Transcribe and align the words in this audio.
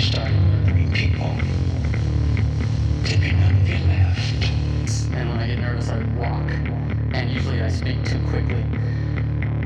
I 0.00 0.02
started 0.02 0.32
murdering 0.32 0.90
people. 0.94 1.28
Dipping 3.04 3.38
none 3.38 3.54
of 3.54 3.68
you 3.68 3.76
left. 3.86 4.44
And 5.12 5.28
when 5.28 5.38
I 5.38 5.46
get 5.46 5.58
nervous, 5.58 5.90
I 5.90 5.98
walk. 6.16 6.48
And 7.12 7.30
usually 7.30 7.60
I 7.60 7.68
speak 7.68 8.02
too 8.06 8.18
quickly. 8.28 8.64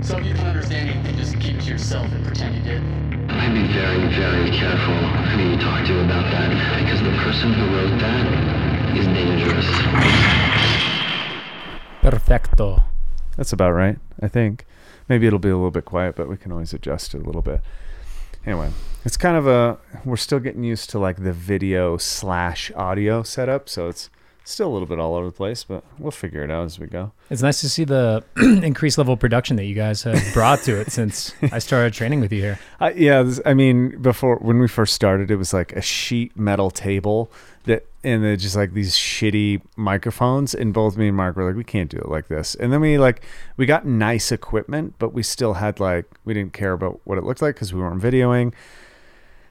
So 0.03 0.19
if 0.19 0.27
you 0.27 0.35
don't 0.35 0.49
understand 0.49 0.91
anything, 0.91 1.17
just 1.17 1.39
keep 1.39 1.55
it 1.55 1.61
to 1.61 1.71
yourself 1.71 2.11
and 2.11 2.27
pretend 2.27 2.57
you 2.57 2.63
did. 2.63 2.83
I'd 3.31 3.55
be 3.55 3.73
very, 3.73 4.09
very 4.13 4.51
careful 4.51 4.97
who 5.31 5.51
you 5.51 5.57
talk 5.57 5.87
to 5.87 6.05
about 6.05 6.29
that, 6.33 6.51
because 6.83 7.01
the 7.01 7.15
person 7.23 7.53
who 7.53 7.67
wrote 7.77 7.97
that 8.01 8.97
is 8.99 9.07
dangerous. 9.07 9.71
Perfecto. 12.01 12.83
That's 13.37 13.53
about 13.53 13.71
right, 13.71 13.99
I 14.21 14.27
think. 14.27 14.67
Maybe 15.09 15.29
it'll 15.29 15.39
be 15.39 15.51
a 15.51 15.55
little 15.55 15.71
bit 15.71 15.85
quiet, 15.85 16.17
but 16.17 16.29
we 16.29 16.37
can 16.37 16.51
always 16.51 16.75
adjust 16.75 17.15
it 17.15 17.23
a 17.23 17.25
little 17.25 17.41
bit. 17.41 17.61
Anyway, 18.47 18.71
it's 19.05 19.17
kind 19.17 19.37
of 19.37 19.47
a 19.47 19.79
we're 20.05 20.17
still 20.17 20.41
getting 20.41 20.65
used 20.65 20.91
to 20.91 20.99
like 20.99 21.23
the 21.23 21.33
video 21.33 21.97
slash 21.97 22.71
audio 22.77 23.23
setup, 23.23 23.69
so 23.69 23.89
it's 23.89 24.11
still 24.45 24.69
a 24.69 24.73
little 24.73 24.87
bit 24.87 24.99
all 24.99 25.15
over 25.15 25.27
the 25.27 25.33
place, 25.33 25.65
but 25.65 25.83
we'll 25.99 26.11
figure 26.11 26.43
it 26.45 26.51
out 26.51 26.65
as 26.65 26.79
we 26.79 26.87
go. 26.87 27.13
It's 27.31 27.41
nice 27.41 27.61
to 27.63 27.69
see 27.69 27.85
the 27.85 28.23
increased 28.37 28.99
level 28.99 29.15
of 29.15 29.21
production 29.21 29.57
that 29.57 29.65
you 29.65 29.75
guys 29.75 30.03
have 30.03 30.23
brought 30.35 30.61
to 30.65 30.79
it 30.79 30.93
since 30.93 31.33
I 31.51 31.59
started 31.59 31.95
training 31.95 32.21
with 32.21 32.33
you 32.33 32.41
here. 32.41 32.59
Uh, 32.81 32.93
yeah, 32.95 33.23
this, 33.23 33.41
I 33.47 33.55
mean, 33.55 34.03
before 34.03 34.37
when 34.37 34.59
we 34.59 34.69
first 34.69 34.93
started, 34.93 35.31
it 35.31 35.37
was 35.37 35.55
like 35.55 35.73
a 35.73 35.81
sheet 35.81 36.37
metal 36.37 36.71
table 36.71 37.31
that, 37.65 37.87
and 38.03 38.23
then 38.23 38.39
just 38.39 38.57
like 38.57 38.73
these 38.73 38.95
shitty 38.95 39.63
microphones. 39.77 40.55
And 40.55 40.73
both 40.73 40.97
me 40.97 41.09
and 41.09 41.17
Mark 41.17 41.37
were 41.37 41.47
like, 41.47 41.57
we 41.57 41.65
can't 41.65 41.91
do 41.91 41.99
it 41.99 42.09
like 42.09 42.29
this. 42.29 42.55
And 42.55 42.73
then 42.73 42.81
we 42.81 42.99
like 42.99 43.23
we 43.57 43.67
got 43.67 43.87
nice 43.87 44.33
equipment, 44.33 44.95
but 44.99 45.13
we 45.13 45.23
still 45.23 45.55
had 45.55 45.81
like 45.81 46.07
we 46.25 46.35
didn't 46.35 46.53
care 46.53 46.73
about 46.73 47.01
what 47.05 47.19
it 47.19 47.25
looked 47.25 47.43
like 47.43 47.57
because 47.57 47.73
we 47.73 47.81
weren't 47.81 48.03
videoing. 48.03 48.53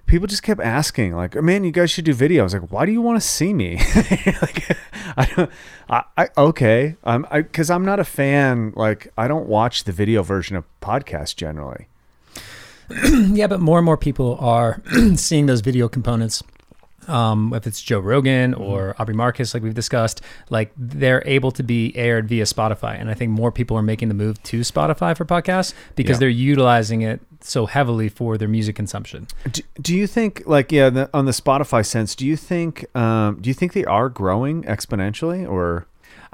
People 0.05 0.27
just 0.27 0.43
kept 0.43 0.59
asking, 0.59 1.15
like, 1.15 1.33
"Man, 1.33 1.63
you 1.63 1.71
guys 1.71 1.89
should 1.89 2.03
do 2.03 2.13
video." 2.13 2.41
I 2.41 2.43
was 2.43 2.53
like, 2.53 2.71
"Why 2.71 2.85
do 2.85 2.91
you 2.91 3.01
want 3.01 3.21
to 3.21 3.25
see 3.25 3.53
me?" 3.53 3.77
like, 4.41 4.77
I 5.17 5.25
don't. 5.33 5.51
I, 5.89 6.03
I 6.17 6.27
okay. 6.37 6.97
Um, 7.05 7.25
I 7.31 7.41
because 7.41 7.69
I'm 7.69 7.85
not 7.85 7.99
a 7.99 8.03
fan. 8.03 8.73
Like, 8.75 9.13
I 9.17 9.29
don't 9.29 9.47
watch 9.47 9.85
the 9.85 9.93
video 9.93 10.21
version 10.21 10.57
of 10.57 10.65
podcasts 10.81 11.33
generally. 11.33 11.87
yeah, 13.31 13.47
but 13.47 13.61
more 13.61 13.79
and 13.79 13.85
more 13.85 13.97
people 13.97 14.37
are 14.39 14.81
seeing 15.15 15.45
those 15.45 15.61
video 15.61 15.87
components. 15.87 16.43
Um, 17.09 17.53
if 17.53 17.65
it's 17.67 17.81
Joe 17.81 17.99
Rogan 17.99 18.53
or 18.53 18.95
Aubrey 18.99 19.15
Marcus, 19.15 19.53
like 19.53 19.63
we've 19.63 19.73
discussed, 19.73 20.21
like 20.49 20.71
they're 20.77 21.23
able 21.25 21.51
to 21.51 21.63
be 21.63 21.95
aired 21.95 22.27
via 22.29 22.43
Spotify, 22.45 22.99
and 22.99 23.09
I 23.09 23.13
think 23.13 23.31
more 23.31 23.51
people 23.51 23.77
are 23.77 23.81
making 23.81 24.07
the 24.07 24.13
move 24.13 24.41
to 24.43 24.61
Spotify 24.61 25.15
for 25.15 25.25
podcasts 25.25 25.73
because 25.95 26.15
Yeah. 26.15 26.19
they're 26.19 26.29
utilizing 26.29 27.01
it 27.01 27.21
so 27.41 27.65
heavily 27.65 28.07
for 28.07 28.37
their 28.37 28.47
music 28.47 28.73
consumption. 28.75 29.27
Do, 29.51 29.61
do 29.81 29.95
you 29.95 30.07
think 30.07 30.43
like 30.45 30.71
yeah 30.71 30.89
the, 30.89 31.09
on 31.13 31.25
the 31.25 31.33
Spotify 31.33 31.85
sense? 31.85 32.15
Do 32.15 32.25
you 32.25 32.37
think 32.37 32.85
um, 32.95 33.39
do 33.41 33.49
you 33.49 33.53
think 33.53 33.73
they 33.73 33.83
are 33.85 34.07
growing 34.07 34.63
exponentially 34.63 35.47
or 35.49 35.85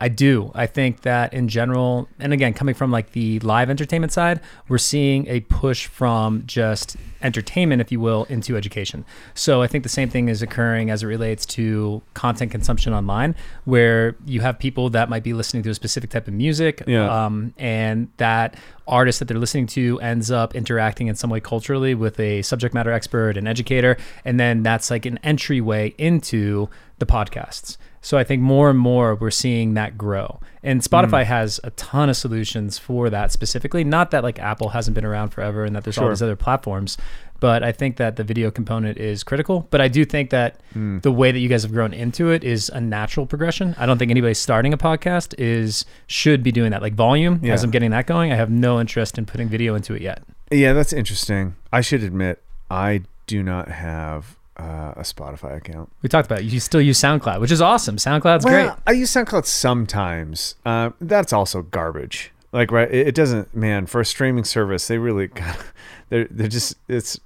I 0.02 0.08
do. 0.08 0.50
I 0.55 0.66
think 0.66 1.02
that 1.02 1.33
in 1.33 1.50
general, 1.50 2.08
and 2.19 2.31
again, 2.31 2.53
coming 2.53 2.73
from 2.73 2.89
like 2.89 3.11
the 3.11 3.39
live 3.42 3.69
entertainment 3.69 4.14
side, 4.14 4.39
we're 4.69 4.78
seeing 4.78 5.28
a 5.28 5.42
push 5.42 5.88
from 5.88 6.44
just 6.45 6.95
entertainment, 7.22 7.81
if 7.81 7.92
you 7.92 8.00
will, 8.00 8.23
into 8.30 8.55
education. 8.55 9.03
So 9.33 9.61
I 9.61 9.67
think 9.67 9.83
the 9.83 9.89
same 9.89 10.09
thing 10.09 10.30
is 10.30 10.42
occurring 10.42 10.89
as 10.89 11.03
it 11.03 11.08
relates 11.08 11.45
to 11.47 12.02
content 12.14 12.50
consumption 12.50 12.94
online, 12.94 13.36
where 13.66 14.16
you 14.25 14.39
have 14.39 14.58
people 14.58 14.89
that 14.92 15.09
might 15.09 15.22
be 15.23 15.33
listening 15.33 15.64
to 15.64 15.70
a 15.70 15.75
specific 15.75 16.09
type 16.11 16.30
of 16.30 16.33
music, 16.33 16.81
Yeah. 16.88 17.25
um, 17.25 17.53
and 17.58 18.08
that 18.17 18.55
artist 18.88 19.20
that 19.20 19.25
they're 19.25 19.38
listening 19.38 19.67
to 19.67 20.00
ends 20.00 20.31
up 20.31 20.55
interacting 20.55 21.08
in 21.08 21.16
some 21.16 21.30
way 21.30 21.42
culturally 21.42 21.94
with 21.94 22.20
a 22.22 22.42
subject 22.44 22.73
matter 22.73 22.92
expert, 22.92 23.36
an 23.36 23.47
educator, 23.47 23.97
and 24.23 24.39
then 24.39 24.64
that's 24.64 24.89
like 24.89 25.05
an 25.05 25.20
entryway 25.23 25.94
into 25.97 26.70
the 27.00 27.05
podcasts. 27.05 27.75
So 28.02 28.17
I 28.17 28.23
think 28.23 28.42
more 28.42 28.70
and 28.70 28.80
more 28.80 29.15
we're 29.15 29.32
seeing 29.32 29.73
that 29.73 29.98
grow. 29.98 30.39
And 30.64 30.82
Spotify 30.82 31.23
mm. 31.23 31.26
has 31.26 31.60
a 31.64 31.70
ton 31.71 32.10
of 32.10 32.17
solutions 32.17 32.77
for 32.77 33.10
that 33.10 33.32
specifically. 33.32 33.83
Not 33.83 34.11
that 34.11 34.23
like 34.23 34.39
Apple 34.39 34.70
hasn't 34.70 34.95
been 34.95 35.05
around 35.05 35.30
forever 35.30 35.65
and 35.65 35.76
that 35.76 35.83
there's 35.83 35.98
all 35.98 36.09
these 36.09 36.21
other 36.21 36.36
platforms, 36.36 36.98
but 37.39 37.64
I 37.64 37.71
think 37.71 37.98
that 37.98 38.17
the 38.17 38.23
video 38.23 38.52
component 38.52 38.98
is 38.98 39.23
critical. 39.23 39.67
But 39.70 39.82
I 39.82 39.88
do 39.88 40.04
think 40.05 40.30
that 40.32 40.59
mm. 40.76 41.02
the 41.02 41.11
way 41.11 41.32
that 41.32 41.39
you 41.39 41.49
guys 41.49 41.64
have 41.64 41.71
grown 41.71 41.93
into 41.93 42.30
it 42.30 42.43
is 42.43 42.70
a 42.70 42.82
natural 42.82 43.26
progression. 43.26 43.76
I 43.77 43.86
don't 43.86 43.98
think 43.98 44.11
anybody 44.11 44.33
starting 44.33 44.73
a 44.73 44.77
podcast 44.77 45.36
is 45.38 45.86
should 46.08 46.43
be 46.43 46.52
doing 46.52 46.71
that. 46.71 46.82
Like 46.82 46.93
volume, 46.93 47.39
Yeah. 47.42 47.54
as 47.54 47.64
I'm 47.64 47.71
getting 47.71 47.92
that 47.92 48.05
going, 48.08 48.32
I 48.32 48.36
have 48.36 48.49
no 48.49 48.80
interest 48.80 49.17
in 49.17 49.26
putting 49.26 49.48
video 49.48 49.76
into 49.76 49.93
it 49.93 50.02
yet. 50.02 50.23
yeah 50.52 50.73
that's 50.73 50.93
interesting. 50.93 51.55
I 51.71 51.82
should 51.82 52.04
admit 52.04 52.42
I 52.70 53.04
do 53.27 53.43
not 53.43 53.70
have 53.70 54.39
uh, 54.59 54.93
a 54.97 55.02
Spotify 55.02 55.58
account. 55.58 55.89
We 56.02 56.09
talked 56.09 56.25
about 56.27 56.39
it. 56.39 56.45
You 56.45 56.59
still 56.59 56.81
use 56.81 56.99
SoundCloud, 56.99 57.39
which 57.39 57.52
is 57.52 57.61
awesome. 57.61 57.95
SoundCloud's 57.95 58.45
well, 58.45 58.67
great. 58.67 58.77
I 58.86 58.92
use 58.92 59.11
SoundCloud 59.11 59.45
sometimes. 59.45 60.55
Uh, 60.65 60.92
that's 60.99 61.31
also 61.33 61.61
garbage. 61.61 62.31
Like 62.52 62.71
right, 62.71 62.92
it, 62.92 63.08
it 63.09 63.15
doesn't. 63.15 63.55
Man, 63.55 63.86
for 63.86 64.02
a 64.02 64.05
streaming 64.05 64.43
service, 64.43 64.87
they 64.87 64.97
really 64.97 65.30
they're 66.09 66.25
they're 66.30 66.47
just 66.47 66.75
it's 66.87 67.20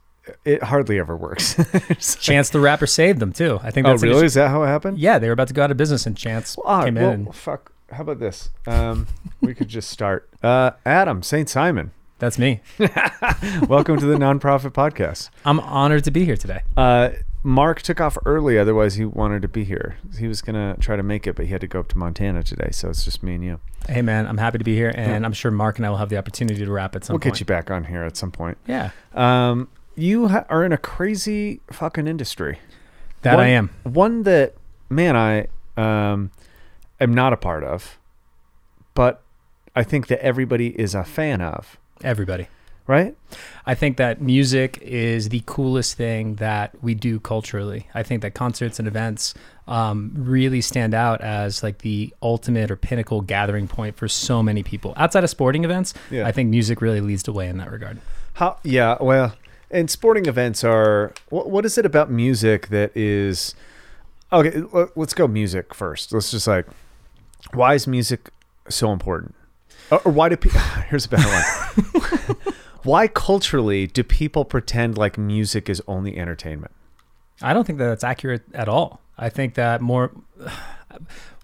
it 0.45 0.63
hardly 0.63 0.99
ever 0.99 1.15
works. 1.15 1.55
Chance 2.19 2.49
the 2.51 2.59
Rapper 2.59 2.87
saved 2.87 3.19
them 3.19 3.33
too. 3.33 3.59
I 3.63 3.71
think 3.71 3.87
oh 3.87 3.91
that's 3.91 4.03
a- 4.03 4.07
really? 4.07 4.25
Is 4.25 4.33
that 4.35 4.49
how 4.49 4.63
it 4.63 4.67
happened? 4.67 4.99
yeah, 4.99 5.19
they 5.19 5.27
were 5.27 5.33
about 5.33 5.47
to 5.47 5.53
go 5.53 5.63
out 5.63 5.71
of 5.71 5.77
business 5.77 6.05
and 6.05 6.15
Chance 6.15 6.57
Ah, 6.65 6.83
came 6.83 6.95
well, 6.95 7.11
in 7.11 7.25
and 7.27 7.35
fuck. 7.35 7.71
How 7.91 8.01
about 8.01 8.19
this? 8.19 8.49
Um, 8.67 9.07
we 9.41 9.53
could 9.53 9.67
just 9.69 9.89
start. 9.89 10.27
Uh, 10.41 10.71
Adam 10.85 11.23
Saint 11.23 11.47
Simon, 11.49 11.91
that's 12.23 12.39
me. 12.39 12.61
welcome 13.67 13.99
to 13.99 14.05
the 14.05 14.15
nonprofit 14.15 14.71
podcast. 14.71 15.29
I'm 15.43 15.59
honored 15.59 16.05
to 16.05 16.11
be 16.11 16.23
here 16.23 16.37
today. 16.37 16.61
Uh, 16.77 17.09
Mark 17.43 17.81
took 17.81 17.99
off 17.99 18.17
early, 18.25 18.57
otherwise 18.57 18.95
he 18.95 19.03
wanted 19.03 19.41
to 19.41 19.49
be 19.49 19.65
here. 19.65 19.97
He 20.17 20.29
was 20.29 20.41
gonna 20.41 20.77
try 20.79 20.95
to 20.95 21.03
make 21.03 21.27
it, 21.27 21.35
but 21.35 21.47
he 21.47 21.51
had 21.51 21.59
to 21.59 21.67
go 21.67 21.81
up 21.81 21.89
to 21.89 21.97
Montana 21.97 22.41
today, 22.41 22.69
so 22.71 22.89
it's 22.89 23.03
just 23.03 23.23
me 23.23 23.35
and 23.35 23.43
you. 23.43 23.59
Hey 23.89 24.01
man, 24.01 24.25
I'm 24.25 24.37
happy 24.37 24.57
to 24.57 24.63
be 24.63 24.73
here, 24.73 24.93
and 24.95 25.25
I'm 25.25 25.33
sure 25.33 25.51
Mark 25.51 25.77
and 25.79 25.85
I 25.85 25.89
will 25.89 25.97
have 25.97 26.07
the 26.07 26.17
opportunity 26.17 26.63
to 26.63 26.71
wrap 26.71 26.95
at 26.95 27.03
some 27.03 27.13
we'll 27.15 27.19
point. 27.19 27.33
get 27.33 27.39
you 27.41 27.45
back 27.45 27.69
on 27.69 27.83
here 27.83 28.03
at 28.03 28.15
some 28.15 28.31
point. 28.31 28.57
Yeah, 28.67 28.91
Um, 29.13 29.67
you 29.97 30.29
ha- 30.29 30.45
are 30.47 30.63
in 30.63 30.71
a 30.71 30.77
crazy 30.77 31.59
fucking 31.73 32.07
industry. 32.07 32.59
that 33.23 33.35
One- 33.35 33.43
I 33.43 33.49
am. 33.49 33.69
One 33.83 34.23
that, 34.23 34.53
man, 34.89 35.17
I 35.17 35.47
um, 35.75 36.31
am 37.01 37.13
not 37.13 37.33
a 37.33 37.37
part 37.37 37.65
of, 37.65 37.99
but 38.93 39.21
I 39.75 39.83
think 39.83 40.07
that 40.07 40.23
everybody 40.23 40.79
is 40.79 40.95
a 40.95 41.03
fan 41.03 41.41
of. 41.41 41.77
Everybody. 42.03 42.47
Right? 42.85 43.15
I 43.65 43.75
think 43.75 43.95
that 43.95 44.21
music 44.21 44.77
is 44.81 45.29
the 45.29 45.41
coolest 45.45 45.95
thing 45.95 46.35
that 46.35 46.71
we 46.83 46.93
do 46.93 47.17
culturally. 47.21 47.87
I 47.95 48.03
think 48.03 48.21
that 48.23 48.33
concerts 48.33 48.77
and 48.77 48.89
events 48.89 49.33
um, 49.69 50.11
really 50.17 50.59
stand 50.59 50.93
out 50.93 51.21
as 51.21 51.63
like 51.63 51.77
the 51.77 52.13
ultimate 52.21 52.69
or 52.69 52.75
pinnacle 52.75 53.21
gathering 53.21 53.69
point 53.69 53.95
for 53.95 54.09
so 54.09 54.43
many 54.43 54.63
people. 54.63 54.93
Outside 54.97 55.23
of 55.23 55.29
sporting 55.29 55.63
events, 55.63 55.93
Yeah. 56.11 56.27
I 56.27 56.33
think 56.33 56.49
music 56.49 56.81
really 56.81 56.99
leads 56.99 57.23
the 57.23 57.31
way 57.31 57.47
in 57.47 57.57
that 57.59 57.71
regard. 57.71 57.99
How? 58.33 58.57
Yeah. 58.63 58.97
Well, 58.99 59.33
and 59.71 59.89
sporting 59.89 60.25
events 60.25 60.63
are. 60.65 61.13
What, 61.29 61.49
what 61.49 61.65
is 61.65 61.77
it 61.77 61.85
about 61.85 62.11
music 62.11 62.67
that 62.67 62.95
is? 62.97 63.55
Okay, 64.33 64.61
let's 64.95 65.13
go 65.13 65.27
music 65.27 65.73
first. 65.73 66.11
Let's 66.11 66.31
just 66.31 66.47
like, 66.47 66.65
why 67.53 67.75
is 67.75 67.87
music 67.87 68.29
so 68.67 68.91
important? 68.91 69.35
Or, 70.03 70.11
why 70.11 70.29
do 70.29 70.37
people? 70.37 70.59
Here's 70.89 71.05
a 71.05 71.09
better 71.09 71.27
one. 71.27 72.53
why 72.83 73.07
culturally 73.07 73.87
do 73.87 74.03
people 74.03 74.45
pretend 74.45 74.97
like 74.97 75.17
music 75.17 75.69
is 75.69 75.81
only 75.87 76.17
entertainment? 76.17 76.71
I 77.41 77.53
don't 77.53 77.65
think 77.65 77.79
that 77.79 77.87
that's 77.87 78.03
accurate 78.03 78.43
at 78.53 78.69
all. 78.69 79.01
I 79.17 79.29
think 79.29 79.55
that 79.55 79.81
more 79.81 80.11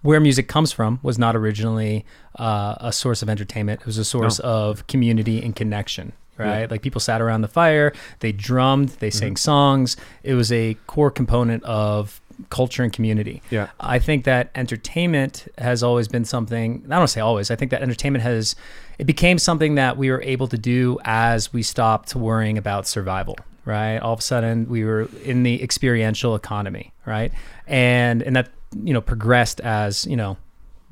where 0.02 0.20
music 0.20 0.48
comes 0.48 0.72
from 0.72 1.00
was 1.04 1.20
not 1.20 1.36
originally 1.36 2.06
uh, 2.38 2.76
a 2.80 2.94
source 2.94 3.22
of 3.22 3.30
entertainment. 3.30 3.82
It 3.82 3.86
was 3.86 3.98
a 3.98 4.06
source 4.06 4.40
of 4.40 4.88
community 4.88 5.44
and 5.44 5.56
connection. 5.56 6.14
Right, 6.38 6.72
like 6.72 6.82
people 6.82 7.02
sat 7.02 7.20
around 7.22 7.42
the 7.42 7.50
fire, 7.50 7.92
they 8.22 8.32
drummed, 8.32 8.90
they 9.02 9.10
sang 9.10 9.36
songs. 9.36 9.98
It 10.24 10.36
was 10.36 10.54
a 10.54 10.76
core 10.88 11.12
component 11.12 11.64
of 11.66 12.22
culture 12.50 12.84
and 12.84 12.92
community. 12.94 13.42
Yeah. 13.50 13.70
I 13.80 14.00
think 14.00 14.26
that 14.26 14.52
entertainment 14.56 15.48
has 15.58 15.84
always 15.84 16.08
been 16.08 16.26
something. 16.26 16.86
I 16.90 16.98
don't 16.98 17.08
say 17.08 17.22
always. 17.22 17.52
I 17.52 17.56
think 17.56 17.72
that 17.72 17.82
entertainment 17.82 18.24
has 18.24 18.56
it 18.98 19.06
became 19.06 19.38
something 19.38 19.76
that 19.76 19.98
we 19.98 20.10
were 20.12 20.22
able 20.22 20.48
to 20.48 20.58
do 20.58 21.00
as 21.04 21.54
we 21.54 21.64
stopped 21.64 22.16
worrying 22.16 22.58
about 22.58 22.88
survival. 22.88 23.38
Right. 23.66 23.98
All 23.98 24.14
of 24.14 24.20
a 24.20 24.24
sudden, 24.24 24.68
we 24.68 24.84
were 24.84 25.10
in 25.24 25.44
the 25.44 25.62
experiential 25.62 26.36
economy. 26.36 26.94
Right. 27.06 27.32
And 27.68 28.22
and 28.22 28.36
that 28.36 28.50
you 28.76 28.94
know 28.94 29.02
progressed 29.02 29.60
as 29.62 30.06
you 30.06 30.16
know 30.16 30.38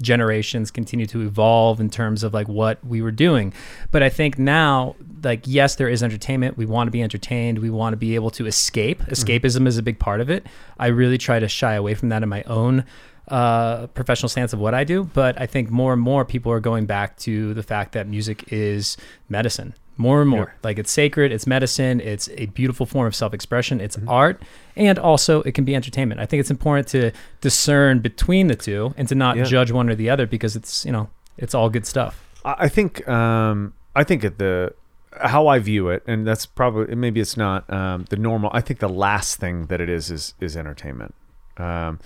generations 0.01 0.71
continue 0.71 1.05
to 1.07 1.21
evolve 1.21 1.79
in 1.79 1.89
terms 1.89 2.23
of 2.23 2.33
like 2.33 2.47
what 2.47 2.83
we 2.85 3.01
were 3.01 3.11
doing. 3.11 3.53
But 3.91 4.03
I 4.03 4.09
think 4.09 4.37
now, 4.37 4.95
like, 5.23 5.43
yes, 5.45 5.75
there 5.75 5.89
is 5.89 6.03
entertainment. 6.03 6.57
We 6.57 6.65
want 6.65 6.87
to 6.87 6.91
be 6.91 7.01
entertained. 7.01 7.59
We 7.59 7.69
want 7.69 7.93
to 7.93 7.97
be 7.97 8.15
able 8.15 8.29
to 8.31 8.45
escape. 8.45 9.01
Escapism 9.03 9.67
is 9.67 9.77
a 9.77 9.83
big 9.83 9.99
part 9.99 10.21
of 10.21 10.29
it. 10.29 10.45
I 10.79 10.87
really 10.87 11.17
try 11.17 11.39
to 11.39 11.47
shy 11.47 11.73
away 11.73 11.95
from 11.95 12.09
that 12.09 12.23
in 12.23 12.29
my 12.29 12.43
own 12.43 12.85
uh, 13.27 13.87
professional 13.87 14.29
stance 14.29 14.53
of 14.53 14.59
what 14.59 14.73
I 14.73 14.83
do. 14.83 15.03
But 15.03 15.39
I 15.39 15.47
think 15.47 15.69
more 15.69 15.93
and 15.93 16.01
more 16.01 16.25
people 16.25 16.51
are 16.51 16.59
going 16.59 16.85
back 16.85 17.17
to 17.19 17.53
the 17.53 17.63
fact 17.63 17.93
that 17.93 18.07
music 18.07 18.51
is 18.53 18.97
medicine. 19.29 19.73
More 19.97 20.21
and 20.21 20.29
more. 20.29 20.53
Like 20.63 20.77
it's 20.79 20.91
sacred, 20.91 21.31
it's 21.31 21.47
medicine, 21.47 21.99
it's 22.01 22.29
a 22.37 22.45
beautiful 22.47 22.85
form 22.85 23.07
of 23.07 23.15
self-expression, 23.15 23.81
it's 23.81 23.97
Mm-hmm. 23.97 24.09
art, 24.09 24.41
and 24.75 24.99
also 24.99 25.41
it 25.43 25.53
can 25.53 25.65
be 25.65 25.75
entertainment. 25.75 26.19
I 26.21 26.25
think 26.25 26.39
it's 26.41 26.51
important 26.51 26.87
to 26.89 27.11
discern 27.41 27.99
between 27.99 28.47
the 28.47 28.55
two 28.55 28.93
and 28.97 29.07
to 29.07 29.15
not 29.15 29.37
Yeah. 29.37 29.43
judge 29.43 29.71
one 29.71 29.89
or 29.89 29.95
the 29.95 30.09
other 30.09 30.25
because 30.27 30.55
it's 30.55 30.85
you 30.85 30.91
know 30.91 31.09
it's 31.37 31.53
all 31.55 31.69
good 31.69 31.85
stuff. 31.85 32.23
I 32.45 32.55
I 32.65 32.67
think 32.69 33.07
um, 33.07 33.73
I 33.95 34.03
think 34.03 34.23
at 34.23 34.37
the 34.37 34.73
how 35.19 35.47
I 35.47 35.57
view 35.59 35.89
it, 35.89 36.03
and 36.05 36.27
that's 36.27 36.45
probably 36.45 36.93
maybe 36.95 37.19
it's 37.19 37.37
not 37.37 37.67
um, 37.73 38.05
the 38.09 38.17
normal. 38.17 38.51
I 38.53 38.61
think 38.61 38.79
the 38.79 38.89
last 38.89 39.39
thing 39.39 39.65
that 39.67 39.81
it 39.81 39.89
is 39.89 40.11
is 40.11 40.35
is 40.39 40.55
entertainment. 40.55 41.15
Um, 41.57 41.99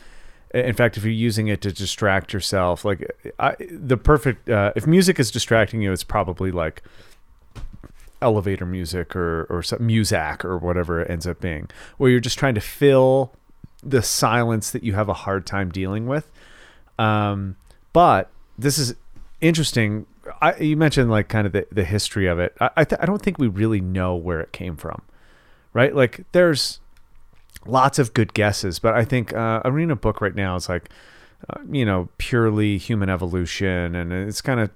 in 0.54 0.74
fact, 0.74 0.98
if 0.98 1.04
you're 1.04 1.14
using 1.14 1.48
it 1.48 1.62
to 1.62 1.72
distract 1.72 2.34
yourself, 2.34 2.84
like 2.86 3.10
I, 3.40 3.56
the 3.70 3.98
perfect 3.98 4.50
uh, 4.50 4.72
if 4.76 4.86
music 4.88 5.20
is 5.20 5.32
distracting 5.32 5.82
you, 5.82 5.92
it's 5.92 6.04
probably 6.04 6.52
like 6.52 6.84
elevator 8.22 8.66
music 8.66 9.16
or 9.16 9.46
or 9.50 9.64
some 9.64 9.86
music 9.86 10.46
or 10.46 10.58
whatever 10.58 11.02
it 11.02 11.10
ends 11.10 11.28
up 11.28 11.42
being, 11.42 11.70
where 11.98 12.10
you're 12.10 12.20
just 12.20 12.40
trying 12.40 12.56
to 12.56 12.62
fill 12.62 13.34
the 13.84 14.02
silence 14.02 14.72
that 14.72 14.84
you 14.84 14.94
have 14.94 15.10
a 15.10 15.14
hard 15.14 15.46
time 15.46 15.72
dealing 15.72 16.06
with. 16.06 16.32
Um, 17.00 17.56
but 17.94 18.30
this 18.58 18.78
is 18.78 18.96
interesting. 19.42 20.06
I, 20.42 20.56
you 20.58 20.78
mentioned 20.78 21.10
like 21.10 21.30
kind 21.30 21.48
of 21.48 21.54
the, 21.54 21.66
the 21.72 21.84
history 21.84 22.28
of 22.28 22.40
it. 22.40 22.56
I 22.60 22.70
I, 22.78 22.84
th- 22.84 23.02
I 23.02 23.06
don't 23.06 23.22
think 23.22 23.38
we 23.38 23.48
really 23.48 23.82
know 23.82 24.16
where 24.16 24.40
it 24.40 24.52
came 24.52 24.76
from, 24.78 25.02
right? 25.74 25.96
Like 25.96 26.26
there's 26.32 26.80
lots 27.66 28.00
of 28.00 28.14
good 28.14 28.34
guesses, 28.34 28.80
but 28.80 28.94
I 28.94 29.06
think 29.06 29.34
uh, 29.34 29.62
I'm 29.64 29.74
reading 29.74 29.92
a 29.92 29.96
book 29.96 30.22
right 30.22 30.36
now. 30.36 30.56
It's 30.56 30.70
like 30.70 30.90
uh, 31.50 31.62
you 31.70 31.86
know 31.86 32.10
purely 32.18 32.78
human 32.78 33.10
evolution, 33.10 33.96
and 33.96 34.14
it's 34.14 34.42
kind 34.42 34.60
of 34.60 34.70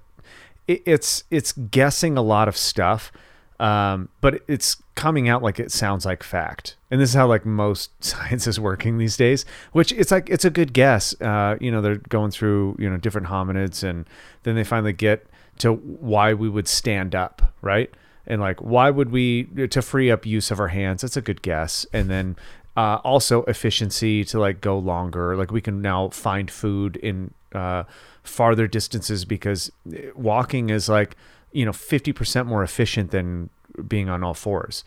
it, 0.66 0.82
it's 0.84 1.24
it's 1.30 1.52
guessing 1.52 2.16
a 2.16 2.22
lot 2.22 2.48
of 2.48 2.56
stuff, 2.56 3.12
um, 3.58 4.08
but 4.20 4.42
it's 4.48 4.82
coming 4.94 5.28
out 5.28 5.42
like 5.42 5.58
it 5.58 5.72
sounds 5.72 6.04
like 6.04 6.22
fact. 6.22 6.76
And 6.90 7.00
this 7.00 7.10
is 7.10 7.14
how 7.14 7.26
like 7.26 7.46
most 7.46 7.90
science 8.04 8.46
is 8.46 8.60
working 8.60 8.98
these 8.98 9.16
days. 9.16 9.44
Which 9.72 9.92
it's 9.92 10.10
like 10.10 10.28
it's 10.30 10.44
a 10.44 10.50
good 10.50 10.72
guess. 10.72 11.18
Uh, 11.20 11.56
you 11.60 11.70
know, 11.70 11.80
they're 11.80 11.96
going 11.96 12.30
through 12.30 12.76
you 12.78 12.88
know 12.88 12.96
different 12.96 13.28
hominids, 13.28 13.82
and 13.82 14.06
then 14.42 14.54
they 14.54 14.64
finally 14.64 14.92
get 14.92 15.26
to 15.58 15.72
why 15.74 16.34
we 16.34 16.48
would 16.48 16.68
stand 16.68 17.14
up, 17.14 17.54
right? 17.62 17.90
And 18.26 18.40
like 18.40 18.60
why 18.60 18.90
would 18.90 19.10
we 19.10 19.44
to 19.68 19.82
free 19.82 20.10
up 20.10 20.26
use 20.26 20.50
of 20.50 20.60
our 20.60 20.68
hands? 20.68 21.02
That's 21.02 21.16
a 21.16 21.22
good 21.22 21.42
guess. 21.42 21.86
And 21.92 22.10
then 22.10 22.36
uh, 22.76 22.96
also 23.04 23.42
efficiency 23.44 24.24
to 24.24 24.38
like 24.38 24.60
go 24.60 24.78
longer. 24.78 25.36
Like 25.36 25.50
we 25.50 25.60
can 25.60 25.80
now 25.80 26.10
find 26.10 26.50
food 26.50 26.96
in 26.96 27.32
uh, 27.54 27.84
farther 28.22 28.66
distances 28.66 29.24
because 29.24 29.70
walking 30.14 30.68
is 30.70 30.88
like 30.88 31.16
you 31.56 31.64
know 31.64 31.72
50% 31.72 32.46
more 32.46 32.62
efficient 32.62 33.10
than 33.10 33.50
being 33.86 34.08
on 34.08 34.22
all 34.22 34.34
fours. 34.34 34.84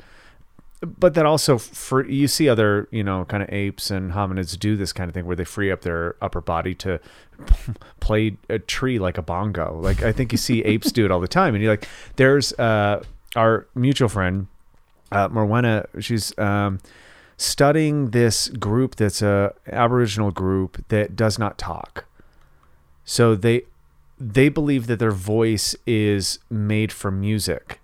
But 0.81 1.13
that 1.15 1.25
also 1.25 1.57
for 1.57 2.07
you 2.07 2.27
see 2.27 2.47
other 2.47 2.87
you 2.91 3.03
know 3.03 3.25
kind 3.25 3.43
of 3.43 3.49
apes 3.51 3.91
and 3.91 4.11
hominids 4.11 4.57
do 4.57 4.77
this 4.77 4.93
kind 4.93 5.09
of 5.09 5.13
thing 5.13 5.25
where 5.25 5.35
they 5.35 5.43
free 5.43 5.71
up 5.71 5.81
their 5.81 6.15
upper 6.21 6.41
body 6.41 6.73
to 6.75 6.99
play 7.99 8.37
a 8.49 8.59
tree 8.59 8.99
like 8.99 9.17
a 9.17 9.21
bongo. 9.21 9.77
Like 9.81 10.03
i 10.03 10.11
think 10.11 10.31
you 10.31 10.37
see 10.37 10.63
apes 10.63 10.91
do 10.91 11.03
it 11.03 11.11
all 11.11 11.19
the 11.19 11.27
time 11.27 11.53
and 11.53 11.63
you're 11.63 11.73
like 11.73 11.87
there's 12.15 12.53
uh 12.53 13.03
our 13.35 13.67
mutual 13.75 14.07
friend 14.07 14.47
uh 15.11 15.27
morwenna 15.29 15.85
she's 15.99 16.37
um 16.37 16.79
studying 17.39 18.09
this 18.11 18.49
group 18.49 18.95
that's 18.95 19.21
a 19.21 19.53
aboriginal 19.71 20.29
group 20.29 20.83
that 20.89 21.15
does 21.15 21.39
not 21.39 21.57
talk. 21.57 22.05
So 23.05 23.33
they 23.33 23.63
they 24.19 24.49
believe 24.49 24.87
that 24.87 24.99
their 24.99 25.11
voice 25.11 25.75
is 25.85 26.39
made 26.49 26.91
for 26.91 27.09
music 27.11 27.79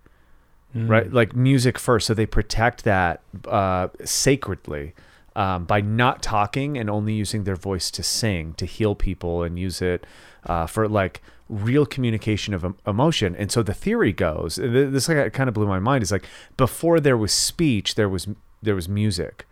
right? 0.76 1.12
Like 1.12 1.36
music 1.36 1.80
first. 1.80 2.08
So 2.08 2.14
they 2.14 2.26
protect 2.26 2.84
that 2.84 3.22
uh, 3.48 3.88
sacredly 4.04 4.94
um, 5.36 5.66
by 5.66 5.82
not 5.82 6.22
talking 6.22 6.78
and 6.78 6.90
only 6.90 7.14
using 7.14 7.44
their 7.44 7.56
voice 7.56 7.90
to 7.92 8.04
sing 8.04 8.54
to 8.56 8.66
heal 8.66 8.96
people 8.96 9.44
and 9.44 9.58
use 9.58 9.82
it 9.82 10.06
uh, 10.46 10.66
for 10.66 10.88
like 10.88 11.22
real 11.50 11.86
communication 11.86 12.54
of 12.54 12.76
emotion. 12.86 13.36
And 13.36 13.52
so 13.52 13.64
the 13.64 13.74
theory 13.74 14.14
goes 14.14 14.56
this 14.56 15.08
like, 15.08 15.34
kind 15.34 15.48
of 15.48 15.54
blew 15.54 15.68
my 15.68 15.80
mind 15.80 16.04
is 16.04 16.12
like 16.12 16.26
before 16.58 17.00
there 17.00 17.18
was 17.18 17.32
speech 17.32 17.96
there 17.96 18.10
was 18.10 18.28
there 18.62 18.76
was 18.76 18.90
music 18.90 19.46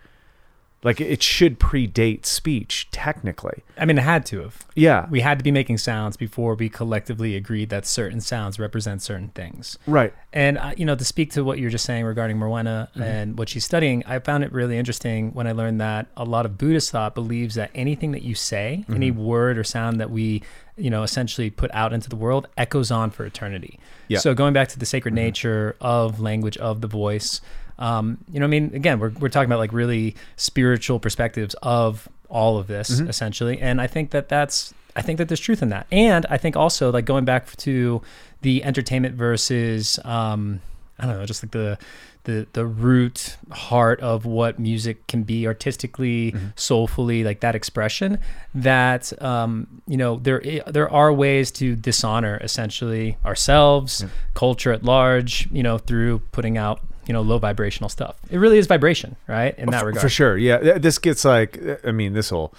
like 0.83 0.99
it 1.01 1.23
should 1.23 1.59
predate 1.59 2.25
speech 2.25 2.87
technically 2.91 3.63
I 3.77 3.85
mean, 3.85 3.97
it 3.97 4.01
had 4.03 4.25
to 4.27 4.41
have. 4.41 4.65
yeah 4.75 5.07
We 5.09 5.21
had 5.21 5.39
to 5.39 5.43
be 5.43 5.49
making 5.51 5.79
sounds 5.79 6.15
before 6.17 6.53
we 6.55 6.69
collectively 6.69 7.35
agreed 7.35 7.69
that 7.69 7.85
certain 7.87 8.21
sounds 8.21 8.59
represent 8.59 9.01
certain 9.01 9.29
things. 9.29 9.77
right 9.87 10.13
And 10.31 10.57
uh, 10.59 10.73
you 10.77 10.85
know, 10.85 10.95
to 10.95 11.03
speak 11.05 11.31
to 11.33 11.43
what 11.43 11.57
you're 11.59 11.71
just 11.71 11.85
saying 11.85 12.05
regarding 12.05 12.37
Morwenna 12.37 12.73
Mm-hmm. 12.91 13.01
and 13.03 13.37
what 13.37 13.49
she's 13.49 13.65
studying, 13.65 14.03
I 14.05 14.19
found 14.19 14.43
it 14.43 14.51
really 14.51 14.77
interesting 14.77 15.31
when 15.33 15.47
I 15.47 15.53
learned 15.53 15.79
that 15.81 16.07
a 16.17 16.23
lot 16.25 16.45
of 16.45 16.57
Buddhist 16.57 16.91
thought 16.91 17.15
believes 17.15 17.55
that 17.55 17.71
anything 17.73 18.11
that 18.11 18.21
you 18.23 18.35
say, 18.35 18.85
any 18.89 19.11
Mm-hmm. 19.11 19.23
word 19.23 19.57
or 19.57 19.63
sound 19.63 19.99
that 19.99 20.11
we, 20.11 20.43
you 20.77 20.89
know, 20.89 21.01
essentially 21.03 21.49
put 21.49 21.71
out 21.73 21.93
into 21.93 22.09
the 22.09 22.15
world, 22.15 22.47
echoes 22.57 22.91
on 22.91 23.09
for 23.09 23.25
eternity. 23.25 23.79
Yeah. 24.07 24.19
So 24.19 24.33
going 24.35 24.53
back 24.53 24.67
to 24.69 24.79
the 24.79 24.85
sacred 24.85 25.13
nature 25.15 25.75
of 25.81 26.19
language 26.19 26.57
of 26.57 26.81
the 26.81 26.87
voice, 26.87 27.41
um, 27.83 28.17
you 28.31 28.39
know, 28.39 28.45
I 28.45 28.49
mean, 28.49 28.71
again, 28.73 28.97
we're 28.99 29.11
we're 29.19 29.29
talking 29.29 29.49
about 29.51 29.59
like 29.59 29.73
really 29.73 30.15
spiritual 30.37 30.99
perspectives 30.99 31.53
of 31.61 32.07
all 32.29 32.57
of 32.57 32.67
this 32.67 32.89
Mm-hmm. 32.89 33.09
essentially, 33.09 33.59
and 33.59 33.81
I 33.81 33.87
think 33.87 34.11
that 34.11 34.29
that's 34.29 34.73
I 34.95 35.01
think 35.01 35.17
that 35.17 35.27
there's 35.27 35.39
truth 35.39 35.61
in 35.61 35.69
that, 35.69 35.85
and 35.91 36.25
I 36.29 36.37
think 36.37 36.55
also 36.55 36.91
like 36.91 37.05
going 37.05 37.25
back 37.25 37.55
to 37.57 38.01
the 38.41 38.63
entertainment 38.63 39.15
versus 39.15 39.99
um, 40.05 40.61
I 40.97 41.05
don't 41.07 41.17
know, 41.19 41.25
just 41.25 41.43
like 41.43 41.51
the 41.51 41.77
the 42.23 42.47
the 42.53 42.65
root 42.65 43.35
heart 43.51 43.99
of 43.99 44.25
what 44.25 44.57
music 44.59 45.05
can 45.07 45.23
be 45.23 45.45
artistically, 45.45 46.33
soulfully, 46.55 47.25
like 47.25 47.41
that 47.41 47.53
expression. 47.55 48.17
That 48.55 49.11
um, 49.21 49.81
you 49.87 49.97
know, 49.97 50.17
there 50.17 50.41
there 50.67 50.89
are 50.89 51.11
ways 51.11 51.51
to 51.59 51.75
dishonor 51.75 52.37
essentially 52.41 53.17
ourselves, 53.25 54.05
culture 54.35 54.71
at 54.71 54.83
large. 54.83 55.49
You 55.51 55.63
know, 55.63 55.77
through 55.77 56.19
putting 56.31 56.57
out 56.57 56.79
you 57.05 57.13
know 57.13 57.21
low 57.21 57.37
vibrational 57.37 57.89
stuff. 57.89 58.15
It 58.29 58.37
really 58.37 58.57
is 58.57 58.67
vibration, 58.67 59.15
right? 59.27 59.57
In 59.57 59.69
that 59.71 59.85
regard, 59.85 60.01
For 60.01 60.09
sure. 60.09 60.37
Yeah. 60.37 60.77
This 60.77 60.97
gets 60.97 61.25
like, 61.25 61.59
I 61.85 61.91
mean, 61.91 62.13
this 62.13 62.29
whole 62.29 62.53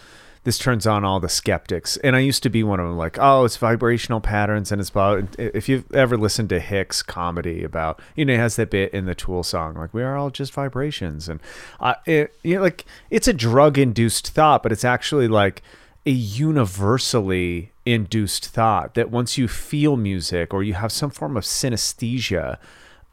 this 0.45 0.59
turns 0.59 0.87
on 0.87 1.05
all 1.05 1.21
the 1.21 1.29
skeptics. 1.29 1.97
And 1.99 2.15
I 2.15 2.21
used 2.21 2.43
to 2.43 2.51
be 2.51 2.63
one 2.63 2.79
of 2.79 2.87
them, 2.87 2.99
like, 2.99 3.19
oh, 3.19 3.45
it's 3.45 3.57
vibrational 3.57 4.21
patterns. 4.21 4.71
And 4.71 4.81
it's 4.81 4.91
about, 4.91 5.25
if 5.39 5.69
you've 5.69 5.91
ever 5.93 6.17
listened 6.17 6.51
to 6.51 6.61
Hicks 6.61 7.03
comedy 7.03 7.65
about, 7.65 8.01
you 8.15 8.27
know, 8.27 8.35
he 8.35 8.39
has 8.39 8.57
that 8.57 8.71
bit 8.71 8.93
in 8.93 9.07
the 9.07 9.15
Tool 9.15 9.43
song, 9.43 9.75
like, 9.75 9.93
we 9.93 10.03
are 10.03 10.17
all 10.17 10.31
just 10.31 10.53
vibrations. 10.53 11.29
And 11.29 11.41
I, 11.81 11.97
it, 12.05 12.37
you 12.43 12.57
know, 12.57 12.63
like, 12.63 12.85
it's 13.11 13.27
a 13.27 13.33
drug 13.33 13.79
induced 13.79 14.29
thought, 14.29 14.63
but 14.63 14.71
it's 14.71 14.85
actually 14.85 15.29
like 15.29 15.63
a 16.07 16.11
universally 16.11 17.73
induced 17.87 18.47
thought 18.47 18.95
that 18.95 19.11
once 19.11 19.39
you 19.39 19.49
feel 19.49 19.97
music 19.97 20.53
or 20.53 20.63
you 20.63 20.75
have 20.75 20.93
some 20.93 21.11
form 21.11 21.39
of 21.39 21.45
synesthesia, 21.45 22.59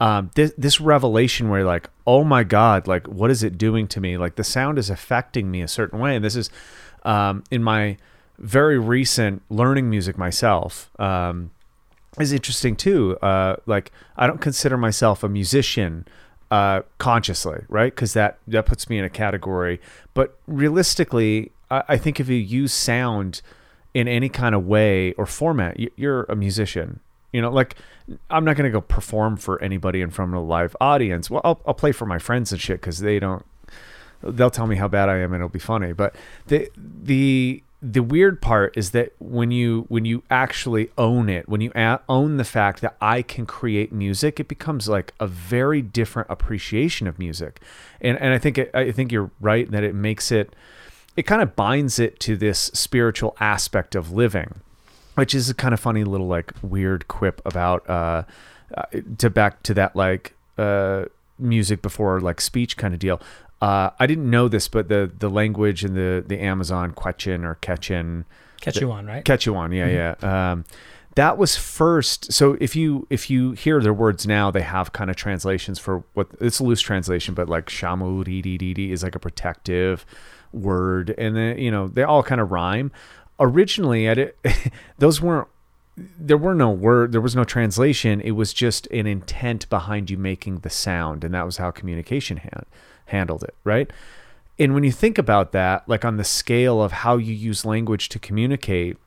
um, 0.02 0.32
this, 0.34 0.52
this 0.58 0.82
revelation 0.82 1.48
where 1.48 1.64
like, 1.64 1.88
oh 2.08 2.24
my 2.24 2.44
God, 2.44 2.88
like, 2.88 3.08
what 3.08 3.30
is 3.30 3.44
it 3.44 3.58
doing 3.58 3.88
to 3.90 4.02
me? 4.02 4.18
Like, 4.18 4.36
the 4.36 4.44
sound 4.44 4.80
is 4.80 4.90
affecting 4.90 5.52
me 5.52 5.62
a 5.62 5.68
certain 5.68 6.00
way. 6.00 6.16
And 6.16 6.26
this 6.26 6.36
is 6.36 6.50
um, 7.04 7.44
in 7.52 7.62
my 7.64 7.98
very 8.40 8.80
recent 8.80 9.44
learning 9.50 9.92
music 9.92 10.18
myself. 10.18 10.90
Um, 11.00 11.52
is 12.20 12.34
interesting 12.34 12.76
too. 12.76 13.16
Uh, 13.22 13.58
like, 13.68 13.92
I 14.18 14.26
don't 14.26 14.42
consider 14.42 14.76
myself 14.76 15.24
a 15.24 15.30
musician 15.30 16.08
uh, 16.50 16.82
consciously, 16.98 17.64
right? 17.70 17.94
Because 17.94 18.14
that 18.14 18.40
that 18.48 18.66
puts 18.66 18.90
me 18.90 18.98
in 18.98 19.06
a 19.06 19.10
category. 19.10 19.80
But 20.16 20.38
realistically, 20.48 21.52
I, 21.70 21.84
I 21.90 21.98
think 21.98 22.20
if 22.20 22.28
you 22.28 22.36
use 22.36 22.74
sound 22.74 23.42
in 23.94 24.08
any 24.08 24.30
kind 24.30 24.56
of 24.56 24.66
way 24.66 25.14
or 25.14 25.28
format, 25.28 25.80
you, 25.80 25.92
you're 25.96 26.24
a 26.24 26.36
musician. 26.36 27.02
You 27.32 27.42
know, 27.42 27.52
like 27.52 27.76
I'm 28.30 28.44
not 28.46 28.56
gonna 28.56 28.70
go 28.70 28.82
perform 28.82 29.38
for 29.38 29.62
anybody 29.62 30.02
in 30.02 30.10
front 30.10 30.34
of 30.34 30.40
a 30.40 30.46
live 30.46 30.76
audience. 30.82 31.30
Well, 31.30 31.42
I'll, 31.44 31.62
I'll 31.66 31.74
play 31.74 31.92
for 31.92 32.06
my 32.06 32.20
friends 32.20 32.52
and 32.52 32.60
shit 32.60 32.82
because 32.82 33.00
they 33.00 33.20
don't. 33.20 33.46
They'll 34.24 34.52
tell 34.52 34.68
me 34.68 34.76
how 34.76 34.88
bad 34.88 35.10
I 35.10 35.18
am 35.18 35.34
and 35.34 35.42
it'll 35.42 35.50
be 35.50 35.60
funny. 35.60 35.94
But 35.94 36.16
the 36.48 36.70
the 36.76 37.64
the 37.82 38.04
weird 38.04 38.42
part 38.42 38.78
is 38.78 38.92
that 38.92 39.14
when 39.20 39.50
you 39.50 39.86
when 39.88 40.06
you 40.06 40.24
actually 40.30 40.92
own 40.98 41.30
it, 41.30 41.50
when 41.50 41.62
you 41.62 41.72
a- 41.74 42.00
own 42.08 42.38
the 42.38 42.44
fact 42.44 42.82
that 42.82 42.96
I 43.02 43.24
can 43.24 43.48
create 43.48 43.92
music, 43.92 44.40
it 44.40 44.48
becomes 44.48 44.88
like 44.88 45.14
a 45.20 45.26
very 45.26 45.82
different 45.82 46.30
appreciation 46.30 47.08
of 47.08 47.18
music. 47.18 47.60
And 48.00 48.20
and 48.20 48.34
I 48.34 48.38
think 48.38 48.60
it, 48.60 48.72
I 48.76 48.92
think 48.92 49.12
you're 49.12 49.32
right 49.40 49.70
that 49.72 49.84
it 49.84 49.96
makes 49.96 50.32
it 50.32 50.56
it 51.18 51.24
kind 51.24 51.42
of 51.42 51.56
binds 51.56 51.98
it 51.98 52.20
to 52.22 52.38
this 52.38 52.70
spiritual 52.74 53.36
aspect 53.40 53.96
of 53.96 54.12
living 54.12 54.62
which 55.16 55.36
is 55.36 55.50
a 55.50 55.54
kind 55.54 55.74
of 55.74 55.80
funny 55.80 56.04
little 56.04 56.28
like 56.28 56.54
weird 56.62 57.08
quip 57.08 57.42
about 57.46 57.88
uh, 57.90 58.24
uh 58.76 58.84
to 59.18 59.30
back 59.30 59.64
to 59.64 59.74
that 59.74 59.96
like 59.96 60.36
uh 60.58 61.06
music 61.40 61.82
before 61.82 62.20
like 62.20 62.40
speech 62.40 62.78
kind 62.78 62.94
of 62.94 63.00
deal 63.00 63.20
uh 63.62 63.90
i 64.00 64.06
didn't 64.06 64.30
know 64.30 64.48
this 64.48 64.68
but 64.68 64.90
the 64.90 65.12
the 65.20 65.30
language 65.30 65.84
in 65.84 65.96
the 65.96 66.24
the 66.26 66.40
amazon 66.40 66.92
quechin 66.92 67.44
or 67.44 67.56
quechin 67.62 68.26
on, 68.92 69.06
right? 69.06 69.26
Quechuan, 69.26 69.76
yeah, 69.76 70.16
yeah. 70.22 70.52
Um, 70.52 70.66
that 71.16 71.38
was 71.38 71.58
first. 71.58 72.32
So 72.32 72.58
if 72.62 72.76
you 72.76 73.06
if 73.10 73.30
you 73.30 73.52
hear 73.52 73.82
their 73.82 73.94
words 73.94 74.26
now, 74.26 74.50
they 74.52 74.62
have 74.62 74.94
kind 74.94 75.10
of 75.10 75.16
translations 75.16 75.78
for 75.80 76.04
what 76.14 76.28
it's 76.40 76.60
a 76.60 76.64
loose 76.64 76.82
translation, 76.82 77.34
but 77.34 77.50
like 77.50 77.66
shamu 77.66 78.92
is 78.92 79.04
like 79.04 79.16
a 79.16 79.20
protective 79.20 80.06
word, 80.54 81.14
and 81.18 81.36
then 81.36 81.58
you 81.58 81.72
know 81.72 81.88
they 81.88 82.04
all 82.04 82.24
kind 82.24 82.40
of 82.40 82.52
rhyme. 82.52 82.92
Originally, 83.42 84.08
I 84.08 84.14
did, 84.14 84.34
those 85.00 85.20
weren't 85.20 85.48
there 85.98 86.38
were 86.38 86.56
no 86.56 86.70
word 86.70 87.12
there 87.12 87.22
was 87.22 87.36
no 87.36 87.44
translation. 87.44 88.22
It 88.22 88.32
was 88.32 88.54
just 88.54 88.88
an 88.88 89.08
intent 89.08 89.70
behind 89.70 90.10
you 90.10 90.18
making 90.18 90.60
the 90.60 90.70
sound 90.70 91.24
and 91.24 91.34
that 91.34 91.46
was 91.46 91.58
how 91.58 91.70
communication 91.72 92.38
hand, 92.38 92.66
handled 93.08 93.44
it 93.44 93.56
right? 93.64 93.92
And 94.58 94.74
when 94.74 94.84
you 94.84 94.92
think 94.92 95.18
about 95.18 95.52
that 95.52 95.88
like 95.90 96.06
on 96.06 96.18
the 96.18 96.24
scale 96.24 96.82
of 96.82 96.92
how 96.92 97.18
you 97.18 97.34
use 97.34 97.66
language 97.66 98.10
to 98.10 98.20
communicate 98.20 98.98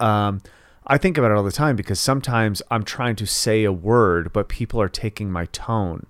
um, 0.00 0.42
i 0.86 0.98
think 0.98 1.16
about 1.16 1.30
it 1.30 1.36
all 1.36 1.44
the 1.44 1.52
time 1.52 1.76
because 1.76 2.00
sometimes 2.00 2.60
i'm 2.70 2.82
trying 2.82 3.14
to 3.14 3.24
say 3.24 3.62
a 3.62 3.72
word 3.72 4.32
but 4.32 4.48
people 4.48 4.80
are 4.80 4.88
taking 4.88 5.30
my 5.30 5.46
tone 5.46 6.04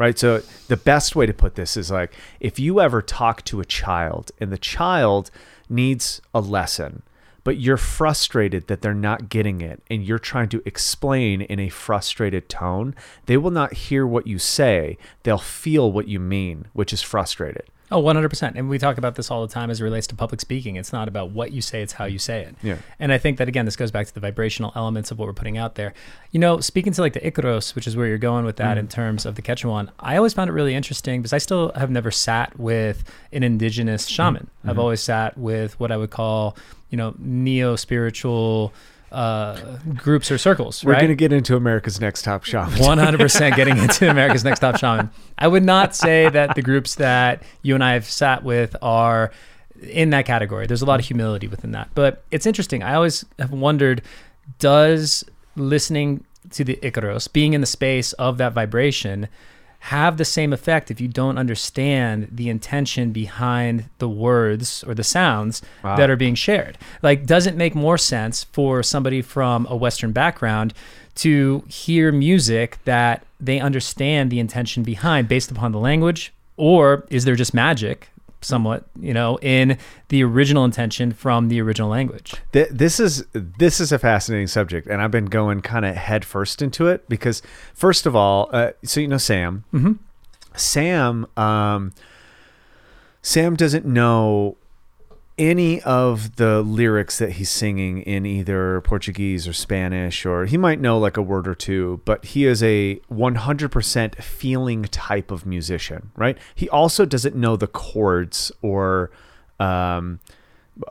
right? 0.00 0.18
So 0.18 0.40
the 0.68 0.78
best 0.78 1.14
way 1.14 1.26
to 1.26 1.34
put 1.34 1.56
this 1.56 1.76
is 1.76 1.90
like 1.90 2.14
if 2.40 2.58
you 2.58 2.80
ever 2.80 3.02
talk 3.02 3.44
to 3.44 3.60
a 3.60 3.66
child 3.66 4.30
and 4.40 4.50
the 4.50 4.56
child 4.56 5.30
needs 5.70 6.20
a 6.34 6.40
lesson 6.40 7.02
but 7.44 7.58
you're 7.58 7.76
frustrated 7.76 8.66
that 8.66 8.82
they're 8.82 8.94
not 8.94 9.28
getting 9.28 9.60
it 9.60 9.82
and 9.90 10.04
you're 10.04 10.18
trying 10.18 10.48
to 10.48 10.62
explain 10.64 11.40
in 11.40 11.58
a 11.58 11.68
frustrated 11.68 12.48
tone, 12.48 12.94
they 13.26 13.36
will 13.36 13.50
not 13.50 13.72
hear 13.72 14.06
what 14.06 14.26
you 14.26 14.38
say. 14.38 14.98
They'll 15.22 15.38
feel 15.38 15.90
what 15.90 16.08
you 16.08 16.20
mean, 16.20 16.66
which 16.72 16.92
is 16.92 17.02
frustrated. 17.02 17.64
Oh, 17.92 18.02
100%. 18.02 18.52
And 18.54 18.68
we 18.68 18.78
talk 18.78 18.98
about 18.98 19.16
this 19.16 19.30
all 19.30 19.44
the 19.44 19.52
time 19.52 19.68
as 19.68 19.80
it 19.80 19.84
relates 19.84 20.06
to 20.08 20.14
public 20.14 20.40
speaking. 20.40 20.76
It's 20.76 20.92
not 20.92 21.08
about 21.08 21.30
what 21.30 21.52
you 21.52 21.60
say, 21.60 21.82
it's 21.82 21.94
how 21.94 22.04
you 22.04 22.18
say 22.18 22.42
it. 22.42 22.54
Yeah. 22.62 22.76
And 22.98 23.12
I 23.12 23.18
think 23.18 23.38
that, 23.38 23.48
again, 23.48 23.64
this 23.64 23.74
goes 23.76 23.90
back 23.90 24.06
to 24.06 24.14
the 24.14 24.20
vibrational 24.20 24.72
elements 24.76 25.10
of 25.10 25.18
what 25.18 25.26
we're 25.26 25.34
putting 25.34 25.58
out 25.58 25.74
there. 25.74 25.92
You 26.30 26.38
know, 26.38 26.60
speaking 26.60 26.92
to 26.92 27.00
like 27.00 27.14
the 27.14 27.20
Icaros, 27.20 27.74
which 27.74 27.86
is 27.86 27.96
where 27.96 28.06
you're 28.06 28.18
going 28.18 28.44
with 28.44 28.56
that 28.56 28.76
mm. 28.76 28.80
in 28.80 28.88
terms 28.88 29.26
of 29.26 29.34
the 29.34 29.42
Quechuan, 29.42 29.90
I 29.98 30.16
always 30.16 30.34
found 30.34 30.48
it 30.48 30.52
really 30.52 30.74
interesting 30.74 31.20
because 31.20 31.32
I 31.32 31.38
still 31.38 31.72
have 31.74 31.90
never 31.90 32.10
sat 32.10 32.58
with 32.58 33.02
an 33.32 33.42
indigenous 33.42 34.06
shaman. 34.06 34.44
Mm-hmm. 34.44 34.70
I've 34.70 34.78
always 34.78 35.00
sat 35.00 35.36
with 35.36 35.78
what 35.80 35.90
I 35.90 35.96
would 35.96 36.10
call, 36.10 36.56
you 36.90 36.96
know, 36.96 37.14
neo 37.18 37.74
spiritual 37.74 38.72
uh, 39.12 39.78
groups 39.96 40.30
or 40.30 40.38
circles. 40.38 40.84
We're 40.84 40.92
right? 40.92 41.00
going 41.00 41.10
to 41.10 41.16
get 41.16 41.32
into 41.32 41.56
America's 41.56 42.00
Next 42.00 42.22
Top 42.22 42.44
Shaman. 42.44 42.70
100% 42.74 43.56
getting 43.56 43.78
into 43.78 44.08
America's 44.10 44.44
Next 44.44 44.60
Top 44.60 44.76
Shaman. 44.78 45.10
I 45.38 45.48
would 45.48 45.64
not 45.64 45.94
say 45.94 46.28
that 46.28 46.54
the 46.54 46.62
groups 46.62 46.96
that 46.96 47.42
you 47.62 47.74
and 47.74 47.82
I 47.82 47.94
have 47.94 48.04
sat 48.04 48.44
with 48.44 48.76
are 48.82 49.32
in 49.82 50.10
that 50.10 50.26
category. 50.26 50.66
There's 50.66 50.82
a 50.82 50.86
lot 50.86 51.00
of 51.00 51.06
humility 51.06 51.48
within 51.48 51.72
that. 51.72 51.88
But 51.94 52.22
it's 52.30 52.46
interesting. 52.46 52.82
I 52.82 52.94
always 52.94 53.24
have 53.38 53.52
wondered 53.52 54.02
does 54.58 55.24
listening 55.56 56.24
to 56.50 56.64
the 56.64 56.76
Icaros, 56.82 57.32
being 57.32 57.52
in 57.52 57.60
the 57.60 57.66
space 57.66 58.12
of 58.14 58.38
that 58.38 58.52
vibration, 58.52 59.28
have 59.80 60.18
the 60.18 60.24
same 60.24 60.52
effect 60.52 60.90
if 60.90 61.00
you 61.00 61.08
don't 61.08 61.38
understand 61.38 62.28
the 62.30 62.48
intention 62.50 63.12
behind 63.12 63.84
the 63.98 64.08
words 64.08 64.84
or 64.84 64.94
the 64.94 65.02
sounds 65.02 65.62
wow. 65.82 65.96
that 65.96 66.10
are 66.10 66.16
being 66.16 66.34
shared. 66.34 66.76
Like, 67.02 67.24
does 67.24 67.46
it 67.46 67.56
make 67.56 67.74
more 67.74 67.96
sense 67.96 68.44
for 68.44 68.82
somebody 68.82 69.22
from 69.22 69.66
a 69.70 69.76
Western 69.76 70.12
background 70.12 70.74
to 71.16 71.64
hear 71.66 72.12
music 72.12 72.78
that 72.84 73.24
they 73.40 73.58
understand 73.58 74.30
the 74.30 74.38
intention 74.38 74.82
behind 74.82 75.28
based 75.28 75.50
upon 75.50 75.72
the 75.72 75.78
language? 75.78 76.32
Or 76.58 77.06
is 77.08 77.24
there 77.24 77.36
just 77.36 77.54
magic 77.54 78.09
somewhat, 78.40 78.84
you 78.98 79.12
know, 79.14 79.38
in 79.42 79.78
the 80.08 80.22
original 80.24 80.64
intention 80.64 81.12
from 81.12 81.48
the 81.48 81.60
original 81.60 81.88
language. 81.88 82.34
This 82.52 83.00
is 83.00 83.24
this 83.32 83.80
is 83.80 83.92
a 83.92 83.98
fascinating 83.98 84.46
subject, 84.46 84.86
and 84.86 85.02
I've 85.02 85.10
been 85.10 85.26
going 85.26 85.60
kind 85.60 85.84
of 85.84 85.96
head 85.96 86.24
first 86.24 86.62
into 86.62 86.86
it 86.86 87.08
because, 87.08 87.42
first 87.74 88.06
of 88.06 88.16
all, 88.16 88.48
uh, 88.52 88.72
so 88.84 89.00
you 89.00 89.08
know 89.08 89.18
Sam. 89.18 89.64
Mm-hmm. 89.72 89.92
Sam, 90.56 91.26
um, 91.36 91.92
Sam 93.22 93.54
doesn't 93.54 93.84
know 93.84 94.56
any 95.40 95.80
of 95.82 96.36
the 96.36 96.60
lyrics 96.60 97.18
that 97.18 97.32
he's 97.32 97.48
singing 97.48 98.02
in 98.02 98.26
either 98.26 98.82
Portuguese 98.82 99.48
or 99.48 99.54
Spanish, 99.54 100.26
or 100.26 100.44
he 100.44 100.58
might 100.58 100.80
know 100.80 100.98
like 100.98 101.16
a 101.16 101.22
word 101.22 101.48
or 101.48 101.54
two, 101.54 102.02
but 102.04 102.22
he 102.26 102.44
is 102.44 102.62
a 102.62 102.96
100% 103.10 104.22
feeling 104.22 104.82
type 104.84 105.30
of 105.30 105.46
musician, 105.46 106.12
right? 106.14 106.36
He 106.54 106.68
also 106.68 107.06
doesn't 107.06 107.34
know 107.34 107.56
the 107.56 107.66
chords 107.66 108.52
or, 108.60 109.10
um, 109.58 110.20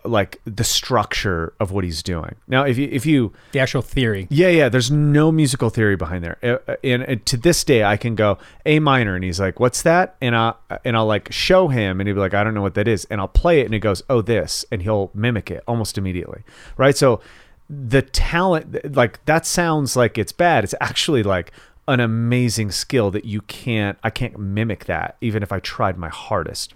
like 0.04 0.40
the 0.46 0.64
structure 0.64 1.54
of 1.60 1.72
what 1.72 1.84
he's 1.84 2.04
doing. 2.04 2.36
Now, 2.48 2.64
if 2.64 2.78
you 2.78 2.88
if 2.92 3.06
you 3.06 3.34
the 3.52 3.60
actual 3.60 3.82
theory, 3.82 4.28
yeah, 4.30 4.50
yeah, 4.50 4.70
there's 4.70 4.92
no 4.92 5.32
musical 5.32 5.70
theory 5.70 5.96
behind 5.96 6.24
there. 6.24 6.38
Uh, 6.44 6.58
uh, 6.72 6.76
and, 6.84 7.04
and, 7.04 7.26
to 7.26 7.38
this 7.38 7.64
day, 7.64 7.84
I 7.84 7.98
can 7.98 8.16
go 8.16 8.38
A 8.66 8.80
minor, 8.80 9.16
and 9.16 9.24
he's 9.24 9.40
like, 9.40 9.60
"What's 9.60 9.82
that?" 9.84 10.16
And 10.22 10.36
I 10.36 10.54
and 10.86 10.96
I'll 10.96 11.06
like 11.06 11.32
show 11.32 11.68
him, 11.68 12.00
and 12.00 12.08
he'll 12.08 12.16
be 12.16 12.20
like, 12.20 12.34
"I 12.34 12.44
don't 12.44 12.54
know 12.54 12.62
what 12.62 12.76
that 12.76 12.88
is," 12.88 13.06
and 13.06 13.20
I'll 13.20 13.28
play 13.28 13.62
it, 13.62 13.66
and 13.66 13.74
he 13.74 13.80
goes, 13.80 14.04
"Oh, 14.10 14.22
this," 14.22 14.66
and 14.72 14.82
he'll 14.82 15.12
mimic 15.14 15.52
it 15.52 15.64
almost 15.68 15.98
immediately, 15.98 16.44
right? 16.78 16.96
So 16.96 17.22
the 17.70 18.02
talent, 18.02 18.96
like 18.96 19.24
that, 19.26 19.46
sounds 19.46 19.96
like 19.96 20.18
it's 20.18 20.32
bad. 20.32 20.64
It's 20.64 20.76
actually 20.82 21.24
like 21.24 21.52
an 21.88 22.00
amazing 22.00 22.72
skill 22.72 23.12
that 23.12 23.26
you 23.26 23.42
can't. 23.42 23.98
I 24.04 24.10
can't 24.10 24.38
mimic 24.38 24.86
that, 24.86 25.18
even 25.22 25.44
if 25.44 25.52
I 25.52 25.60
tried 25.60 25.98
my 25.98 26.10
hardest. 26.10 26.74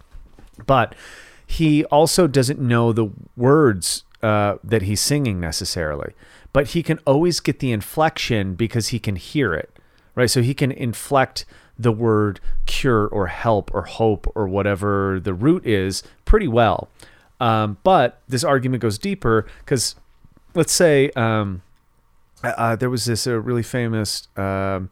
But 0.66 0.96
he 1.46 1.86
also 1.86 2.28
doesn't 2.28 2.60
know 2.60 2.92
the 2.92 3.10
words 3.36 4.04
uh, 4.22 4.56
that 4.64 4.84
he's 4.84 5.02
singing 5.02 5.40
necessarily, 5.40 6.14
but 6.52 6.68
he 6.70 6.84
can 6.84 7.00
always 7.06 7.40
get 7.40 7.60
the 7.60 7.72
inflection 7.72 8.56
because 8.56 8.90
he 8.90 9.00
can 9.00 9.16
hear 9.16 9.54
it, 9.54 9.70
right? 10.16 10.30
So 10.30 10.42
he 10.42 10.54
can 10.54 10.72
inflect 10.72 11.46
the 11.78 11.92
word 11.92 12.40
cure 12.66 13.08
or 13.08 13.28
help 13.28 13.74
or 13.74 13.84
hope 13.84 14.32
or 14.36 14.48
whatever 14.48 15.20
the 15.20 15.34
root 15.34 15.66
is 15.66 16.04
pretty 16.26 16.48
well. 16.48 16.90
Um, 17.40 17.78
but 17.84 18.22
this 18.28 18.44
argument 18.44 18.82
goes 18.82 18.98
deeper 18.98 19.46
because 19.60 19.96
let's 20.54 20.72
say 20.72 21.10
um, 21.12 21.62
uh, 22.44 22.76
there 22.76 22.90
was 22.90 23.06
this 23.06 23.28
uh, 23.28 23.40
really 23.40 23.64
famous. 23.64 24.28
Um, 24.38 24.90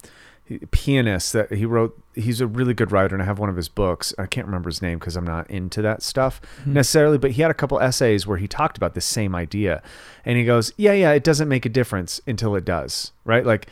pianist 0.72 1.34
that 1.34 1.52
he 1.52 1.66
wrote 1.66 2.01
he's 2.14 2.42
a 2.42 2.48
really 2.48 2.74
good 2.74 2.92
writer 2.92 3.16
and 3.16 3.22
i 3.22 3.26
have 3.26 3.40
one 3.40 3.50
of 3.50 3.56
his 3.56 3.70
books 3.70 4.14
i 4.18 4.26
can't 4.26 4.46
remember 4.46 4.70
his 4.70 4.82
name 4.82 5.00
because 5.00 5.16
i'm 5.16 5.26
not 5.26 5.50
into 5.50 5.82
that 5.82 6.02
stuff 6.02 6.42
mm-hmm. 6.62 6.74
necessarily 6.74 7.18
but 7.18 7.32
he 7.32 7.42
had 7.42 7.52
a 7.52 7.56
couple 7.56 7.80
essays 7.80 8.28
where 8.28 8.38
he 8.38 8.48
talked 8.48 8.78
about 8.78 8.94
the 8.94 9.02
same 9.02 9.36
idea 9.36 9.82
and 10.26 10.38
he 10.38 10.44
goes 10.44 10.74
yeah 10.78 10.94
yeah 10.94 11.12
it 11.12 11.24
doesn't 11.24 11.48
make 11.48 11.66
a 11.66 11.70
difference 11.70 12.20
until 12.28 12.56
it 12.56 12.66
does 12.66 13.12
right 13.26 13.46
like 13.46 13.68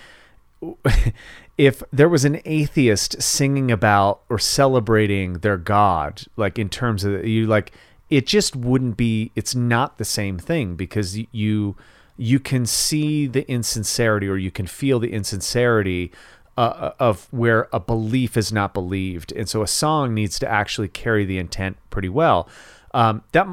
if 1.58 1.84
there 1.92 2.10
was 2.10 2.26
an 2.26 2.42
atheist 2.46 3.22
singing 3.22 3.72
about 3.72 4.22
or 4.30 4.40
celebrating 4.40 5.34
their 5.40 5.58
god 5.58 6.24
like 6.36 6.58
in 6.58 6.70
terms 6.70 7.04
of 7.04 7.26
you 7.26 7.46
like 7.48 7.72
it 8.10 8.26
just 8.26 8.56
wouldn't 8.56 8.98
be 8.98 9.32
it's 9.36 9.54
not 9.54 9.98
the 9.98 10.06
same 10.06 10.38
thing 10.38 10.76
because 10.76 11.18
you 11.32 11.76
you 12.20 12.38
can 12.38 12.66
see 12.66 13.28
the 13.28 13.50
insincerity 13.50 14.28
or 14.28 14.36
you 14.36 14.52
can 14.52 14.68
feel 14.68 15.00
the 15.00 15.12
insincerity 15.14 16.12
uh, 16.60 16.92
of 17.00 17.28
where 17.32 17.70
a 17.72 17.80
belief 17.80 18.36
is 18.36 18.52
not 18.52 18.74
believed, 18.74 19.32
and 19.32 19.48
so 19.48 19.62
a 19.62 19.68
song 19.68 20.14
needs 20.14 20.38
to 20.40 20.48
actually 20.48 20.90
carry 20.90 21.24
the 21.24 21.38
intent 21.38 21.78
pretty 21.90 22.10
well. 22.10 22.50
Um, 22.94 23.24
that 23.32 23.48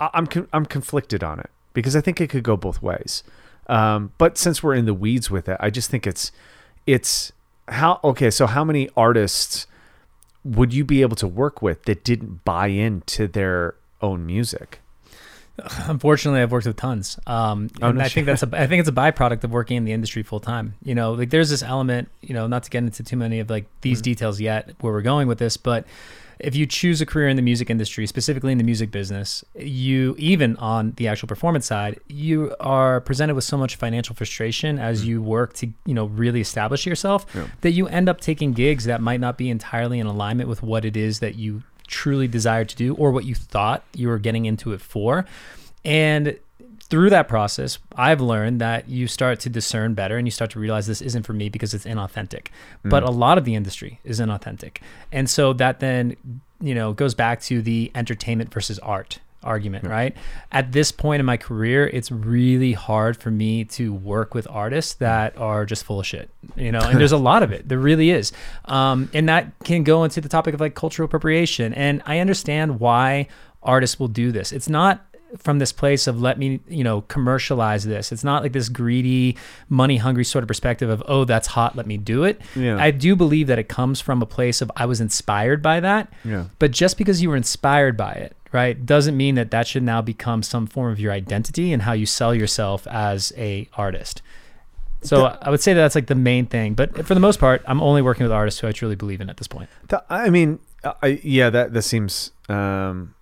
I'm 0.00 0.26
I'm 0.52 0.64
conflicted 0.64 1.22
on 1.22 1.38
it 1.38 1.50
because 1.74 1.94
I 1.94 2.00
think 2.00 2.18
it 2.20 2.30
could 2.30 2.44
go 2.44 2.56
both 2.56 2.80
ways. 2.80 3.22
Um, 3.66 4.12
but 4.16 4.38
since 4.38 4.62
we're 4.62 4.74
in 4.74 4.86
the 4.86 4.94
weeds 4.94 5.30
with 5.30 5.50
it, 5.50 5.58
I 5.60 5.68
just 5.68 5.90
think 5.90 6.06
it's 6.06 6.32
it's 6.86 7.32
how 7.68 8.00
okay. 8.02 8.30
So 8.30 8.46
how 8.46 8.64
many 8.64 8.88
artists 8.96 9.66
would 10.44 10.72
you 10.72 10.84
be 10.84 11.02
able 11.02 11.16
to 11.16 11.28
work 11.28 11.60
with 11.60 11.82
that 11.82 12.04
didn't 12.04 12.42
buy 12.42 12.68
into 12.68 13.28
their 13.28 13.74
own 14.00 14.24
music? 14.24 14.80
Unfortunately, 15.86 16.40
I've 16.40 16.52
worked 16.52 16.66
with 16.66 16.76
tons, 16.76 17.18
um, 17.26 17.68
oh, 17.82 17.88
and 17.88 17.98
no 17.98 18.04
I 18.04 18.08
think 18.08 18.26
that's 18.26 18.42
a 18.42 18.48
I 18.52 18.66
think 18.66 18.80
it's 18.80 18.88
a 18.88 18.92
byproduct 18.92 19.42
of 19.44 19.50
working 19.50 19.76
in 19.76 19.84
the 19.84 19.92
industry 19.92 20.22
full 20.22 20.40
time. 20.40 20.74
You 20.82 20.94
know, 20.94 21.12
like 21.12 21.30
there's 21.30 21.50
this 21.50 21.62
element, 21.62 22.08
you 22.20 22.34
know, 22.34 22.46
not 22.46 22.64
to 22.64 22.70
get 22.70 22.84
into 22.84 23.02
too 23.02 23.16
many 23.16 23.40
of 23.40 23.50
like 23.50 23.66
these 23.80 24.00
mm 24.00 24.04
details 24.08 24.40
yet, 24.40 24.74
where 24.80 24.92
we're 24.92 25.02
going 25.02 25.28
with 25.28 25.38
this, 25.38 25.56
but 25.56 25.84
if 26.38 26.54
you 26.54 26.66
choose 26.66 27.00
a 27.00 27.06
career 27.06 27.28
in 27.28 27.36
the 27.36 27.42
music 27.42 27.68
industry, 27.68 28.06
specifically 28.06 28.52
in 28.52 28.58
the 28.58 28.64
music 28.64 28.90
business, 28.90 29.44
you 29.56 30.14
even 30.18 30.56
on 30.56 30.92
the 30.92 31.08
actual 31.08 31.26
performance 31.26 31.66
side, 31.66 31.98
you 32.06 32.54
are 32.60 33.00
presented 33.00 33.34
with 33.34 33.44
so 33.44 33.56
much 33.56 33.76
financial 33.76 34.14
frustration 34.14 34.78
as 34.78 35.02
mm 35.02 35.08
you 35.08 35.22
work 35.22 35.54
to, 35.54 35.66
you 35.86 35.94
know, 35.94 36.06
really 36.06 36.40
establish 36.40 36.84
yourself 36.84 37.24
yeah. 37.34 37.46
that 37.62 37.70
you 37.70 37.88
end 37.88 38.08
up 38.08 38.20
taking 38.20 38.52
gigs 38.52 38.84
that 38.84 39.00
might 39.00 39.20
not 39.20 39.38
be 39.38 39.48
entirely 39.48 39.98
in 40.00 40.06
alignment 40.06 40.48
with 40.48 40.62
what 40.62 40.84
it 40.84 40.96
is 40.96 41.20
that 41.20 41.36
you 41.36 41.62
truly 41.88 42.28
desired 42.28 42.68
to 42.68 42.76
do 42.76 42.94
or 42.94 43.10
what 43.10 43.24
you 43.24 43.34
thought 43.34 43.82
you 43.94 44.08
were 44.08 44.18
getting 44.18 44.46
into 44.46 44.72
it 44.72 44.80
for. 44.80 45.24
And 45.84 46.38
through 46.84 47.10
that 47.10 47.28
process, 47.28 47.78
I've 47.96 48.20
learned 48.20 48.60
that 48.60 48.88
you 48.88 49.08
start 49.08 49.40
to 49.40 49.50
discern 49.50 49.94
better 49.94 50.16
and 50.16 50.26
you 50.26 50.30
start 50.30 50.50
to 50.52 50.60
realize 50.60 50.86
this 50.86 51.02
isn't 51.02 51.24
for 51.24 51.32
me 51.32 51.48
because 51.48 51.74
it's 51.74 51.84
inauthentic. 51.84 52.48
Mm. 52.84 52.90
But 52.90 53.02
a 53.02 53.10
lot 53.10 53.36
of 53.36 53.44
the 53.44 53.54
industry 53.54 54.00
is 54.04 54.20
inauthentic. 54.20 54.78
And 55.12 55.28
so 55.28 55.52
that 55.54 55.80
then, 55.80 56.16
you 56.60 56.74
know, 56.74 56.92
goes 56.92 57.14
back 57.14 57.40
to 57.42 57.60
the 57.60 57.90
entertainment 57.94 58.52
versus 58.52 58.78
art 58.78 59.18
argument, 59.42 59.86
right? 59.86 60.16
At 60.52 60.72
this 60.72 60.90
point 60.92 61.20
in 61.20 61.26
my 61.26 61.36
career, 61.36 61.86
it's 61.86 62.10
really 62.10 62.72
hard 62.72 63.16
for 63.16 63.30
me 63.30 63.64
to 63.64 63.92
work 63.92 64.34
with 64.34 64.46
artists 64.50 64.94
that 64.94 65.36
are 65.36 65.64
just 65.64 65.84
full 65.84 66.00
of 66.00 66.06
shit, 66.06 66.30
you 66.56 66.72
know, 66.72 66.80
and 66.84 67.00
there's 67.00 67.12
a 67.12 67.18
lot 67.18 67.42
of 67.42 67.52
it. 67.52 67.68
There 67.68 67.78
really 67.78 68.10
is. 68.10 68.32
Um, 68.64 69.10
and 69.14 69.28
that 69.28 69.52
can 69.64 69.84
go 69.84 70.04
into 70.04 70.20
the 70.20 70.28
topic 70.28 70.54
of 70.54 70.60
like 70.60 70.74
cultural 70.74 71.06
appropriation. 71.06 71.72
And 71.74 72.02
I 72.06 72.18
understand 72.18 72.80
why 72.80 73.28
artists 73.62 73.98
will 73.98 74.08
do 74.08 74.32
this. 74.32 74.52
It's 74.52 74.68
not 74.68 75.04
from 75.36 75.58
this 75.58 75.72
place 75.72 76.06
of 76.06 76.20
let 76.20 76.38
me 76.38 76.60
you 76.68 76.82
know 76.82 77.02
commercialize 77.02 77.84
this. 77.84 78.12
It's 78.12 78.24
not 78.24 78.42
like 78.42 78.52
this 78.52 78.68
greedy 78.68 79.36
money 79.68 79.98
hungry 79.98 80.24
sort 80.24 80.42
of 80.42 80.48
perspective 80.48 80.88
of 80.88 81.02
oh 81.06 81.24
that's 81.24 81.48
hot 81.48 81.76
let 81.76 81.86
me 81.86 81.96
do 81.98 82.24
it. 82.24 82.40
Yeah. 82.56 82.76
i 82.78 82.90
do 82.90 83.14
believe 83.14 83.46
that 83.48 83.58
it 83.58 83.68
comes 83.68 84.00
from 84.00 84.22
a 84.22 84.26
place 84.26 84.62
of 84.62 84.70
i 84.76 84.86
was 84.86 85.00
inspired 85.00 85.62
by 85.62 85.80
that. 85.80 86.12
Yeah. 86.24 86.44
but 86.58 86.70
just 86.70 86.96
because 86.96 87.20
you 87.20 87.28
were 87.28 87.36
inspired 87.36 87.96
by 87.96 88.12
it 88.12 88.34
right 88.52 88.86
doesn't 88.86 89.16
mean 89.16 89.34
that 89.34 89.50
that 89.50 89.66
should 89.66 89.82
now 89.82 90.00
become 90.00 90.42
some 90.42 90.66
form 90.66 90.92
of 90.92 90.98
your 90.98 91.12
identity 91.12 91.72
and 91.72 91.82
how 91.82 91.92
you 91.92 92.06
sell 92.06 92.34
yourself 92.34 92.86
as 92.86 93.32
a 93.36 93.68
artist. 93.74 94.22
So 95.02 95.26
i 95.26 95.50
would 95.50 95.60
say 95.60 95.74
that 95.74 95.80
that's 95.80 95.94
like 95.94 96.06
the 96.06 96.14
main 96.14 96.46
thing 96.46 96.74
but 96.74 97.06
for 97.06 97.14
the 97.14 97.20
most 97.20 97.38
part 97.38 97.62
i'm 97.66 97.82
only 97.82 98.00
working 98.02 98.24
with 98.24 98.32
artists 98.32 98.60
who 98.60 98.66
i 98.66 98.72
truly 98.72 98.96
believe 98.96 99.20
in 99.20 99.28
at 99.28 99.36
this 99.36 99.48
point. 99.48 99.68
Th- 99.88 100.02
I 100.08 100.30
mean, 100.30 100.58
I, 101.02 101.20
yeah, 101.22 101.50
that 101.50 101.72
that 101.74 101.82
seems 101.82 102.32
um, 102.48 103.14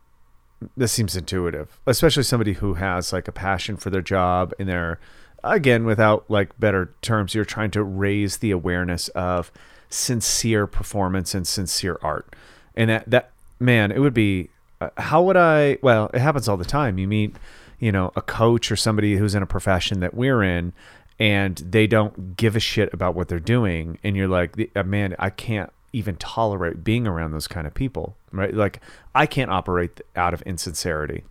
this 0.77 0.93
seems 0.93 1.17
intuitive, 1.17 1.79
especially 1.87 2.23
somebody 2.23 2.55
who 2.55 2.75
has 2.75 3.13
like 3.13 3.29
a 3.29 3.33
passion 3.33 3.77
for 3.77 3.91
their 3.91 4.03
job 4.03 4.55
and 4.59 4.69
they're 4.69 4.99
again 5.45 5.85
without 5.85 6.25
like 6.29 6.59
better 6.59 6.95
terms, 7.03 7.35
you're 7.35 7.45
trying 7.45 7.71
to 7.73 7.83
raise 7.83 8.39
the 8.39 8.51
awareness 8.51 9.09
of 9.09 9.53
sincere 9.89 10.67
performance 10.67 11.35
and 11.35 11.47
sincere 11.47 11.99
art, 12.03 12.35
and 12.75 12.91
that 12.91 13.09
that 13.11 13.31
man, 13.61 13.93
it 13.93 13.99
would 14.01 14.15
be 14.15 14.49
uh, 14.81 14.91
how 14.99 15.23
would 15.23 15.37
I? 15.37 15.79
Well, 15.83 16.11
it 16.13 16.21
happens 16.21 16.49
all 16.49 16.57
the 16.57 16.65
time. 16.65 16.99
You 16.99 17.09
meet, 17.09 17.37
you 17.79 17.93
know, 17.93 18.13
a 18.17 18.23
coach 18.23 18.71
or 18.71 18.77
somebody 18.77 19.17
who's 19.17 19.35
in 19.35 19.43
a 19.43 19.47
profession 19.47 20.01
that 20.01 20.15
we're 20.15 20.43
in. 20.43 20.73
And 21.19 21.57
they 21.57 21.87
don't 21.87 22.37
give 22.37 22.57
a 22.57 22.61
shit 22.61 22.93
about 22.93 23.15
what 23.15 23.29
they're 23.29 23.41
doing, 23.41 23.99
and 24.05 24.15
you're 24.15 24.29
like, 24.29 24.71
"Uh, 24.77 24.83
man, 24.83 25.17
I 25.19 25.31
can't 25.31 25.73
even 25.97 26.17
tolerate 26.17 26.85
being 26.85 27.07
around 27.07 27.33
those 27.33 27.49
kind 27.49 27.67
of 27.67 27.73
people, 27.73 28.17
right? 28.33 28.53
Like 28.53 28.81
I 29.15 29.25
can't 29.27 29.51
operate 29.51 30.01
out 30.15 30.35
of 30.35 30.43
insincerity. 30.43 31.25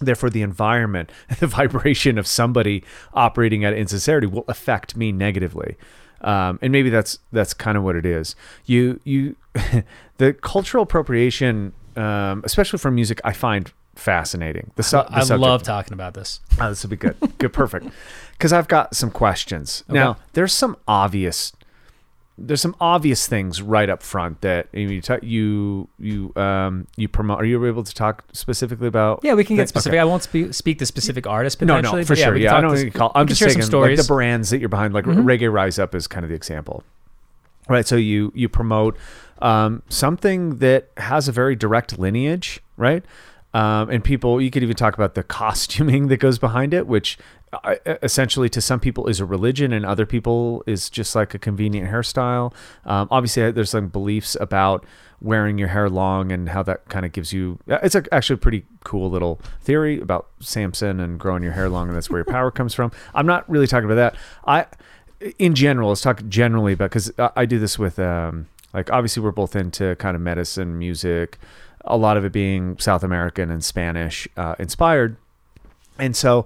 Therefore, 0.00 0.28
the 0.28 0.42
environment, 0.42 1.10
the 1.40 1.46
vibration 1.46 2.18
of 2.18 2.26
somebody 2.26 2.84
operating 3.14 3.64
out 3.64 3.72
of 3.72 3.78
insincerity 3.78 4.26
will 4.26 4.44
affect 4.46 4.96
me 4.96 5.10
negatively. 5.10 5.76
Um, 6.20 6.58
and 6.62 6.70
maybe 6.72 6.90
that's 6.90 7.18
that's 7.32 7.54
kind 7.54 7.76
of 7.76 7.82
what 7.82 7.96
it 7.96 8.04
is. 8.04 8.36
You 8.66 9.00
you, 9.04 9.36
the 10.18 10.34
cultural 10.34 10.82
appropriation, 10.82 11.72
um, 11.96 12.42
especially 12.44 12.78
from 12.78 12.94
music, 12.94 13.20
I 13.24 13.32
find 13.32 13.72
fascinating. 13.94 14.70
The, 14.74 14.82
su- 14.82 14.96
the 14.96 15.28
i 15.30 15.36
love 15.36 15.62
talking 15.62 15.92
about 15.92 16.14
this 16.14 16.40
Oh, 16.60 16.68
this 16.68 16.82
will 16.82 16.90
be 16.90 16.96
good. 16.96 17.16
Good, 17.38 17.52
perfect. 17.52 17.86
Because 18.32 18.52
I've 18.52 18.68
got 18.68 18.94
some 18.94 19.10
questions. 19.10 19.84
Now, 19.94 20.16
there's 20.32 20.52
some 20.52 20.76
obvious, 20.88 21.52
there's 22.36 22.60
some 22.60 22.74
obvious 22.80 23.28
things 23.28 23.62
right 23.62 23.88
up 23.88 24.02
front 24.02 24.40
that 24.40 24.66
you 24.72 25.00
ta- 25.00 25.18
you 25.22 25.88
you 25.98 26.32
um 26.34 26.86
you 26.96 27.06
promote. 27.06 27.40
Are 27.40 27.44
you 27.44 27.64
able 27.66 27.84
to 27.84 27.94
talk 27.94 28.24
specifically 28.32 28.88
about? 28.88 29.20
Yeah, 29.22 29.34
we 29.34 29.44
can 29.44 29.54
get 29.56 29.68
specific. 29.68 29.94
Okay. 29.94 30.00
I 30.00 30.04
won't 30.04 30.24
speak, 30.24 30.52
speak 30.52 30.78
to 30.80 30.86
specific 30.86 31.26
artists 31.28 31.60
No, 31.60 31.76
potentially. 31.76 32.00
no, 32.00 32.04
for 32.06 32.08
but 32.14 32.18
yeah, 32.18 32.24
sure. 32.24 32.36
Yeah, 32.36 32.50
I 32.56 32.60
talk 32.60 32.70
don't 32.74 32.76
to- 32.76 32.90
call. 32.90 33.12
I'm 33.14 33.26
just 33.28 33.40
saying, 33.40 33.58
like 33.58 33.68
the. 33.68 33.76
Mm-hmm. 34.02 34.06
brands 34.14 34.50
that 34.50 34.58
you're 34.58 34.68
behind, 34.68 34.94
like 34.94 35.04
Reggae 35.04 35.52
Rise 35.52 35.78
Up 35.78 35.94
is 35.94 36.06
kind 36.08 36.24
of 36.24 36.30
the 36.30 36.34
example, 36.36 36.82
right? 37.68 37.86
So 37.86 37.94
you 37.96 38.32
you 38.34 38.48
promote 38.48 38.96
um, 39.40 39.82
something 39.88 40.56
that 40.58 40.88
has 40.96 41.28
a 41.28 41.32
very 41.32 41.54
direct 41.54 41.98
lineage, 41.98 42.60
right? 42.76 43.04
Um, 43.52 43.88
and 43.90 44.02
people, 44.02 44.40
you 44.40 44.50
could 44.50 44.64
even 44.64 44.74
talk 44.74 44.94
about 44.94 45.14
the 45.14 45.22
costuming 45.22 46.08
that 46.08 46.16
goes 46.16 46.40
behind 46.40 46.74
it, 46.74 46.88
which 46.88 47.16
essentially 48.02 48.48
to 48.50 48.60
some 48.60 48.80
people 48.80 49.06
is 49.06 49.20
a 49.20 49.24
religion, 49.24 49.72
and 49.72 49.84
other 49.84 50.06
people 50.06 50.62
is 50.66 50.90
just 50.90 51.14
like 51.14 51.34
a 51.34 51.38
convenient 51.38 51.90
hairstyle. 51.90 52.52
Um, 52.84 53.08
obviously, 53.10 53.50
there's 53.50 53.70
some 53.70 53.88
beliefs 53.88 54.36
about 54.40 54.84
wearing 55.20 55.56
your 55.56 55.68
hair 55.68 55.88
long 55.88 56.30
and 56.32 56.50
how 56.50 56.62
that 56.62 56.86
kind 56.88 57.06
of 57.06 57.12
gives 57.12 57.32
you. 57.32 57.58
uh, 57.70 57.78
It's 57.82 57.96
actually 57.96 58.34
a 58.34 58.38
pretty 58.38 58.66
cool 58.84 59.10
little 59.10 59.40
theory 59.62 59.98
about 60.00 60.28
Samson 60.40 61.00
and 61.00 61.18
growing 61.18 61.42
your 61.42 61.52
hair 61.52 61.68
long, 61.68 61.88
and 61.88 61.96
that's 61.96 62.10
where 62.10 62.18
your 62.18 62.26
power 62.26 62.50
comes 62.50 62.74
from. 62.74 62.92
I'm 63.14 63.26
not 63.26 63.48
really 63.48 63.66
talking 63.66 63.90
about 63.90 63.94
that. 63.94 64.16
I, 64.46 64.66
in 65.38 65.54
general, 65.54 65.88
let's 65.88 66.02
talk 66.02 66.22
generally 66.28 66.74
about 66.74 66.90
because 66.90 67.10
I, 67.18 67.30
I 67.36 67.46
do 67.46 67.58
this 67.58 67.78
with 67.78 67.98
um, 67.98 68.48
like 68.74 68.90
obviously 68.92 69.22
we're 69.22 69.30
both 69.32 69.56
into 69.56 69.96
kind 69.96 70.14
of 70.14 70.20
medicine, 70.20 70.78
music, 70.78 71.38
a 71.86 71.96
lot 71.96 72.16
of 72.18 72.24
it 72.24 72.32
being 72.32 72.76
South 72.78 73.02
American 73.02 73.50
and 73.50 73.64
Spanish 73.64 74.28
uh, 74.36 74.56
inspired, 74.58 75.16
and 75.98 76.14
so 76.14 76.44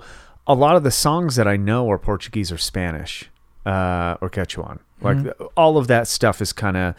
a 0.48 0.54
lot 0.54 0.74
of 0.74 0.82
the 0.82 0.90
songs 0.90 1.36
that 1.36 1.46
I 1.46 1.56
know 1.56 1.88
are 1.90 1.98
Portuguese 1.98 2.50
or 2.50 2.58
Spanish 2.58 3.30
uh, 3.66 4.16
or 4.20 4.30
Quechuan. 4.30 4.78
Like 5.00 5.22
th- 5.22 5.34
all 5.56 5.76
of 5.76 5.86
that 5.86 6.08
stuff 6.08 6.40
is 6.40 6.52
kind 6.52 6.76
of 6.76 6.94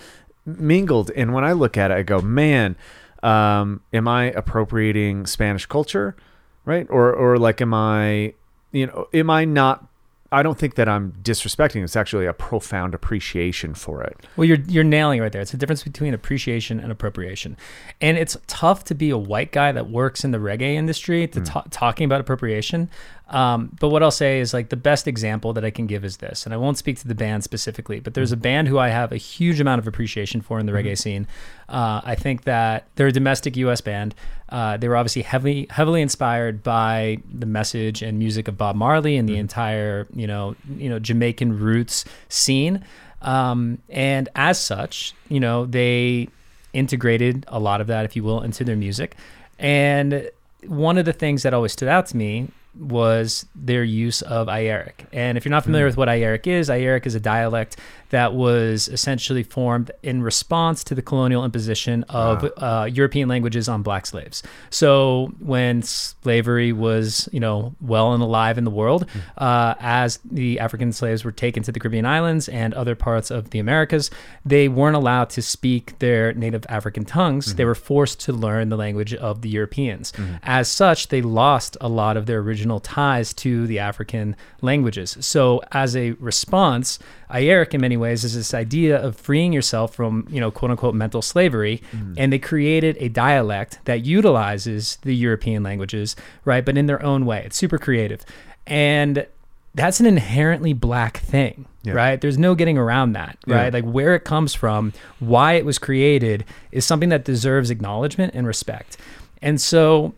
mingled. 0.45 1.11
And 1.15 1.33
when 1.33 1.43
I 1.43 1.51
look 1.51 1.75
at 1.75 1.91
it, 1.91 1.95
I 1.95 2.03
go, 2.03 2.21
man, 2.21 2.77
um, 3.23 3.81
am 3.91 4.07
I 4.07 4.25
appropriating 4.25 5.25
Spanish 5.25 5.65
culture, 5.65 6.15
right? 6.63 6.87
Or 6.89 7.11
or 7.13 7.37
like, 7.37 7.59
am 7.59 7.73
I, 7.73 8.33
you 8.71 8.87
know, 8.87 9.07
am 9.13 9.29
I 9.29 9.45
not? 9.45 9.85
I 10.31 10.43
don't 10.43 10.59
think 10.59 10.75
that 10.75 10.87
I'm 10.87 11.13
disrespecting. 11.23 11.83
It's 11.83 11.95
actually 11.95 12.27
a 12.27 12.33
profound 12.33 12.93
appreciation 12.93 13.73
for 13.73 14.03
it. 14.03 14.15
Well, 14.37 14.45
you're 14.45 14.59
you're 14.67 14.83
nailing 14.83 15.19
it 15.19 15.21
right 15.23 15.31
there. 15.31 15.41
It's 15.41 15.51
the 15.51 15.57
difference 15.57 15.83
between 15.83 16.13
appreciation 16.13 16.79
and 16.79 16.91
appropriation, 16.91 17.57
and 17.99 18.17
it's 18.17 18.37
tough 18.47 18.83
to 18.85 18.95
be 18.95 19.09
a 19.09 19.17
white 19.17 19.51
guy 19.51 19.71
that 19.71 19.89
works 19.89 20.23
in 20.23 20.31
the 20.31 20.37
reggae 20.37 20.75
industry 20.75 21.27
to 21.27 21.41
ta- 21.41 21.65
talking 21.71 22.05
about 22.05 22.21
appropriation. 22.21 22.89
Um, 23.29 23.75
but 23.79 23.89
what 23.89 24.01
I'll 24.01 24.09
say 24.09 24.39
is 24.39 24.53
like 24.53 24.69
the 24.69 24.75
best 24.75 25.07
example 25.07 25.53
that 25.53 25.63
I 25.63 25.69
can 25.69 25.85
give 25.85 26.03
is 26.03 26.17
this, 26.17 26.45
and 26.45 26.53
I 26.53 26.57
won't 26.57 26.77
speak 26.79 26.97
to 26.99 27.07
the 27.07 27.13
band 27.13 27.43
specifically, 27.43 27.99
but 27.99 28.15
there's 28.15 28.31
a 28.31 28.37
band 28.37 28.67
who 28.67 28.79
I 28.79 28.89
have 28.89 29.11
a 29.11 29.17
huge 29.17 29.59
amount 29.59 29.79
of 29.79 29.87
appreciation 29.87 30.41
for 30.41 30.59
in 30.59 30.65
the 30.65 30.71
reggae 30.71 30.97
scene. 30.97 31.27
Uh, 31.67 32.01
I 32.03 32.15
think 32.15 32.45
that 32.45 32.87
they're 32.95 33.07
a 33.07 33.11
domestic 33.11 33.55
U.S. 33.57 33.81
band. 33.81 34.15
Uh, 34.49 34.77
they 34.77 34.87
were 34.87 34.97
obviously 34.97 35.21
heavily 35.21 35.67
heavily 35.69 36.01
inspired 36.01 36.63
by 36.63 37.19
the 37.31 37.45
message 37.45 38.01
and 38.01 38.17
music 38.17 38.47
of 38.47 38.57
Bob 38.57 38.75
Marley 38.75 39.15
and 39.15 39.29
the 39.29 39.37
entire 39.37 40.07
you 40.15 40.25
know 40.25 40.55
you 40.75 40.89
know 40.89 40.97
Jamaican 40.97 41.59
roots 41.59 42.05
scene. 42.29 42.83
Um, 43.21 43.79
and 43.89 44.29
as 44.33 44.59
such, 44.59 45.13
you 45.27 45.39
know, 45.39 45.65
they 45.65 46.29
integrated 46.73 47.45
a 47.47 47.59
lot 47.59 47.81
of 47.81 47.87
that, 47.87 48.05
if 48.05 48.15
you 48.15 48.23
will, 48.23 48.41
into 48.41 48.63
their 48.63 48.75
music. 48.75 49.15
And 49.57 50.29
one 50.65 50.97
of 50.97 51.05
the 51.05 51.13
things 51.13 51.43
that 51.43 51.53
always 51.53 51.73
stood 51.73 51.89
out 51.89 52.07
to 52.07 52.17
me 52.17 52.49
was 52.79 53.45
their 53.55 53.83
use 53.83 54.21
of 54.21 54.47
Iyaric. 54.47 55.05
And 55.11 55.37
if 55.37 55.45
you're 55.45 55.51
not 55.51 55.63
familiar 55.63 55.85
hmm. 55.85 55.89
with 55.89 55.97
what 55.97 56.07
Iyaric 56.07 56.47
is, 56.47 56.69
Iyaric 56.69 57.05
is 57.05 57.15
a 57.15 57.19
dialect 57.19 57.77
that 58.09 58.33
was 58.33 58.87
essentially 58.87 59.43
formed 59.43 59.91
in 60.03 60.21
response 60.21 60.83
to 60.85 60.95
the 60.95 61.01
colonial 61.01 61.45
imposition 61.45 62.03
of 62.09 62.51
uh, 62.57 62.87
European 62.91 63.29
languages 63.29 63.69
on 63.69 63.83
black 63.83 64.05
slaves. 64.05 64.43
So 64.69 65.31
when 65.39 65.81
slavery 65.83 66.71
was, 66.73 67.29
you 67.31 67.39
know, 67.39 67.75
well 67.81 68.13
and 68.13 68.23
alive 68.23 68.57
in 68.57 68.63
the 68.63 68.71
world, 68.71 69.05
uh, 69.37 69.75
as 69.79 70.19
the 70.29 70.59
African 70.59 70.91
slaves 70.91 71.23
were 71.23 71.31
taken 71.31 71.63
to 71.63 71.71
the 71.71 71.79
Caribbean 71.79 72.05
islands 72.05 72.49
and 72.49 72.73
other 72.73 72.95
parts 72.95 73.31
of 73.31 73.51
the 73.51 73.59
Americas, 73.59 74.09
they 74.45 74.67
weren't 74.67 74.95
allowed 74.95 75.29
to 75.31 75.41
speak 75.41 75.97
their 75.99 76.33
native 76.33 76.65
African 76.69 77.05
tongues. 77.05 77.55
They 77.55 77.65
were 77.65 77.75
forced 77.75 78.19
to 78.21 78.33
learn 78.33 78.69
the 78.69 78.77
language 78.77 79.13
of 79.13 79.41
the 79.41 79.49
Europeans. 79.49 80.11
As 80.43 80.67
such, 80.67 81.09
they 81.09 81.21
lost 81.21 81.77
a 81.81 81.89
lot 81.89 82.17
of 82.17 82.25
their 82.25 82.39
original 82.39 82.79
ties 82.79 83.33
to 83.35 83.67
the 83.67 83.79
African 83.79 84.35
languages. 84.61 85.17
So 85.19 85.61
as 85.71 85.95
a 85.95 86.11
response, 86.13 86.99
Iyaric 87.31 87.73
in 87.73 87.81
many 87.81 87.95
ways 87.97 88.23
is 88.23 88.33
this 88.35 88.53
idea 88.53 88.97
of 88.97 89.15
freeing 89.15 89.53
yourself 89.53 89.93
from, 89.93 90.27
you 90.29 90.39
know, 90.39 90.49
quote 90.51 90.71
unquote 90.71 90.95
mental 90.95 91.21
slavery. 91.21 91.81
Mm-hmm. 91.91 92.13
And 92.17 92.33
they 92.33 92.39
created 92.39 92.97
a 92.99 93.09
dialect 93.09 93.79
that 93.85 94.03
utilizes 94.05 94.97
the 95.03 95.15
European 95.15 95.61
languages, 95.63 96.15
right? 96.45 96.65
But 96.65 96.77
in 96.77 96.87
their 96.87 97.03
own 97.03 97.25
way. 97.25 97.43
It's 97.45 97.55
super 97.57 97.77
creative. 97.77 98.25
And 98.65 99.27
that's 99.75 99.99
an 99.99 100.07
inherently 100.07 100.73
black 100.73 101.17
thing, 101.19 101.65
Yeah. 101.83 101.93
right? 101.93 102.19
There's 102.19 102.39
no 102.39 102.55
getting 102.55 102.77
around 102.77 103.13
that, 103.13 103.37
Yeah. 103.45 103.55
right? 103.55 103.73
Like 103.73 103.85
where 103.85 104.15
it 104.15 104.23
comes 104.23 104.55
from, 104.55 104.93
why 105.19 105.53
it 105.53 105.65
was 105.65 105.77
created 105.77 106.43
is 106.71 106.85
something 106.85 107.09
that 107.09 107.23
deserves 107.23 107.69
acknowledgement 107.69 108.33
and 108.33 108.47
respect. 108.47 108.97
And 109.41 109.61
so 109.61 110.13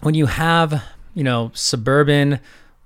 when 0.00 0.14
you 0.14 0.26
have, 0.26 0.82
you 1.14 1.22
know, 1.22 1.52
suburban 1.54 2.40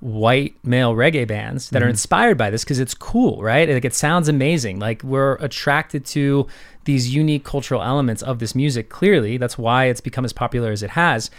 white 0.04 0.54
male 0.62 0.94
reggae 0.94 1.26
bands 1.26 1.70
that 1.70 1.80
are 1.80 1.86
mm-hmm. 1.86 1.92
inspired 1.92 2.36
by 2.36 2.50
this 2.50 2.62
because 2.62 2.78
it's 2.78 2.92
cool, 2.92 3.42
right? 3.42 3.70
Like 3.70 3.86
it 3.86 3.94
sounds 3.94 4.28
amazing. 4.28 4.78
Like 4.78 5.02
we're 5.02 5.36
attracted 5.36 6.04
to 6.06 6.46
these 6.84 7.14
unique 7.14 7.42
cultural 7.42 7.82
elements 7.82 8.22
of 8.22 8.38
this 8.38 8.54
music. 8.54 8.90
Clearly, 8.90 9.38
that's 9.38 9.56
why 9.56 9.86
it's 9.86 10.02
become 10.02 10.26
as 10.26 10.32
popular 10.34 10.72
as 10.72 10.82
it 10.82 10.90
has. 10.90 11.30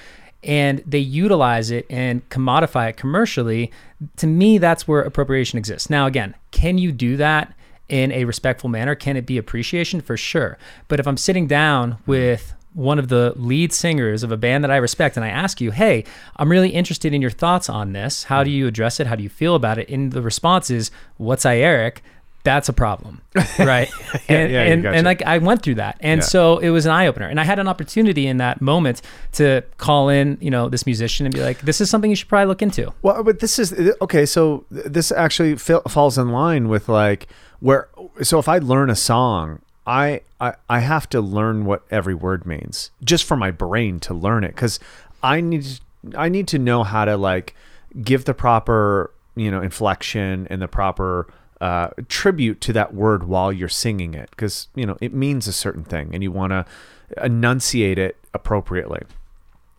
And 0.43 0.81
they 0.83 0.97
utilize 0.97 1.69
it 1.69 1.85
and 1.91 2.27
commodify 2.29 2.89
it 2.89 2.97
commercially. 2.97 3.71
To 4.17 4.25
me, 4.25 4.57
that's 4.57 4.87
where 4.87 5.01
appropriation 5.01 5.59
exists. 5.59 5.91
Now, 5.91 6.07
again, 6.07 6.33
can 6.49 6.79
you 6.79 6.91
do 6.91 7.17
that 7.17 7.53
in 7.87 8.11
a 8.11 8.25
respectful 8.25 8.69
manner? 8.71 8.95
Can 8.95 9.15
it 9.15 9.27
be 9.27 9.37
appreciation? 9.37 10.01
For 10.01 10.17
sure. 10.17 10.57
But 10.87 10.99
if 10.99 11.07
I'm 11.07 11.17
sitting 11.17 11.45
down 11.45 11.99
with 12.07 12.55
one 12.75 12.99
of 12.99 13.07
the 13.07 13.33
lead 13.37 13.73
singers 13.73 14.21
of 14.21 14.31
a 14.31 14.37
band 14.37 14.63
that 14.63 14.69
I 14.71 14.75
respect 14.77 15.15
and 15.17 15.25
I 15.25 15.29
ask 15.29 15.59
you, 15.61 15.71
"Hey, 15.71 16.03
I'm 16.35 16.49
really 16.51 16.69
interested 16.69 17.13
in 17.13 17.21
your 17.21 17.31
thoughts 17.31 17.69
on 17.69 17.93
this. 17.93 18.25
How 18.25 18.43
do 18.43 18.51
you 18.51 18.67
address 18.67 18.99
it? 18.99 19.07
How 19.07 19.15
do 19.15 19.23
you 19.23 19.29
feel 19.29 19.55
about 19.55 19.77
it?" 19.79 19.89
And 19.89 20.11
the 20.11 20.21
response 20.21 20.69
is, 20.69 20.91
"What's 21.17 21.45
Iyaric?" 21.45 21.97
That's 22.43 22.69
a 22.69 22.73
problem, 22.73 23.21
right? 23.59 23.89
and 24.29 24.51
yeah, 24.51 24.61
and, 24.63 24.83
gotcha. 24.83 24.95
and 24.97 25.03
like 25.05 25.23
I 25.23 25.39
went 25.39 25.63
through 25.63 25.75
that, 25.75 25.97
and 25.99 26.19
Yeah. 26.21 26.25
so 26.27 26.59
it 26.59 26.69
was 26.69 26.85
an 26.85 26.91
eye 26.91 27.07
opener. 27.07 27.27
And 27.27 27.39
I 27.39 27.43
had 27.43 27.57
an 27.57 27.67
opportunity 27.67 28.27
in 28.27 28.37
that 28.37 28.61
moment 28.61 29.01
to 29.31 29.63
call 29.77 30.09
in, 30.09 30.37
you 30.41 30.51
know, 30.51 30.69
this 30.69 30.85
musician 30.85 31.25
and 31.25 31.33
be 31.33 31.41
like, 31.41 31.61
"This 31.61 31.81
is 31.81 31.89
something 31.89 32.11
you 32.11 32.15
should 32.15 32.27
probably 32.29 32.45
look 32.45 32.61
into." 32.61 32.93
Well, 33.01 33.23
but 33.23 33.39
this 33.39 33.57
is 33.57 33.73
okay. 33.99 34.27
So 34.27 34.65
this 34.69 35.11
actually 35.11 35.55
fa- 35.55 35.81
falls 35.89 36.19
in 36.19 36.29
line 36.29 36.67
with 36.69 36.87
like 36.87 37.27
where. 37.61 37.87
So 38.21 38.37
if 38.37 38.47
I 38.47 38.59
learn 38.59 38.91
a 38.91 38.95
song, 38.95 39.59
I, 39.87 40.21
I 40.39 40.53
I 40.69 40.79
have 40.79 41.07
to 41.09 41.21
learn 41.21 41.65
what 41.65 41.83
every 41.91 42.15
word 42.15 42.45
means 42.45 42.91
just 43.03 43.23
for 43.23 43.37
my 43.37 43.51
brain 43.51 43.99
to 44.01 44.13
learn 44.13 44.43
it 44.43 44.49
because 44.49 44.79
I 45.21 45.41
need 45.41 45.79
I 46.17 46.29
need 46.29 46.47
to 46.49 46.59
know 46.59 46.83
how 46.83 47.05
to 47.05 47.17
like 47.17 47.55
give 48.03 48.25
the 48.25 48.33
proper 48.33 49.11
you 49.35 49.51
know 49.51 49.61
inflection 49.61 50.47
and 50.49 50.61
the 50.61 50.67
proper 50.67 51.27
uh, 51.61 51.89
tribute 52.09 52.61
to 52.61 52.73
that 52.73 52.93
word 52.93 53.23
while 53.23 53.51
you're 53.51 53.69
singing 53.69 54.13
it 54.13 54.29
because 54.31 54.67
you 54.75 54.85
know 54.85 54.97
it 55.01 55.13
means 55.13 55.47
a 55.47 55.53
certain 55.53 55.83
thing 55.83 56.13
and 56.13 56.23
you 56.23 56.31
want 56.31 56.51
to 56.51 56.65
enunciate 57.23 57.97
it 57.97 58.17
appropriately. 58.33 59.01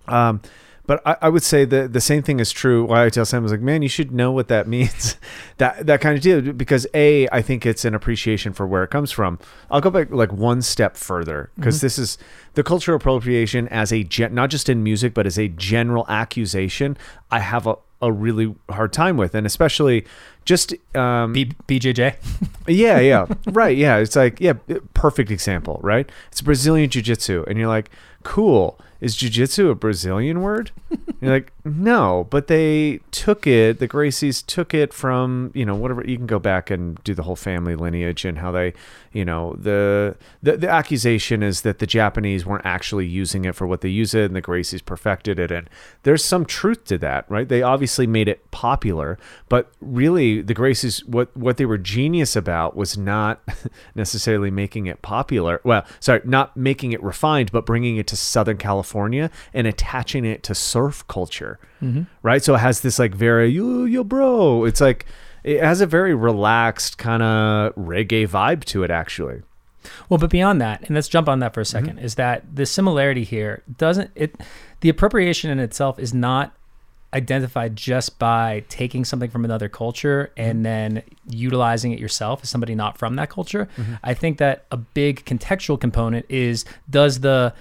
Um, 0.09 0.41
but 0.87 1.03
I, 1.07 1.17
I 1.23 1.29
would 1.29 1.43
say 1.43 1.65
that 1.65 1.93
the 1.93 2.01
same 2.01 2.23
thing 2.23 2.41
is 2.41 2.53
true. 2.53 2.85
Why 2.85 3.05
I 3.05 3.11
tell 3.11 3.25
Sam 3.25 3.41
I 3.41 3.45
was 3.45 3.53
like, 3.53 3.61
man, 3.61 3.83
you 3.83 3.89
should 3.89 4.13
know 4.13 4.33
what 4.33 4.49
that 4.49 4.67
means, 4.77 5.17
that 5.59 5.87
that 5.87 6.01
kind 6.01 6.17
of 6.17 6.23
deal. 6.23 6.53
Because 6.53 6.87
a, 6.95 7.29
I 7.31 7.43
think 7.43 7.67
it's 7.67 7.85
an 7.85 7.95
appreciation 7.95 8.53
for 8.53 8.67
where 8.67 8.85
it 8.85 8.91
comes 8.91 9.11
from. 9.11 9.39
I'll 9.71 9.81
go 9.81 9.91
back 9.91 10.11
like 10.11 10.33
one 10.33 10.63
step 10.63 10.97
further 10.97 11.51
because 11.57 11.81
this 11.81 11.99
is 11.99 12.19
the 12.55 12.63
cultural 12.63 12.97
appropriation 12.97 13.69
as 13.69 13.93
a 13.93 14.03
gen- 14.05 14.35
not 14.35 14.51
just 14.51 14.69
in 14.69 14.83
music 14.83 15.15
but 15.15 15.27
as 15.27 15.39
a 15.39 15.49
general 15.49 16.07
accusation. 16.09 16.97
I 17.31 17.41
have 17.41 17.67
a, 17.67 17.77
a 18.01 18.13
really 18.13 18.55
hard 18.71 18.93
time 18.93 19.17
with, 19.17 19.35
and 19.35 19.47
especially 19.47 20.05
just 20.45 20.75
um, 20.97 21.33
B- 21.33 21.53
BJJ. 21.67 22.15
yeah, 22.69 23.01
yeah. 23.01 23.27
right, 23.47 23.77
yeah. 23.77 23.97
It's 23.97 24.17
like, 24.17 24.41
yeah, 24.41 24.55
perfect 24.95 25.31
example, 25.31 25.81
right? 25.83 26.09
It's 26.31 26.41
Brazilian 26.41 26.89
jiu-jitsu 26.89 27.45
and 27.49 27.59
you're 27.59 27.69
like, 27.69 27.91
"Cool. 28.23 28.79
Is 29.07 29.15
jiu-jitsu 29.15 29.71
a 29.71 29.77
Brazilian 29.77 30.43
word?" 30.43 30.73
you're 31.21 31.31
like, 31.31 31.53
"No, 31.65 32.27
but 32.29 32.49
they 32.49 32.99
took 33.13 33.47
it, 33.47 33.79
the 33.79 33.87
Gracies 33.87 34.45
took 34.45 34.75
it 34.75 34.93
from, 34.93 35.53
you 35.55 35.65
know, 35.65 35.77
whatever 35.77 36.05
you 36.05 36.17
can 36.17 36.27
go 36.27 36.41
back 36.41 36.73
and 36.73 37.03
do 37.05 37.15
the 37.15 37.23
whole 37.23 37.37
family 37.37 37.77
lineage 37.77 38.25
and 38.25 38.39
how 38.39 38.51
they, 38.51 38.75
you 39.17 39.25
know, 39.25 39.57
the 39.59 40.15
the, 40.43 40.59
the 40.59 40.69
accusation 40.69 41.43
is 41.43 41.63
that 41.63 41.79
the 41.79 41.87
Japanese 41.87 42.45
weren't 42.45 42.67
actually 42.67 43.07
using 43.07 43.47
it 43.47 43.55
for 43.55 43.67
what 43.67 43.81
they 43.81 43.89
use 43.89 44.13
it 44.13 44.27
and 44.27 44.37
the 44.37 44.43
Gracies 44.43 44.85
perfected 44.85 45.39
it 45.39 45.51
and 45.51 45.71
there's 46.03 46.23
some 46.23 46.45
truth 46.45 46.85
to 46.85 46.99
that, 46.99 47.25
right? 47.31 47.49
They 47.49 47.63
obviously 47.63 48.07
made 48.07 48.29
it 48.29 48.51
popular, 48.51 49.19
but 49.49 49.73
really 49.81 50.43
the 50.43 50.55
Gracies 50.55 51.03
what 51.09 51.35
what 51.35 51.57
they 51.57 51.65
were 51.65 51.79
genius 51.79 52.37
about 52.37 52.77
was 52.77 52.99
not 52.99 53.41
necessarily 53.95 54.51
making 54.51 54.85
it 54.85 55.01
popular. 55.01 55.63
Well, 55.65 55.87
sorry, 55.99 56.21
not 56.25 56.55
making 56.55 56.93
it 56.93 57.03
refined, 57.03 57.51
but 57.53 57.65
bringing 57.65 57.97
it 57.97 58.07
to 58.09 58.17
Southern 58.17 58.59
California 58.59 59.31
and 59.55 59.67
attaching 59.67 60.27
it 60.27 60.43
to 60.43 60.55
surf 60.55 61.07
culture, 61.09 61.59
mm-hmm. 61.81 62.03
right? 62.23 62.45
So 62.45 62.55
it 62.57 62.59
has 62.59 62.83
this 62.83 62.99
like 62.99 63.15
very 63.15 63.49
yo 63.49 63.87
yo 63.87 64.05
bro. 64.05 64.67
It's 64.67 64.83
like 64.83 65.07
it 65.47 65.63
has 65.63 65.81
a 65.81 65.87
very 65.87 66.13
relaxed 66.15 66.99
kind 66.99 67.23
of 67.23 67.73
reggae 67.77 68.29
vibe 68.29 68.65
to 68.65 68.83
it, 68.83 68.91
actually. 68.91 69.43
Well, 70.09 70.19
but 70.19 70.31
beyond 70.31 70.61
that, 70.61 70.83
and 70.83 70.95
let's 70.97 71.07
jump 71.09 71.29
on 71.29 71.39
that 71.39 71.55
for 71.55 71.61
a 71.61 71.65
2nd 71.65 71.83
Mm-hmm. 71.87 71.99
is 72.01 72.17
that 72.17 72.43
the 72.57 72.67
similarity 72.67 73.23
here 73.23 73.63
doesn't 73.79 74.11
it 74.17 74.35
the 74.81 74.89
appropriation 74.89 75.49
in 75.49 75.61
itself 75.61 76.01
is 76.01 76.13
not 76.13 76.53
identified 77.15 77.77
just 77.77 78.19
by 78.19 78.65
taking 78.69 79.05
something 79.05 79.31
from 79.31 79.45
another 79.45 79.69
culture 79.69 80.33
Mm-hmm. 80.37 80.51
and 80.51 80.67
then 80.67 81.03
utilizing 81.31 81.93
it 81.93 82.01
yourself 82.01 82.41
as 82.43 82.51
somebody 82.51 82.75
not 82.75 82.99
from 82.99 83.15
that 83.15 83.31
culture. 83.31 83.69
Mm-hmm. 83.77 83.95
I 84.03 84.15
think 84.15 84.39
that 84.39 84.65
a 84.73 84.77
big 84.77 85.25
contextual 85.25 85.81
component 85.81 86.27
is 86.29 86.65
does 86.91 87.21
the 87.21 87.55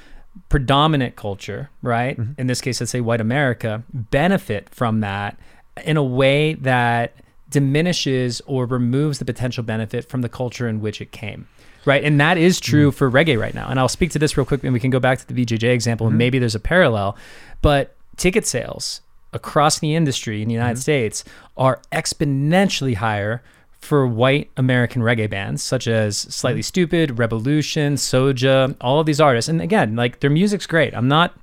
predominant 0.49 1.15
culture, 1.15 1.69
right? 1.83 2.17
Mm-hmm. 2.17 2.41
In 2.41 2.47
this 2.47 2.59
case, 2.59 2.81
let's 2.81 2.91
say 2.91 3.01
white 3.01 3.21
America, 3.21 3.83
benefit 3.93 4.69
from 4.69 5.01
that 5.01 5.37
in 5.85 5.95
a 5.95 6.03
way 6.03 6.55
that 6.55 7.13
diminishes 7.55 8.41
or 8.47 8.65
removes 8.65 9.19
the 9.19 9.23
potential 9.23 9.63
benefit 9.63 10.09
from 10.09 10.21
the 10.21 10.27
culture 10.27 10.67
in 10.67 10.81
which 10.81 10.99
it 10.99 11.13
came. 11.13 11.47
Right. 11.85 12.03
And 12.03 12.19
that 12.19 12.37
is 12.37 12.59
true 12.59 12.91
mm. 12.91 12.93
for 12.93 13.09
reggae 13.09 13.39
right 13.39 13.55
now. 13.55 13.69
And 13.69 13.79
I'll 13.79 13.87
speak 13.87 14.11
to 14.11 14.19
this 14.19 14.35
real 14.35 14.45
quick 14.45 14.61
and 14.61 14.73
we 14.73 14.79
can 14.81 14.91
go 14.91 14.99
back 14.99 15.19
to 15.19 15.25
the 15.25 15.33
BJJ 15.33 15.73
example 15.73 16.05
and 16.05 16.11
mm-hmm. 16.11 16.17
maybe 16.17 16.37
there's 16.37 16.53
a 16.53 16.59
parallel. 16.59 17.15
But 17.61 17.95
ticket 18.17 18.45
sales 18.45 18.99
across 19.31 19.79
the 19.79 19.95
industry 19.95 20.41
in 20.41 20.49
the 20.49 20.53
United 20.53 20.73
mm-hmm. 20.73 20.81
States 20.81 21.23
are 21.55 21.79
exponentially 21.93 22.95
higher 22.95 23.41
for 23.79 24.05
white 24.05 24.51
American 24.57 25.01
reggae 25.01 25.29
bands 25.29 25.63
such 25.63 25.87
as 25.87 26.17
Slightly 26.17 26.59
mm. 26.59 26.65
Stupid, 26.65 27.11
Rebelution, 27.11 27.93
Soja, 27.93 28.75
all 28.81 28.99
of 28.99 29.05
these 29.05 29.21
artists. 29.21 29.47
And 29.47 29.61
again, 29.61 29.95
like 29.95 30.19
their 30.19 30.29
music's 30.29 30.67
great. 30.67 30.93
I'm 30.93 31.07
not 31.07 31.33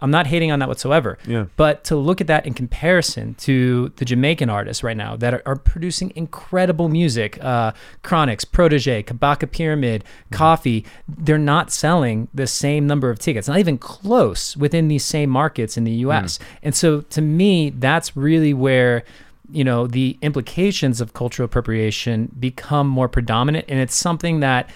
I'm 0.00 0.10
not 0.10 0.26
hating 0.26 0.50
on 0.50 0.58
that 0.58 0.68
whatsoever. 0.68 1.18
Yeah. 1.26 1.46
But 1.56 1.84
to 1.84 1.96
look 1.96 2.20
at 2.20 2.26
that 2.26 2.46
in 2.46 2.54
comparison 2.54 3.34
to 3.34 3.92
the 3.96 4.04
Jamaican 4.04 4.50
artists 4.50 4.82
right 4.82 4.96
now 4.96 5.16
that 5.16 5.34
are, 5.34 5.42
are 5.46 5.56
producing 5.56 6.12
incredible 6.14 6.88
music, 6.88 7.38
uh, 7.42 7.72
Chronixx, 8.02 8.44
Protoje, 8.44 9.04
Kabaka 9.04 9.50
Pyramid, 9.50 10.04
Koffee, 10.32 10.84
they're 11.08 11.38
not 11.38 11.70
selling 11.70 12.28
the 12.34 12.46
same 12.46 12.86
number 12.86 13.10
of 13.10 13.18
tickets, 13.18 13.48
not 13.48 13.58
even 13.58 13.78
close 13.78 14.56
within 14.56 14.88
these 14.88 15.04
same 15.04 15.30
markets 15.30 15.76
in 15.76 15.84
the 15.84 15.92
US. 15.92 16.38
And 16.62 16.74
so 16.74 17.00
to 17.02 17.22
me, 17.22 17.70
that's 17.70 18.16
really 18.16 18.52
where 18.52 19.04
you 19.50 19.62
know 19.62 19.86
the 19.86 20.18
implications 20.22 21.00
of 21.00 21.12
cultural 21.12 21.44
appropriation 21.44 22.32
become 22.38 22.88
more 22.88 23.08
predominant 23.08 23.64
and 23.68 23.78
it's 23.78 23.94
something 23.94 24.40
that 24.40 24.68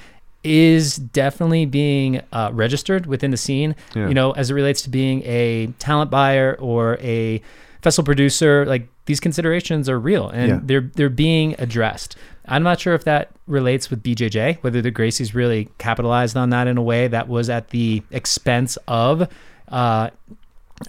is 0.42 0.96
definitely 0.96 1.66
being 1.66 2.22
uh, 2.32 2.50
registered 2.52 3.06
within 3.06 3.30
the 3.30 3.36
scene 3.36 3.74
Yeah. 3.94 4.08
you 4.08 4.14
know 4.14 4.32
as 4.32 4.50
it 4.50 4.54
relates 4.54 4.82
to 4.82 4.90
being 4.90 5.22
a 5.24 5.66
talent 5.78 6.10
buyer 6.10 6.56
or 6.58 6.96
a 7.00 7.42
festival 7.82 8.06
producer 8.06 8.64
like 8.66 8.88
these 9.06 9.20
considerations 9.20 9.88
are 9.88 9.98
real 9.98 10.28
and 10.30 10.48
Yeah. 10.48 10.60
they're 10.62 10.90
they're 10.94 11.08
being 11.10 11.54
addressed 11.58 12.16
i'm 12.46 12.62
not 12.62 12.80
sure 12.80 12.94
if 12.94 13.04
that 13.04 13.30
relates 13.46 13.90
with 13.90 14.02
bjj 14.02 14.56
whether 14.62 14.80
the 14.80 14.92
gracies 14.92 15.34
really 15.34 15.68
capitalized 15.78 16.36
on 16.36 16.50
that 16.50 16.66
in 16.66 16.78
a 16.78 16.82
way 16.82 17.08
that 17.08 17.28
was 17.28 17.50
at 17.50 17.68
the 17.68 18.02
expense 18.10 18.78
of 18.88 19.28
uh 19.68 20.10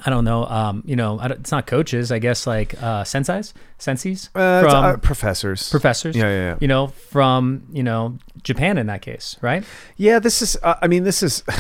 I 0.05 0.09
don't 0.09 0.23
know. 0.23 0.45
Um, 0.45 0.83
you 0.85 0.95
know, 0.95 1.19
I 1.19 1.27
don't, 1.27 1.39
it's 1.41 1.51
not 1.51 1.67
coaches. 1.67 2.11
I 2.11 2.19
guess 2.19 2.47
like 2.47 2.75
uh, 2.81 3.03
senseis, 3.03 3.53
senseis 3.77 4.29
Uh, 4.33 4.61
from 4.61 4.85
uh, 4.85 4.97
professors. 4.97 5.69
professors. 5.69 6.15
Yeah, 6.15 6.23
yeah, 6.29 6.49
yeah. 6.51 6.57
You 6.61 6.67
know, 6.67 6.87
from 6.87 7.63
you 7.71 7.83
know 7.83 8.17
Japan 8.43 8.77
in 8.77 8.87
that 8.87 9.01
case, 9.01 9.35
right? 9.41 9.63
Yeah, 9.97 10.19
this 10.19 10.41
is. 10.41 10.57
Uh, 10.63 10.75
I 10.81 10.87
mean, 10.87 11.03
this 11.03 11.21
is. 11.23 11.43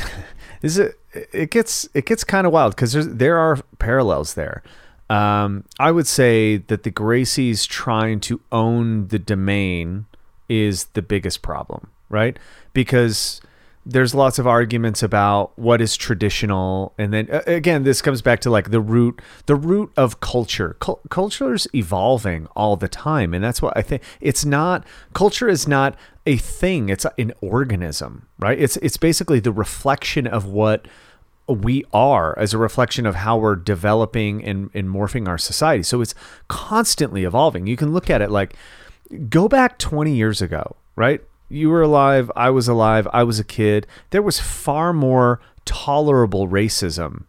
This 0.61 0.77
is. 0.77 0.93
It 1.33 1.49
gets. 1.49 1.89
It 1.95 2.05
gets 2.05 2.23
kind 2.23 2.45
of 2.45 2.53
wild 2.53 2.75
because 2.75 2.93
there 3.17 3.35
are 3.39 3.57
parallels 3.79 4.35
there. 4.35 4.61
Um, 5.09 5.63
I 5.79 5.89
would 5.91 6.05
say 6.05 6.57
that 6.57 6.83
the 6.83 6.91
Gracies 6.91 7.67
trying 7.67 8.19
to 8.21 8.39
own 8.51 9.07
the 9.07 9.17
domain 9.17 10.05
is 10.47 10.85
the 10.93 11.01
biggest 11.01 11.41
problem, 11.41 11.87
right? 12.09 12.37
Because 12.73 13.41
there's 13.85 14.13
lots 14.13 14.37
of 14.37 14.45
arguments 14.45 15.01
about 15.01 15.57
what 15.57 15.81
is 15.81 15.97
traditional. 15.97 16.93
And 16.97 17.13
then 17.13 17.27
uh, 17.31 17.41
again 17.47 17.83
this 17.83 18.01
comes 18.01 18.21
back 18.21 18.39
to 18.41 18.49
like 18.49 18.71
the 18.71 18.81
root 18.81 19.21
the 19.45 19.55
root 19.55 19.91
of 19.97 20.19
culture. 20.19 20.75
Cul- 20.79 21.01
is 21.53 21.67
evolving 21.73 22.47
all 22.55 22.75
the 22.75 22.87
time. 22.87 23.33
And 23.33 23.43
that's 23.43 23.61
what 23.61 23.75
i 23.75 23.81
think 23.81 24.03
it's 24.19 24.45
not 24.45 24.85
culture 25.13 25.49
is 25.49 25.67
not 25.67 25.95
a 26.25 26.37
thing. 26.37 26.89
It's 26.89 27.05
an 27.17 27.33
organism 27.41 28.27
right? 28.39 28.59
It's 28.59 28.77
it's 28.77 28.97
basically 28.97 29.39
the 29.39 29.51
reflection 29.51 30.27
of 30.27 30.45
what 30.45 30.87
we 31.47 31.83
are 31.93 32.37
as 32.37 32.53
a 32.53 32.57
reflection 32.57 33.05
of 33.05 33.15
how 33.15 33.37
we're 33.37 33.55
developing 33.55 34.43
and, 34.43 34.69
and 34.73 34.87
morphing 34.87 35.27
our 35.27 35.37
society. 35.37 35.83
So 35.83 36.01
it's 36.01 36.15
constantly 36.47 37.23
evolving. 37.23 37.67
You 37.67 37.75
can 37.75 37.93
look 37.93 38.09
at 38.09 38.21
it 38.21 38.29
like 38.31 38.55
go 39.29 39.47
back 39.47 39.77
20 39.77 40.13
years 40.13 40.41
ago, 40.41 40.75
right? 40.95 41.21
You 41.51 41.69
were 41.69 41.81
alive, 41.81 42.31
I 42.35 42.49
was 42.49 42.67
alive, 42.67 43.07
I 43.11 43.23
was 43.23 43.39
a 43.39 43.43
kid. 43.43 43.85
There 44.11 44.21
was 44.21 44.39
far 44.39 44.93
more 44.93 45.41
tolerable 45.65 46.47
racism 46.47 47.25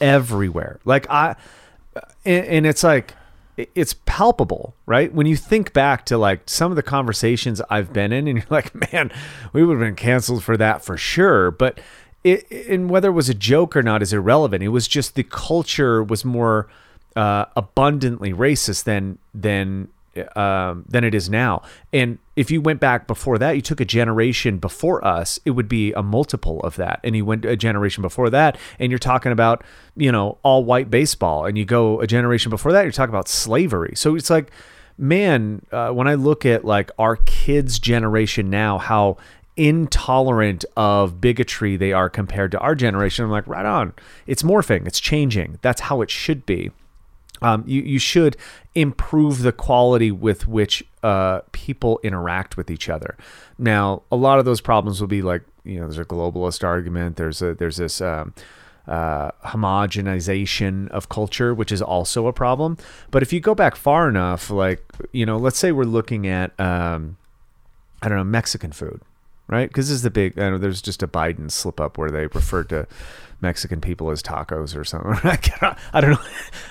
everywhere. 0.00 0.80
Like 0.84 1.08
I 1.10 1.36
and, 2.24 2.44
and 2.46 2.66
it's 2.66 2.82
like 2.82 3.14
it's 3.56 3.94
palpable, 4.06 4.74
right? 4.86 5.12
When 5.12 5.26
you 5.26 5.36
think 5.36 5.72
back 5.72 6.06
to 6.06 6.16
like 6.18 6.48
some 6.48 6.72
of 6.72 6.76
the 6.76 6.82
conversations 6.82 7.60
I've 7.68 7.92
been 7.92 8.12
in 8.12 8.26
and 8.26 8.38
you're 8.38 8.46
like, 8.50 8.92
man, 8.92 9.12
we 9.52 9.64
would 9.64 9.74
have 9.74 9.86
been 9.86 9.96
canceled 9.96 10.42
for 10.42 10.56
that 10.56 10.84
for 10.84 10.96
sure, 10.96 11.50
but 11.50 11.78
it, 12.24 12.50
and 12.68 12.90
whether 12.90 13.08
it 13.08 13.12
was 13.12 13.28
a 13.28 13.34
joke 13.34 13.76
or 13.76 13.82
not 13.82 14.02
is 14.02 14.12
irrelevant. 14.12 14.62
It 14.62 14.68
was 14.68 14.88
just 14.88 15.14
the 15.14 15.22
culture 15.24 16.02
was 16.02 16.24
more 16.24 16.68
uh, 17.16 17.46
abundantly 17.56 18.32
racist 18.32 18.84
than 18.84 19.18
than 19.34 19.88
um, 20.36 20.84
than 20.88 21.04
it 21.04 21.14
is 21.14 21.30
now. 21.30 21.62
And 21.92 22.18
if 22.36 22.50
you 22.50 22.60
went 22.60 22.80
back 22.80 23.06
before 23.06 23.38
that, 23.38 23.52
you 23.52 23.62
took 23.62 23.80
a 23.80 23.84
generation 23.84 24.58
before 24.58 25.04
us, 25.04 25.38
it 25.44 25.50
would 25.50 25.68
be 25.68 25.92
a 25.92 26.02
multiple 26.02 26.60
of 26.60 26.76
that. 26.76 27.00
And 27.04 27.14
you 27.14 27.24
went 27.24 27.44
a 27.44 27.56
generation 27.56 28.02
before 28.02 28.30
that, 28.30 28.58
and 28.78 28.90
you're 28.90 28.98
talking 28.98 29.32
about 29.32 29.62
you 29.96 30.10
know 30.10 30.38
all 30.42 30.64
white 30.64 30.90
baseball, 30.90 31.46
and 31.46 31.56
you 31.56 31.64
go 31.64 32.00
a 32.00 32.06
generation 32.06 32.50
before 32.50 32.72
that, 32.72 32.82
you're 32.82 32.92
talking 32.92 33.14
about 33.14 33.28
slavery. 33.28 33.92
So 33.94 34.16
it's 34.16 34.30
like, 34.30 34.50
man, 34.98 35.64
uh, 35.70 35.90
when 35.90 36.08
I 36.08 36.14
look 36.14 36.44
at 36.44 36.64
like 36.64 36.90
our 36.98 37.16
kids' 37.16 37.78
generation 37.78 38.50
now, 38.50 38.78
how 38.78 39.16
intolerant 39.56 40.64
of 40.74 41.20
bigotry 41.20 41.76
they 41.76 41.92
are 41.92 42.08
compared 42.08 42.50
to 42.50 42.58
our 42.60 42.74
generation. 42.74 43.26
I'm 43.26 43.30
like, 43.30 43.46
right 43.46 43.66
on. 43.66 43.92
It's 44.26 44.42
morphing. 44.42 44.86
It's 44.86 45.00
changing. 45.00 45.58
That's 45.60 45.82
how 45.82 46.00
it 46.00 46.10
should 46.10 46.46
be. 46.46 46.70
Um, 47.42 47.64
you, 47.66 47.82
you 47.82 47.98
should 47.98 48.36
improve 48.74 49.42
the 49.42 49.52
quality 49.52 50.10
with 50.10 50.46
which 50.46 50.84
uh, 51.02 51.40
people 51.52 52.00
interact 52.02 52.56
with 52.56 52.70
each 52.70 52.88
other. 52.88 53.16
Now, 53.58 54.02
a 54.12 54.16
lot 54.16 54.38
of 54.38 54.44
those 54.44 54.60
problems 54.60 55.00
will 55.00 55.08
be 55.08 55.22
like, 55.22 55.42
you 55.64 55.76
know, 55.80 55.86
there's 55.86 55.98
a 55.98 56.04
globalist 56.04 56.64
argument. 56.64 57.16
There's 57.16 57.42
a 57.42 57.54
there's 57.54 57.76
this 57.76 58.00
um, 58.00 58.34
uh, 58.86 59.30
homogenization 59.46 60.88
of 60.88 61.08
culture, 61.08 61.54
which 61.54 61.72
is 61.72 61.82
also 61.82 62.26
a 62.26 62.32
problem. 62.32 62.76
But 63.10 63.22
if 63.22 63.32
you 63.32 63.40
go 63.40 63.54
back 63.54 63.76
far 63.76 64.08
enough, 64.08 64.50
like 64.50 64.82
you 65.12 65.26
know, 65.26 65.36
let's 65.36 65.58
say 65.58 65.72
we're 65.72 65.84
looking 65.84 66.26
at 66.26 66.58
um, 66.58 67.16
I 68.02 68.08
don't 68.08 68.18
know 68.18 68.24
Mexican 68.24 68.72
food, 68.72 69.00
right? 69.48 69.68
Because 69.68 69.88
this 69.88 69.96
is 69.96 70.02
the 70.02 70.10
big. 70.10 70.38
I 70.38 70.50
know 70.50 70.58
there's 70.58 70.82
just 70.82 71.02
a 71.02 71.08
Biden 71.08 71.50
slip 71.50 71.80
up 71.80 71.98
where 71.98 72.10
they 72.10 72.26
refer 72.26 72.64
to 72.64 72.86
Mexican 73.40 73.80
people 73.80 74.10
as 74.10 74.22
tacos 74.22 74.76
or 74.76 74.84
something. 74.84 75.12
I 75.92 76.00
don't 76.00 76.10
know. 76.10 76.18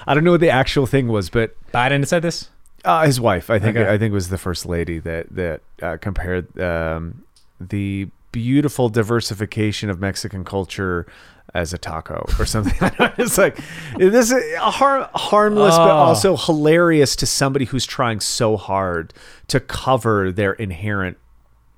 I 0.08 0.14
don't 0.14 0.24
know 0.24 0.32
what 0.32 0.42
the 0.42 0.50
actual 0.52 0.86
thing 0.86 1.08
was, 1.08 1.30
but 1.30 1.56
Biden 1.72 2.06
said 2.08 2.22
this. 2.22 2.50
uh, 2.86 3.06
his 3.06 3.20
wife, 3.20 3.50
I 3.50 3.60
think, 3.60 3.78
Okay. 3.78 3.92
I 3.92 3.98
think 3.98 4.14
was 4.14 4.30
the 4.30 4.38
first 4.38 4.66
lady 4.66 5.00
that 5.00 5.28
that 5.36 5.62
uh, 5.82 5.98
compared 6.00 6.60
um, 6.60 7.24
the 7.60 8.08
beautiful 8.32 8.90
diversification 8.90 9.90
of 9.90 10.00
Mexican 10.00 10.44
culture 10.46 11.08
as 11.56 11.74
a 11.74 11.80
taco 11.80 12.28
or 12.38 12.46
something. 12.46 12.78
it's 13.18 13.38
like 13.40 13.58
this 13.98 14.32
is 14.32 14.56
har- 14.60 15.10
harmless, 15.16 15.76
but 15.76 15.90
Oh. 15.90 15.98
also 15.98 16.38
hilarious 16.38 17.16
to 17.16 17.26
somebody 17.26 17.66
who's 17.66 17.88
trying 17.88 18.20
so 18.20 18.56
hard 18.56 19.14
to 19.48 19.60
cover 19.60 20.32
their 20.32 20.54
inherent 20.54 21.18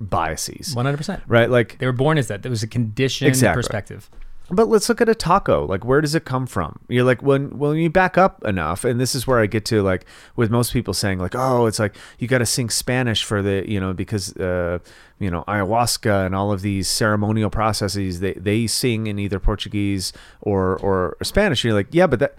biases. 0.00 0.74
One 0.76 0.84
hundred 0.84 0.98
percent. 0.98 1.22
Right, 1.26 1.48
like 1.48 1.78
They 1.78 1.86
were 1.86 1.92
born 1.92 2.18
as 2.18 2.28
that. 2.28 2.42
There 2.42 2.50
was 2.50 2.62
a 2.62 2.66
conditioned 2.66 3.28
Exactly. 3.28 3.58
perspective. 3.60 4.10
But 4.52 4.68
let's 4.68 4.86
look 4.90 5.00
at 5.00 5.08
a 5.08 5.14
taco. 5.14 5.66
Like, 5.66 5.82
where 5.82 6.02
does 6.02 6.14
it 6.14 6.26
come 6.26 6.46
from? 6.46 6.78
You're 6.88 7.04
like, 7.04 7.22
when 7.22 7.58
when 7.58 7.78
you 7.78 7.88
back 7.88 8.18
up 8.18 8.44
enough, 8.44 8.84
and 8.84 9.00
this 9.00 9.14
is 9.14 9.26
where 9.26 9.40
I 9.40 9.46
get 9.46 9.64
to 9.66 9.82
like 9.82 10.04
with 10.36 10.50
most 10.50 10.74
people 10.74 10.92
saying 10.92 11.18
like, 11.18 11.34
oh, 11.34 11.64
it's 11.64 11.78
like 11.78 11.96
you 12.18 12.28
got 12.28 12.38
to 12.38 12.46
sing 12.46 12.68
Spanish 12.68 13.24
for 13.24 13.40
the 13.40 13.64
you 13.66 13.80
know 13.80 13.94
because 13.94 14.36
uh, 14.36 14.78
you 15.18 15.30
know 15.30 15.42
ayahuasca 15.48 16.26
and 16.26 16.34
all 16.34 16.52
of 16.52 16.60
these 16.60 16.86
ceremonial 16.86 17.48
processes 17.48 18.20
they 18.20 18.34
they 18.34 18.66
sing 18.66 19.06
in 19.06 19.18
either 19.18 19.40
Portuguese 19.40 20.12
or 20.42 20.76
or 20.80 21.16
Spanish. 21.22 21.64
And 21.64 21.70
you're 21.70 21.78
like, 21.78 21.88
yeah, 21.90 22.06
but 22.06 22.18
that 22.18 22.36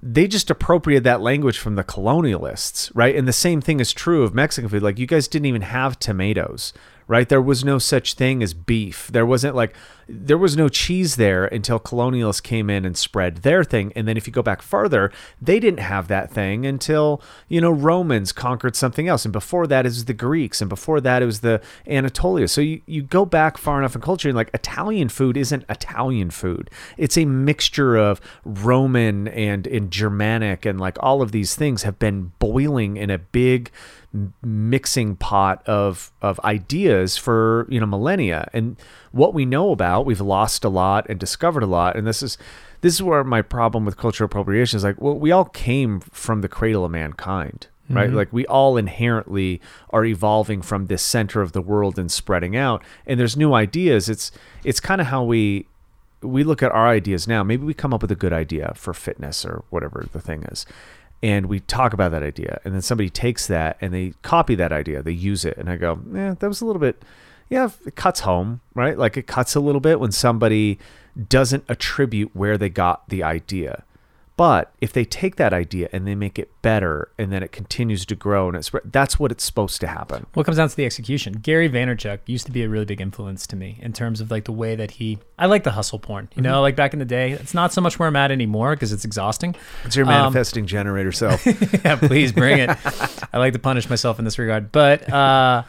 they 0.00 0.26
just 0.26 0.50
appropriated 0.50 1.04
that 1.04 1.20
language 1.20 1.58
from 1.58 1.76
the 1.76 1.84
colonialists, 1.84 2.90
right? 2.94 3.14
And 3.14 3.28
the 3.28 3.32
same 3.32 3.60
thing 3.60 3.80
is 3.80 3.92
true 3.92 4.22
of 4.22 4.34
Mexican 4.34 4.68
food. 4.68 4.82
Like 4.82 4.98
you 4.98 5.06
guys 5.06 5.28
didn't 5.28 5.46
even 5.46 5.62
have 5.62 5.98
tomatoes, 5.98 6.72
right? 7.06 7.28
There 7.28 7.40
was 7.40 7.64
no 7.64 7.78
such 7.78 8.14
thing 8.14 8.42
as 8.42 8.54
beef. 8.54 9.08
There 9.12 9.26
wasn't 9.26 9.54
like 9.54 9.74
there 10.08 10.38
was 10.38 10.56
no 10.56 10.68
cheese 10.68 11.16
there 11.16 11.46
until 11.46 11.80
colonialists 11.80 12.42
came 12.42 12.68
in 12.68 12.84
and 12.84 12.96
spread 12.96 13.38
their 13.38 13.64
thing. 13.64 13.92
And 13.96 14.06
then 14.06 14.16
if 14.16 14.26
you 14.26 14.32
go 14.32 14.42
back 14.42 14.62
further, 14.62 15.10
they 15.40 15.60
didn't 15.60 15.80
have 15.80 16.08
that 16.08 16.30
thing 16.30 16.66
until, 16.66 17.22
you 17.48 17.60
know, 17.60 17.70
Romans 17.70 18.32
conquered 18.32 18.76
something 18.76 19.08
else. 19.08 19.24
And 19.24 19.32
before 19.32 19.66
that 19.66 19.84
was 19.84 20.04
the 20.04 20.14
Greeks, 20.14 20.60
and 20.60 20.68
before 20.68 21.00
that 21.00 21.22
it 21.22 21.26
was 21.26 21.40
the 21.40 21.60
Anatolia. 21.86 22.48
So 22.48 22.60
you, 22.60 22.82
you 22.86 23.02
go 23.02 23.24
back 23.24 23.58
far 23.58 23.78
enough 23.78 23.94
in 23.94 24.00
culture 24.00 24.28
and 24.28 24.36
like 24.36 24.50
Italian 24.54 25.08
food 25.08 25.36
isn't 25.36 25.64
Italian 25.68 26.30
food. 26.30 26.70
It's 26.96 27.16
a 27.16 27.24
mixture 27.24 27.96
of 27.96 28.20
Roman 28.44 29.28
and, 29.28 29.66
and 29.66 29.90
Germanic 29.90 30.64
and 30.66 30.80
like 30.80 30.96
all 31.00 31.22
of 31.22 31.32
these 31.32 31.54
things 31.54 31.82
have 31.82 31.98
been 31.98 32.32
boiling 32.38 32.96
in 32.96 33.10
a 33.10 33.18
big 33.18 33.70
mixing 34.42 35.16
pot 35.16 35.66
of 35.66 36.12
of 36.22 36.38
ideas 36.40 37.16
for 37.16 37.66
you 37.68 37.80
know 37.80 37.86
millennia 37.86 38.48
and 38.52 38.76
what 39.14 39.34
we 39.34 39.44
know 39.44 39.70
about 39.70 40.06
we've 40.06 40.20
lost 40.20 40.64
a 40.64 40.68
lot 40.68 41.06
and 41.08 41.18
discovered 41.20 41.62
a 41.62 41.66
lot 41.66 41.96
and 41.96 42.06
this 42.06 42.22
is 42.22 42.36
this 42.80 42.94
is 42.94 43.02
where 43.02 43.24
my 43.24 43.40
problem 43.40 43.84
with 43.84 43.96
cultural 43.96 44.26
appropriation 44.26 44.76
is 44.76 44.84
like 44.84 45.00
well 45.00 45.18
we 45.18 45.30
all 45.30 45.46
came 45.46 46.00
from 46.00 46.40
the 46.40 46.48
cradle 46.48 46.84
of 46.84 46.90
mankind 46.90 47.68
right 47.90 48.08
mm-hmm. 48.08 48.16
like 48.16 48.32
we 48.32 48.46
all 48.46 48.76
inherently 48.76 49.60
are 49.90 50.04
evolving 50.04 50.62
from 50.62 50.86
this 50.86 51.02
center 51.02 51.42
of 51.42 51.52
the 51.52 51.60
world 51.60 51.98
and 51.98 52.10
spreading 52.10 52.56
out 52.56 52.82
and 53.06 53.20
there's 53.20 53.36
new 53.36 53.52
ideas 53.52 54.08
it's 54.08 54.30
it's 54.64 54.80
kind 54.80 55.00
of 55.00 55.06
how 55.08 55.22
we 55.22 55.66
we 56.24 56.42
look 56.42 56.62
at 56.62 56.72
our 56.72 56.88
ideas 56.88 57.28
now. 57.28 57.42
Maybe 57.42 57.64
we 57.64 57.74
come 57.74 57.92
up 57.92 58.02
with 58.02 58.10
a 58.10 58.16
good 58.16 58.32
idea 58.32 58.72
for 58.74 58.94
fitness 58.94 59.44
or 59.44 59.64
whatever 59.70 60.06
the 60.12 60.20
thing 60.20 60.44
is. 60.44 60.66
And 61.22 61.46
we 61.46 61.60
talk 61.60 61.92
about 61.92 62.10
that 62.10 62.22
idea. 62.22 62.60
And 62.64 62.74
then 62.74 62.82
somebody 62.82 63.08
takes 63.08 63.46
that 63.46 63.76
and 63.80 63.94
they 63.94 64.14
copy 64.22 64.54
that 64.56 64.72
idea. 64.72 65.02
They 65.02 65.12
use 65.12 65.44
it. 65.44 65.56
And 65.56 65.70
I 65.70 65.76
go, 65.76 66.00
yeah, 66.12 66.34
that 66.38 66.48
was 66.48 66.60
a 66.60 66.66
little 66.66 66.80
bit, 66.80 67.02
yeah, 67.50 67.68
it 67.86 67.96
cuts 67.96 68.20
home, 68.20 68.60
right? 68.74 68.96
Like 68.98 69.16
it 69.16 69.26
cuts 69.26 69.54
a 69.54 69.60
little 69.60 69.80
bit 69.80 70.00
when 70.00 70.12
somebody 70.12 70.78
doesn't 71.28 71.64
attribute 71.68 72.34
where 72.34 72.58
they 72.58 72.68
got 72.68 73.08
the 73.08 73.22
idea. 73.22 73.84
But 74.36 74.72
if 74.80 74.92
they 74.92 75.04
take 75.04 75.36
that 75.36 75.52
idea 75.52 75.88
and 75.92 76.08
they 76.08 76.16
make 76.16 76.40
it 76.40 76.50
better 76.60 77.08
and 77.16 77.30
then 77.30 77.44
it 77.44 77.52
continues 77.52 78.04
to 78.06 78.16
grow 78.16 78.48
and 78.48 78.56
it's 78.56 78.68
that's 78.86 79.16
what 79.16 79.30
it's 79.30 79.44
supposed 79.44 79.80
to 79.82 79.86
happen. 79.86 80.26
What 80.34 80.44
comes 80.44 80.56
down 80.56 80.68
to 80.68 80.74
the 80.74 80.84
execution? 80.84 81.34
Gary 81.34 81.68
Vaynerchuk 81.70 82.18
used 82.26 82.44
to 82.46 82.50
be 82.50 82.64
a 82.64 82.68
really 82.68 82.84
big 82.84 83.00
influence 83.00 83.46
to 83.46 83.54
me 83.54 83.78
in 83.80 83.92
terms 83.92 84.20
of 84.20 84.32
like 84.32 84.46
the 84.46 84.52
way 84.52 84.74
that 84.74 84.90
he. 84.90 85.20
I 85.38 85.46
like 85.46 85.62
the 85.62 85.70
hustle 85.70 86.00
porn. 86.00 86.28
You 86.34 86.42
know, 86.42 86.62
like 86.62 86.74
back 86.74 86.92
in 86.92 86.98
the 86.98 87.04
day. 87.04 87.30
It's 87.30 87.54
not 87.54 87.72
so 87.72 87.80
much 87.80 88.00
where 88.00 88.08
I'm 88.08 88.16
at 88.16 88.32
anymore 88.32 88.74
because 88.74 88.92
it's 88.92 89.04
exhausting. 89.04 89.54
It's 89.84 89.94
your 89.94 90.04
Um, 90.06 90.08
manifesting 90.10 90.66
generator 90.66 91.12
self. 91.12 91.46
yeah, 91.84 91.94
please 91.94 92.32
bring 92.32 92.58
it. 92.58 92.70
I 93.32 93.38
like 93.38 93.52
to 93.52 93.60
punish 93.60 93.88
myself 93.88 94.18
in 94.18 94.24
this 94.24 94.36
regard. 94.40 94.72
But 94.72 95.08
uh, 95.12 95.62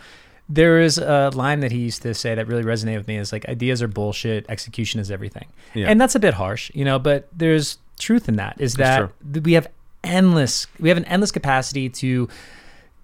there 0.47 0.79
is 0.79 0.97
a 0.97 1.31
line 1.33 1.61
that 1.61 1.71
he 1.71 1.79
used 1.79 2.01
to 2.03 2.13
say 2.13 2.35
that 2.35 2.47
really 2.47 2.63
resonated 2.63 2.97
with 2.97 3.07
me 3.07 3.17
is 3.17 3.31
like, 3.31 3.47
ideas 3.49 3.81
are 3.81 3.87
bullshit, 3.87 4.45
execution 4.49 4.99
is 4.99 5.09
everything. 5.09 5.47
Yeah. 5.73 5.87
And 5.87 5.99
that's 5.99 6.15
a 6.15 6.19
bit 6.19 6.35
harsh, 6.35 6.71
you 6.73 6.85
know, 6.85 6.99
but 6.99 7.27
there's 7.35 7.77
truth 7.99 8.27
in 8.29 8.35
that 8.35 8.55
is 8.59 8.75
that 8.75 9.09
we 9.43 9.53
have 9.53 9.67
endless, 10.03 10.67
we 10.79 10.89
have 10.89 10.97
an 10.97 11.05
endless 11.05 11.31
capacity 11.31 11.89
to 11.89 12.29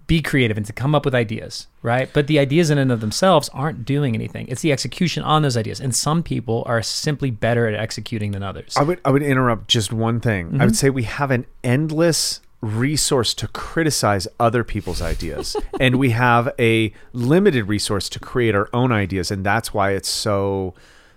be 0.06 0.20
creative 0.20 0.56
and 0.56 0.66
to 0.66 0.72
come 0.72 0.94
up 0.94 1.04
with 1.04 1.14
ideas, 1.14 1.66
right? 1.80 2.10
But 2.12 2.26
the 2.26 2.38
ideas 2.38 2.70
in 2.70 2.76
and 2.78 2.92
of 2.92 3.00
themselves 3.00 3.48
aren't 3.54 3.84
doing 3.84 4.14
anything. 4.14 4.46
It's 4.48 4.60
the 4.60 4.70
execution 4.72 5.22
on 5.22 5.42
those 5.42 5.56
ideas. 5.56 5.80
And 5.80 5.94
some 5.94 6.22
people 6.22 6.64
are 6.66 6.82
simply 6.82 7.30
better 7.30 7.66
at 7.66 7.74
executing 7.74 8.32
than 8.32 8.42
others. 8.42 8.74
I 8.76 8.82
would 8.82 9.00
I 9.04 9.10
would 9.10 9.22
interrupt 9.22 9.68
just 9.68 9.92
one 9.92 10.20
thing. 10.20 10.46
I 10.46 10.50
Mm-hmm. 10.50 10.64
would 10.66 10.76
say 10.76 10.90
we 10.90 11.04
have 11.04 11.30
an 11.30 11.46
endless 11.64 12.40
resource 12.62 13.34
to 13.34 13.48
criticize 13.48 14.26
other 14.38 14.62
people's 14.62 15.02
ideas 15.02 15.56
and 15.80 15.96
we 15.96 16.10
have 16.10 16.48
a 16.58 16.92
limited 17.12 17.64
resource 17.64 18.08
to 18.08 18.20
create 18.20 18.54
our 18.54 18.68
own 18.72 18.92
ideas 18.92 19.30
and 19.30 19.44
that's 19.44 19.74
why 19.74 19.90
it's 19.90 20.08
so 20.08 20.72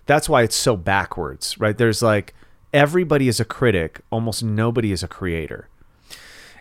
that's 0.06 0.30
why 0.30 0.44
it's 0.44 0.56
so 0.56 0.76
backwards, 0.76 1.60
right? 1.60 1.78
There's 1.78 2.02
like 2.02 2.34
everybody 2.74 3.28
is 3.28 3.40
a 3.40 3.46
critic, 3.46 4.02
almost 4.12 4.44
nobody 4.44 4.92
is 4.92 5.04
a 5.04 5.08
creator. 5.08 5.68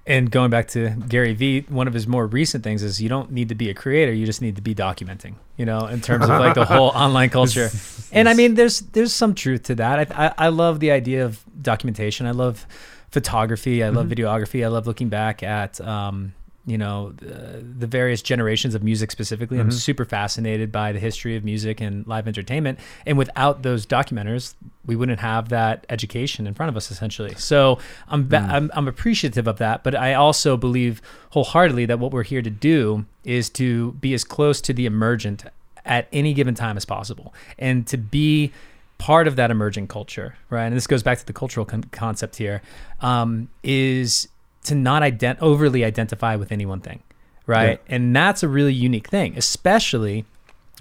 And 0.06 0.30
going 0.30 0.50
back 0.50 0.68
to 0.68 0.90
Gary 1.08 1.32
Vee, 1.32 1.60
one 1.68 1.88
of 1.88 1.94
his 1.94 2.06
more 2.06 2.26
recent 2.26 2.62
things 2.62 2.82
is 2.82 3.00
you 3.00 3.08
don't 3.08 3.30
need 3.30 3.48
to 3.48 3.54
be 3.54 3.70
a 3.70 3.74
creator; 3.74 4.12
you 4.12 4.26
just 4.26 4.42
need 4.42 4.54
to 4.56 4.62
be 4.62 4.74
documenting. 4.74 5.36
You 5.56 5.64
know, 5.64 5.86
in 5.86 6.02
terms 6.02 6.24
of 6.24 6.40
like 6.40 6.54
the 6.54 6.66
whole 6.66 6.88
online 6.94 7.30
culture. 7.30 7.70
And 8.12 8.28
I 8.28 8.34
mean, 8.34 8.54
there's 8.54 8.80
there's 8.80 9.14
some 9.14 9.34
truth 9.34 9.62
to 9.64 9.74
that. 9.76 10.12
I 10.12 10.26
I, 10.26 10.34
I 10.36 10.48
love 10.48 10.80
the 10.80 10.90
idea 10.90 11.24
of 11.24 11.42
documentation. 11.62 12.26
I 12.26 12.32
love 12.32 12.66
photography. 13.14 13.82
I 13.82 13.88
love 13.88 14.08
mm-hmm. 14.08 14.20
videography. 14.20 14.64
I 14.64 14.68
love 14.68 14.86
looking 14.86 15.08
back 15.08 15.42
at 15.42 15.80
um, 15.80 16.34
you 16.66 16.76
know 16.76 17.12
the, 17.12 17.64
the 17.78 17.86
various 17.86 18.20
generations 18.22 18.74
of 18.74 18.82
music 18.82 19.10
specifically. 19.10 19.58
I'm 19.58 19.68
mm-hmm. 19.68 19.78
super 19.78 20.04
fascinated 20.04 20.72
by 20.72 20.92
the 20.92 20.98
history 20.98 21.36
of 21.36 21.44
music 21.44 21.80
and 21.80 22.06
live 22.06 22.26
entertainment. 22.26 22.78
And 23.06 23.16
without 23.16 23.62
those 23.62 23.86
documenters, 23.86 24.54
we 24.84 24.96
wouldn't 24.96 25.20
have 25.20 25.48
that 25.50 25.86
education 25.88 26.46
in 26.46 26.54
front 26.54 26.70
of 26.70 26.76
us 26.76 26.90
essentially. 26.90 27.34
So 27.36 27.78
I'm 28.08 28.26
ba- 28.26 28.38
mm. 28.38 28.50
I'm, 28.50 28.70
I'm 28.74 28.88
appreciative 28.88 29.46
of 29.46 29.58
that, 29.58 29.84
but 29.84 29.94
I 29.94 30.14
also 30.14 30.56
believe 30.56 31.00
wholeheartedly 31.30 31.86
that 31.86 31.98
what 31.98 32.12
we're 32.12 32.24
here 32.24 32.42
to 32.42 32.50
do 32.50 33.06
is 33.22 33.48
to 33.50 33.92
be 33.92 34.12
as 34.12 34.24
close 34.24 34.60
to 34.62 34.72
the 34.72 34.86
emergent 34.86 35.44
at 35.86 36.08
any 36.12 36.34
given 36.34 36.54
time 36.54 36.76
as 36.76 36.84
possible, 36.84 37.32
and 37.58 37.86
to 37.86 37.96
be 37.96 38.52
part 38.98 39.26
of 39.26 39.36
that 39.36 39.50
emerging 39.50 39.86
culture, 39.88 40.36
right? 40.50 40.66
And 40.66 40.76
this 40.76 40.86
goes 40.86 41.02
back 41.02 41.18
to 41.18 41.26
the 41.26 41.32
cultural 41.32 41.66
con- 41.66 41.84
concept 41.84 42.36
here, 42.36 42.62
um, 43.00 43.48
is 43.62 44.28
to 44.64 44.74
not 44.74 45.02
ident- 45.02 45.38
overly 45.40 45.84
identify 45.84 46.36
with 46.36 46.52
any 46.52 46.64
one 46.66 46.80
thing, 46.80 47.02
right? 47.46 47.80
And 47.88 48.14
that's 48.16 48.42
a 48.42 48.48
really 48.48 48.72
unique 48.72 49.08
thing, 49.08 49.36
especially 49.36 50.24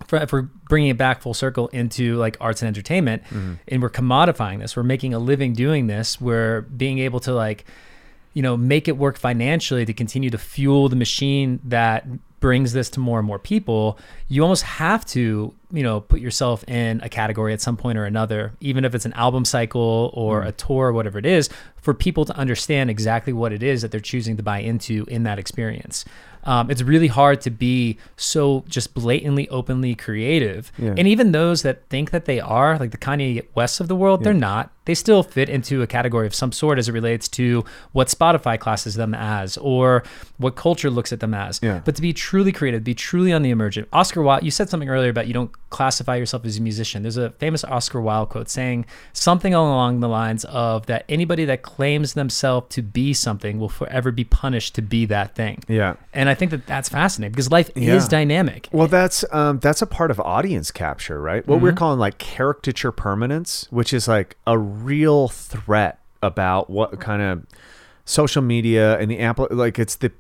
for, 0.08 0.18
if 0.18 0.32
we're 0.32 0.44
bringing 0.70 0.90
it 0.90 0.98
back 0.98 1.22
full 1.22 1.34
circle 1.34 1.68
into 1.70 2.16
like 2.16 2.38
arts 2.40 2.62
and 2.62 2.68
entertainment, 2.68 3.24
and 3.68 3.82
we're 3.82 3.90
commodifying 3.90 4.60
this. 4.60 4.76
We're 4.76 4.84
making 4.84 5.14
a 5.14 5.20
living 5.20 5.54
doing 5.54 5.88
this. 5.88 6.20
We're 6.22 6.62
being 6.62 7.00
able 7.00 7.20
to 7.22 7.34
like 7.34 7.66
you 8.36 8.42
know, 8.42 8.58
make 8.58 8.88
it 8.88 8.98
work 8.98 9.16
financially 9.16 9.86
to 9.86 9.94
continue 9.94 10.32
to 10.32 10.40
fuel 10.40 10.90
the 10.90 10.96
machine 10.96 11.60
that 11.64 12.04
brings 12.44 12.74
this 12.74 12.90
to 12.90 13.00
more 13.00 13.20
and 13.20 13.26
more 13.26 13.40
people, 13.40 13.98
you 14.28 14.42
almost 14.42 14.64
have 14.64 15.06
to, 15.06 15.54
you 15.72 15.82
know, 15.82 16.02
put 16.02 16.20
yourself 16.20 16.62
in 16.68 17.00
a 17.00 17.08
category 17.08 17.54
at 17.54 17.62
some 17.62 17.78
point 17.78 17.98
or 17.98 18.04
another, 18.04 18.52
even 18.60 18.84
if 18.84 18.94
it's 18.94 19.06
an 19.06 19.14
album 19.14 19.46
cycle 19.46 20.12
or 20.14 20.42
a 20.42 20.52
tour 20.52 20.88
or 20.88 20.92
whatever 20.92 21.18
it 21.18 21.26
is, 21.26 21.48
for 21.78 21.94
people 21.94 22.26
to 22.26 22.36
understand 22.36 22.90
exactly 22.90 23.32
what 23.32 23.54
it 23.54 23.64
is 23.64 23.82
that 23.82 23.92
they're 23.92 24.02
choosing 24.02 24.36
to 24.36 24.44
buy 24.44 24.60
into 24.60 25.06
in 25.08 25.24
that 25.24 25.40
experience. 25.40 26.04
Um, 26.44 26.70
it's 26.70 26.82
really 26.82 27.08
hard 27.08 27.40
to 27.42 27.50
be 27.50 27.98
so 28.18 28.66
just 28.68 28.94
blatantly, 28.94 29.48
openly 29.48 29.96
creative. 29.96 30.70
Yeah. 30.78 30.96
And 30.98 31.08
even 31.08 31.32
those 31.32 31.62
that 31.62 31.88
think 31.88 32.12
that 32.12 32.26
they 32.26 32.42
are, 32.42 32.78
like 32.78 32.92
the 32.92 32.98
Kanye 32.98 33.48
West 33.56 33.80
of 33.80 33.88
the 33.88 33.96
world, 33.96 34.26
they're 34.26 34.34
not. 34.34 34.70
They 34.86 34.96
still 34.96 35.24
fit 35.24 35.50
into 35.50 35.82
a 35.82 35.88
category 35.88 36.28
of 36.28 36.36
some 36.36 36.52
sort 36.52 36.78
as 36.78 36.90
it 36.90 36.92
relates 36.92 37.28
to 37.30 37.64
what 37.94 38.08
Spotify 38.10 38.60
classes 38.60 38.96
them 38.96 39.14
as 39.14 39.58
or 39.58 40.04
what 40.38 40.56
culture 40.56 40.90
looks 40.90 41.14
at 41.14 41.20
them 41.20 41.34
as. 41.34 41.60
Yeah. 41.64 41.82
But 41.86 41.96
to 41.96 42.02
be 42.02 42.12
truly 42.14 42.52
creative, 42.52 42.84
be 42.84 42.94
truly 42.94 43.32
on 43.32 43.42
the 43.44 43.50
emergent. 43.50 43.88
Oscar 43.94 44.22
Wilde, 44.22 44.44
you 44.44 44.52
said 44.52 44.70
something 44.70 44.90
earlier 44.90 45.10
about 45.10 45.28
you 45.28 45.34
don't 45.34 45.52
classify 45.70 46.16
yourself 46.18 46.46
as 46.46 46.58
a 46.58 46.62
musician. 46.62 47.02
There's 47.04 47.18
a 47.18 47.32
famous 47.32 47.64
Oscar 47.64 48.02
Wilde 48.02 48.30
quote 48.30 48.50
saying 48.50 48.86
something 49.14 49.54
along 49.54 50.02
the 50.02 50.10
lines 50.10 50.46
of 50.46 50.86
that 50.88 51.06
anybody 51.08 51.46
that 51.46 51.62
claims 51.62 52.14
themselves 52.14 52.68
to 52.76 52.82
be 52.82 53.14
something 53.14 53.60
will 53.60 53.70
forever 53.70 54.12
be 54.12 54.24
punished 54.24 54.76
to 54.76 54.82
be 54.82 55.06
that 55.06 55.36
thing. 55.36 55.64
Yeah. 55.68 55.96
And 56.14 56.30
I 56.30 56.34
think 56.36 56.52
that 56.52 56.68
that's 56.68 56.90
fascinating 56.90 57.32
because 57.32 57.52
life 57.52 57.72
Yeah. 57.76 57.96
is 57.96 58.08
dynamic. 58.08 58.68
Well, 58.72 58.88
that's 58.88 59.24
um, 59.32 59.60
that's 59.60 59.82
a 59.82 59.88
part 59.88 60.12
of 60.12 60.20
audience 60.20 60.72
capture, 60.72 61.22
right? 61.22 61.48
What 61.48 61.62
we're 61.62 61.72
calling 61.74 62.00
like 62.00 62.18
caricature 62.18 62.92
permanence, 62.92 63.68
which 63.70 63.94
is 63.94 64.08
like 64.08 64.36
a 64.46 64.58
real 64.74 65.28
threat 65.28 66.00
about 66.22 66.70
what 66.70 67.00
kind 67.00 67.22
of 67.22 67.46
social 68.06 68.42
media 68.42 68.98
and 69.00 69.10
the 69.12 69.18
ampli 69.18 69.50
like 69.52 69.80
it's 69.80 69.96
the 69.96 70.12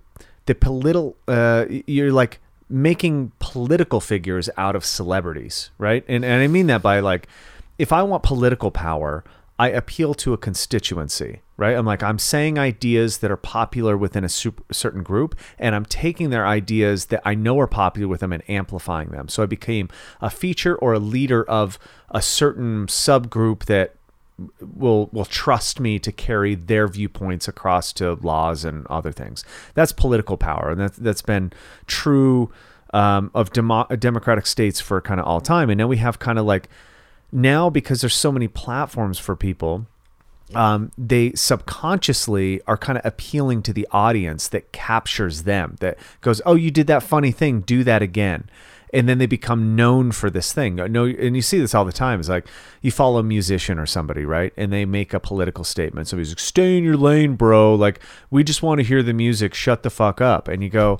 the 0.45 0.55
political 0.55 1.15
uh, 1.27 1.65
you're 1.87 2.11
like 2.11 2.39
making 2.69 3.31
political 3.39 4.01
figures 4.01 4.49
out 4.57 4.75
of 4.75 4.83
celebrities, 4.83 5.69
right? 5.77 6.03
And 6.07 6.25
and 6.25 6.41
I 6.41 6.47
mean 6.47 6.67
that 6.67 6.81
by 6.81 6.99
like 6.99 7.27
if 7.77 7.91
I 7.91 8.03
want 8.03 8.23
political 8.23 8.71
power, 8.71 9.23
I 9.59 9.69
appeal 9.69 10.13
to 10.15 10.33
a 10.33 10.37
constituency, 10.37 11.41
right? 11.57 11.75
I'm 11.75 11.85
like, 11.85 12.01
I'm 12.01 12.19
saying 12.19 12.57
ideas 12.57 13.19
that 13.19 13.31
are 13.31 13.37
popular 13.37 13.95
within 13.95 14.23
a 14.23 14.29
super, 14.29 14.63
certain 14.71 15.03
group, 15.03 15.35
and 15.59 15.75
I'm 15.75 15.85
taking 15.85 16.31
their 16.31 16.45
ideas 16.45 17.05
that 17.05 17.21
I 17.23 17.35
know 17.35 17.59
are 17.59 17.67
popular 17.67 18.07
with 18.07 18.19
them 18.21 18.33
and 18.33 18.43
amplifying 18.49 19.09
them. 19.09 19.27
So 19.27 19.43
I 19.43 19.45
became 19.45 19.89
a 20.21 20.29
feature 20.29 20.75
or 20.75 20.93
a 20.93 20.99
leader 20.99 21.43
of 21.43 21.77
a 22.09 22.21
certain 22.21 22.87
subgroup 22.87 23.65
that 23.65 23.95
will 24.61 25.09
will 25.11 25.25
trust 25.25 25.79
me 25.79 25.99
to 25.99 26.11
carry 26.11 26.55
their 26.55 26.87
viewpoints 26.87 27.47
across 27.47 27.93
to 27.93 28.13
laws 28.15 28.65
and 28.65 28.87
other 28.87 29.11
things. 29.11 29.43
That's 29.73 29.91
political 29.91 30.37
power, 30.37 30.71
and 30.71 30.79
that's 30.79 30.97
that's 30.97 31.21
been 31.21 31.53
true 31.85 32.51
um, 32.93 33.31
of 33.33 33.51
demo- 33.51 33.87
democratic 33.97 34.45
states 34.45 34.79
for 34.79 35.01
kind 35.01 35.19
of 35.19 35.25
all 35.25 35.41
time. 35.41 35.69
And 35.69 35.77
now 35.77 35.87
we 35.87 35.97
have 35.97 36.19
kind 36.19 36.39
of 36.39 36.45
like 36.45 36.69
now 37.31 37.69
because 37.69 38.01
there's 38.01 38.15
so 38.15 38.31
many 38.31 38.47
platforms 38.47 39.19
for 39.19 39.35
people 39.35 39.87
um, 40.55 40.91
they 40.97 41.31
subconsciously 41.33 42.61
are 42.67 42.77
kind 42.77 42.97
of 42.97 43.05
appealing 43.05 43.63
to 43.63 43.73
the 43.73 43.87
audience 43.91 44.47
that 44.49 44.71
captures 44.71 45.43
them 45.43 45.77
that 45.79 45.97
goes 46.21 46.41
oh 46.45 46.55
you 46.55 46.71
did 46.71 46.87
that 46.87 47.03
funny 47.03 47.31
thing 47.31 47.61
do 47.61 47.83
that 47.83 48.01
again 48.01 48.49
and 48.93 49.09
then 49.09 49.17
they 49.17 49.25
become 49.25 49.75
known 49.75 50.11
for 50.11 50.29
this 50.29 50.53
thing. 50.53 50.75
No 50.75 51.05
and 51.05 51.35
you 51.35 51.41
see 51.41 51.59
this 51.59 51.73
all 51.73 51.83
the 51.83 51.91
time. 51.91 52.19
It's 52.19 52.29
like 52.29 52.47
you 52.81 52.91
follow 52.91 53.19
a 53.19 53.23
musician 53.23 53.79
or 53.79 53.85
somebody 53.85 54.23
right? 54.23 54.53
And 54.55 54.71
they 54.71 54.85
make 54.85 55.13
a 55.13 55.19
political 55.19 55.63
statement. 55.63 56.07
Somebody's 56.07 56.31
like 56.31 56.39
stay 56.39 56.77
in 56.77 56.83
your 56.83 56.97
lane 56.97 57.35
bro. 57.35 57.73
Like 57.73 57.99
we 58.29 58.43
just 58.43 58.61
want 58.61 58.79
to 58.79 58.83
hear 58.83 59.01
the 59.01 59.13
music. 59.13 59.53
Shut 59.53 59.83
the 59.83 59.89
fuck 59.89 60.21
up. 60.21 60.47
And 60.47 60.63
you 60.63 60.69
go 60.69 60.99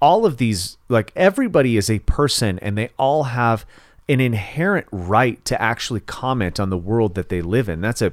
all 0.00 0.26
of 0.26 0.36
these 0.36 0.76
like 0.88 1.12
everybody 1.16 1.76
is 1.76 1.88
a 1.90 1.98
person 2.00 2.58
and 2.60 2.76
they 2.76 2.90
all 2.98 3.24
have 3.24 3.64
an 4.08 4.20
inherent 4.20 4.86
right 4.90 5.44
to 5.44 5.60
actually 5.60 6.00
comment 6.00 6.60
on 6.60 6.68
the 6.68 6.78
world 6.78 7.14
that 7.14 7.30
they 7.30 7.40
live 7.40 7.68
in. 7.68 7.80
That's 7.80 8.02
a 8.02 8.12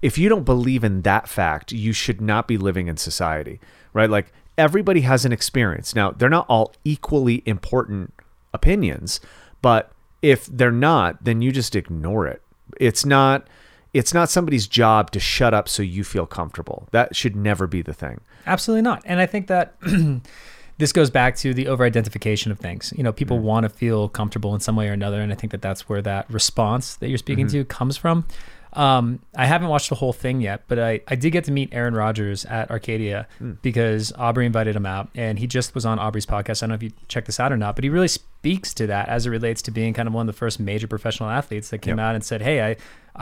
if 0.00 0.18
you 0.18 0.28
don't 0.28 0.44
believe 0.44 0.82
in 0.82 1.02
that 1.02 1.28
fact 1.28 1.72
you 1.72 1.92
should 1.92 2.20
not 2.20 2.48
be 2.48 2.56
living 2.56 2.88
in 2.88 2.96
society 2.96 3.60
right? 3.94 4.08
Like 4.08 4.32
everybody 4.56 5.02
has 5.02 5.24
an 5.24 5.32
experience. 5.32 5.94
Now 5.94 6.10
they're 6.10 6.30
not 6.30 6.46
all 6.48 6.72
equally 6.84 7.42
important 7.46 8.12
opinions 8.54 9.20
but 9.60 9.92
if 10.22 10.46
they're 10.46 10.70
not 10.70 11.22
then 11.24 11.42
you 11.42 11.52
just 11.52 11.74
ignore 11.74 12.26
it 12.26 12.42
it's 12.80 13.04
not 13.04 13.48
it's 13.92 14.14
not 14.14 14.30
somebody's 14.30 14.66
job 14.66 15.10
to 15.10 15.20
shut 15.20 15.52
up 15.52 15.68
so 15.68 15.82
you 15.82 16.02
feel 16.04 16.26
comfortable 16.26 16.88
that 16.92 17.14
should 17.14 17.36
never 17.36 17.66
be 17.66 17.82
the 17.82 17.92
thing 17.92 18.20
Absolutely 18.46 18.82
not. 18.82 19.02
And 19.04 19.20
I 19.20 19.26
think 19.26 19.46
that 19.48 19.74
this 20.78 20.92
goes 20.92 21.10
back 21.10 21.36
to 21.36 21.54
the 21.54 21.68
over 21.68 21.84
identification 21.84 22.52
of 22.52 22.58
things. 22.58 22.92
You 22.96 23.02
know, 23.02 23.12
people 23.12 23.38
mm. 23.38 23.42
want 23.42 23.64
to 23.64 23.68
feel 23.68 24.08
comfortable 24.08 24.54
in 24.54 24.60
some 24.60 24.76
way 24.76 24.88
or 24.88 24.92
another. 24.92 25.20
And 25.20 25.32
I 25.32 25.34
think 25.34 25.50
that 25.52 25.62
that's 25.62 25.88
where 25.88 26.02
that 26.02 26.30
response 26.30 26.96
that 26.96 27.08
you're 27.08 27.18
speaking 27.18 27.46
mm-hmm. 27.46 27.58
to 27.58 27.64
comes 27.64 27.96
from. 27.96 28.26
Um, 28.74 29.20
I 29.36 29.44
haven't 29.46 29.68
watched 29.68 29.90
the 29.90 29.94
whole 29.96 30.12
thing 30.14 30.40
yet, 30.40 30.62
but 30.66 30.78
I, 30.78 31.00
I 31.06 31.14
did 31.14 31.30
get 31.30 31.44
to 31.44 31.52
meet 31.52 31.68
Aaron 31.72 31.94
Rodgers 31.94 32.44
at 32.46 32.70
Arcadia 32.70 33.26
because 33.60 34.12
Aubrey 34.16 34.46
invited 34.46 34.74
him 34.74 34.86
out 34.86 35.08
and 35.14 35.38
he 35.38 35.46
just 35.46 35.74
was 35.74 35.84
on 35.84 35.98
Aubrey's 35.98 36.24
podcast. 36.26 36.62
I 36.62 36.66
don't 36.66 36.68
know 36.70 36.74
if 36.76 36.82
you 36.82 36.92
checked 37.08 37.26
this 37.26 37.38
out 37.38 37.52
or 37.52 37.56
not, 37.58 37.74
but 37.74 37.84
he 37.84 37.90
really 37.90 38.08
speaks 38.08 38.72
to 38.74 38.86
that 38.86 39.08
as 39.08 39.26
it 39.26 39.30
relates 39.30 39.60
to 39.62 39.70
being 39.70 39.92
kind 39.92 40.08
of 40.08 40.14
one 40.14 40.28
of 40.28 40.34
the 40.34 40.38
first 40.38 40.58
major 40.58 40.86
professional 40.86 41.28
athletes 41.28 41.68
that 41.70 41.78
came 41.78 41.98
Yep. 41.98 42.04
out 42.04 42.14
and 42.14 42.24
said, 42.24 42.40
Hey, 42.40 42.62
I, 42.62 42.76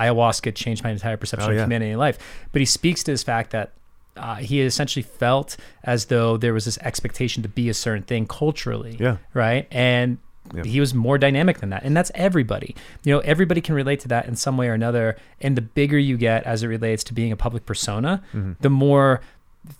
ayahuasca 0.09 0.55
changed 0.55 0.85
my 0.85 0.91
entire 0.91 1.17
perception 1.17 1.51
Oh, 1.51 1.53
of 1.53 1.59
humanity 1.61 1.91
and 1.91 1.99
life. 1.99 2.19
But 2.53 2.61
he 2.61 2.67
speaks 2.67 3.03
to 3.03 3.11
this 3.11 3.25
fact 3.25 3.51
that 3.51 3.73
uh, 4.17 4.37
he 4.37 4.61
essentially 4.61 5.03
felt 5.03 5.57
as 5.83 6.07
though 6.07 6.37
there 6.37 6.53
was 6.53 6.65
this 6.65 6.79
expectation 6.79 7.43
to 7.43 7.49
be 7.49 7.69
a 7.69 7.75
certain 7.75 8.03
thing 8.05 8.27
culturally. 8.27 8.97
Yeah. 9.01 9.17
Right. 9.35 9.67
And 9.73 10.19
Yeah. 10.55 10.65
he 10.65 10.81
was 10.81 10.95
more 10.95 11.17
dynamic 11.19 11.59
than 11.59 11.71
that. 11.71 11.83
And 11.85 11.97
that's 11.97 12.11
everybody. 12.15 12.75
You 13.05 13.15
know, 13.15 13.21
everybody 13.21 13.61
can 13.61 13.75
relate 13.75 14.01
to 14.01 14.09
that 14.09 14.27
in 14.27 14.35
some 14.37 14.57
way 14.57 14.69
or 14.69 14.75
another. 14.75 15.17
And 15.41 15.57
the 15.57 15.63
bigger 15.63 15.99
you 15.99 16.17
get 16.17 16.43
as 16.45 16.63
it 16.63 16.67
relates 16.67 17.05
to 17.05 17.15
being 17.15 17.33
a 17.33 17.37
public 17.37 17.67
persona, 17.67 18.23
Mm-hmm. 18.35 18.53
the 18.61 18.71
more 18.71 19.21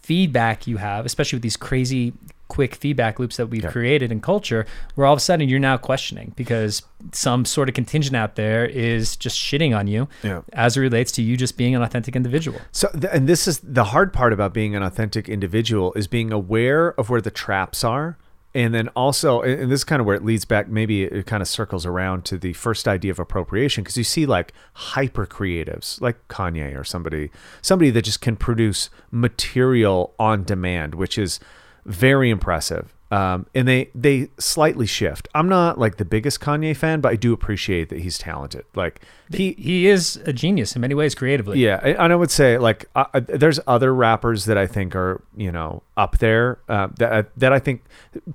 feedback 0.03 0.67
you 0.67 0.77
have, 0.77 1.07
especially 1.07 1.37
with 1.37 1.43
these 1.43 1.57
crazy 1.57 2.13
quick 2.49 2.75
feedback 2.75 3.19
loops 3.21 3.37
that 3.37 3.47
we've 3.47 3.63
Yeah. 3.63 3.71
created 3.71 4.11
in 4.11 4.21
culture, 4.21 4.67
where 4.97 5.07
all 5.07 5.13
of 5.13 5.19
a 5.19 5.21
sudden 5.21 5.49
you're 5.49 5.61
now 5.61 5.77
questioning 5.77 6.33
because 6.37 6.83
some 7.13 7.45
sort 7.45 7.69
of 7.69 7.75
contingent 7.77 8.17
out 8.17 8.35
there 8.35 8.67
is 8.67 9.15
just 9.17 9.39
shitting 9.39 9.77
on 9.77 9.87
you 9.87 10.09
Yeah. 10.25 10.41
as 10.53 10.77
it 10.77 10.81
relates 10.81 11.13
to 11.13 11.23
you 11.23 11.37
just 11.37 11.57
being 11.57 11.77
an 11.77 11.83
authentic 11.83 12.17
individual. 12.17 12.61
So, 12.73 12.89
th- 12.89 13.05
and 13.13 13.29
this 13.29 13.47
is 13.47 13.61
the 13.61 13.85
hard 13.85 14.13
part 14.13 14.33
about 14.33 14.53
being 14.53 14.75
an 14.75 14.83
authentic 14.83 15.29
individual 15.29 15.93
is 15.95 16.09
being 16.09 16.33
aware 16.33 16.93
of 16.99 17.09
where 17.09 17.21
the 17.21 17.31
traps 17.31 17.85
are. 17.85 18.19
And 18.53 18.75
then 18.75 18.89
also, 18.97 19.43
and 19.43 19.71
this 19.71 19.81
is 19.81 19.85
kind 19.85 20.01
of 20.01 20.07
where 20.07 20.17
it 20.17 20.25
leads 20.25 20.45
back, 20.45 20.69
maybe 20.69 21.05
it 21.05 21.27
kind 21.27 21.41
of 21.41 21.49
circles 21.49 21.87
around 21.87 22.25
to 22.27 22.37
the 22.37 22.53
first 22.55 22.89
idea 22.89 23.13
of 23.13 23.21
appropriation, 23.21 23.85
because 23.85 23.97
you 23.97 24.03
see 24.03 24.27
like 24.27 24.53
hyper 24.75 25.25
creatives 25.25 26.01
like 26.01 26.27
Kanye 26.27 26.77
or 26.77 26.83
somebody, 26.83 27.31
somebody 27.63 27.91
that 27.91 28.03
just 28.03 28.21
can 28.21 28.37
produce 28.37 28.91
material 29.13 30.15
on 30.19 30.43
demand, 30.43 30.97
which 30.97 31.17
is 31.17 31.39
very 31.87 32.29
impressive. 32.29 32.93
Um, 33.13 33.47
and 33.57 33.67
they 33.67 33.91
they 33.93 34.29
slightly 34.39 34.87
shift. 34.87 35.27
I'm 35.35 35.49
not 35.49 35.79
like 35.79 35.97
the 35.97 36.05
biggest 36.05 36.41
Kanye 36.41 36.77
fan, 36.77 37.01
but 37.01 37.11
I 37.11 37.17
do 37.17 37.33
appreciate 37.33 37.89
that 37.89 37.99
he's 37.99 38.19
talented. 38.19 38.65
Like 38.77 39.01
he 39.33 39.55
He 39.59 39.89
is 39.89 40.15
a 40.27 40.33
genius 40.33 40.77
in 40.77 40.81
many 40.81 40.95
ways 40.95 41.17
creatively. 41.17 41.59
yeah, 41.59 41.81
and 41.83 42.13
I 42.13 42.17
would 42.17 42.31
say 42.31 42.57
like 42.57 42.89
uh, 42.95 43.07
uh, 43.13 43.21
there's 43.27 43.59
other 43.67 43.93
rappers 43.93 44.45
that 44.45 44.57
I 44.57 44.69
think 44.69 44.95
are 44.95 45.21
you 45.37 45.51
know 45.51 45.83
up 45.97 46.19
there 46.19 46.61
uh, 46.69 46.87
that 46.99 47.37
that 47.37 47.53
I 47.53 47.59
think 47.59 47.83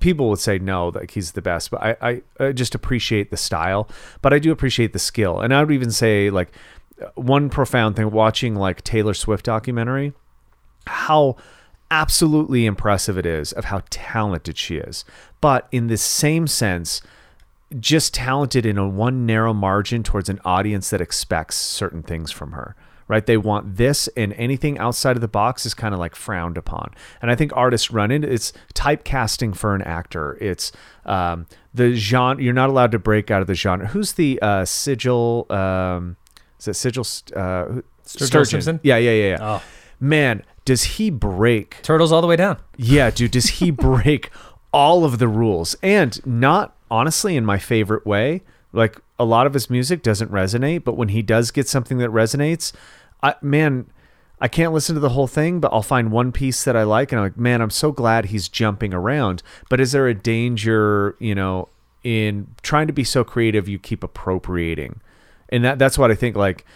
people 0.00 0.28
would 0.28 0.40
say 0.40 0.58
no, 0.58 0.88
like 0.88 1.12
he's 1.12 1.32
the 1.32 1.42
best, 1.42 1.70
but 1.70 1.82
I, 1.82 1.96
I 2.02 2.22
I 2.48 2.52
just 2.52 2.74
appreciate 2.74 3.30
the 3.30 3.38
style, 3.38 3.88
but 4.20 4.34
I 4.34 4.38
do 4.38 4.52
appreciate 4.52 4.92
the 4.92 4.98
skill, 4.98 5.40
and 5.40 5.54
I 5.54 5.62
would 5.64 5.72
even 5.72 5.90
say 5.90 6.28
like 6.28 6.52
uh, 7.00 7.06
one 7.14 7.48
profound 7.48 7.96
thing 7.96 8.10
watching 8.10 8.54
like 8.54 8.84
Taylor 8.84 9.14
Swift 9.14 9.46
documentary, 9.46 10.12
how 10.86 11.36
absolutely 11.90 12.66
impressive 12.66 13.18
it 13.18 13.26
is 13.26 13.52
of 13.52 13.66
how 13.66 13.82
talented 13.90 14.58
she 14.58 14.76
is, 14.76 15.04
but 15.40 15.68
in 15.70 15.86
the 15.86 15.96
same 15.96 16.46
sense 16.46 17.02
just 17.80 18.14
talented 18.14 18.64
in 18.64 18.78
a 18.78 18.88
one 18.88 19.26
narrow 19.26 19.52
margin 19.52 20.02
towards 20.02 20.28
an 20.28 20.40
audience 20.44 20.90
that 20.90 21.00
expects 21.00 21.56
certain 21.56 22.02
things 22.02 22.30
from 22.30 22.52
her 22.52 22.76
right 23.08 23.26
they 23.26 23.36
want 23.36 23.76
this 23.76 24.08
and 24.16 24.32
anything 24.34 24.78
outside 24.78 25.16
of 25.16 25.20
the 25.20 25.28
box 25.28 25.66
is 25.66 25.74
kind 25.74 25.92
of 25.92 26.00
like 26.00 26.14
frowned 26.14 26.56
upon 26.56 26.92
and 27.20 27.30
i 27.30 27.34
think 27.34 27.52
artists 27.56 27.90
run 27.90 28.10
into 28.10 28.30
it's 28.32 28.52
typecasting 28.74 29.54
for 29.54 29.74
an 29.74 29.82
actor 29.82 30.38
it's 30.40 30.72
um, 31.06 31.46
the 31.74 31.94
genre 31.94 32.42
you're 32.42 32.54
not 32.54 32.68
allowed 32.68 32.92
to 32.92 32.98
break 32.98 33.30
out 33.30 33.40
of 33.40 33.48
the 33.48 33.54
genre 33.54 33.88
who's 33.88 34.12
the 34.12 34.38
uh, 34.42 34.64
sigil 34.64 35.46
um, 35.50 36.16
is 36.58 36.68
it 36.68 36.74
sigil 36.74 37.02
uh, 37.34 37.80
Sturgill 38.04 38.46
Simpson? 38.46 38.80
yeah 38.82 38.96
yeah 38.96 39.10
yeah, 39.10 39.28
yeah. 39.30 39.38
Oh. 39.40 39.62
man 39.98 40.44
does 40.66 40.82
he 40.82 41.08
break 41.08 41.80
Turtles 41.82 42.12
all 42.12 42.20
the 42.20 42.26
way 42.26 42.36
down. 42.36 42.58
yeah, 42.76 43.08
dude, 43.08 43.30
does 43.30 43.46
he 43.46 43.70
break 43.88 44.30
all 44.72 45.06
of 45.06 45.18
the 45.18 45.28
rules? 45.28 45.74
And 45.82 46.24
not 46.26 46.76
honestly 46.90 47.36
in 47.36 47.46
my 47.46 47.58
favorite 47.58 48.04
way. 48.04 48.42
Like 48.72 49.00
a 49.18 49.24
lot 49.24 49.46
of 49.46 49.54
his 49.54 49.70
music 49.70 50.02
doesn't 50.02 50.30
resonate, 50.30 50.84
but 50.84 50.96
when 50.96 51.08
he 51.08 51.22
does 51.22 51.50
get 51.50 51.66
something 51.66 51.96
that 51.98 52.10
resonates, 52.10 52.72
I 53.22 53.36
man, 53.40 53.86
I 54.40 54.48
can't 54.48 54.72
listen 54.72 54.94
to 54.94 55.00
the 55.00 55.10
whole 55.10 55.26
thing, 55.26 55.60
but 55.60 55.72
I'll 55.72 55.82
find 55.82 56.12
one 56.12 56.30
piece 56.30 56.64
that 56.64 56.76
I 56.76 56.82
like, 56.82 57.10
and 57.10 57.18
I'm 57.18 57.24
like, 57.24 57.38
man, 57.38 57.62
I'm 57.62 57.70
so 57.70 57.90
glad 57.90 58.26
he's 58.26 58.48
jumping 58.48 58.92
around. 58.92 59.42
But 59.70 59.80
is 59.80 59.92
there 59.92 60.08
a 60.08 60.14
danger, 60.14 61.16
you 61.18 61.34
know, 61.34 61.68
in 62.04 62.48
trying 62.62 62.86
to 62.88 62.92
be 62.92 63.04
so 63.04 63.24
creative 63.24 63.68
you 63.68 63.78
keep 63.78 64.02
appropriating? 64.02 65.00
And 65.48 65.64
that 65.64 65.78
that's 65.78 65.96
what 65.96 66.10
I 66.10 66.14
think 66.14 66.36
like 66.36 66.66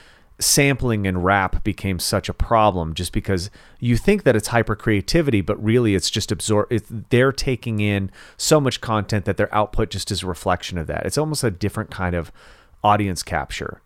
sampling 0.41 1.07
and 1.07 1.25
rap 1.25 1.63
became 1.63 1.99
such 1.99 2.29
a 2.29 2.35
problem 2.35 2.95
just 2.95 3.13
because 3.13 3.51
you 3.79 3.97
think 3.97 4.23
that 4.25 4.35
it's 4.35 4.49
hyper 4.49 4.75
creativity 4.75 5.41
but 5.43 5.63
really 5.63 5.95
it's 5.95 6.11
just 6.11 6.33
absorb 6.33 6.67
it's, 6.73 6.89
they're 7.11 7.31
taking 7.33 7.81
in 7.81 8.11
so 8.37 8.59
much 8.61 8.81
content 8.81 9.27
that 9.27 9.37
their 9.37 9.55
output 9.55 9.91
just 9.91 10.11
is 10.11 10.23
a 10.23 10.27
reflection 10.27 10.79
of 10.79 10.87
that 10.87 11.05
it's 11.05 11.19
almost 11.19 11.45
a 11.45 11.51
different 11.51 11.91
kind 11.91 12.15
of 12.15 12.33
audience 12.83 13.23
capture 13.23 13.83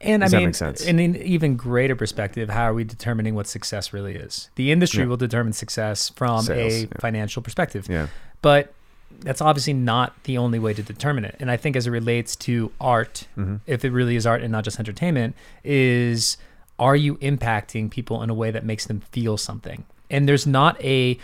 And 0.00 0.22
Does 0.22 0.32
I 0.32 0.46
that 0.46 0.80
mean, 0.84 0.88
in 0.88 1.14
an 1.16 1.20
even 1.20 1.56
greater 1.56 1.96
perspective, 1.96 2.48
how 2.48 2.62
are 2.62 2.74
we 2.74 2.84
determining 2.84 3.34
what 3.34 3.48
success 3.48 3.92
really 3.92 4.14
is? 4.14 4.50
The 4.54 4.70
industry 4.70 5.02
Yeah. 5.02 5.08
will 5.08 5.16
determine 5.16 5.52
success 5.52 6.10
from 6.10 6.42
Sales, 6.42 6.72
a 6.72 6.80
yeah. 6.82 6.86
financial 7.00 7.42
perspective. 7.42 7.88
Yeah. 7.90 8.06
But 8.40 8.72
that's 9.20 9.40
obviously 9.40 9.72
not 9.72 10.22
the 10.24 10.38
only 10.38 10.58
way 10.58 10.72
to 10.74 10.82
determine 10.82 11.24
it. 11.24 11.36
And 11.40 11.50
I 11.50 11.56
think 11.56 11.74
as 11.76 11.86
it 11.86 11.90
relates 11.90 12.36
to 12.36 12.70
art, 12.80 13.26
Mm-hmm. 13.36 13.56
if 13.66 13.84
it 13.84 13.90
really 13.90 14.16
is 14.16 14.26
art 14.26 14.42
and 14.42 14.52
not 14.52 14.64
just 14.64 14.78
entertainment, 14.78 15.34
is 15.64 16.36
are 16.78 16.94
you 16.96 17.16
impacting 17.16 17.90
people 17.90 18.22
in 18.22 18.30
a 18.30 18.34
way 18.34 18.50
that 18.52 18.64
makes 18.64 18.86
them 18.86 19.00
feel 19.00 19.36
something? 19.36 19.84
And 20.10 20.28
there's 20.28 20.46
not 20.46 20.80
a 20.82 21.18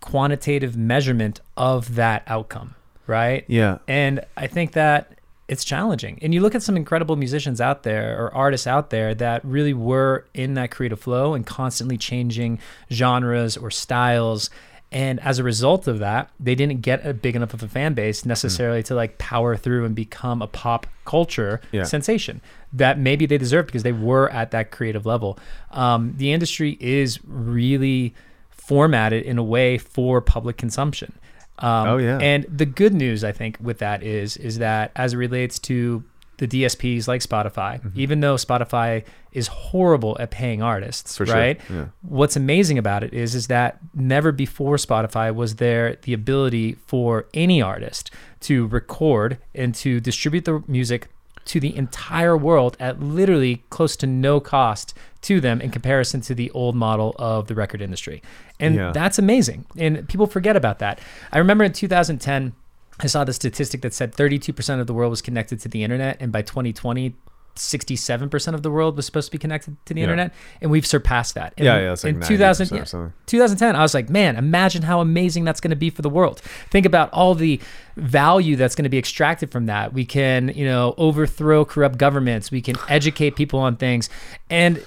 quantitative 0.00 0.76
measurement 0.76 1.40
of 1.56 1.94
that 1.96 2.22
outcome, 2.26 2.74
right? 3.06 3.44
Yeah. 3.48 3.78
And 3.88 4.24
I 4.36 4.46
think 4.46 4.72
that 4.72 5.12
it's 5.48 5.64
challenging. 5.64 6.18
And 6.22 6.34
you 6.34 6.40
look 6.40 6.54
at 6.54 6.62
some 6.62 6.76
incredible 6.76 7.16
musicians 7.16 7.60
out 7.60 7.82
there 7.84 8.18
or 8.20 8.34
artists 8.34 8.66
out 8.66 8.90
there 8.90 9.14
that 9.14 9.44
really 9.44 9.74
were 9.74 10.26
in 10.34 10.54
that 10.54 10.70
creative 10.70 11.00
flow 11.00 11.34
and 11.34 11.46
constantly 11.46 11.96
changing 11.98 12.58
genres 12.90 13.56
or 13.56 13.70
styles. 13.70 14.50
And 14.92 15.18
as 15.20 15.38
a 15.38 15.42
result 15.44 15.88
of 15.88 15.98
that, 15.98 16.30
they 16.38 16.54
didn't 16.54 16.80
get 16.80 17.04
a 17.04 17.12
big 17.12 17.34
enough 17.36 17.52
of 17.52 17.62
a 17.62 17.68
fan 17.68 17.94
base 17.94 18.24
necessarily 18.24 18.82
to 18.84 18.94
like 18.94 19.18
power 19.18 19.56
through 19.56 19.84
and 19.84 19.94
become 19.94 20.40
a 20.42 20.46
pop 20.46 20.86
culture 21.04 21.60
Yeah. 21.72 21.82
sensation 21.84 22.40
that 22.72 22.98
maybe 22.98 23.26
they 23.26 23.36
deserved 23.38 23.66
because 23.66 23.82
they 23.82 23.92
were 23.92 24.30
at 24.30 24.52
that 24.52 24.70
creative 24.70 25.04
level. 25.04 25.38
Um, 25.72 26.14
the 26.16 26.32
industry 26.32 26.76
is 26.80 27.18
really 27.26 28.14
formatted 28.50 29.24
in 29.24 29.38
a 29.38 29.42
way 29.42 29.78
for 29.78 30.20
public 30.20 30.56
consumption. 30.56 31.12
Um, 31.58 31.88
Oh, 31.88 31.96
yeah. 31.96 32.18
And 32.18 32.44
the 32.44 32.66
good 32.66 32.92
news, 32.94 33.24
I 33.24 33.32
think, 33.32 33.56
with 33.60 33.78
that 33.78 34.02
is 34.02 34.36
is 34.36 34.58
that 34.58 34.92
as 34.94 35.14
it 35.14 35.16
relates 35.16 35.58
to 35.60 36.04
the 36.38 36.46
DSPs 36.46 37.08
like 37.08 37.20
Spotify, 37.22 37.80
Mm-hmm. 37.80 38.00
even 38.00 38.20
though 38.20 38.34
Spotify 38.36 39.04
is 39.32 39.46
horrible 39.48 40.16
at 40.20 40.30
paying 40.30 40.62
artists, 40.62 41.16
For 41.16 41.26
sure, 41.26 41.34
right? 41.34 41.60
yeah. 41.70 41.86
What's 42.02 42.36
amazing 42.36 42.78
about 42.78 43.02
it 43.04 43.12
is 43.14 43.34
is 43.34 43.46
that 43.48 43.78
never 43.94 44.32
before 44.32 44.76
Spotify 44.76 45.34
was 45.34 45.56
there 45.56 45.96
the 46.02 46.12
ability 46.12 46.76
for 46.86 47.26
any 47.34 47.60
artist 47.62 48.10
to 48.40 48.66
record 48.66 49.38
and 49.54 49.74
to 49.76 50.00
distribute 50.00 50.44
the 50.44 50.62
music 50.66 51.08
to 51.46 51.60
the 51.60 51.76
entire 51.76 52.36
world 52.36 52.76
at 52.80 53.00
literally 53.00 53.62
close 53.70 53.94
to 53.96 54.06
no 54.06 54.40
cost 54.40 54.94
to 55.22 55.40
them 55.40 55.60
in 55.60 55.70
comparison 55.70 56.20
to 56.20 56.34
the 56.34 56.50
old 56.50 56.74
model 56.74 57.14
of 57.18 57.46
the 57.46 57.54
record 57.54 57.80
industry. 57.80 58.20
And 58.58 58.74
Yeah. 58.74 58.90
that's 58.92 59.18
amazing. 59.18 59.64
And 59.76 60.08
people 60.08 60.26
forget 60.26 60.56
about 60.56 60.80
that. 60.80 60.98
I 61.32 61.38
remember 61.38 61.62
in 61.64 61.72
2010, 61.72 62.52
I 63.00 63.06
saw 63.08 63.24
the 63.24 63.32
statistic 63.32 63.82
that 63.82 63.92
said 63.94 64.14
32% 64.14 64.80
of 64.80 64.86
the 64.86 64.94
world 64.94 65.10
was 65.10 65.22
connected 65.22 65.60
to 65.60 65.68
the 65.68 65.84
internet. 65.84 66.16
And 66.20 66.32
by 66.32 66.42
2020, 66.42 67.14
67% 67.56 68.54
of 68.54 68.62
the 68.62 68.70
world 68.70 68.96
was 68.96 69.06
supposed 69.06 69.28
to 69.28 69.32
be 69.32 69.38
connected 69.38 69.76
to 69.86 69.94
the 69.94 70.00
Yeah. 70.00 70.04
internet. 70.04 70.34
And 70.60 70.70
we've 70.70 70.86
surpassed 70.86 71.34
that. 71.34 71.54
And 71.56 71.64
Yeah, 71.64 71.78
yeah, 71.80 71.90
like 71.90 72.04
in 72.04 72.20
2000, 72.20 72.70
or 72.78 72.84
something. 72.84 73.12
2010, 73.26 73.74
I 73.76 73.80
was 73.82 73.94
like, 73.94 74.10
man, 74.10 74.36
imagine 74.36 74.82
how 74.82 75.00
amazing 75.00 75.44
that's 75.44 75.60
going 75.60 75.70
to 75.70 75.76
be 75.76 75.88
for 75.90 76.02
the 76.02 76.10
world. 76.10 76.40
Think 76.70 76.84
about 76.86 77.10
all 77.12 77.34
the 77.34 77.60
value 77.96 78.56
that's 78.56 78.74
going 78.74 78.84
to 78.84 78.90
be 78.90 78.98
extracted 78.98 79.50
from 79.50 79.66
that. 79.66 79.92
We 79.94 80.04
can, 80.04 80.48
you 80.54 80.66
know, 80.66 80.94
overthrow 80.98 81.64
corrupt 81.64 81.96
governments. 81.98 82.50
We 82.50 82.60
can 82.60 82.76
educate 82.88 83.36
people 83.36 83.60
on 83.60 83.76
things. 83.76 84.10
And, 84.50 84.82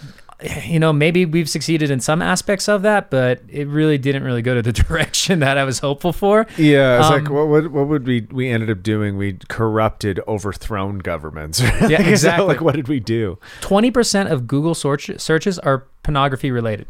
you 0.63 0.79
know, 0.79 0.93
maybe 0.93 1.25
we've 1.25 1.49
succeeded 1.49 1.91
in 1.91 1.99
some 1.99 2.21
aspects 2.21 2.69
of 2.69 2.81
that, 2.83 3.09
but 3.09 3.41
it 3.49 3.67
really 3.67 3.97
didn't 3.97 4.23
really 4.23 4.41
go 4.41 4.55
to 4.55 4.61
the 4.61 4.71
direction 4.83 5.39
that 5.39 5.57
I 5.57 5.65
was 5.65 5.79
hopeful 5.79 6.13
for. 6.13 6.47
Yeah, 6.57 6.99
it's 6.99 7.07
Um, 7.07 7.13
like 7.23 7.29
what 7.31 7.47
would 7.49 7.67
what 7.73 7.87
would 7.87 8.07
we 8.07 8.27
we 8.31 8.49
ended 8.49 8.69
up 8.69 8.81
doing? 8.81 9.17
We 9.17 9.37
corrupted, 9.49 10.19
overthrown 10.27 10.99
governments. 10.99 11.59
Yeah, 11.61 11.67
Like, 11.67 11.81
is 11.83 11.87
that, 11.91 12.07
exactly. 12.09 12.45
Like 12.47 12.61
what 12.61 12.75
did 12.75 12.87
we 12.87 12.99
do? 12.99 13.37
20% 13.61 14.31
of 14.31 14.47
Google 14.47 14.75
search, 14.75 15.11
searches 15.19 15.59
are 15.59 15.85
pornography 16.03 16.51
related. 16.51 16.87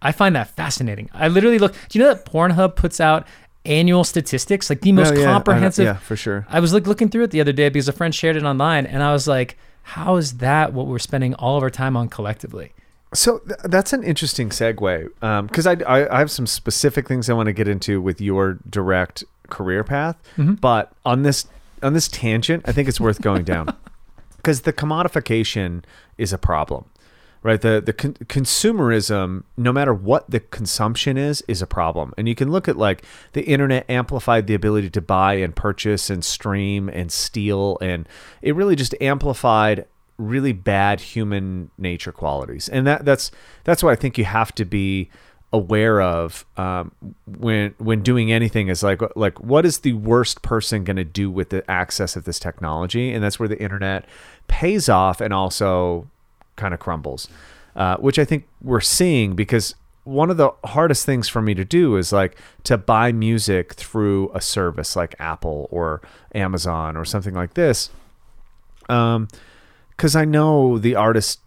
I 0.00 0.12
find 0.12 0.36
that 0.36 0.48
fascinating. 0.48 1.10
I 1.12 1.26
literally 1.28 1.58
look, 1.58 1.72
do 1.88 1.98
you 1.98 2.04
know 2.04 2.14
that 2.14 2.24
Pornhub 2.24 2.76
puts 2.76 3.00
out 3.00 3.26
annual 3.64 4.04
statistics, 4.04 4.70
like 4.70 4.82
the 4.82 4.92
most 4.92 5.12
Yeah, 5.14 5.20
yeah, 5.20 5.26
comprehensive? 5.32 5.84
yeah, 5.84 5.94
for 5.96 6.14
sure. 6.14 6.46
I 6.48 6.60
was 6.60 6.72
like 6.72 6.86
looking 6.86 7.08
through 7.08 7.24
it 7.24 7.32
the 7.32 7.40
other 7.40 7.52
day 7.52 7.68
because 7.68 7.88
a 7.88 7.92
friend 7.92 8.14
shared 8.14 8.36
it 8.36 8.44
online, 8.44 8.86
and 8.86 9.02
I 9.02 9.12
was 9.12 9.26
like, 9.26 9.58
"How 9.96 10.16
is 10.16 10.38
that 10.38 10.72
what 10.72 10.86
we're 10.86 10.98
spending 10.98 11.34
all 11.34 11.56
of 11.56 11.62
our 11.62 11.70
time 11.70 11.96
on 11.96 12.08
collectively?" 12.08 12.72
So 13.14 13.38
th- 13.38 13.58
that's 13.64 13.92
an 13.94 14.02
interesting 14.04 14.50
segue 14.50 15.08
because 15.48 15.66
I, 15.66 15.72
I 15.86 16.16
I 16.16 16.18
have 16.18 16.30
some 16.30 16.46
specific 16.46 17.08
things 17.08 17.30
I 17.30 17.32
want 17.34 17.46
to 17.46 17.52
get 17.54 17.66
into 17.68 18.00
with 18.02 18.20
your 18.20 18.58
direct 18.68 19.24
career 19.48 19.82
path, 19.84 20.16
Mm-hmm. 20.36 20.54
but 20.54 20.92
on 21.06 21.22
this 21.22 21.46
on 21.82 21.92
this 21.94 22.08
tangent, 22.08 22.64
I 22.68 22.72
think 22.72 22.88
it's 22.88 23.00
worth 23.00 23.20
going 23.22 23.44
down 23.44 23.74
because 24.36 24.62
the 24.62 24.72
commodification 24.72 25.84
is 26.18 26.32
a 26.32 26.38
problem, 26.38 26.84
right? 27.48 27.62
The 27.62 27.80
the 27.80 27.94
con- 27.94 28.14
consumerism, 28.26 29.44
no 29.56 29.72
matter 29.72 29.94
what 29.94 30.30
the 30.30 30.40
consumption 30.40 31.16
is, 31.16 31.42
is 31.48 31.62
a 31.62 31.66
problem, 31.66 32.12
and 32.18 32.28
you 32.28 32.34
can 32.34 32.52
look 32.52 32.68
at 32.68 32.76
like 32.76 33.02
the 33.32 33.42
internet 33.42 33.88
amplified 33.88 34.46
the 34.46 34.54
ability 34.54 34.90
to 34.90 35.00
buy 35.00 35.34
and 35.34 35.56
purchase 35.56 36.10
and 36.10 36.22
stream 36.22 36.90
and 36.90 37.10
steal, 37.10 37.78
and 37.80 38.06
it 38.42 38.54
really 38.54 38.76
just 38.76 38.94
amplified 39.00 39.86
really 40.18 40.52
bad 40.52 41.00
human 41.00 41.70
nature 41.78 42.12
qualities, 42.12 42.68
and 42.68 42.86
that 42.86 43.06
that's 43.06 43.30
that's 43.64 43.82
what 43.82 43.92
I 43.92 43.96
think 43.96 44.18
you 44.18 44.26
have 44.26 44.54
to 44.56 44.66
be 44.66 45.08
aware 45.50 46.02
of 46.02 46.44
um, 46.58 46.92
when 47.26 47.74
when 47.78 48.02
doing 48.02 48.30
anything 48.30 48.68
is 48.68 48.82
like 48.82 49.00
like 49.16 49.40
what 49.40 49.64
is 49.64 49.78
the 49.78 49.94
worst 49.94 50.42
person 50.42 50.84
going 50.84 50.98
to 50.98 51.04
do 51.04 51.30
with 51.30 51.48
the 51.48 51.68
access 51.70 52.14
of 52.14 52.24
this 52.24 52.38
technology? 52.38 53.10
And 53.10 53.24
that's 53.24 53.38
where 53.38 53.48
the 53.48 53.58
internet 53.58 54.04
pays 54.48 54.90
off 54.90 55.22
and 55.22 55.32
also 55.32 56.10
kind 56.58 56.74
of 56.74 56.80
crumbles. 56.80 57.28
Uh, 57.78 57.96
which 57.98 58.18
i 58.18 58.24
think 58.24 58.48
we're 58.60 58.80
seeing 58.80 59.36
because 59.36 59.76
one 60.02 60.30
of 60.30 60.36
the 60.36 60.50
hardest 60.64 61.06
things 61.06 61.28
for 61.28 61.40
me 61.40 61.54
to 61.54 61.64
do 61.64 61.96
is 61.96 62.12
like 62.12 62.36
to 62.64 62.76
buy 62.76 63.12
music 63.12 63.74
through 63.74 64.32
a 64.34 64.40
service 64.40 64.96
like 64.96 65.14
apple 65.20 65.68
or 65.70 66.00
amazon 66.34 66.96
or 66.96 67.04
something 67.04 67.34
like 67.34 67.54
this 67.54 67.90
um 68.88 69.28
because 69.90 70.16
i 70.16 70.24
know 70.24 70.76
the 70.76 70.96
artist 70.96 71.38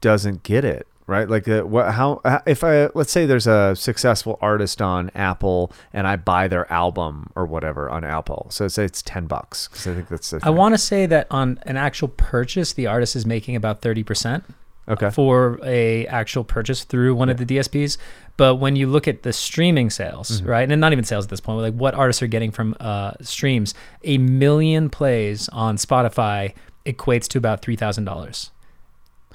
doesn't 0.00 0.44
get 0.44 0.64
it 0.64 0.86
right 1.10 1.28
like 1.28 1.46
uh, 1.48 1.62
what 1.62 1.92
how 1.92 2.20
uh, 2.24 2.38
if 2.46 2.62
i 2.64 2.86
let's 2.94 3.10
say 3.12 3.26
there's 3.26 3.46
a 3.46 3.74
successful 3.74 4.38
artist 4.40 4.80
on 4.80 5.10
apple 5.14 5.72
and 5.92 6.06
i 6.06 6.14
buy 6.16 6.46
their 6.48 6.70
album 6.72 7.30
or 7.34 7.44
whatever 7.44 7.90
on 7.90 8.04
apple 8.04 8.46
so 8.50 8.68
say 8.68 8.84
it's 8.84 9.02
10 9.02 9.26
bucks 9.26 9.68
because 9.68 9.86
i 9.88 9.94
think 9.94 10.08
that's 10.08 10.30
the 10.30 10.40
I 10.42 10.50
want 10.50 10.72
to 10.74 10.78
say 10.78 11.06
that 11.06 11.26
on 11.30 11.58
an 11.62 11.76
actual 11.76 12.08
purchase, 12.08 12.72
the 12.72 12.86
artist 12.86 13.16
is 13.16 13.26
making 13.26 13.56
about 13.56 13.82
thirty 13.82 14.02
percent 14.04 14.44
okay 14.88 15.10
for 15.10 15.58
a 15.64 16.06
actual 16.06 16.44
purchase 16.44 16.84
through 16.84 17.14
one 17.14 17.28
of 17.28 17.36
the 17.36 17.44
DSPs. 17.46 17.98
But 18.36 18.56
when 18.56 18.74
you 18.76 18.86
look 18.86 19.06
at 19.06 19.22
the 19.22 19.32
streaming 19.32 19.90
sales, 19.90 20.30
Mm-hmm. 20.30 20.48
right, 20.48 20.70
and 20.72 20.80
not 20.80 20.92
even 20.92 21.04
sales 21.04 21.24
at 21.26 21.30
this 21.30 21.40
point, 21.40 21.60
like 21.60 21.74
what 21.74 21.94
artists 21.94 22.22
are 22.22 22.26
getting 22.26 22.50
from 22.50 22.74
uh, 22.80 23.12
streams, 23.20 23.74
a 24.02 24.16
million 24.18 24.88
plays 24.88 25.48
on 25.50 25.76
Spotify 25.76 26.54
equates 26.86 27.26
to 27.28 27.38
about 27.38 27.60
three 27.62 27.76
thousand 27.76 28.04
dollars, 28.06 28.50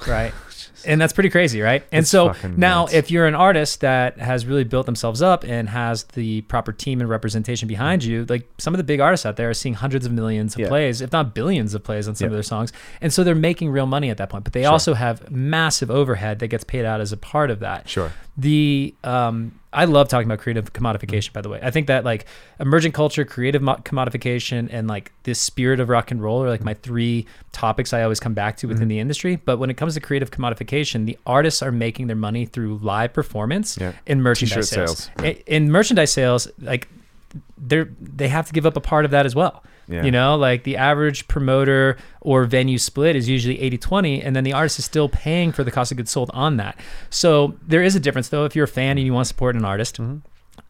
right? 0.07 0.33
and 0.85 0.99
that's 1.01 1.13
pretty 1.13 1.29
crazy, 1.29 1.61
right? 1.61 1.83
And 1.91 2.07
so 2.07 2.33
now, 2.55 2.81
nuts. 2.81 2.93
if 2.93 3.11
you're 3.11 3.25
an 3.27 3.35
artist 3.35 3.81
that 3.81 4.17
has 4.19 4.45
really 4.45 4.63
built 4.63 4.85
themselves 4.85 5.21
up 5.21 5.43
and 5.43 5.69
has 5.69 6.03
the 6.13 6.41
proper 6.41 6.71
team 6.71 7.01
and 7.01 7.09
representation 7.09 7.67
behind 7.67 8.03
you, 8.03 8.25
like 8.29 8.47
some 8.57 8.73
of 8.73 8.77
the 8.77 8.83
big 8.83 8.99
artists 8.99 9.25
out 9.25 9.35
there 9.35 9.49
are 9.49 9.53
seeing 9.53 9.73
hundreds 9.75 10.05
of 10.05 10.11
millions 10.11 10.53
of 10.55 10.59
Yeah. 10.61 10.67
plays, 10.67 11.01
if 11.01 11.11
not 11.11 11.33
billions 11.33 11.73
of 11.73 11.83
plays 11.83 12.07
on 12.07 12.15
some 12.15 12.27
of 12.27 12.33
their 12.33 12.43
songs, 12.43 12.71
and 13.01 13.11
so 13.13 13.23
they're 13.23 13.35
making 13.35 13.69
real 13.71 13.85
money 13.87 14.09
at 14.09 14.17
that 14.17 14.29
point. 14.29 14.43
But 14.43 14.53
they 14.53 14.65
also 14.65 14.93
have 14.93 15.29
massive 15.31 15.89
overhead 15.91 16.39
that 16.39 16.47
gets 16.49 16.63
paid 16.63 16.85
out 16.85 17.01
as 17.01 17.11
a 17.11 17.17
part 17.17 17.49
of 17.51 17.59
that. 17.59 17.87
Sure. 17.89 18.11
The 18.37 18.93
um, 19.05 19.59
I 19.71 19.85
love 19.85 20.07
talking 20.09 20.27
about 20.27 20.39
creative 20.39 20.73
commodification. 20.73 21.31
By 21.31 21.41
the 21.41 21.47
way, 21.49 21.59
I 21.63 21.71
think 21.71 21.87
that 21.87 22.03
like 22.03 22.25
emergent 22.59 22.93
culture, 22.93 23.23
creative 23.23 23.61
mo- 23.61 23.77
commodification, 23.83 24.67
and 24.71 24.87
like 24.89 25.11
this 25.23 25.39
spirit 25.39 25.79
of 25.79 25.87
rock 25.89 26.11
and 26.11 26.21
roll 26.21 26.43
are 26.43 26.49
like 26.49 26.63
my 26.63 26.73
three 26.73 27.27
topics 27.53 27.93
I 27.93 28.03
always 28.03 28.19
come 28.19 28.33
back 28.33 28.57
to 28.57 28.67
within 28.67 28.83
Mm-hmm. 28.83 28.89
the 28.89 28.99
industry. 28.99 29.35
But 29.37 29.57
when 29.57 29.69
it 29.69 29.75
comes 29.77 29.93
to 29.93 30.01
creative 30.01 30.31
commodification, 30.31 30.44
the 31.05 31.17
artists 31.25 31.61
are 31.61 31.71
making 31.71 32.07
their 32.07 32.15
money 32.15 32.45
through 32.45 32.77
live 32.77 33.13
performance 33.13 33.77
Yeah. 33.79 33.93
and 34.07 34.21
merchandise 34.21 34.69
T-shirt 34.69 34.87
sales. 34.87 35.09
sales, 35.17 35.23
yeah. 35.23 35.41
In 35.47 35.71
merchandise 35.71 36.11
sales, 36.11 36.47
like 36.59 36.87
they're 37.57 37.89
they 37.99 38.27
have 38.27 38.47
to 38.47 38.53
give 38.53 38.65
up 38.65 38.77
a 38.77 38.81
part 38.81 39.05
of 39.05 39.11
that 39.11 39.25
as 39.25 39.35
well. 39.35 39.63
Yeah. 39.87 40.03
You 40.03 40.11
know, 40.11 40.35
like 40.35 40.63
the 40.63 40.77
average 40.77 41.27
promoter 41.27 41.97
or 42.21 42.45
venue 42.45 42.77
split 42.79 43.15
is 43.15 43.29
usually 43.29 43.59
80 43.61 43.77
20, 43.77 44.21
and 44.23 44.35
then 44.35 44.43
the 44.43 44.53
artist 44.53 44.79
is 44.79 44.85
still 44.85 45.09
paying 45.09 45.51
for 45.51 45.63
the 45.63 45.69
cost 45.71 45.91
of 45.91 45.97
goods 45.97 46.09
sold 46.09 46.31
on 46.33 46.57
that. 46.57 46.79
So 47.11 47.55
there 47.61 47.83
is 47.83 47.95
a 47.95 47.99
difference, 47.99 48.29
though, 48.29 48.45
if 48.45 48.55
you're 48.55 48.65
a 48.65 48.67
fan 48.67 48.97
and 48.97 49.05
you 49.05 49.13
want 49.13 49.25
to 49.25 49.27
support 49.27 49.55
an 49.55 49.63
artist. 49.63 49.97
Mm-hmm. 49.97 50.17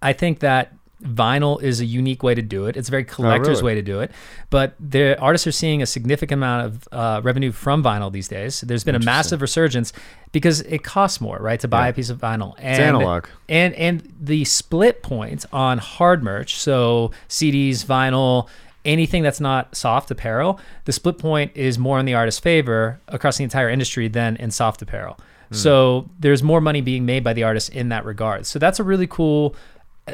I 0.01 0.11
think 0.11 0.39
that 0.39 0.73
vinyl 1.05 1.61
is 1.61 1.79
a 1.79 1.85
unique 1.85 2.23
way 2.23 2.33
to 2.35 2.41
do 2.41 2.65
it. 2.65 2.75
It's 2.75 2.87
a 2.87 2.91
very 2.91 3.03
collector's 3.03 3.61
really? 3.61 3.63
way 3.63 3.75
to 3.75 3.81
do 3.81 3.99
it. 4.01 4.11
But 4.49 4.75
the 4.79 5.17
artists 5.19 5.45
are 5.47 5.51
seeing 5.51 5.81
a 5.81 5.85
significant 5.85 6.39
amount 6.39 6.65
of 6.65 6.87
uh, 6.91 7.21
revenue 7.23 7.51
from 7.51 7.83
vinyl 7.83 8.11
these 8.11 8.27
days. 8.27 8.61
There's 8.61 8.83
been 8.83 8.95
a 8.95 8.99
massive 8.99 9.41
resurgence 9.41 9.93
because 10.31 10.61
it 10.61 10.83
costs 10.83 11.21
more, 11.21 11.37
right, 11.37 11.59
to 11.59 11.67
buy 11.67 11.85
Yeah. 11.85 11.89
a 11.89 11.93
piece 11.93 12.09
of 12.09 12.19
vinyl. 12.19 12.55
And, 12.57 12.81
analog. 12.83 13.27
And 13.47 13.73
and 13.75 14.13
the 14.19 14.43
split 14.45 15.03
point 15.03 15.45
on 15.53 15.77
hard 15.77 16.23
merch, 16.23 16.55
so 16.59 17.11
CDs, 17.29 17.85
vinyl, 17.85 18.47
anything 18.83 19.23
that's 19.23 19.39
not 19.39 19.75
soft 19.75 20.11
apparel, 20.11 20.59
the 20.85 20.91
split 20.91 21.17
point 21.17 21.51
is 21.55 21.77
more 21.77 21.99
in 21.99 22.05
the 22.05 22.13
artist's 22.13 22.39
favor 22.39 22.99
across 23.07 23.37
the 23.37 23.43
entire 23.43 23.69
industry 23.69 24.07
than 24.07 24.35
in 24.37 24.51
soft 24.51 24.81
apparel. 24.81 25.17
So 25.51 26.09
there's 26.19 26.43
more 26.43 26.59
money 26.59 26.81
being 26.81 27.05
made 27.05 27.23
by 27.23 27.31
the 27.31 27.43
artist 27.43 27.69
in 27.69 27.87
that 27.89 28.03
regard. 28.03 28.45
So 28.45 28.59
that's 28.59 28.79
a 28.79 28.83
really 28.83 29.07
cool 29.07 29.55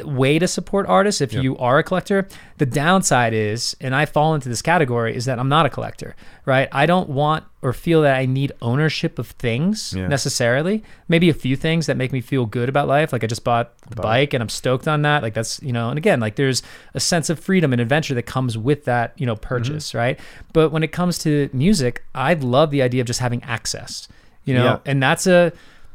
way 0.06 0.40
to 0.40 0.48
support 0.48 0.86
artists 0.88 1.20
if 1.20 1.34
you 1.34 1.58
are 1.58 1.78
a 1.80 1.84
collector. 1.84 2.28
The 2.60 2.66
downside 2.66 3.34
is, 3.34 3.76
and 3.82 3.94
I 3.94 4.06
fall 4.06 4.34
into 4.34 4.48
this 4.48 4.62
category, 4.62 5.16
is 5.16 5.26
that 5.26 5.38
I'm 5.38 5.50
not 5.50 5.66
a 5.66 5.70
collector, 5.70 6.16
right? 6.46 6.70
I 6.72 6.86
don't 6.86 7.10
want 7.10 7.44
or 7.62 7.74
feel 7.74 8.02
that 8.04 8.16
I 8.16 8.26
need 8.26 8.54
ownership 8.62 9.20
of 9.20 9.28
things 9.28 9.94
Yeah. 9.96 10.08
necessarily. 10.08 10.84
Maybe 11.10 11.30
a 11.30 11.34
few 11.34 11.56
things 11.58 11.88
that 11.88 11.98
make 11.98 12.12
me 12.14 12.22
feel 12.22 12.46
good 12.46 12.70
about 12.70 12.88
life. 12.88 13.12
Like 13.12 13.24
I 13.24 13.28
just 13.28 13.44
bought 13.44 13.74
the 13.90 13.98
bike 13.98 14.34
and 14.34 14.42
I'm 14.42 14.50
stoked 14.50 14.88
on 14.88 15.02
that. 15.02 15.22
Like 15.24 15.34
that's, 15.34 15.62
you 15.62 15.74
know, 15.74 15.90
and 15.90 15.98
again, 15.98 16.20
like 16.22 16.36
there's 16.38 16.64
a 16.94 17.00
sense 17.02 17.30
of 17.30 17.38
freedom 17.40 17.74
and 17.74 17.82
adventure 17.82 18.14
that 18.16 18.24
comes 18.24 18.58
with 18.58 18.86
that, 18.86 19.14
you 19.18 19.26
know, 19.26 19.36
mm-hmm. 19.36 19.44
purchase, 19.48 19.94
right? 19.94 20.18
But 20.54 20.70
when 20.72 20.84
it 20.84 20.92
comes 20.94 21.18
to 21.20 21.50
music, 21.54 22.04
I 22.16 22.34
love 22.36 22.72
the 22.72 22.82
idea 22.82 23.02
of 23.02 23.08
just 23.08 23.20
having 23.20 23.44
access, 23.44 24.08
you 24.46 24.54
know, 24.54 24.64
Yeah. 24.64 24.78
and 24.86 25.04
that's 25.04 25.28
a 25.28 25.52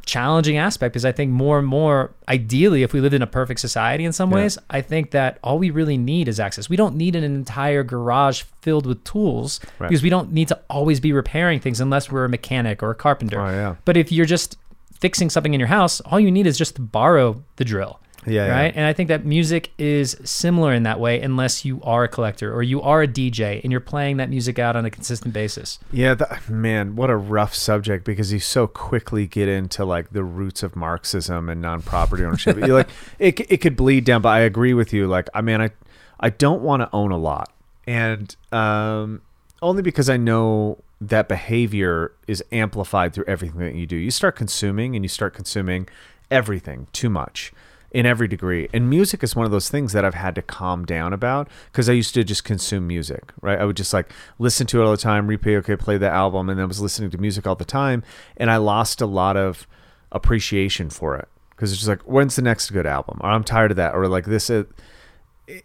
challenging 0.07 0.57
aspect 0.57 0.93
because 0.95 1.05
I 1.05 1.13
think 1.13 1.31
more 1.33 1.59
and 1.59 1.67
more, 1.69 2.13
ideally, 2.29 2.83
if 2.83 2.93
we 2.93 3.01
lived 3.01 3.15
in 3.15 3.23
a 3.23 3.27
perfect 3.27 3.61
society 3.61 4.05
in 4.05 4.13
some 4.13 4.31
Yeah. 4.31 4.37
ways, 4.37 4.59
I 4.71 4.81
think 4.81 5.11
that 5.11 5.39
all 5.43 5.59
we 5.59 5.71
really 5.71 5.99
need 5.99 6.29
is 6.29 6.41
access. 6.41 6.69
We 6.71 6.77
don't 6.77 6.97
need 6.97 7.15
an 7.17 7.25
entire 7.25 7.83
garage 7.83 8.43
filled 8.63 8.87
with 8.87 9.03
tools 9.05 9.61
Right. 9.79 9.89
because 9.89 10.03
we 10.03 10.09
don't 10.09 10.33
need 10.33 10.49
to 10.49 10.59
always 10.71 11.01
be 11.01 11.13
repairing 11.13 11.61
things 11.61 11.81
unless 11.81 12.11
we're 12.11 12.25
a 12.25 12.29
mechanic 12.29 12.83
or 12.83 12.91
a 12.91 12.95
carpenter. 12.95 13.41
Oh, 13.41 13.51
yeah. 13.51 13.75
But 13.85 13.97
if 13.97 14.11
you're 14.11 14.27
just 14.27 14.57
fixing 15.01 15.29
something 15.29 15.53
in 15.53 15.61
your 15.61 15.67
house, 15.69 16.01
all 16.01 16.19
you 16.19 16.31
need 16.31 16.47
is 16.47 16.57
just 16.57 16.77
to 16.77 16.81
borrow 16.83 17.43
the 17.57 17.65
drill. 17.65 18.01
Yeah, 18.27 18.47
yeah. 18.47 18.53
Right. 18.53 18.73
And 18.75 18.85
I 18.85 18.93
think 18.93 19.09
that 19.09 19.25
music 19.25 19.71
is 19.79 20.17
similar 20.25 20.73
in 20.73 20.83
that 20.83 20.99
way, 20.99 21.21
unless 21.21 21.65
you 21.65 21.81
are 21.83 22.05
a 22.05 22.09
collector 22.09 22.53
or 22.53 22.63
you 22.63 22.83
are 22.83 23.03
a 23.03 23.09
DJ 23.09 23.63
and 23.63 23.71
you're 23.71 23.81
playing 23.81 24.17
that 24.17 24.29
music 24.29 24.59
out 24.59 24.77
on 24.77 24.85
a 24.85 24.91
consistent 24.91 25.33
basis. 25.33 25.79
Yeah, 25.93 26.15
that, 26.15 26.49
man, 26.49 26.97
what 26.97 27.09
a 27.09 27.17
rough 27.17 27.55
subject 27.55 28.05
because 28.05 28.33
you 28.33 28.41
so 28.41 28.67
quickly 28.67 29.27
get 29.27 29.49
into 29.49 29.85
like 29.85 30.11
the 30.11 30.25
roots 30.25 30.63
of 30.63 30.75
Marxism 30.75 31.49
and 31.49 31.63
non-property 31.63 32.25
ownership. 32.25 32.57
you 32.67 32.75
like 32.75 32.89
it, 33.19 33.41
it 33.51 33.59
could 33.59 33.77
bleed 33.77 34.05
down, 34.05 34.23
but 34.23 34.31
I 34.31 34.41
agree 34.41 34.75
with 34.75 34.93
you. 34.93 35.07
Like, 35.07 35.29
I 35.33 35.41
mean, 35.41 35.61
I, 35.61 35.71
I 36.19 36.31
don't 36.31 36.63
want 36.63 36.83
to 36.83 36.89
own 36.93 37.13
a 37.13 37.19
lot, 37.19 37.53
and 37.87 38.35
um, 38.51 39.23
only 39.63 39.83
because 39.83 40.11
I 40.11 40.17
know 40.17 40.79
that 41.01 41.29
behavior 41.29 42.13
is 42.27 42.43
amplified 42.51 43.13
through 43.13 43.27
everything 43.27 43.61
that 43.61 43.75
you 43.75 43.87
do. 43.87 43.97
You 43.97 44.11
start 44.11 44.35
consuming, 44.35 44.97
and 44.97 45.05
you 45.05 45.09
start 45.09 45.35
consuming 45.35 45.89
everything 46.31 46.89
too 46.93 47.09
much 47.09 47.53
in 47.97 48.05
every 48.05 48.29
degree. 48.29 48.69
And 48.75 48.91
music 48.91 49.23
is 49.23 49.35
one 49.35 49.47
of 49.47 49.53
those 49.53 49.71
things 49.71 49.95
that 49.95 50.05
I've 50.05 50.13
had 50.13 50.35
to 50.35 50.43
calm 50.43 50.85
down 50.85 51.15
about 51.15 51.49
because 51.73 51.89
I 51.89 51.95
used 51.95 52.13
to 52.13 52.25
just 52.25 52.45
consume 52.45 52.87
music, 52.87 53.33
right? 53.41 53.59
I 53.59 53.65
would 53.65 53.79
just 53.79 53.95
like 53.95 54.13
listen 54.39 54.67
to 54.67 54.83
it 54.83 54.85
all 54.85 54.91
the 54.91 54.99
time, 54.99 55.27
replay, 55.27 55.57
okay, 55.61 55.77
play 55.77 55.97
the 55.97 56.11
album, 56.11 56.51
and 56.51 56.61
I 56.61 56.67
was 56.67 56.79
listening 56.79 57.09
to 57.09 57.17
music 57.17 57.47
all 57.47 57.55
the 57.55 57.65
time. 57.65 58.03
And 58.37 58.51
I 58.51 58.59
lost 58.59 59.01
a 59.01 59.07
lot 59.07 59.39
of 59.39 59.67
appreciation 60.13 60.91
for 60.91 61.17
it 61.17 61.27
because 61.53 61.73
it's 61.73 61.81
just 61.81 61.89
like, 61.89 62.03
when's 62.03 62.37
the 62.37 62.43
next 62.43 62.71
good 62.71 62.85
album? 62.85 63.19
Or 63.23 63.31
I'm 63.31 63.43
tired 63.43 63.71
of 63.71 63.79
that. 63.79 63.95
Or 63.95 64.09
like 64.09 64.27
this. 64.27 64.51
It, 64.51 64.69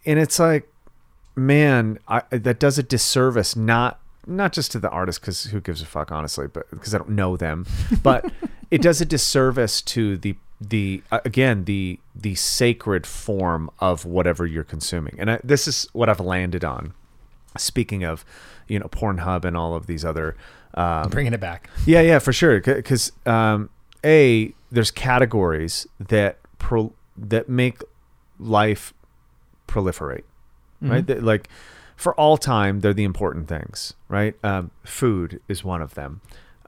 and 0.06 0.18
it's 0.18 0.38
like, 0.38 0.72
man, 1.36 1.98
I, 2.08 2.22
that 2.30 2.58
does 2.58 2.78
a 2.78 2.82
disservice, 2.82 3.54
not 3.56 4.00
not 4.26 4.54
just 4.54 4.72
to 4.72 4.78
the 4.78 4.88
artist 4.88 5.20
because 5.20 5.44
who 5.44 5.60
gives 5.60 5.82
a 5.82 5.84
fuck 5.84 6.12
honestly 6.12 6.46
but 6.46 6.70
because 6.70 6.94
i 6.94 6.98
don't 6.98 7.10
know 7.10 7.36
them 7.36 7.66
but 8.04 8.24
it 8.72 8.82
does 8.82 9.00
a 9.00 9.04
disservice 9.04 9.80
to 9.82 10.16
the 10.16 10.34
the 10.60 11.02
uh, 11.10 11.20
again 11.24 11.64
the 11.64 11.98
the 12.14 12.34
sacred 12.34 13.06
form 13.06 13.70
of 13.80 14.04
whatever 14.04 14.46
you're 14.46 14.64
consuming 14.64 15.14
and 15.18 15.30
I, 15.30 15.40
this 15.42 15.66
is 15.66 15.88
what 15.92 16.08
i've 16.08 16.20
landed 16.20 16.64
on 16.64 16.94
speaking 17.56 18.04
of 18.04 18.24
you 18.68 18.78
know 18.78 18.86
pornhub 18.86 19.44
and 19.44 19.56
all 19.56 19.74
of 19.74 19.86
these 19.86 20.04
other 20.04 20.36
um, 20.74 21.10
Bringing 21.10 21.34
it 21.34 21.40
back. 21.40 21.68
yeah, 21.84 22.00
yeah, 22.00 22.18
for 22.18 22.32
sure. 22.32 22.60
Because 22.60 23.12
um, 23.26 23.68
a 24.04 24.54
there's 24.70 24.90
categories 24.90 25.86
that 26.00 26.38
pro- 26.58 26.94
that 27.16 27.48
make 27.48 27.82
life 28.38 28.94
proliferate, 29.68 30.24
right? 30.80 31.06
That, 31.06 31.22
like 31.22 31.48
for 31.96 32.14
all 32.14 32.36
time, 32.38 32.80
they're 32.80 32.94
the 32.94 33.04
important 33.04 33.48
things, 33.48 33.94
right? 34.08 34.34
Um, 34.42 34.70
food 34.82 35.40
is 35.46 35.62
one 35.62 35.82
of 35.82 35.94
them. 35.94 36.22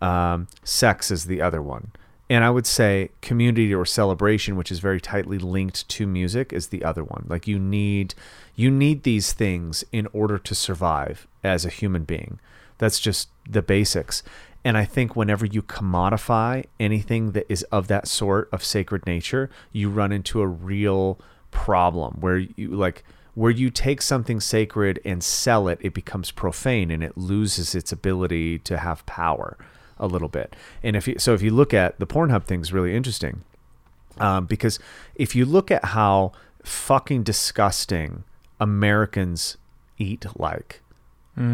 Um, 0.05 0.49
sex 0.65 1.11
is 1.11 1.25
the 1.25 1.41
other 1.41 1.63
one. 1.63 1.93
And 2.29 2.45
I 2.45 2.51
would 2.51 2.67
say 2.67 3.11
community 3.23 3.75
or 3.75 3.87
celebration, 3.87 4.57
which 4.57 4.71
is 4.71 4.79
very 4.79 5.01
tightly 5.01 5.39
linked 5.39 5.89
to 5.89 6.07
music, 6.07 6.53
is 6.53 6.69
the 6.69 6.85
other 6.85 7.03
one. 7.05 7.25
Like 7.29 7.47
you 7.47 7.59
need 7.59 8.15
you 8.55 8.71
need 8.71 9.03
these 9.03 9.33
things 9.33 9.85
in 9.93 10.07
order 10.13 10.39
to 10.39 10.55
survive 10.55 11.27
as 11.43 11.65
a 11.65 11.71
human 11.71 12.05
being. 12.05 12.39
That's 12.79 13.01
just 13.01 13.29
the 13.49 13.63
basics. 13.63 14.23
And 14.65 14.77
I 14.77 14.85
think 14.85 15.17
whenever 15.17 15.45
you 15.47 15.63
commodify 15.63 16.65
anything 16.79 17.33
that 17.33 17.47
is 17.49 17.63
of 17.65 17.89
that 17.89 18.07
sort 18.07 18.49
of 18.53 18.65
sacred 18.65 19.07
nature, 19.07 19.51
you 19.73 19.91
run 19.91 20.13
into 20.13 20.41
a 20.41 20.47
real 20.47 21.19
problem 21.51 22.17
where 22.21 22.39
you 22.39 22.69
like 22.69 23.05
where 23.35 23.51
you 23.51 23.71
take 23.71 24.03
something 24.03 24.41
sacred 24.41 25.01
and 25.05 25.25
sell 25.25 25.67
it, 25.69 25.79
it 25.81 25.95
becomes 25.95 26.31
profane 26.31 26.91
and 26.91 27.03
it 27.03 27.17
loses 27.17 27.75
its 27.75 27.91
ability 27.91 28.59
to 28.61 28.79
have 28.79 29.05
power 29.07 29.57
a 30.05 30.07
little 30.07 30.29
bit. 30.29 30.55
And 30.83 30.97
if 30.97 31.09
you, 31.09 31.17
so, 31.19 31.35
if 31.35 31.43
you 31.43 31.51
look 31.51 31.73
at 31.75 31.99
the 31.99 32.07
Pornhub 32.07 32.45
thing, 32.45 32.61
is 32.61 32.73
really 32.73 32.95
interesting 32.95 33.43
um, 34.19 34.47
because 34.47 34.79
if 35.15 35.35
you 35.35 35.45
look 35.45 35.71
at 35.71 35.85
how 35.87 36.33
fucking 36.63 37.23
disgusting 37.23 38.25
Americans 38.61 39.57
eat 39.99 40.27
like, 40.37 40.81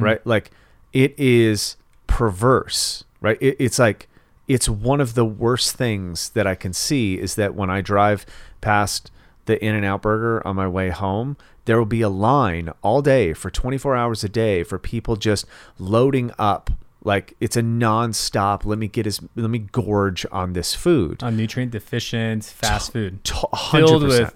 right? 0.01 0.25
Like 0.27 0.51
it 0.93 1.15
is 1.19 1.77
perverse, 2.07 3.05
right? 3.21 3.39
It, 3.41 3.57
it's 3.59 3.79
like 3.79 4.09
it's 4.47 4.69
one 4.69 5.01
of 5.01 5.15
the 5.15 5.25
worst 5.25 5.77
things 5.77 6.31
that 6.31 6.47
I 6.47 6.55
can 6.55 6.73
see 6.73 7.19
is 7.19 7.37
that 7.37 7.55
when 7.55 7.71
I 7.71 7.81
drive 7.81 8.27
past 8.61 9.11
the 9.47 9.65
In-N-Out 9.65 10.03
Burger 10.03 10.47
on 10.47 10.57
my 10.57 10.69
way 10.69 10.91
home, 10.91 11.37
there 11.65 11.79
will 11.79 11.87
be 11.87 12.03
a 12.03 12.09
line 12.09 12.71
all 12.83 13.01
day 13.01 13.33
for 13.33 13.51
24 13.51 13.97
hours 13.97 14.25
a 14.25 14.29
day 14.29 14.63
for 14.65 14.79
people 14.79 15.17
just 15.17 15.47
loading 15.79 16.33
up. 16.39 16.71
Like 17.03 17.35
it's 17.41 17.57
a 17.57 17.63
non-stop. 17.63 18.65
Let 18.67 18.79
me 18.79 18.89
get 18.89 19.07
as 19.07 19.21
let 19.37 19.51
me 19.51 19.59
gorge 19.61 20.27
on 20.31 20.53
this 20.53 20.75
food. 20.75 21.23
On 21.23 21.37
nutrient 21.37 21.73
deficient 21.73 22.45
fast 22.45 22.93
food. 22.93 23.25
T- 23.25 23.33
Filled 23.71 24.03
100%. 24.03 24.07
with 24.09 24.35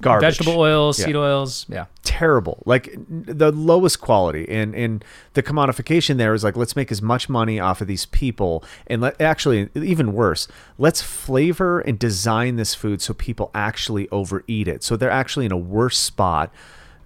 garbage. 0.00 0.38
Vegetable 0.38 0.58
oils, 0.60 0.98
Yeah. 0.98 1.04
seed 1.06 1.16
oils. 1.16 1.66
Yeah. 1.68 1.86
terrible 2.02 2.62
like 2.66 2.92
the 3.08 3.52
lowest 3.52 4.00
quality 4.00 4.46
and 4.48 4.74
and 4.74 5.04
the 5.34 5.42
commodification 5.42 6.16
there 6.18 6.34
is 6.34 6.42
like 6.42 6.56
let's 6.56 6.74
make 6.74 6.90
as 6.90 7.00
much 7.00 7.28
money 7.28 7.60
off 7.60 7.80
of 7.80 7.86
these 7.86 8.04
people 8.06 8.64
and 8.88 9.00
let 9.00 9.18
actually 9.20 9.68
even 9.76 10.12
worse 10.12 10.48
let's 10.76 11.00
flavor 11.00 11.78
and 11.80 11.98
design 12.00 12.56
this 12.56 12.74
food 12.74 13.00
so 13.00 13.14
people 13.14 13.50
actually 13.54 14.08
overeat 14.10 14.66
it 14.66 14.82
so 14.82 14.96
they're 14.96 15.08
actually 15.10 15.46
in 15.46 15.52
a 15.52 15.56
worse 15.56 15.96
spot 15.98 16.52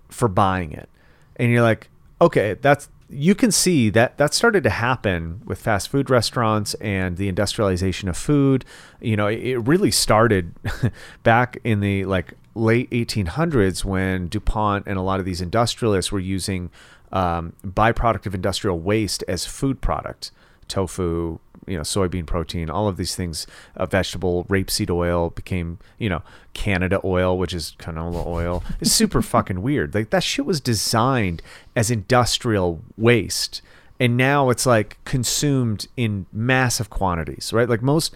for 0.08 0.26
buying 0.26 0.72
it 0.72 0.88
and 1.36 1.52
you're 1.52 1.62
like 1.62 1.90
okay 2.20 2.54
that's 2.54 2.88
you 3.14 3.34
can 3.34 3.52
see 3.52 3.90
that 3.90 4.18
that 4.18 4.34
started 4.34 4.64
to 4.64 4.70
happen 4.70 5.40
with 5.44 5.60
fast 5.60 5.88
food 5.88 6.10
restaurants 6.10 6.74
and 6.74 7.16
the 7.16 7.28
industrialization 7.28 8.08
of 8.08 8.16
food. 8.16 8.64
You 9.00 9.16
know 9.16 9.28
it, 9.28 9.54
really 9.56 9.90
started 9.90 10.54
back 11.22 11.58
in 11.64 11.80
the 11.80 12.04
like 12.04 12.34
late 12.54 12.90
1800s 12.90 13.84
when 13.84 14.28
DuPont 14.28 14.84
and 14.86 14.98
a 14.98 15.02
lot 15.02 15.20
of 15.20 15.26
these 15.26 15.40
industrialists 15.40 16.12
were 16.12 16.20
using 16.20 16.70
um, 17.12 17.52
byproduct 17.64 18.26
of 18.26 18.34
industrial 18.34 18.80
waste 18.80 19.24
as 19.28 19.46
food 19.46 19.80
product 19.80 20.30
tofu 20.68 21.38
you 21.66 21.76
know 21.76 21.82
soybean 21.82 22.26
protein 22.26 22.70
all 22.70 22.88
of 22.88 22.96
these 22.96 23.14
things 23.14 23.46
uh, 23.76 23.86
vegetable 23.86 24.44
rapeseed 24.44 24.90
oil 24.90 25.30
became 25.30 25.78
you 25.98 26.08
know 26.08 26.22
canada 26.52 27.00
oil 27.04 27.36
which 27.36 27.52
is 27.52 27.74
canola 27.78 28.26
oil. 28.26 28.62
It's 28.80 28.92
super 28.92 29.22
fucking 29.34 29.62
weird. 29.62 29.94
Like 29.94 30.10
that 30.10 30.22
shit 30.22 30.46
was 30.46 30.60
designed 30.60 31.42
as 31.74 31.90
industrial 31.90 32.82
waste 32.96 33.62
and 34.00 34.16
now 34.16 34.50
it's 34.50 34.66
like 34.66 34.98
consumed 35.04 35.86
in 35.96 36.26
massive 36.32 36.90
quantities 36.90 37.52
right? 37.52 37.68
Like 37.68 37.82
most 37.82 38.14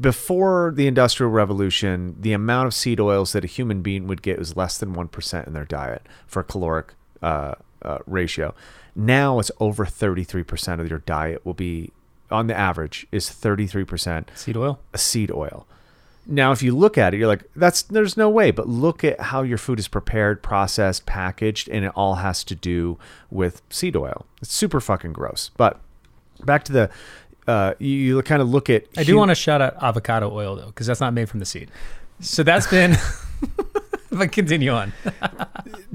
before 0.00 0.72
the 0.74 0.86
industrial 0.86 1.30
revolution 1.30 2.16
the 2.20 2.32
amount 2.32 2.66
of 2.66 2.74
seed 2.74 3.00
oils 3.00 3.32
that 3.32 3.44
a 3.44 3.46
human 3.46 3.80
being 3.82 4.06
would 4.06 4.22
get 4.22 4.38
was 4.38 4.56
less 4.56 4.78
than 4.78 4.94
1% 4.94 5.46
in 5.46 5.52
their 5.52 5.64
diet 5.64 6.06
for 6.26 6.42
caloric 6.42 6.92
uh, 7.22 7.54
uh, 7.82 7.98
ratio. 8.06 8.54
Now 8.96 9.38
it's 9.38 9.50
over 9.60 9.84
33% 9.84 10.80
of 10.80 10.88
your 10.88 11.00
diet 11.00 11.44
will 11.44 11.54
be, 11.54 11.92
on 12.30 12.46
the 12.46 12.54
average, 12.56 13.06
is 13.12 13.28
33% 13.28 14.26
Seed 14.36 14.56
oil. 14.56 14.78
a 14.92 14.98
seed 14.98 15.30
oil. 15.30 15.66
Now, 16.26 16.52
if 16.52 16.62
you 16.62 16.74
look 16.74 16.96
at 16.96 17.12
it, 17.12 17.18
you're 17.18 17.28
like, 17.28 17.44
that's 17.54 17.82
there's 17.82 18.16
no 18.16 18.30
way. 18.30 18.50
But 18.50 18.66
look 18.66 19.04
at 19.04 19.20
how 19.20 19.42
your 19.42 19.58
food 19.58 19.78
is 19.78 19.88
prepared, 19.88 20.42
processed, 20.42 21.04
packaged, 21.04 21.68
and 21.68 21.84
it 21.84 21.92
all 21.94 22.14
has 22.16 22.42
to 22.44 22.54
do 22.54 22.98
with 23.30 23.60
seed 23.68 23.94
oil. 23.94 24.24
It's 24.40 24.54
super 24.54 24.80
fucking 24.80 25.12
gross. 25.12 25.50
But 25.58 25.80
back 26.42 26.64
to 26.64 26.72
the, 26.72 26.90
uh, 27.46 27.74
you, 27.78 27.90
you 27.90 28.22
kind 28.22 28.40
of 28.40 28.48
look 28.48 28.70
at. 28.70 28.86
I 28.96 29.04
do 29.04 29.18
want 29.18 29.32
to 29.32 29.34
shout 29.34 29.60
out 29.60 29.76
avocado 29.82 30.32
oil 30.32 30.56
though, 30.56 30.66
because 30.66 30.86
that's 30.86 31.00
not 31.00 31.12
made 31.12 31.28
from 31.28 31.40
the 31.40 31.46
seed. 31.46 31.70
So 32.20 32.42
that's 32.42 32.66
been. 32.68 32.96
but 34.10 34.32
continue 34.32 34.70
on. 34.70 34.94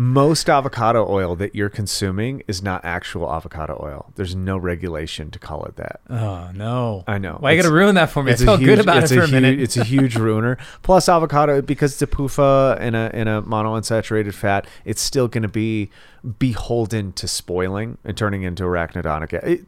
Most 0.00 0.48
avocado 0.48 1.04
oil 1.10 1.34
that 1.34 1.56
you're 1.56 1.68
consuming 1.68 2.44
is 2.46 2.62
not 2.62 2.84
actual 2.84 3.28
avocado 3.34 3.80
oil. 3.82 4.12
There's 4.14 4.32
no 4.36 4.56
regulation 4.56 5.32
to 5.32 5.40
call 5.40 5.64
it 5.64 5.74
that. 5.74 6.00
Oh 6.08 6.52
no! 6.54 7.02
I 7.08 7.18
know. 7.18 7.38
Why 7.40 7.50
you 7.50 7.60
gotta 7.60 7.74
ruin 7.74 7.96
that 7.96 8.08
for 8.08 8.22
me? 8.22 8.30
I 8.30 8.34
It's 8.34 8.42
a 8.42 8.46
good 8.46 8.60
huge- 8.60 8.78
about 8.78 9.02
it 9.02 9.08
for 9.08 9.22
a 9.22 9.28
minute. 9.28 9.58
It's 9.58 9.76
a 9.76 9.82
huge 9.82 10.14
ruiner. 10.28 10.56
Plus, 10.82 11.08
avocado 11.08 11.60
because 11.62 11.94
it's 11.94 12.02
a 12.02 12.06
PUFA 12.06 12.76
and 12.78 12.94
a 12.94 13.10
and 13.12 13.28
a 13.28 13.42
monounsaturated 13.42 14.34
fat, 14.34 14.68
it's 14.84 15.02
still 15.02 15.26
going 15.26 15.42
to 15.42 15.48
be 15.48 15.90
beholden 16.38 17.12
to 17.14 17.26
spoiling 17.26 17.98
and 18.04 18.16
turning 18.16 18.44
into 18.44 18.62
arachidonic. 18.62 19.32
a- 19.32 19.50
It, 19.50 19.64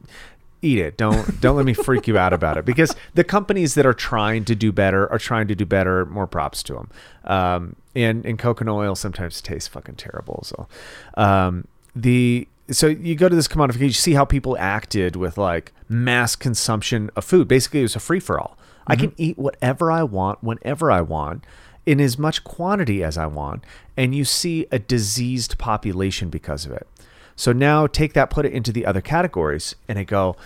eat 0.62 0.78
it. 0.78 0.97
Don't 0.97 1.41
don't 1.41 1.57
let 1.57 1.66
me 1.66 1.74
freak 1.74 2.07
you 2.07 2.16
out 2.18 2.33
about 2.33 2.57
it 2.57 2.64
because 2.64 2.95
the 3.14 3.24
companies 3.24 3.74
that 3.74 3.85
are 3.85 3.95
trying 3.95 4.45
to 4.45 4.55
do 4.55 4.70
better 4.70 5.11
are 5.11 5.18
trying 5.18 5.49
to 5.49 5.57
do 5.57 5.66
better. 5.66 6.07
More 6.07 6.28
props 6.28 6.62
to 6.64 6.74
them. 6.74 6.91
Um, 7.24 7.76
and 7.95 8.24
and 8.24 8.38
coconut 8.38 8.74
oil 8.74 8.95
sometimes 8.95 9.41
tastes 9.41 9.68
fucking 9.68 9.97
terrible. 9.97 10.43
So, 10.45 10.68
um, 11.14 11.66
the 11.95 12.49
so 12.70 12.86
you 12.86 13.16
go 13.16 13.28
to 13.28 13.34
this 13.34 13.49
commodification, 13.49 13.80
you 13.80 13.93
see 13.93 14.14
how 14.14 14.24
people 14.24 14.57
acted 14.59 15.16
with 15.16 15.36
like 15.36 15.72
mass 15.88 16.36
consumption 16.36 17.11
of 17.16 17.24
food. 17.24 17.49
Basically, 17.49 17.80
it 17.80 17.84
was 17.84 17.97
a 17.97 18.01
free 18.01 18.20
for 18.20 18.38
all. 18.38 18.57
I 18.86 18.97
can 18.97 19.12
eat 19.16 19.38
whatever 19.38 19.93
I 19.93 20.03
want, 20.03 20.43
whenever 20.43 20.91
I 20.91 21.01
want, 21.01 21.45
in 21.86 22.01
as 22.01 22.18
much 22.18 22.43
quantity 22.43 23.05
as 23.05 23.16
I 23.16 23.26
want, 23.26 23.64
and 23.97 24.14
you 24.14 24.24
see 24.24 24.66
a 24.72 24.78
diseased 24.78 25.59
population 25.59 26.28
because 26.28 26.66
of 26.66 26.72
it. 26.72 26.88
So 27.36 27.53
now 27.53 27.86
take 27.86 28.14
that, 28.14 28.30
put 28.30 28.47
it 28.47 28.53
into 28.53 28.72
the 28.72 28.84
other 28.84 29.01
categories, 29.01 29.74
and 29.88 29.99
I 29.99 30.05
go, 30.05 30.36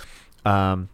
um, 0.44 0.88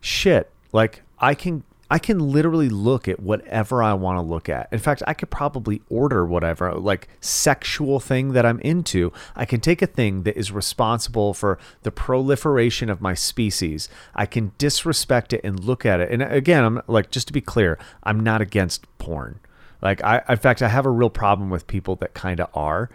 shit. 0.00 0.50
Like 0.72 1.02
I 1.18 1.34
can, 1.34 1.64
I 1.90 1.98
can 1.98 2.18
literally 2.18 2.68
look 2.68 3.08
at 3.08 3.20
whatever 3.20 3.82
I 3.82 3.94
want 3.94 4.18
to 4.18 4.22
look 4.22 4.48
at. 4.48 4.68
In 4.72 4.78
fact, 4.78 5.02
I 5.06 5.14
could 5.14 5.30
probably 5.30 5.82
order 5.88 6.24
whatever, 6.24 6.72
like 6.72 7.08
sexual 7.20 7.98
thing 7.98 8.32
that 8.32 8.46
I'm 8.46 8.60
into. 8.60 9.12
I 9.34 9.44
can 9.44 9.60
take 9.60 9.82
a 9.82 9.86
thing 9.86 10.22
that 10.22 10.36
is 10.36 10.52
responsible 10.52 11.34
for 11.34 11.58
the 11.82 11.90
proliferation 11.90 12.88
of 12.90 13.00
my 13.00 13.14
species. 13.14 13.88
I 14.14 14.26
can 14.26 14.52
disrespect 14.56 15.32
it 15.32 15.40
and 15.42 15.64
look 15.64 15.84
at 15.84 16.00
it. 16.00 16.10
And 16.10 16.22
uh, 16.22 16.28
again, 16.30 16.64
I'm 16.64 16.82
like, 16.86 17.10
just 17.10 17.26
to 17.26 17.32
be 17.32 17.40
clear, 17.40 17.78
I'm 18.04 18.20
not 18.20 18.40
against 18.40 18.86
porn. 18.98 19.40
Like 19.82 20.04
I, 20.04 20.22
in 20.28 20.36
fact, 20.36 20.62
I 20.62 20.68
have 20.68 20.86
a 20.86 20.90
real 20.90 21.10
problem 21.10 21.50
with 21.50 21.66
people 21.66 21.96
that 21.96 22.14
kind 22.14 22.38
of 22.38 22.48
are 22.54 22.90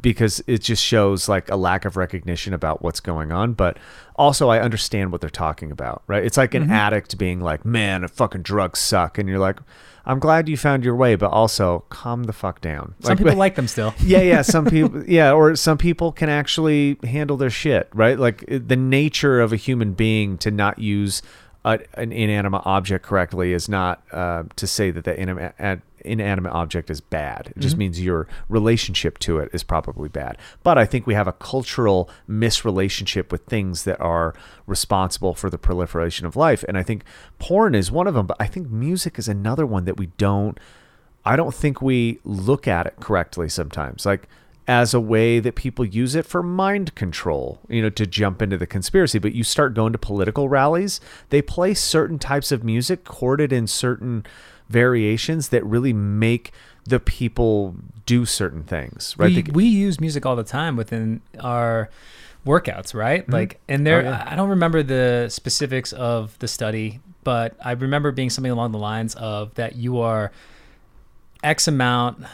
because 0.00 0.42
it 0.46 0.62
just 0.62 0.82
shows 0.84 1.28
like 1.28 1.50
a 1.50 1.56
lack 1.56 1.84
of 1.84 1.96
recognition 1.96 2.52
about 2.54 2.82
what's 2.82 3.00
going 3.00 3.32
on. 3.32 3.52
But 3.52 3.78
also, 4.16 4.48
I 4.48 4.60
understand 4.60 5.12
what 5.12 5.20
they're 5.20 5.30
talking 5.30 5.70
about, 5.70 6.02
right? 6.06 6.24
It's 6.24 6.36
like 6.36 6.54
an 6.54 6.64
Mm-hmm. 6.64 6.72
addict 6.72 7.18
being 7.18 7.40
like, 7.40 7.64
man, 7.64 8.06
fucking 8.08 8.42
drugs 8.42 8.78
suck. 8.80 9.18
And 9.18 9.28
you're 9.28 9.38
like, 9.38 9.58
I'm 10.04 10.18
glad 10.20 10.48
you 10.48 10.56
found 10.56 10.84
your 10.84 10.94
way, 10.94 11.16
but 11.16 11.30
also 11.30 11.84
calm 11.88 12.24
the 12.24 12.32
fuck 12.32 12.60
down. 12.60 12.94
Some 13.00 13.16
people 13.18 13.34
like 13.36 13.54
them 13.56 13.66
still. 13.68 13.94
yeah, 14.00 14.20
yeah. 14.22 14.42
Some 14.42 14.64
people, 14.70 15.04
yeah, 15.04 15.32
or 15.32 15.54
some 15.56 15.78
people 15.78 16.12
can 16.12 16.28
actually 16.28 16.96
handle 17.04 17.36
their 17.36 17.50
shit, 17.50 17.88
right? 17.92 18.18
Like 18.18 18.44
the 18.48 18.76
nature 18.76 19.40
of 19.40 19.52
a 19.52 19.56
human 19.56 19.92
being 19.94 20.38
to 20.38 20.50
not 20.50 20.78
use 20.78 21.22
a, 21.64 21.80
an 21.94 22.12
inanimate 22.12 22.62
object 22.64 23.04
correctly 23.04 23.52
is 23.52 23.68
not 23.68 24.00
uh, 24.12 24.44
to 24.54 24.66
say 24.68 24.90
that 24.92 25.04
the 25.04 25.14
inanimate, 25.20 25.82
inanimate 26.06 26.52
object 26.52 26.90
is 26.90 27.00
bad. 27.00 27.52
It 27.56 27.60
just 27.60 27.74
mm-hmm. 27.74 27.80
means 27.80 28.00
your 28.00 28.28
relationship 28.48 29.18
to 29.20 29.38
it 29.38 29.50
is 29.52 29.62
probably 29.62 30.08
bad. 30.08 30.38
But 30.62 30.78
I 30.78 30.84
think 30.84 31.06
we 31.06 31.14
have 31.14 31.28
a 31.28 31.32
cultural 31.32 32.10
misrelationship 32.28 33.32
with 33.32 33.44
things 33.44 33.84
that 33.84 34.00
are 34.00 34.34
responsible 34.66 35.34
for 35.34 35.50
the 35.50 35.58
proliferation 35.58 36.26
of 36.26 36.36
life, 36.36 36.64
and 36.68 36.78
I 36.78 36.82
think 36.82 37.04
porn 37.38 37.74
is 37.74 37.90
one 37.90 38.06
of 38.06 38.14
them. 38.14 38.26
But 38.26 38.36
I 38.40 38.46
think 38.46 38.70
music 38.70 39.18
is 39.18 39.28
another 39.28 39.66
one 39.66 39.84
that 39.84 39.96
we 39.96 40.06
don't. 40.18 40.58
I 41.24 41.34
don't 41.34 41.54
think 41.54 41.82
we 41.82 42.20
look 42.24 42.68
at 42.68 42.86
it 42.86 42.96
correctly 43.00 43.48
sometimes. 43.48 44.06
Like 44.06 44.28
as 44.68 44.92
a 44.92 45.00
way 45.00 45.38
that 45.38 45.54
people 45.54 45.84
use 45.84 46.14
it 46.14 46.26
for 46.26 46.42
mind 46.42 46.94
control, 46.94 47.60
you 47.68 47.80
know, 47.80 47.90
to 47.90 48.06
jump 48.06 48.42
into 48.42 48.56
the 48.56 48.66
conspiracy. 48.66 49.18
But 49.18 49.34
you 49.34 49.44
start 49.44 49.74
going 49.74 49.92
to 49.92 49.98
political 49.98 50.48
rallies, 50.48 51.00
they 51.30 51.40
play 51.40 51.74
certain 51.74 52.18
types 52.18 52.50
of 52.50 52.64
music 52.64 53.04
chorded 53.04 53.52
in 53.52 53.66
certain 53.66 54.26
variations 54.68 55.48
that 55.50 55.64
really 55.64 55.92
make 55.92 56.52
the 56.84 57.00
people 57.00 57.74
do 58.04 58.24
certain 58.24 58.62
things, 58.62 59.14
right? 59.18 59.34
we, 59.34 59.42
They- 59.42 59.52
we 59.52 59.64
use 59.64 60.00
music 60.00 60.24
all 60.26 60.36
the 60.36 60.44
time 60.44 60.76
within 60.76 61.20
our 61.40 61.88
workouts, 62.46 62.94
right? 62.94 63.22
Mm-hmm. 63.22 63.32
Like, 63.32 63.60
and 63.68 63.86
there, 63.86 64.00
Oh, 64.00 64.02
yeah. 64.04 64.24
I 64.26 64.36
don't 64.36 64.50
remember 64.50 64.82
the 64.82 65.26
specifics 65.30 65.92
of 65.92 66.38
the 66.38 66.46
study, 66.48 67.00
but 67.24 67.56
I 67.64 67.72
remember 67.72 68.12
being 68.12 68.30
something 68.30 68.52
along 68.52 68.70
the 68.72 68.78
lines 68.78 69.14
of 69.16 69.52
that 69.54 69.74
you 69.76 69.98
are 70.00 70.30
X 71.42 71.66
amount 71.66 72.24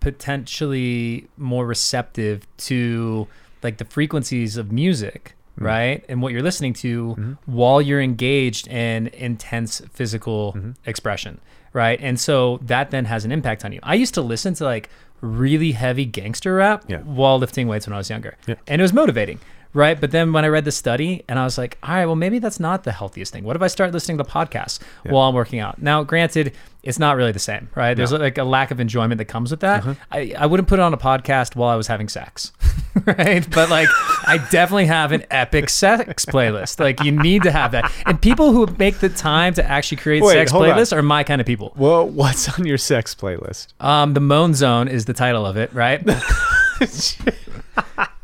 potentially 0.00 1.28
more 1.36 1.66
receptive 1.66 2.46
to 2.56 3.26
like 3.62 3.78
the 3.78 3.84
frequencies 3.84 4.56
of 4.56 4.70
music, 4.72 5.34
Mm-hmm. 5.54 5.64
right? 5.64 6.04
And 6.08 6.22
what 6.22 6.32
you're 6.32 6.42
listening 6.42 6.72
to 6.74 7.36
while 7.46 7.82
you're 7.82 8.00
engaged 8.00 8.68
in 8.68 9.08
intense 9.08 9.80
physical 9.92 10.54
Mm-hmm. 10.54 10.70
expression, 10.86 11.40
right? 11.72 11.98
And 12.00 12.18
so 12.18 12.58
that 12.62 12.90
then 12.90 13.04
has 13.06 13.24
an 13.24 13.32
impact 13.32 13.64
on 13.64 13.72
you. 13.72 13.80
I 13.82 13.94
used 13.94 14.14
to 14.14 14.22
listen 14.22 14.54
to 14.54 14.64
like 14.64 14.88
really 15.20 15.72
heavy 15.72 16.04
gangster 16.04 16.54
rap 16.54 16.84
Yeah. 16.88 16.98
while 17.00 17.38
lifting 17.38 17.68
weights 17.68 17.86
when 17.86 17.92
I 17.94 17.98
was 17.98 18.10
younger. 18.10 18.36
Yeah. 18.46 18.56
And 18.66 18.80
it 18.80 18.82
was 18.82 18.92
motivating, 18.92 19.38
right? 19.72 20.00
But 20.00 20.10
then 20.10 20.32
when 20.32 20.44
I 20.44 20.48
read 20.48 20.64
the 20.64 20.72
study 20.72 21.22
and 21.28 21.38
I 21.38 21.44
was 21.44 21.56
like, 21.58 21.78
all 21.82 21.94
right, 21.94 22.06
well, 22.06 22.16
maybe 22.16 22.38
that's 22.40 22.58
not 22.58 22.82
the 22.84 22.92
healthiest 22.92 23.32
thing. 23.32 23.44
What 23.44 23.54
if 23.54 23.62
I 23.62 23.68
start 23.68 23.92
listening 23.92 24.18
to 24.18 24.24
podcasts 24.24 24.80
while 25.04 25.28
I'm 25.28 25.34
working 25.34 25.60
out? 25.60 25.80
Now, 25.80 26.02
granted, 26.02 26.54
it's 26.82 26.98
not 26.98 27.16
really 27.16 27.30
the 27.32 27.38
same, 27.38 27.68
right? 27.76 27.94
There's 27.94 28.12
like 28.12 28.38
a 28.38 28.44
lack 28.44 28.70
of 28.72 28.80
enjoyment 28.80 29.18
that 29.18 29.26
comes 29.26 29.50
with 29.52 29.60
that. 29.60 29.80
Uh-huh. 29.80 29.94
I, 30.10 30.34
I 30.36 30.46
wouldn't 30.46 30.68
put 30.68 30.80
it 30.80 30.82
on 30.82 30.92
a 30.92 30.96
podcast 30.98 31.54
while 31.54 31.68
I 31.68 31.76
was 31.76 31.86
having 31.86 32.08
sex, 32.08 32.50
right? 33.06 33.48
But 33.50 33.70
like, 33.70 33.88
I 34.26 34.38
definitely 34.50 34.86
have 34.86 35.12
an 35.12 35.24
epic 35.30 35.70
sex 35.70 36.24
playlist. 36.24 36.80
Like, 36.80 37.02
you 37.04 37.12
need 37.12 37.44
to 37.44 37.52
have 37.52 37.72
that. 37.72 37.92
And 38.04 38.20
people 38.20 38.50
who 38.52 38.66
make 38.78 38.98
the 38.98 39.08
time 39.08 39.54
to 39.54 39.64
actually 39.64 39.98
create 39.98 40.22
Wait, 40.22 40.32
sex 40.32 40.50
hold 40.50 40.64
on. 40.66 40.76
playlists 40.76 40.92
are 40.96 41.02
my 41.02 41.22
kind 41.22 41.40
of 41.40 41.46
people. 41.46 41.72
well, 41.76 42.08
what's 42.08 42.58
on 42.58 42.66
your 42.66 42.78
sex 42.78 43.14
playlist? 43.14 43.68
Um, 43.78 44.14
the 44.14 44.20
Moan 44.20 44.54
Zone 44.54 44.88
is 44.88 45.04
the 45.04 45.14
title 45.14 45.46
of 45.46 45.56
it, 45.56 45.72
right? 45.72 46.04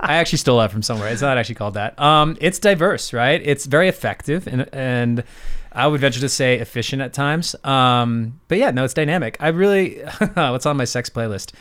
I 0.09 0.15
actually 0.15 0.39
stole 0.39 0.59
that 0.59 0.73
from 0.73 0.83
somewhere. 0.83 1.09
It's 1.13 1.23
not 1.23 1.39
actually 1.39 1.57
called 1.57 1.75
that. 1.75 1.99
Um, 2.01 2.37
it's 2.41 2.59
diverse, 2.59 3.13
right? 3.13 3.41
It's 3.45 3.67
very 3.67 3.89
effective 3.89 4.47
and 4.47 4.69
and 4.73 5.23
I 5.71 5.87
would 5.87 6.01
venture 6.01 6.21
to 6.21 6.29
say 6.31 6.59
efficient 6.59 7.03
at 7.03 7.13
times. 7.13 7.55
Um, 7.63 8.41
but 8.49 8.59
yeah, 8.59 8.71
no, 8.71 8.85
it's 8.85 8.95
dynamic. 8.95 9.37
I 9.39 9.49
really 9.49 10.01
what's 10.35 10.67
on 10.67 10.77
my 10.77 10.87
sex 10.87 11.11
playlist? 11.11 11.53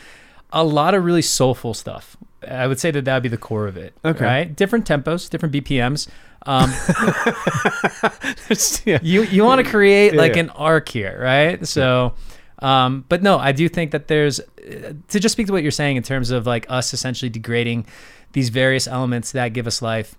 A 0.50 0.64
lot 0.64 0.94
of 0.94 1.04
really 1.04 1.22
soulful 1.22 1.74
stuff. 1.74 2.16
I 2.48 2.66
would 2.66 2.80
say 2.80 2.90
that 2.90 3.04
that 3.04 3.14
would 3.14 3.22
be 3.22 3.28
the 3.28 3.36
core 3.36 3.66
of 3.66 3.76
it. 3.76 3.94
Okay. 4.04 4.24
Right? 4.24 4.56
Different 4.56 4.88
tempos, 4.88 5.28
different 5.28 5.54
BPMs. 5.54 6.08
Um, 6.46 6.70
yeah. 8.86 8.98
you 9.02 9.22
you 9.24 9.44
want 9.44 9.62
to 9.64 9.70
create 9.70 10.14
Yeah, 10.14 10.20
like 10.20 10.34
yeah. 10.34 10.40
an 10.42 10.50
arc 10.50 10.88
here, 10.88 11.18
right? 11.20 11.66
So, 11.66 12.14
um, 12.60 13.04
but 13.08 13.22
no, 13.22 13.38
I 13.38 13.52
do 13.52 13.68
think 13.68 13.90
that 13.90 14.08
there's 14.08 14.40
uh, 14.40 14.94
to 15.08 15.20
just 15.20 15.32
speak 15.32 15.48
to 15.48 15.52
what 15.52 15.62
you're 15.62 15.70
saying 15.70 15.96
in 15.96 16.02
terms 16.02 16.30
of 16.30 16.46
like 16.46 16.66
us 16.70 16.94
essentially 16.94 17.28
degrading 17.28 17.86
these 18.32 18.48
various 18.50 18.86
elements 18.86 19.32
that 19.32 19.52
give 19.52 19.66
us 19.66 19.80
life. 19.82 20.14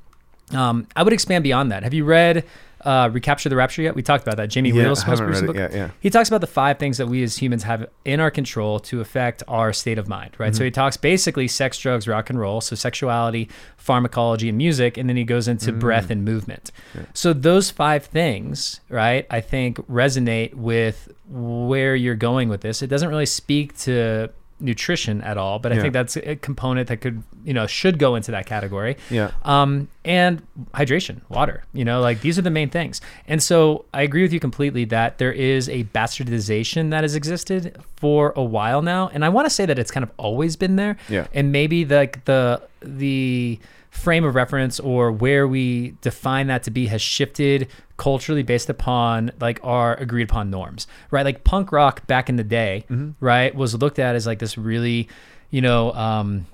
Um, 0.51 0.88
I 0.95 1.03
would 1.03 1.14
expand 1.14 1.43
beyond 1.43 1.72
that. 1.72 1.84
Have 1.84 1.93
you 1.93 2.05
read 2.05 2.43
uh, 2.84 3.07
Recapture 3.12 3.49
the 3.49 3.55
Rapture 3.55 3.84
yet? 3.84 3.93
We 3.93 4.01
talked 4.01 4.24
about 4.24 4.38
that. 4.38 4.47
Jamie 4.49 4.70
Yeah, 4.72 4.84
Wheal's 4.86 5.05
most 5.05 5.22
recent 5.22 5.45
book. 5.47 5.55
yet, 5.55 5.74
yeah. 5.74 5.89
He 5.99 6.10
talks 6.10 6.28
about 6.28 6.41
the 6.41 6.47
five 6.47 6.80
things 6.80 6.97
that 6.97 7.05
we 7.05 7.22
as 7.22 7.38
humans 7.38 7.62
have 7.64 7.86
in 8.03 8.20
our 8.20 8.32
control 8.32 8.80
to 8.80 8.99
affect 8.99 9.43
our 9.47 9.72
state 9.74 9.99
of 9.99 10.07
mind, 10.07 10.32
right? 10.39 10.47
Mm-hmm. 10.51 10.57
So 10.57 10.64
he 10.64 10.72
talks 10.72 10.97
basically 10.97 11.47
sex, 11.47 11.78
drugs, 11.78 12.07
rock 12.07 12.32
and 12.32 12.39
roll, 12.39 12.62
so 12.62 12.76
sexuality, 12.76 13.47
pharmacology, 13.78 14.49
and 14.49 14.57
music, 14.57 14.97
and 14.97 15.07
then 15.07 15.18
he 15.18 15.24
goes 15.24 15.47
into 15.47 15.72
Mm. 15.72 15.80
breath 15.80 16.10
and 16.10 16.26
movement. 16.26 16.72
So 17.14 17.32
those 17.32 17.70
five 17.70 18.05
things, 18.05 18.80
right, 18.89 19.28
I 19.30 19.41
think 19.41 19.78
resonate 19.88 20.55
with 20.55 21.10
where 21.30 21.95
you're 21.95 22.16
going 22.16 22.49
with 22.49 22.62
this. 22.62 22.82
It 22.82 22.88
doesn't 22.88 23.10
really 23.10 23.28
speak 23.28 23.78
to 23.82 24.30
nutrition 24.60 25.22
at 25.22 25.38
all, 25.38 25.60
but 25.60 25.72
I 25.72 25.76
Yeah. 25.76 25.82
think 25.82 25.93
that's 25.93 26.18
a 26.18 26.36
component 26.36 26.88
that 26.89 26.97
could, 26.97 27.24
you 27.45 27.53
know, 27.53 27.66
should 27.68 27.97
go 27.97 28.16
into 28.16 28.32
that 28.32 28.45
category. 28.45 28.97
Yeah. 29.10 29.32
Um, 29.43 29.88
and 30.03 30.41
hydration, 30.74 31.22
water, 31.30 31.64
you 31.74 31.86
know, 31.86 32.01
like 32.01 32.22
these 32.22 32.38
are 32.38 32.41
the 32.41 32.49
main 32.49 32.70
things. 32.70 32.99
And 33.28 33.41
so 33.41 33.86
I 33.93 34.01
agree 34.01 34.22
with 34.22 34.34
you 34.34 34.39
completely 34.39 34.86
that 34.86 35.18
there 35.18 35.32
is 35.32 35.70
a 35.70 35.84
bastardization 35.86 36.89
that 36.91 37.03
has 37.03 37.16
existed 37.16 37.78
for 37.95 38.34
a 38.36 38.43
while 38.43 38.82
now. 38.82 39.10
And 39.14 39.24
I 39.24 39.30
want 39.30 39.45
to 39.45 39.49
say 39.49 39.66
that 39.66 39.80
it's 39.80 39.91
kind 39.91 40.03
of 40.03 40.12
always 40.18 40.55
been 40.55 40.76
there. 40.76 40.97
Yeah. 41.10 41.28
And 41.34 41.51
maybe 41.51 41.86
like 41.86 42.26
the, 42.26 42.62
the, 42.82 43.60
frame 43.90 44.24
of 44.24 44.36
reference 44.36 44.80
or 44.80 45.12
where 45.12 45.48
we 45.48 45.96
define 46.02 46.48
that 46.48 46.64
to 46.64 46.72
be 46.72 46.88
has 46.88 47.02
shifted 47.02 47.68
culturally 47.98 48.44
based 48.44 48.70
upon 48.70 49.32
like 49.42 49.60
our 49.64 49.96
agreed 49.96 50.24
upon 50.24 50.50
norms 50.50 50.88
right? 51.12 51.26
Like 51.26 51.44
punk 51.44 51.72
rock 51.72 52.06
back 52.08 52.30
in 52.30 52.36
the 52.38 52.44
day 52.44 52.86
right 53.20 53.54
was 53.54 53.74
looked 53.76 54.00
at 54.00 54.16
as 54.16 54.26
like 54.28 54.40
this 54.40 54.58
really 54.58 55.10
you 55.50 55.62
know 55.62 55.92
um 55.94 56.46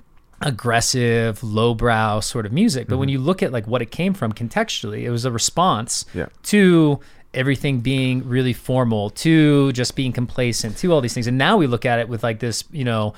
aggressive 0.41 1.43
lowbrow 1.43 2.19
sort 2.19 2.45
of 2.45 2.51
music. 2.51 2.87
But 2.87 2.97
when 2.97 3.09
you 3.09 3.19
look 3.19 3.41
at 3.43 3.51
like 3.51 3.67
what 3.67 3.81
it 3.81 3.91
came 3.91 4.13
from 4.13 4.31
contextually 4.33 5.01
it 5.03 5.09
was 5.09 5.25
a 5.25 5.31
response 5.31 6.05
Yeah. 6.13 6.27
to 6.43 6.99
everything 7.33 7.81
being 7.81 8.27
really 8.27 8.53
formal 8.53 9.09
to 9.09 9.71
just 9.73 9.95
being 9.95 10.13
complacent 10.13 10.77
to 10.77 10.93
all 10.93 11.01
these 11.01 11.13
things. 11.13 11.27
And 11.27 11.37
now 11.37 11.57
we 11.57 11.67
look 11.67 11.85
at 11.85 11.99
it 11.99 12.07
with 12.07 12.23
like 12.23 12.39
this 12.39 12.63
you 12.71 12.85
know 12.85 13.13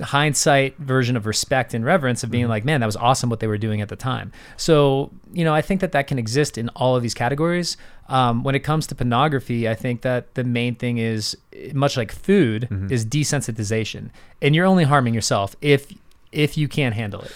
hindsight 0.00 0.76
version 0.78 1.16
of 1.16 1.26
respect 1.26 1.74
and 1.74 1.84
reverence 1.84 2.22
of 2.24 2.30
being 2.30 2.48
like 2.48 2.64
man 2.64 2.80
that 2.80 2.86
was 2.86 2.96
awesome 2.96 3.28
what 3.30 3.40
they 3.40 3.46
were 3.46 3.58
doing 3.58 3.80
at 3.80 3.88
the 3.88 3.96
time 3.96 4.32
so 4.56 5.10
you 5.32 5.44
know 5.44 5.54
i 5.54 5.60
think 5.62 5.80
that 5.80 5.92
that 5.92 6.06
can 6.06 6.18
exist 6.18 6.56
in 6.58 6.68
all 6.70 6.96
of 6.96 7.02
these 7.02 7.14
categories 7.14 7.76
um, 8.08 8.42
when 8.42 8.54
it 8.54 8.60
comes 8.60 8.86
to 8.86 8.94
pornography 8.94 9.68
i 9.68 9.74
think 9.74 10.02
that 10.02 10.34
the 10.34 10.44
main 10.44 10.74
thing 10.74 10.98
is 10.98 11.36
much 11.72 11.96
like 11.96 12.10
food 12.12 12.68
is 12.90 13.04
desensitization 13.04 14.10
and 14.42 14.54
you're 14.54 14.66
only 14.66 14.84
harming 14.84 15.14
yourself 15.14 15.54
if 15.60 15.92
if 16.32 16.56
you 16.58 16.68
can't 16.68 16.94
handle 16.94 17.20
it 17.22 17.32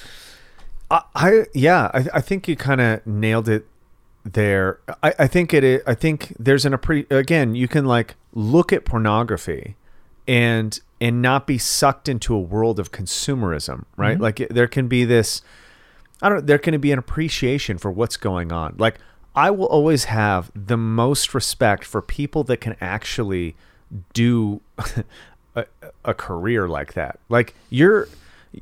I, 0.90 1.02
I 1.14 1.44
yeah, 1.54 1.90
I, 1.94 2.06
I 2.14 2.20
think 2.20 2.46
you 2.48 2.54
kind 2.56 2.78
of 2.80 3.06
nailed 3.06 3.48
it 3.48 3.66
there. 4.24 4.78
I, 5.02 5.14
I 5.20 5.26
think 5.26 5.54
it. 5.54 5.64
i- 5.86 5.90
I 5.90 5.94
think 5.94 6.34
there's 6.38 6.66
an 6.66 6.74
appre- 6.74 7.10
again. 7.10 7.54
You 7.54 7.66
can 7.66 7.86
like 7.86 8.14
look 8.34 8.74
at 8.74 8.84
pornography, 8.84 9.74
and 10.26 10.78
and 11.00 11.20
not 11.20 11.46
be 11.46 11.58
sucked 11.58 12.08
into 12.08 12.34
a 12.34 12.40
world 12.40 12.78
of 12.78 12.92
consumerism, 12.92 13.84
right? 13.96 14.20
Like 14.20 14.40
it, 14.40 14.54
there 14.54 14.68
can 14.68 14.88
be 14.88 15.04
this. 15.04 15.42
I 16.20 16.28
don't. 16.28 16.38
Know, 16.38 16.44
there 16.44 16.58
can 16.58 16.80
be 16.80 16.92
an 16.92 16.98
appreciation 16.98 17.78
for 17.78 17.90
what's 17.90 18.16
going 18.16 18.52
on. 18.52 18.76
Like 18.78 18.98
I 19.34 19.50
will 19.50 19.66
always 19.66 20.04
have 20.04 20.50
the 20.54 20.76
most 20.76 21.34
respect 21.34 21.84
for 21.84 22.02
people 22.02 22.44
that 22.44 22.58
can 22.58 22.76
actually 22.80 23.56
do 24.12 24.60
a, 25.54 25.66
a 26.04 26.14
career 26.14 26.68
like 26.68 26.94
that. 26.94 27.18
Like 27.28 27.54
you're 27.70 28.08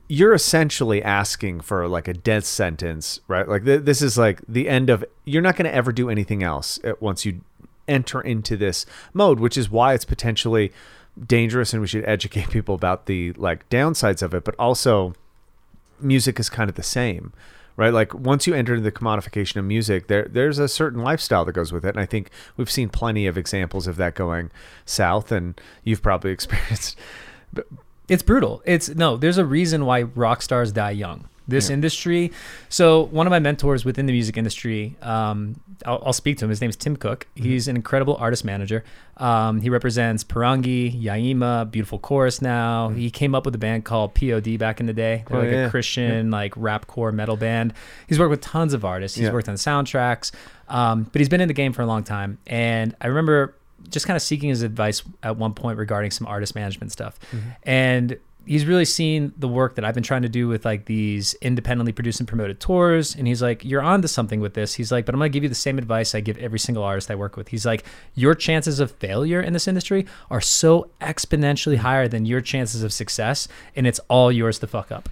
you're 0.06 0.32
essentially 0.32 1.02
asking 1.02 1.60
for 1.60 1.88
like 1.88 2.06
a 2.06 2.14
death 2.14 2.44
sentence, 2.44 3.20
right? 3.26 3.48
Like 3.48 3.64
th- 3.64 3.82
this 3.82 4.02
is 4.02 4.16
like 4.16 4.40
the 4.48 4.68
end 4.68 4.88
of 4.88 5.04
you're 5.24 5.42
not 5.42 5.56
going 5.56 5.68
to 5.68 5.74
ever 5.74 5.92
do 5.92 6.08
anything 6.08 6.42
else 6.42 6.78
uh, 6.84 6.92
once 7.00 7.24
you 7.24 7.40
enter 7.88 8.20
into 8.20 8.56
this 8.56 8.86
mode, 9.12 9.40
which 9.40 9.58
is 9.58 9.68
why 9.68 9.94
it's 9.94 10.04
potentially 10.04 10.72
dangerous 11.26 11.72
and 11.72 11.80
we 11.80 11.86
should 11.86 12.04
educate 12.04 12.50
people 12.50 12.74
about 12.74 13.06
the 13.06 13.32
like 13.32 13.68
downsides 13.68 14.22
of 14.22 14.34
it, 14.34 14.44
but 14.44 14.54
also 14.58 15.14
music 16.00 16.40
is 16.40 16.48
kind 16.48 16.70
of 16.70 16.76
the 16.76 16.82
same 16.82 17.32
right 17.76 17.92
like 17.92 18.14
once 18.14 18.46
you 18.46 18.54
enter 18.54 18.74
into 18.74 18.82
the 18.82 18.90
commodification 18.90 19.56
of 19.56 19.64
music 19.66 20.06
there 20.06 20.26
there's 20.30 20.58
a 20.58 20.66
certain 20.66 21.02
lifestyle 21.02 21.44
that 21.44 21.52
goes 21.52 21.72
with 21.72 21.84
it 21.84 21.90
and 21.90 22.00
i 22.00 22.06
think 22.06 22.30
we've 22.56 22.70
seen 22.70 22.88
plenty 22.88 23.26
of 23.26 23.36
examples 23.36 23.86
of 23.86 23.96
that 23.96 24.14
going 24.14 24.50
south 24.86 25.30
and 25.30 25.60
you've 25.84 26.02
probably 26.02 26.30
experienced 26.32 26.96
It's 28.10 28.24
brutal. 28.24 28.60
It's 28.64 28.88
no, 28.88 29.16
there's 29.16 29.38
a 29.38 29.44
reason 29.44 29.86
why 29.86 30.02
rock 30.02 30.42
stars 30.42 30.72
die 30.72 30.90
young. 30.90 31.28
This 31.50 31.68
industry. 31.70 32.32
So 32.68 33.02
one 33.06 33.26
of 33.26 33.30
my 33.30 33.38
mentors 33.38 33.84
within 33.84 34.06
the 34.06 34.12
music 34.12 34.36
industry, 34.36 34.96
um, 35.02 35.60
I'll, 35.84 36.02
I'll 36.06 36.12
speak 36.12 36.38
to 36.38 36.44
him. 36.44 36.48
His 36.50 36.60
name's 36.60 36.76
Tim 36.76 36.96
Cook. 36.96 37.26
He's 37.34 37.68
an 37.68 37.76
incredible 37.76 38.16
artist 38.16 38.44
manager. 38.44 38.84
Um, 39.16 39.60
he 39.60 39.68
represents 39.68 40.24
Parangi, 40.24 41.02
Yaima, 41.02 41.70
Beautiful 41.70 41.98
Chorus. 41.98 42.40
Now 42.40 42.88
he 42.88 43.10
came 43.10 43.34
up 43.34 43.44
with 43.44 43.54
a 43.54 43.58
band 43.58 43.84
called 43.84 44.14
POD 44.14 44.58
back 44.58 44.80
in 44.80 44.86
the 44.86 44.92
day. 44.94 45.24
They're 45.28 45.36
Oh, 45.38 45.40
like 45.42 45.50
yeah. 45.52 45.66
a 45.66 45.70
Christian 45.70 46.30
like 46.30 46.54
rap 46.56 46.86
core 46.86 47.12
metal 47.12 47.36
band. 47.36 47.74
He's 48.06 48.18
worked 48.18 48.30
with 48.30 48.40
tons 48.40 48.72
of 48.72 48.84
artists. 48.84 49.16
He's 49.18 49.26
Yeah. 49.26 49.32
worked 49.32 49.48
on 49.48 49.56
soundtracks, 49.56 50.32
um, 50.68 51.04
but 51.04 51.20
he's 51.20 51.28
been 51.28 51.40
in 51.42 51.48
the 51.48 51.54
game 51.54 51.72
for 51.72 51.82
a 51.82 51.86
long 51.86 52.02
time. 52.04 52.38
And 52.46 52.94
I 53.00 53.08
remember 53.08 53.56
just 53.88 54.06
kind 54.06 54.16
of 54.16 54.22
seeking 54.22 54.50
his 54.50 54.62
advice 54.62 55.02
at 55.22 55.36
one 55.36 55.52
point 55.54 55.78
regarding 55.78 56.10
some 56.10 56.26
artist 56.26 56.54
management 56.54 56.92
stuff. 56.92 57.18
And 57.62 58.18
he's 58.46 58.66
really 58.66 58.84
seen 58.84 59.32
the 59.36 59.48
work 59.48 59.74
that 59.76 59.84
I've 59.84 59.94
been 59.94 60.02
trying 60.02 60.22
to 60.22 60.28
do 60.28 60.48
with 60.48 60.64
like 60.64 60.86
these 60.86 61.34
independently 61.34 61.92
produced 61.92 62.20
and 62.20 62.28
promoted 62.28 62.60
tours. 62.60 63.14
And 63.14 63.26
he's 63.26 63.42
like, 63.42 63.64
You're 63.64 63.82
onto 63.82 64.08
something 64.08 64.40
with 64.40 64.54
this. 64.54 64.74
He's 64.74 64.90
like, 64.90 65.06
But 65.06 65.14
I'm 65.14 65.18
going 65.20 65.30
to 65.30 65.36
give 65.36 65.42
you 65.42 65.48
the 65.48 65.54
same 65.54 65.78
advice 65.78 66.14
I 66.14 66.20
give 66.20 66.38
every 66.38 66.58
single 66.58 66.82
artist 66.82 67.10
I 67.10 67.14
work 67.14 67.36
with. 67.36 67.48
He's 67.48 67.66
like, 67.66 67.84
Your 68.14 68.34
chances 68.34 68.80
of 68.80 68.90
failure 68.92 69.40
in 69.40 69.52
this 69.52 69.68
industry 69.68 70.06
are 70.30 70.40
so 70.40 70.90
exponentially 71.00 71.76
higher 71.76 72.08
than 72.08 72.26
your 72.26 72.40
chances 72.40 72.82
of 72.82 72.92
success. 72.92 73.48
And 73.76 73.86
it's 73.86 74.00
all 74.08 74.32
yours 74.32 74.58
to 74.60 74.66
fuck 74.66 74.90
up. 74.90 75.08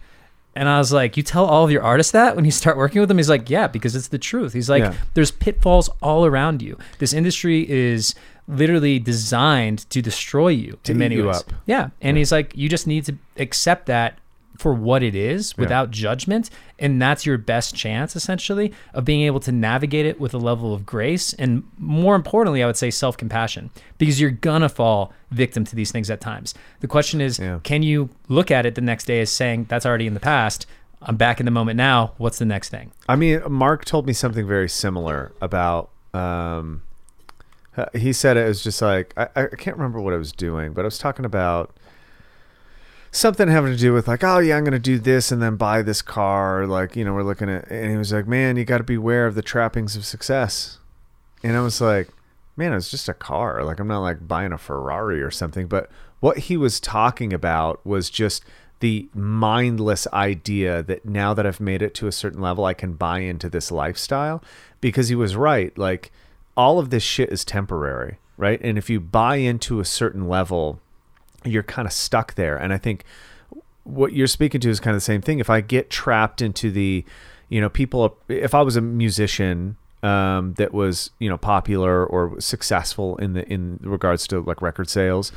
And 0.55 0.69
I 0.69 0.79
was 0.79 0.93
like, 0.93 1.17
You 1.17 1.23
tell 1.23 1.45
all 1.45 1.65
of 1.65 1.71
your 1.71 1.83
artists 1.83 2.13
that 2.13 2.35
when 2.35 2.45
you 2.45 2.51
start 2.51 2.77
working 2.77 3.01
with 3.01 3.09
them? 3.09 3.19
He's 3.19 3.31
like, 3.31 3.49
Yeah, 3.49 3.69
because 3.69 3.95
it's 3.95 4.09
the 4.09 4.19
truth. 4.19 4.53
He's 4.53 4.69
like, 4.69 4.83
Yeah. 4.83 4.95
There's 5.15 5.31
pitfalls 5.31 5.89
all 6.03 6.27
around 6.27 6.63
you. 6.63 6.79
This 6.99 7.13
industry 7.13 7.69
is 7.69 8.15
literally 8.49 8.99
designed 8.99 9.89
to 9.91 10.01
destroy 10.03 10.49
you 10.49 10.79
To 10.85 10.93
in 10.93 10.99
many 10.99 11.17
you 11.17 11.27
ways. 11.27 11.37
up. 11.37 11.53
Yeah. 11.67 11.91
And 12.01 12.17
he's 12.17 12.33
like, 12.33 12.57
You 12.57 12.69
just 12.69 12.87
need 12.87 13.05
to 13.05 13.17
accept 13.37 13.87
that 13.87 14.19
for 14.57 14.75
what 14.75 15.05
it 15.05 15.15
is 15.15 15.57
without 15.57 15.93
judgment. 15.93 16.51
And 16.81 17.01
that's 17.01 17.25
your 17.25 17.39
best 17.39 17.77
chance, 17.77 18.17
essentially, 18.17 18.73
of 18.93 19.05
being 19.05 19.21
able 19.21 19.39
to 19.41 19.53
navigate 19.53 20.05
it 20.05 20.19
with 20.19 20.35
a 20.35 20.39
level 20.39 20.75
of 20.75 20.85
grace. 20.85 21.33
And 21.35 21.63
more 21.79 22.17
importantly, 22.17 22.61
I 22.63 22.67
would 22.67 22.77
say 22.77 22.91
self 22.91 23.17
compassion, 23.17 23.71
because 23.99 24.21
you're 24.21 24.31
going 24.33 24.63
to 24.63 24.69
fall 24.69 25.13
victim 25.31 25.65
to 25.65 25.77
these 25.77 25.93
things 25.93 26.11
at 26.11 26.21
times. 26.21 26.55
The 26.81 26.89
question 26.89 27.21
is, 27.21 27.39
Yeah. 27.39 27.61
can 27.63 27.85
you 27.85 28.09
look 28.29 28.51
at 28.51 28.67
it 28.67 28.75
the 28.75 28.81
next 28.81 29.05
day 29.05 29.21
as 29.21 29.31
saying, 29.31 29.67
That's 29.69 29.87
already 29.87 30.07
in 30.09 30.15
the 30.15 30.21
past? 30.21 30.67
I'm 31.03 31.17
back 31.17 31.39
in 31.39 31.45
the 31.45 31.53
moment 31.53 31.77
now. 31.77 32.15
What's 32.17 32.39
the 32.41 32.45
next 32.45 32.71
thing? 32.71 32.91
I 33.09 33.15
mean, 33.15 33.41
Mark 33.49 33.85
told 33.85 34.09
me 34.09 34.13
something 34.13 34.45
very 34.45 34.69
similar 34.69 35.31
about. 35.41 35.91
Um, 36.15 36.83
Uh, 37.79 37.87
he 37.97 38.13
said 38.13 38.37
it 38.37 38.49
was 38.49 38.63
just 38.63 38.83
like 38.83 39.15
I, 39.17 39.29
I 39.37 39.47
can't 39.57 39.77
remember 39.77 40.01
what 40.01 40.13
I 40.13 40.17
was 40.17 40.33
doing, 40.33 40.73
but 40.73 40.83
I 40.83 40.85
was 40.85 40.99
talking 40.99 41.25
about 41.25 41.77
something 43.13 43.49
having 43.49 43.73
to 43.73 43.79
do 43.79 43.93
with 43.93 44.09
like, 44.09 44.25
oh 44.25 44.39
yeah, 44.39 44.57
I'm 44.57 44.65
gonna 44.65 44.81
do 44.81 44.99
this 44.99 45.31
and 45.31 45.41
then 45.41 45.55
buy 45.55 45.83
this 45.83 46.03
car. 46.03 46.67
Like 46.67 46.97
you 46.97 47.05
know, 47.05 47.15
we're 47.15 47.23
looking 47.23 47.49
at, 47.49 47.71
and 47.71 47.91
he 47.91 47.97
was 47.97 48.13
like, 48.13 48.27
man, 48.27 48.57
you 48.57 48.65
got 48.65 48.79
to 48.79 48.85
beware 48.85 49.27
of 49.27 49.37
the 49.37 49.43
trappings 49.43 49.95
of 49.95 50.05
success. 50.05 50.79
And 51.45 51.57
I 51.57 51.61
was 51.61 51.81
like, 51.81 52.09
man, 52.57 52.73
it's 52.73 52.91
just 52.91 53.09
a 53.09 53.15
car. 53.15 53.63
Like 53.63 53.79
I'm 53.79 53.87
not 53.87 54.01
like 54.01 54.27
buying 54.27 54.53
a 54.53 54.59
Ferrari 54.59 55.23
or 55.23 55.31
something. 55.31 55.69
But 55.69 55.89
what 56.19 56.39
he 56.39 56.57
was 56.57 56.81
talking 56.81 57.33
about 57.33 57.85
was 57.87 58.11
just 58.11 58.45
the 58.81 59.09
mindless 59.15 60.09
idea 60.13 60.83
that 60.83 61.05
now 61.05 61.33
that 61.33 61.47
I've 61.47 61.61
made 61.61 61.83
it 61.83 61.95
to 61.95 62.09
a 62.09 62.13
certain 62.13 62.41
level, 62.41 62.65
I 62.65 62.75
can 62.75 62.95
buy 62.95 63.21
into 63.21 63.49
this 63.49 63.71
lifestyle. 63.71 64.43
Because 64.81 65.09
he 65.09 65.15
was 65.15 65.37
right. 65.37 65.77
Like 65.79 66.11
all 66.59 66.81
of 66.81 66.91
this 66.91 67.05
shit 67.05 67.31
is 67.31 67.45
temporary, 67.45 68.19
right? 68.37 68.61
And 68.63 68.77
if 68.77 68.91
you 68.91 68.99
buy 68.99 69.37
into 69.37 69.79
a 69.79 69.85
certain 69.85 70.29
level, 70.29 70.81
you're 71.45 71.63
kind 71.63 71.87
of 71.87 71.93
stuck 71.93 72.35
there. 72.35 72.57
And 72.57 72.73
I 72.73 72.79
think 72.79 73.05
what 73.85 74.13
you're 74.13 74.27
speaking 74.27 74.61
to 74.63 74.69
is 74.69 74.81
kind 74.81 74.95
of 74.95 75.01
the 75.01 75.05
same 75.05 75.23
thing. 75.23 75.39
If 75.39 75.49
I 75.49 75.61
get 75.61 75.89
trapped 75.89 76.43
into 76.43 76.73
the, 76.73 77.05
you 77.49 77.61
know, 77.61 77.69
people, 77.69 78.19
if 78.27 78.57
I 78.57 78.63
was 78.63 78.75
a 78.75 78.81
musician 78.81 79.77
um, 80.03 80.55
that 80.55 80.75
was, 80.75 81.11
you 81.21 81.29
know, 81.29 81.39
popular 81.39 82.05
or 82.05 82.41
successful 82.41 83.17
in 83.19 83.35
the 83.35 83.49
in 83.49 83.79
regards 83.83 84.27
to 84.27 84.41
like 84.41 84.61
record 84.61 84.89
sales, 84.91 85.31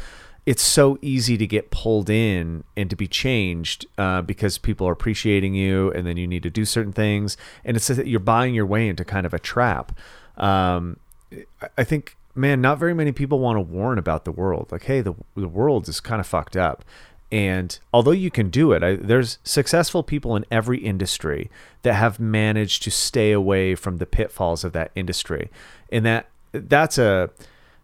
it's 0.47 0.63
so 0.63 0.97
easy 1.03 1.37
to 1.37 1.45
get 1.45 1.69
pulled 1.69 2.09
in 2.09 2.63
and 2.75 2.89
to 2.89 2.95
be 2.95 3.07
changed 3.07 3.85
uh, 3.99 4.23
because 4.23 4.57
people 4.57 4.87
are 4.87 4.91
appreciating 4.91 5.53
you, 5.53 5.91
and 5.91 6.07
then 6.07 6.17
you 6.17 6.25
need 6.25 6.41
to 6.41 6.49
do 6.49 6.65
certain 6.65 6.93
things, 6.93 7.37
and 7.63 7.77
it's 7.77 7.89
you're 7.89 8.19
buying 8.19 8.55
your 8.55 8.65
way 8.65 8.87
into 8.87 9.05
kind 9.05 9.27
of 9.27 9.35
a 9.35 9.39
trap. 9.39 9.91
Um, 10.37 10.97
I- 11.31 11.67
I 11.77 11.83
think, 11.83 12.15
man, 12.35 12.61
not 12.61 12.77
very 12.79 12.93
many 12.93 13.11
people 13.11 13.39
want 13.39 13.57
to 13.57 13.61
warn 13.61 13.97
about 13.97 14.25
the 14.25 14.31
world. 14.31 14.67
Like, 14.71 14.83
hey, 14.83 15.01
the 15.01 15.13
the 15.35 15.47
world 15.47 15.87
is 15.87 15.99
kind 15.99 16.19
of 16.19 16.27
fucked 16.27 16.57
up. 16.57 16.83
And 17.31 17.79
although 17.93 18.11
you 18.11 18.29
can 18.29 18.49
do 18.49 18.73
it, 18.73 18.83
I, 18.83 18.97
there's 18.97 19.37
successful 19.45 20.03
people 20.03 20.35
in 20.35 20.45
every 20.51 20.79
industry 20.79 21.49
that 21.83 21.93
have 21.93 22.19
managed 22.19 22.83
to 22.83 22.91
stay 22.91 23.31
away 23.31 23.73
from 23.75 23.97
the 23.97 24.05
pitfalls 24.05 24.65
of 24.65 24.73
that 24.73 24.91
industry, 24.95 25.49
and 25.91 26.05
that 26.05 26.27
that's 26.51 26.97
a 26.97 27.29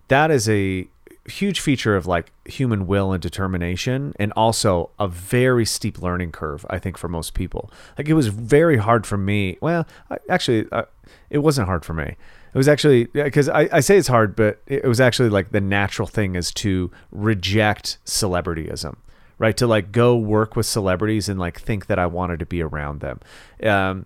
that 0.10 0.32
is 0.32 0.50
a 0.50 0.88
huge 1.30 1.60
feature 1.60 1.96
of 1.96 2.06
like 2.06 2.32
human 2.46 2.88
will 2.88 3.12
and 3.12 3.22
determination 3.22 4.14
and 4.18 4.32
also 4.38 4.90
a 4.98 5.08
very 5.10 5.66
steep 5.66 6.02
learning 6.02 6.32
curve 6.32 6.66
i 6.70 6.80
think 6.80 6.98
for 6.98 7.10
most 7.10 7.34
people 7.34 7.70
like 7.98 8.08
it 8.08 8.14
was 8.14 8.28
very 8.28 8.78
hard 8.78 9.06
for 9.06 9.18
me 9.18 9.58
well 9.60 9.86
I, 10.10 10.20
actually 10.30 10.68
uh, 10.72 10.84
it 11.30 11.40
wasn't 11.40 11.68
hard 11.68 11.84
for 11.84 11.94
me 11.94 12.16
it 12.58 12.60
was 12.60 12.68
actually 12.68 13.06
because 13.06 13.50
I, 13.50 13.70
I 13.72 13.80
say 13.82 13.98
it's 13.98 14.08
hard 14.08 14.36
but 14.36 14.62
it 14.66 14.86
was 14.86 15.00
actually 15.00 15.30
like 15.30 15.52
the 15.52 15.62
natural 15.62 16.08
thing 16.08 16.36
is 16.36 16.52
to 16.56 16.90
reject 17.12 18.00
celebrityism 18.06 18.96
right? 19.40 19.56
To 19.58 19.68
like 19.68 19.92
go 19.92 20.16
work 20.16 20.56
with 20.56 20.66
celebrities 20.66 21.30
and 21.30 21.40
like 21.40 21.60
think 21.62 21.88
that 21.88 22.00
I 22.00 22.08
wanted 22.08 22.40
to 22.40 22.46
be 22.46 22.62
around 22.62 23.02
them. 23.02 23.20
Um, 23.64 24.06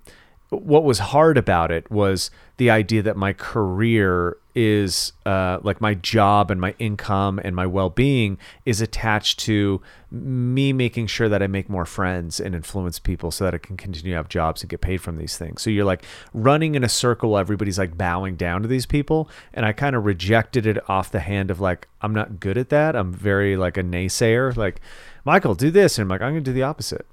what 0.52 0.84
was 0.84 1.00
hard 1.00 1.38
about 1.38 1.72
it 1.72 1.90
was 1.90 2.30
the 2.58 2.70
idea 2.70 3.02
that 3.02 3.16
my 3.16 3.32
career 3.32 4.38
is 4.54 5.14
uh, 5.26 5.60
like 5.64 5.80
my 5.80 5.94
job 5.94 6.52
and 6.52 6.60
my 6.60 6.76
income 6.78 7.40
and 7.42 7.56
my 7.56 7.66
well-being 7.66 8.38
is 8.66 8.82
attached 8.82 9.40
to 9.40 9.82
me 10.12 10.74
making 10.74 11.08
sure 11.08 11.30
that 11.30 11.42
I 11.42 11.48
make 11.48 11.70
more 11.70 11.86
friends 11.86 12.42
and 12.42 12.54
influence 12.54 13.00
people 13.00 13.32
so 13.32 13.46
that 13.46 13.56
I 13.56 13.60
can 13.60 13.78
continue 13.78 14.12
to 14.12 14.18
have 14.18 14.28
jobs 14.28 14.62
and 14.62 14.70
get 14.70 14.82
paid 14.82 14.98
from 14.98 15.16
these 15.16 15.38
things. 15.38 15.62
So 15.62 15.70
you're 15.70 15.86
like 15.86 16.04
running 16.34 16.76
in 16.76 16.84
a 16.84 16.90
circle. 16.90 17.38
Everybody's 17.38 17.80
like 17.80 17.98
bowing 17.98 18.36
down 18.36 18.62
to 18.62 18.68
these 18.68 18.86
people, 18.86 19.30
and 19.54 19.66
I 19.66 19.72
kind 19.72 19.96
of 19.96 20.04
rejected 20.04 20.66
it 20.68 20.78
off 20.90 21.12
the 21.12 21.22
hand 21.22 21.50
of 21.50 21.62
like 21.62 21.88
I'm 22.02 22.14
not 22.14 22.42
good 22.42 22.58
at 22.58 22.70
that. 22.70 22.94
I'm 22.96 23.14
very 23.14 23.56
like 23.56 23.78
a 23.78 23.84
naysayer. 23.84 24.56
Like 24.58 24.82
Michael, 25.24 25.56
do 25.56 25.72
this, 25.72 25.98
and 25.98 26.04
I'm 26.04 26.10
like 26.10 26.22
I'm 26.22 26.34
going 26.34 26.44
to 26.44 26.50
do 26.50 26.54
the 26.54 26.64
opposite. 26.64 27.06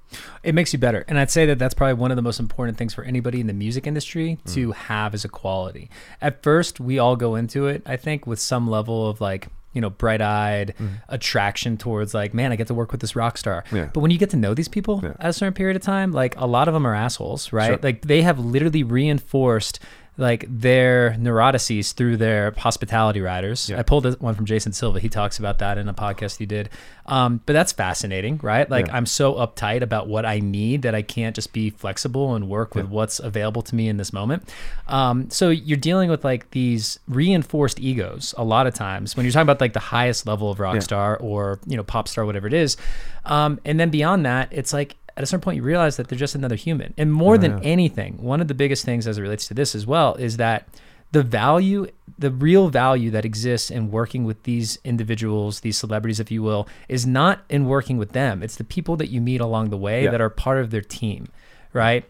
It 0.43 0.55
makes 0.55 0.73
you 0.73 0.79
better. 0.79 1.05
And 1.07 1.19
I'd 1.19 1.31
say 1.31 1.45
that 1.45 1.59
that's 1.59 1.73
probably 1.73 1.93
one 1.93 2.11
of 2.11 2.15
the 2.15 2.21
most 2.21 2.39
important 2.39 2.77
things 2.77 2.93
for 2.93 3.03
anybody 3.03 3.39
in 3.39 3.47
the 3.47 3.53
music 3.53 3.85
industry 3.85 4.37
mm. 4.43 4.53
to 4.53 4.71
have 4.71 5.13
as 5.13 5.25
a 5.25 5.29
quality. 5.29 5.89
At 6.21 6.41
first, 6.43 6.79
we 6.79 6.97
all 6.99 7.15
go 7.15 7.35
into 7.35 7.67
it, 7.67 7.83
I 7.85 7.97
think, 7.97 8.25
with 8.25 8.39
some 8.39 8.69
level 8.69 9.07
of 9.07 9.21
like, 9.21 9.49
you 9.73 9.81
know, 9.81 9.91
bright 9.91 10.21
eyed 10.21 10.73
mm. 10.79 10.89
attraction 11.09 11.77
towards 11.77 12.13
like, 12.15 12.33
man, 12.33 12.51
I 12.51 12.55
get 12.55 12.67
to 12.67 12.73
work 12.73 12.91
with 12.91 13.01
this 13.01 13.15
rock 13.15 13.37
star. 13.37 13.63
Yeah. 13.71 13.89
But 13.93 13.99
when 13.99 14.09
you 14.09 14.17
get 14.17 14.31
to 14.31 14.37
know 14.37 14.55
these 14.55 14.67
people 14.67 15.01
Yeah. 15.03 15.13
at 15.19 15.29
a 15.29 15.33
certain 15.33 15.53
period 15.53 15.75
of 15.75 15.83
time, 15.83 16.11
like 16.11 16.35
a 16.37 16.47
lot 16.47 16.67
of 16.67 16.73
them 16.73 16.87
are 16.87 16.95
assholes, 16.95 17.53
right? 17.53 17.67
Sure. 17.67 17.79
Like 17.81 18.01
they 18.01 18.23
have 18.23 18.39
literally 18.39 18.81
reinforced 18.83 19.79
like 20.19 20.45
their 20.49 21.11
neurotices 21.19 21.93
through 21.93 22.17
their 22.17 22.51
hospitality 22.51 23.21
riders. 23.21 23.69
Yeah. 23.69 23.79
I 23.79 23.83
pulled 23.83 24.19
one 24.21 24.35
from 24.35 24.45
Jason 24.45 24.73
Silva. 24.73 24.99
He 24.99 25.09
talks 25.09 25.39
about 25.39 25.59
that 25.59 25.77
in 25.77 25.87
a 25.87 25.93
podcast 25.93 26.37
he 26.37 26.45
did. 26.45 26.69
Um, 27.05 27.41
but 27.45 27.53
that's 27.53 27.71
fascinating, 27.71 28.39
right? 28.43 28.69
Like 28.69 28.87
Yeah. 28.87 28.97
I'm 28.97 29.05
so 29.05 29.35
uptight 29.35 29.81
about 29.81 30.07
what 30.07 30.25
I 30.25 30.39
need 30.39 30.81
that 30.83 30.93
I 30.93 31.01
can't 31.01 31.33
just 31.35 31.53
be 31.53 31.69
flexible 31.69 32.35
and 32.35 32.49
work 32.49 32.75
with 32.75 32.87
what's 32.87 33.19
available 33.19 33.61
to 33.63 33.75
me 33.75 33.87
in 33.87 33.97
this 33.97 34.11
moment. 34.13 34.47
Um, 34.87 35.29
so 35.29 35.49
you're 35.49 35.77
dealing 35.77 36.09
with 36.09 36.23
like 36.23 36.51
these 36.51 36.99
reinforced 37.07 37.79
egos 37.79 38.33
a 38.37 38.43
lot 38.43 38.67
of 38.67 38.73
times 38.73 39.15
when 39.15 39.25
you're 39.25 39.33
talking 39.33 39.43
about 39.43 39.61
like 39.61 39.73
the 39.73 39.79
highest 39.79 40.27
level 40.27 40.51
of 40.51 40.59
rock 40.59 40.75
Yeah. 40.75 40.79
star 40.81 41.17
or 41.17 41.59
you 41.65 41.77
know 41.77 41.83
pop 41.83 42.07
star, 42.07 42.25
whatever 42.25 42.45
it 42.47 42.53
is. 42.53 42.77
Um, 43.25 43.59
and 43.65 43.79
then 43.79 43.89
beyond 43.89 44.25
that, 44.25 44.49
it's 44.51 44.73
like 44.73 44.95
at 45.19 45.23
a 45.23 45.25
certain 45.25 45.41
point 45.41 45.57
you 45.57 45.63
realize 45.63 45.97
that 45.97 46.07
they're 46.07 46.17
just 46.17 46.33
another 46.33 46.55
human. 46.55 46.93
And 46.97 47.11
more 47.11 47.37
than 47.37 47.61
anything, 47.61 48.17
one 48.23 48.39
of 48.39 48.47
the 48.47 48.53
biggest 48.53 48.85
things 48.85 49.05
as 49.05 49.17
it 49.17 49.21
relates 49.21 49.47
to 49.49 49.53
this 49.53 49.75
as 49.75 49.85
well 49.85 50.15
is 50.15 50.37
that 50.37 50.65
the 51.11 51.21
value, 51.23 51.87
the 52.17 52.31
real 52.31 52.69
value 52.69 53.11
that 53.11 53.25
exists 53.25 53.69
in 53.69 53.91
working 53.91 54.23
with 54.23 54.41
these 54.43 54.79
individuals, 54.85 55.59
these 55.59 55.77
celebrities, 55.77 56.21
if 56.21 56.31
you 56.31 56.41
will, 56.41 56.69
is 56.87 57.05
not 57.05 57.41
in 57.49 57.65
working 57.65 57.97
with 57.97 58.13
them. 58.13 58.41
It's 58.41 58.55
the 58.55 58.63
people 58.63 58.95
that 58.95 59.09
you 59.09 59.19
meet 59.19 59.41
along 59.41 59.71
the 59.71 59.77
way 59.77 60.05
Yeah. 60.05 60.11
that 60.11 60.21
are 60.21 60.29
part 60.29 60.57
of 60.59 60.69
their 60.69 60.81
team, 60.81 61.27
right? 61.73 62.05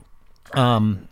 Um, 0.53 1.07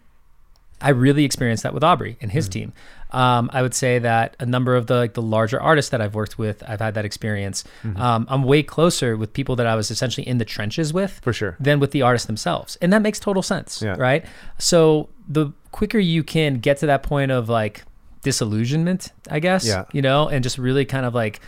I 0.80 0.90
really 0.90 1.26
experienced 1.26 1.64
that 1.64 1.74
with 1.74 1.84
Aubrey 1.84 2.18
and 2.22 2.32
his 2.32 2.48
team. 2.48 2.74
Um, 3.18 3.50
I 3.52 3.62
would 3.64 3.74
say 3.74 4.00
that 4.00 4.36
a 4.40 4.46
number 4.46 4.76
of 4.76 4.86
the 4.88 4.96
like 5.04 5.14
the 5.14 5.22
larger 5.22 5.60
artists 5.62 5.90
that 5.92 6.02
I've 6.02 6.14
worked 6.14 6.38
with, 6.38 6.58
I've 6.70 6.80
had 6.80 6.94
that 6.94 7.06
experience. 7.06 7.64
Um, 7.96 8.28
I'm 8.30 8.44
way 8.44 8.62
closer 8.64 9.18
with 9.18 9.34
people 9.34 9.56
that 9.56 9.66
I 9.68 9.76
was 9.76 9.90
essentially 9.90 10.28
in 10.28 10.38
the 10.38 10.46
trenches 10.46 10.94
with, 10.94 11.20
For 11.24 11.34
sure. 11.34 11.56
than 11.60 11.80
with 11.80 11.92
the 11.92 12.02
artists 12.04 12.28
themselves, 12.28 12.78
and 12.82 12.94
that 12.94 13.02
makes 13.02 13.20
total 13.20 13.42
sense, 13.44 13.82
Yeah. 13.82 13.96
right? 13.98 14.24
So 14.60 15.10
the 15.28 15.52
quicker 15.72 16.00
you 16.00 16.24
can 16.24 16.56
get 16.68 16.78
to 16.78 16.86
that 16.88 17.02
point 17.04 17.32
of 17.32 17.50
like 17.50 17.84
disillusionment, 18.24 19.12
I 19.32 19.40
guess, 19.40 19.66
Yeah. 19.66 19.86
you 19.94 20.02
know, 20.02 20.28
and 20.28 20.44
just 20.44 20.58
really 20.58 20.86
kind 20.86 21.06
of 21.06 21.16
like 21.16 21.40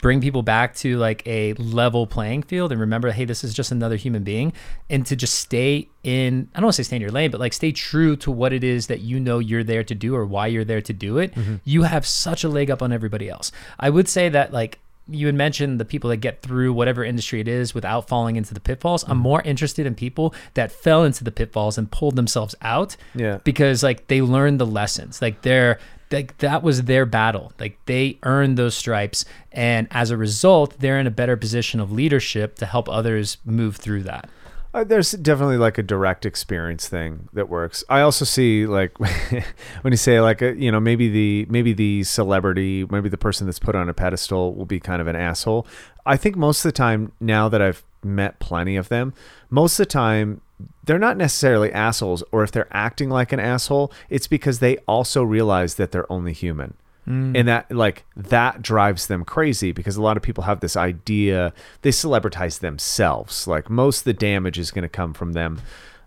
bring 0.00 0.20
people 0.20 0.42
back 0.42 0.74
to 0.74 0.96
like 0.98 1.26
a 1.26 1.52
level 1.54 2.06
playing 2.06 2.42
field 2.42 2.72
and 2.72 2.80
remember 2.80 3.10
hey 3.10 3.24
this 3.24 3.44
is 3.44 3.54
just 3.54 3.72
another 3.72 3.96
human 3.96 4.22
being 4.22 4.52
and 4.90 5.06
to 5.06 5.16
just 5.16 5.34
stay 5.34 5.88
in 6.02 6.48
i 6.54 6.58
don't 6.58 6.66
want 6.66 6.74
to 6.74 6.82
say 6.82 6.86
stay 6.86 6.96
in 6.96 7.02
your 7.02 7.10
lane 7.10 7.30
but 7.30 7.40
like 7.40 7.52
stay 7.52 7.72
true 7.72 8.16
to 8.16 8.30
what 8.30 8.52
it 8.52 8.64
is 8.64 8.86
that 8.86 9.00
you 9.00 9.18
know 9.18 9.38
you're 9.38 9.64
there 9.64 9.84
to 9.84 9.94
do 9.94 10.14
or 10.14 10.24
why 10.24 10.46
you're 10.46 10.64
there 10.64 10.82
to 10.82 10.92
do 10.92 11.18
it 11.18 11.34
mm-hmm. 11.34 11.56
you 11.64 11.82
have 11.82 12.06
such 12.06 12.44
a 12.44 12.48
leg 12.48 12.70
up 12.70 12.82
on 12.82 12.92
everybody 12.92 13.28
else 13.28 13.52
i 13.78 13.90
would 13.90 14.08
say 14.08 14.28
that 14.28 14.52
like 14.52 14.78
you 15.08 15.26
had 15.26 15.34
mentioned 15.34 15.78
the 15.78 15.84
people 15.84 16.10
that 16.10 16.16
get 16.16 16.42
through 16.42 16.72
whatever 16.72 17.04
industry 17.04 17.40
it 17.40 17.46
is 17.46 17.74
without 17.74 18.08
falling 18.08 18.36
into 18.36 18.52
the 18.54 18.60
pitfalls. 18.60 19.04
I'm 19.04 19.10
mm-hmm. 19.10 19.20
more 19.20 19.42
interested 19.42 19.86
in 19.86 19.94
people 19.94 20.34
that 20.54 20.72
fell 20.72 21.04
into 21.04 21.22
the 21.22 21.30
pitfalls 21.30 21.78
and 21.78 21.90
pulled 21.90 22.16
themselves 22.16 22.54
out 22.60 22.96
Yeah. 23.14 23.38
because 23.44 23.82
like 23.82 24.08
they 24.08 24.20
learned 24.20 24.58
the 24.58 24.66
lessons 24.66 25.22
like 25.22 25.42
they're 25.42 25.78
like 26.10 26.38
that 26.38 26.62
was 26.62 26.82
their 26.84 27.04
battle 27.06 27.52
like 27.58 27.78
they 27.86 28.18
earned 28.22 28.56
those 28.56 28.76
stripes 28.76 29.24
and 29.52 29.88
as 29.90 30.10
a 30.10 30.16
result 30.16 30.78
they're 30.78 30.98
in 30.98 31.06
a 31.06 31.10
better 31.10 31.36
position 31.36 31.80
of 31.80 31.90
leadership 31.92 32.56
to 32.56 32.66
help 32.66 32.88
others 32.88 33.38
move 33.44 33.76
through 33.76 34.02
that 34.02 34.28
Uh, 34.74 34.84
there's 34.84 35.12
definitely 35.12 35.56
like 35.56 35.78
a 35.78 35.82
direct 35.82 36.26
experience 36.26 36.86
thing 36.86 37.30
that 37.32 37.48
works. 37.48 37.82
I 37.88 38.02
also 38.02 38.26
see 38.26 38.66
like 38.66 38.92
when 39.82 39.92
you 39.92 39.96
say 39.96 40.20
like 40.20 40.42
a, 40.42 40.54
you 40.54 40.70
know 40.70 40.80
maybe 40.80 41.08
the 41.08 41.46
maybe 41.48 41.72
the 41.72 42.04
celebrity, 42.04 42.84
maybe 42.90 43.08
the 43.08 43.16
person 43.16 43.46
that's 43.46 43.58
put 43.58 43.74
on 43.74 43.88
a 43.88 43.94
pedestal 43.94 44.54
will 44.54 44.66
be 44.66 44.78
kind 44.78 45.00
of 45.00 45.06
an 45.06 45.16
asshole. 45.16 45.66
I 46.04 46.18
think 46.18 46.36
most 46.36 46.62
of 46.62 46.68
the 46.68 46.76
time 46.76 47.12
now 47.20 47.48
that 47.48 47.62
I've 47.62 47.82
met 48.04 48.38
plenty 48.38 48.76
of 48.76 48.88
them, 48.90 49.14
most 49.48 49.80
of 49.80 49.86
the 49.86 49.90
time 49.92 50.42
they're 50.84 50.98
not 50.98 51.16
necessarily 51.16 51.72
assholes 51.72 52.22
or 52.32 52.42
if 52.42 52.52
they're 52.52 52.68
acting 52.70 53.10
like 53.10 53.32
an 53.32 53.40
asshole, 53.40 53.92
it's 54.08 54.26
because 54.26 54.60
they 54.60 54.78
also 54.88 55.22
realize 55.22 55.74
that 55.74 55.92
they're 55.92 56.10
only 56.10 56.32
human. 56.32 56.74
And 57.08 57.46
that 57.46 57.70
like 57.70 58.04
that 58.16 58.62
drives 58.62 59.06
them 59.06 59.24
crazy 59.24 59.70
because 59.70 59.94
a 59.96 60.02
lot 60.02 60.16
of 60.16 60.24
people 60.24 60.42
have 60.42 60.58
this 60.58 60.76
idea 60.76 61.52
they 61.82 61.90
celebritize 61.90 62.58
themselves. 62.58 63.46
Like 63.46 63.70
most 63.70 63.98
of 63.98 64.04
the 64.06 64.12
damage 64.12 64.58
is 64.58 64.72
going 64.72 64.82
to 64.82 64.88
come 64.88 65.14
from 65.14 65.32
them 65.32 65.60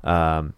um, 0.03 0.55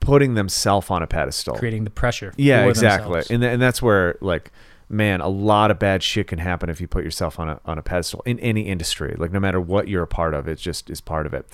putting 0.00 0.32
themselves 0.32 0.88
on 0.88 1.02
a 1.02 1.06
pedestal. 1.06 1.58
Creating 1.58 1.84
the 1.84 1.90
pressure 1.90 2.32
yeah 2.38 2.64
exactly 2.64 3.04
themselves. 3.16 3.30
and, 3.30 3.42
th- 3.42 3.52
and 3.52 3.60
that's 3.60 3.82
where 3.82 4.16
like 4.22 4.50
man 4.88 5.20
a 5.20 5.28
lot 5.28 5.70
of 5.70 5.78
bad 5.78 6.02
shit 6.02 6.26
can 6.26 6.38
happen 6.38 6.70
if 6.70 6.80
you 6.80 6.88
put 6.88 7.04
yourself 7.04 7.38
on 7.38 7.50
a, 7.50 7.60
on 7.66 7.76
a 7.76 7.82
pedestal 7.82 8.22
in 8.24 8.38
any 8.40 8.62
industry. 8.62 9.14
Like 9.18 9.30
no 9.30 9.40
matter 9.40 9.60
what 9.60 9.88
you're 9.88 10.04
a 10.04 10.06
part 10.06 10.32
of 10.32 10.48
it 10.48 10.56
just 10.56 10.88
is 10.88 11.02
part 11.02 11.26
of 11.26 11.34
it. 11.34 11.46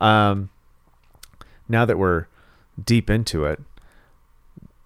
Um, 0.00 0.48
now 1.68 1.84
that 1.84 1.98
we're 1.98 2.26
deep 2.84 3.10
into 3.10 3.44
it 3.44 3.60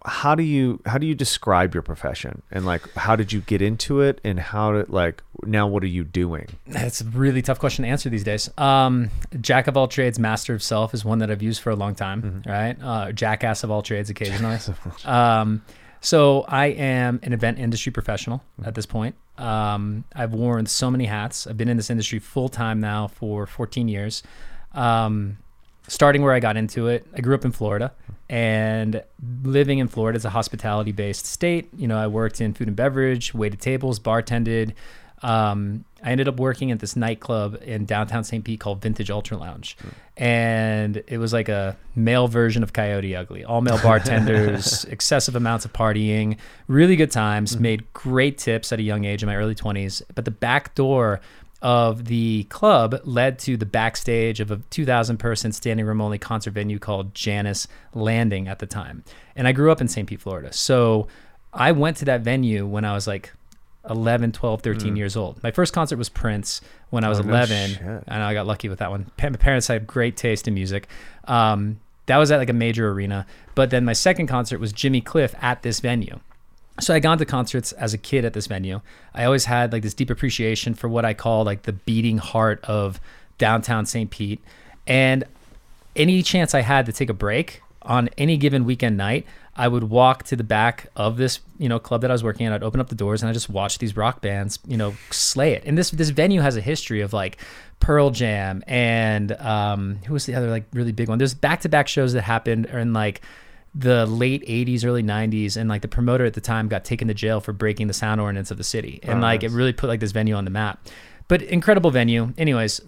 how 0.05 0.35
do 0.35 0.43
you 0.43 0.81
how 0.87 0.99
do 0.99 1.07
you 1.07 1.15
describe 1.15 1.75
your 1.75 1.83
profession 1.83 2.43
and 2.51 2.67
like 2.67 2.93
how 2.95 3.15
did 3.15 3.33
you 3.33 3.41
get 3.41 3.63
into 3.63 4.01
it 4.01 4.21
and 4.25 4.41
how 4.41 4.73
to 4.73 4.85
like 4.89 5.23
now 5.45 5.67
what 5.67 5.83
are 5.85 5.89
you 5.89 6.03
doing 6.03 6.49
That's 6.67 7.01
a 7.01 7.05
really 7.05 7.41
tough 7.43 7.61
question 7.61 7.85
to 7.85 7.89
answer 7.91 8.09
these 8.09 8.25
days. 8.25 8.51
Um, 8.59 9.11
jack 9.41 9.67
of 9.67 9.77
all 9.77 9.87
trades, 9.87 10.19
master 10.19 10.55
of 10.55 10.63
self 10.63 10.93
is 10.95 11.05
one 11.05 11.19
that 11.21 11.31
I've 11.31 11.43
used 11.43 11.61
for 11.63 11.71
a 11.71 11.77
long 11.77 11.95
time, 11.95 12.43
right? 12.47 12.77
Uh, 12.83 13.13
jackass 13.13 13.63
of 13.63 13.71
all 13.71 13.83
trades 13.83 14.11
occasionally. 14.11 14.59
um, 15.05 15.63
so 16.01 16.45
I 16.49 16.67
am 16.67 17.21
an 17.23 17.33
event 17.33 17.59
industry 17.59 17.93
professional 17.93 18.43
at 18.65 18.75
this 18.75 18.87
point. 18.87 19.15
Um, 19.39 20.05
I've 20.15 20.35
worn 20.35 20.67
so 20.67 20.91
many 20.91 21.07
hats. 21.07 21.47
I've 21.47 21.57
been 21.57 21.69
in 21.69 21.77
this 21.77 21.91
industry 21.91 22.19
full 22.19 22.49
time 22.49 22.81
now 22.81 23.07
for 23.07 23.47
14 23.47 23.87
years. 23.89 24.23
Um, 24.73 25.39
starting 25.93 26.23
where 26.23 26.33
I 26.33 26.41
got 26.41 26.57
into 26.57 26.89
it, 26.89 27.07
I 27.15 27.21
grew 27.21 27.35
up 27.35 27.45
in 27.45 27.53
Florida 27.53 27.93
and 28.31 29.03
living 29.43 29.79
in 29.79 29.89
Florida 29.89 30.17
is 30.17 30.25
a 30.25 30.31
hospitality 30.31 30.91
based 30.91 31.27
state. 31.27 31.69
You 31.77 31.87
know, 31.87 31.99
I 31.99 32.07
worked 32.07 32.41
in 32.41 32.55
food 32.55 32.67
and 32.67 32.75
beverage, 32.75 33.35
waited 33.35 33.61
tables, 33.61 34.01
bartended. 34.01 34.73
Um, 35.21 35.85
I 36.03 36.11
ended 36.11 36.29
up 36.29 36.41
working 36.41 36.73
at 36.73 36.81
this 36.81 36.97
nightclub 36.97 37.59
in 37.63 37.85
downtown 37.85 38.25
St. 38.25 38.43
Pete 38.43 38.59
called 38.59 38.81
Vintage 38.81 39.11
Ultra 39.11 39.37
Lounge. 39.37 39.77
And 40.17 41.05
it 41.07 41.19
was 41.19 41.35
like 41.35 41.51
a 41.51 41.77
male 41.95 42.27
version 42.27 42.63
of 42.63 42.73
Coyote 42.73 43.15
Ugly. 43.15 43.45
All 43.45 43.61
male 43.61 43.79
bartenders, 43.83 44.85
excessive 44.87 45.37
amounts 45.37 45.67
of 45.67 45.75
partying, 45.75 46.39
really 46.69 46.97
good 46.97 47.11
times, 47.11 47.61
made 47.61 47.93
great 47.93 48.39
tips 48.39 48.73
at 48.73 48.79
a 48.79 48.83
young 48.83 49.05
age 49.05 49.23
in 49.23 49.29
my 49.29 49.37
early 49.37 49.55
20s. 49.55 50.01
But 50.15 50.25
the 50.25 50.31
back 50.31 50.75
door 50.75 51.21
of 51.63 52.07
the 52.07 52.45
club 52.51 53.01
led 53.05 53.39
to 53.39 53.57
the 53.57 53.65
backstage 53.65 54.41
of 54.41 54.51
a 54.51 54.57
2,000 54.71 55.17
person 55.19 55.53
standing 55.53 55.87
room 55.87 56.01
only 56.01 56.19
concert 56.19 56.51
venue 56.53 56.79
called 56.79 57.15
Jannus 57.15 57.69
Landing 57.95 58.49
at 58.49 58.59
the 58.59 58.67
time. 58.67 59.05
And 59.37 59.47
I 59.49 59.53
grew 59.53 59.71
up 59.73 59.81
in 59.81 59.89
St. 59.89 60.07
Pete, 60.09 60.21
Florida. 60.21 60.53
So 60.53 61.07
I 61.55 61.73
went 61.73 61.97
to 61.99 62.05
that 62.07 62.23
venue 62.23 62.67
when 62.67 62.85
I 62.85 62.93
was 62.95 63.07
like 63.07 63.33
11, 63.89 64.33
12, 64.33 64.61
13 64.63 64.97
years 64.97 65.17
old. 65.17 65.43
My 65.43 65.51
first 65.51 65.73
concert 65.73 65.97
was 65.97 66.09
Prince 66.09 66.61
when 66.91 67.05
I 67.05 67.09
was 67.09 67.21
Oh, 67.21 67.23
no 67.23 67.31
11. 67.31 67.71
shit. 67.71 67.81
and 67.81 68.23
I 68.23 68.35
got 68.35 68.47
lucky 68.47 68.69
with 68.69 68.81
that 68.81 68.91
one. 68.91 69.11
Pa- 69.17 69.31
My 69.31 69.37
parents 69.37 69.69
had 69.69 69.87
great 69.87 70.17
taste 70.17 70.47
in 70.49 70.55
music. 70.55 70.89
Um, 71.27 71.79
that 72.07 72.17
was 72.19 72.31
at 72.33 72.39
like 72.39 72.51
a 72.51 72.53
major 72.55 72.91
arena. 72.91 73.25
But 73.55 73.71
then 73.71 73.85
my 73.85 73.93
second 73.93 74.27
concert 74.27 74.59
was 74.59 74.73
Jimmy 74.73 75.01
Cliff 75.01 75.35
at 75.41 75.63
this 75.63 75.79
venue. 75.81 76.19
So 76.81 76.95
I 76.95 77.01
gone 77.01 77.19
to 77.19 77.25
concerts 77.25 77.73
as 77.73 77.93
a 77.93 77.99
kid 77.99 78.25
at 78.25 78.33
this 78.33 78.47
venue. 78.47 78.81
I 79.15 79.25
always 79.25 79.45
had 79.45 79.73
like 79.73 79.83
this 79.83 79.95
deep 79.95 80.11
appreciation 80.11 80.75
for 80.75 80.89
what 80.89 81.05
I 81.05 81.15
call 81.15 81.45
like 81.45 81.63
the 81.63 81.73
beating 81.73 82.19
heart 82.19 82.65
of 82.65 83.01
downtown 83.39 83.87
St. 83.87 84.11
Pete. 84.11 84.41
And 84.87 85.25
any 85.95 86.23
chance 86.23 86.55
I 86.55 86.61
had 86.61 86.87
to 86.87 86.93
take 86.93 87.11
a 87.11 87.15
break 87.15 87.63
on 87.83 88.09
any 88.17 88.37
given 88.37 88.65
weekend 88.65 88.97
night, 88.97 89.27
I 89.55 89.69
would 89.69 89.85
walk 89.85 90.23
to 90.25 90.37
the 90.37 90.45
back 90.45 90.87
of 90.97 91.19
this, 91.19 91.41
you 91.59 91.69
know, 91.69 91.79
club 91.79 92.01
that 92.01 92.11
I 92.11 92.15
was 92.15 92.25
working 92.25 92.47
at. 92.47 92.53
I'd 92.55 92.63
open 92.63 92.81
up 92.81 92.89
the 92.89 92.95
doors 92.95 93.23
and 93.23 93.29
I 93.29 93.33
just 93.33 93.51
watch 93.51 93.79
these 93.79 93.97
rock 93.97 94.23
bands, 94.23 94.59
you 94.67 94.77
know, 94.79 94.95
slay 95.11 95.53
it. 95.53 95.65
And 95.67 95.77
this 95.77 95.91
this 95.91 96.09
venue 96.09 96.41
has 96.41 96.57
a 96.57 96.63
history 96.63 97.03
of 97.03 97.13
like 97.13 97.37
Pearl 97.81 98.11
Jam 98.11 98.63
and 98.67 99.33
um, 99.33 99.99
who 100.07 100.15
was 100.15 100.25
the 100.25 100.35
other 100.35 100.49
like 100.49 100.65
really 100.73 100.93
big 100.93 101.09
one? 101.09 101.19
There's 101.19 101.35
back 101.35 101.61
to 101.63 101.69
back 101.69 101.87
shows 101.87 102.15
that 102.15 102.23
happened 102.23 102.67
in 102.67 102.95
like 102.95 103.21
the 103.75 104.05
late 104.07 104.47
80s 104.47 104.85
early 104.85 105.03
90s 105.03 105.57
and 105.57 105.69
like 105.69 105.81
the 105.83 105.89
promoter 105.89 106.25
at 106.27 106.35
the 106.35 106.41
time 106.43 106.69
got 106.69 106.85
taken 106.85 107.09
to 107.09 107.15
jail 107.15 107.41
for 107.41 107.53
breaking 107.55 107.87
the 107.87 107.95
sound 107.95 108.21
ordinance 108.21 108.51
of 108.51 108.59
the 108.59 108.65
city. 108.65 109.01
And 109.03 109.19
Oh, 109.19 109.23
like 109.23 109.43
nice. 109.43 109.51
it 109.51 109.55
really 109.57 109.73
put 109.73 109.87
like 109.89 110.01
this 110.01 110.13
venue 110.13 110.35
on 110.35 110.45
the 110.45 110.51
map. 110.51 110.87
But 111.29 111.41
incredible 111.43 111.91
venue. 111.91 112.35
Anyways 112.37 112.81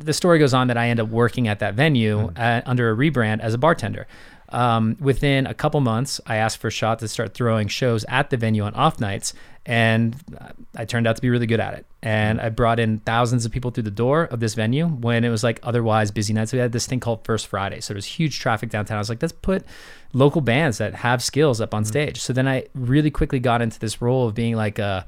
the 0.00 0.12
story 0.14 0.38
goes 0.38 0.54
on 0.54 0.68
that 0.68 0.78
i 0.78 0.88
end 0.88 0.98
up 1.00 1.08
working 1.08 1.48
at 1.48 1.58
that 1.58 1.74
venue 1.74 2.32
uh 2.36 2.62
under 2.64 2.90
a 2.90 2.96
rebrand 2.96 3.40
as 3.40 3.52
a 3.52 3.58
bartender 3.58 4.06
um, 4.50 4.96
within 5.00 5.46
a 5.46 5.54
couple 5.54 5.80
months 5.80 6.20
i 6.26 6.36
asked 6.36 6.58
for 6.58 6.68
a 6.68 6.70
shot 6.70 6.98
to 6.98 7.08
start 7.08 7.34
throwing 7.34 7.68
shows 7.68 8.04
at 8.08 8.30
the 8.30 8.36
venue 8.36 8.62
on 8.62 8.74
off 8.74 9.00
nights 9.00 9.34
and 9.66 10.16
i 10.76 10.84
turned 10.84 11.06
out 11.06 11.16
to 11.16 11.22
be 11.22 11.28
really 11.28 11.46
good 11.46 11.60
at 11.60 11.74
it. 11.74 11.86
And 12.02 12.40
i 12.40 12.48
brought 12.48 12.80
in 12.80 13.00
thousands 13.00 13.44
of 13.44 13.52
people 13.52 13.70
through 13.70 13.84
the 13.84 13.90
door 13.90 14.24
of 14.24 14.40
this 14.40 14.54
venue 14.54 14.86
when 14.86 15.24
it 15.24 15.30
was 15.30 15.44
like 15.44 15.60
otherwise 15.62 16.10
busy 16.10 16.32
nights. 16.32 16.52
We 16.52 16.58
had 16.58 16.72
this 16.72 16.86
thing 16.86 17.00
called 17.00 17.24
first 17.24 17.46
friday 17.46 17.80
so 17.80 17.92
there 17.92 17.98
was 17.98 18.06
huge 18.06 18.38
traffic 18.40 18.70
downtown. 18.70 18.96
I 18.96 19.00
was 19.00 19.08
like 19.08 19.22
let's 19.22 19.32
put 19.32 19.64
local 20.12 20.40
bands 20.40 20.78
that 20.78 20.94
have 20.94 21.22
skills 21.22 21.60
up 21.60 21.74
on 21.74 21.84
stage. 21.84 22.20
So 22.20 22.32
then 22.32 22.48
i 22.48 22.64
really 22.74 23.10
quickly 23.10 23.40
got 23.40 23.62
into 23.62 23.78
this 23.78 24.00
role 24.00 24.26
of 24.26 24.34
being 24.34 24.56
like 24.56 24.78
a 24.78 25.06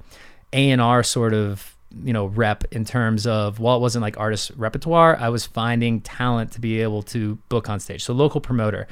a&r 0.52 1.02
sort 1.02 1.32
of 1.32 1.76
you 2.04 2.12
know 2.12 2.26
rep 2.26 2.64
in 2.72 2.84
terms 2.84 3.26
of 3.26 3.58
while 3.58 3.76
it 3.76 3.80
wasn't 3.80 4.00
like 4.00 4.16
artist 4.16 4.52
repertoire 4.56 5.16
i 5.16 5.28
was 5.28 5.44
finding 5.44 6.00
talent 6.00 6.52
to 6.52 6.60
be 6.60 6.80
able 6.82 7.02
to 7.02 7.36
book 7.48 7.68
on 7.68 7.80
stage. 7.80 8.04
So 8.04 8.12
local 8.12 8.40
promoter. 8.40 8.86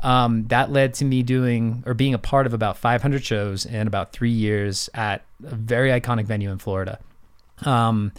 Um, 0.00 0.46
that 0.48 0.70
led 0.70 0.94
to 0.94 1.04
me 1.04 1.22
doing 1.22 1.82
or 1.86 1.94
being 1.94 2.14
a 2.14 2.18
part 2.18 2.46
of 2.46 2.54
about 2.54 2.76
500 2.76 3.24
shows 3.24 3.66
in 3.66 3.86
about 3.86 4.12
three 4.12 4.30
years 4.30 4.88
at 4.94 5.24
a 5.44 5.54
very 5.54 5.90
iconic 5.90 6.26
venue 6.26 6.50
in 6.50 6.58
florida. 6.58 6.98
Um, 7.64 8.12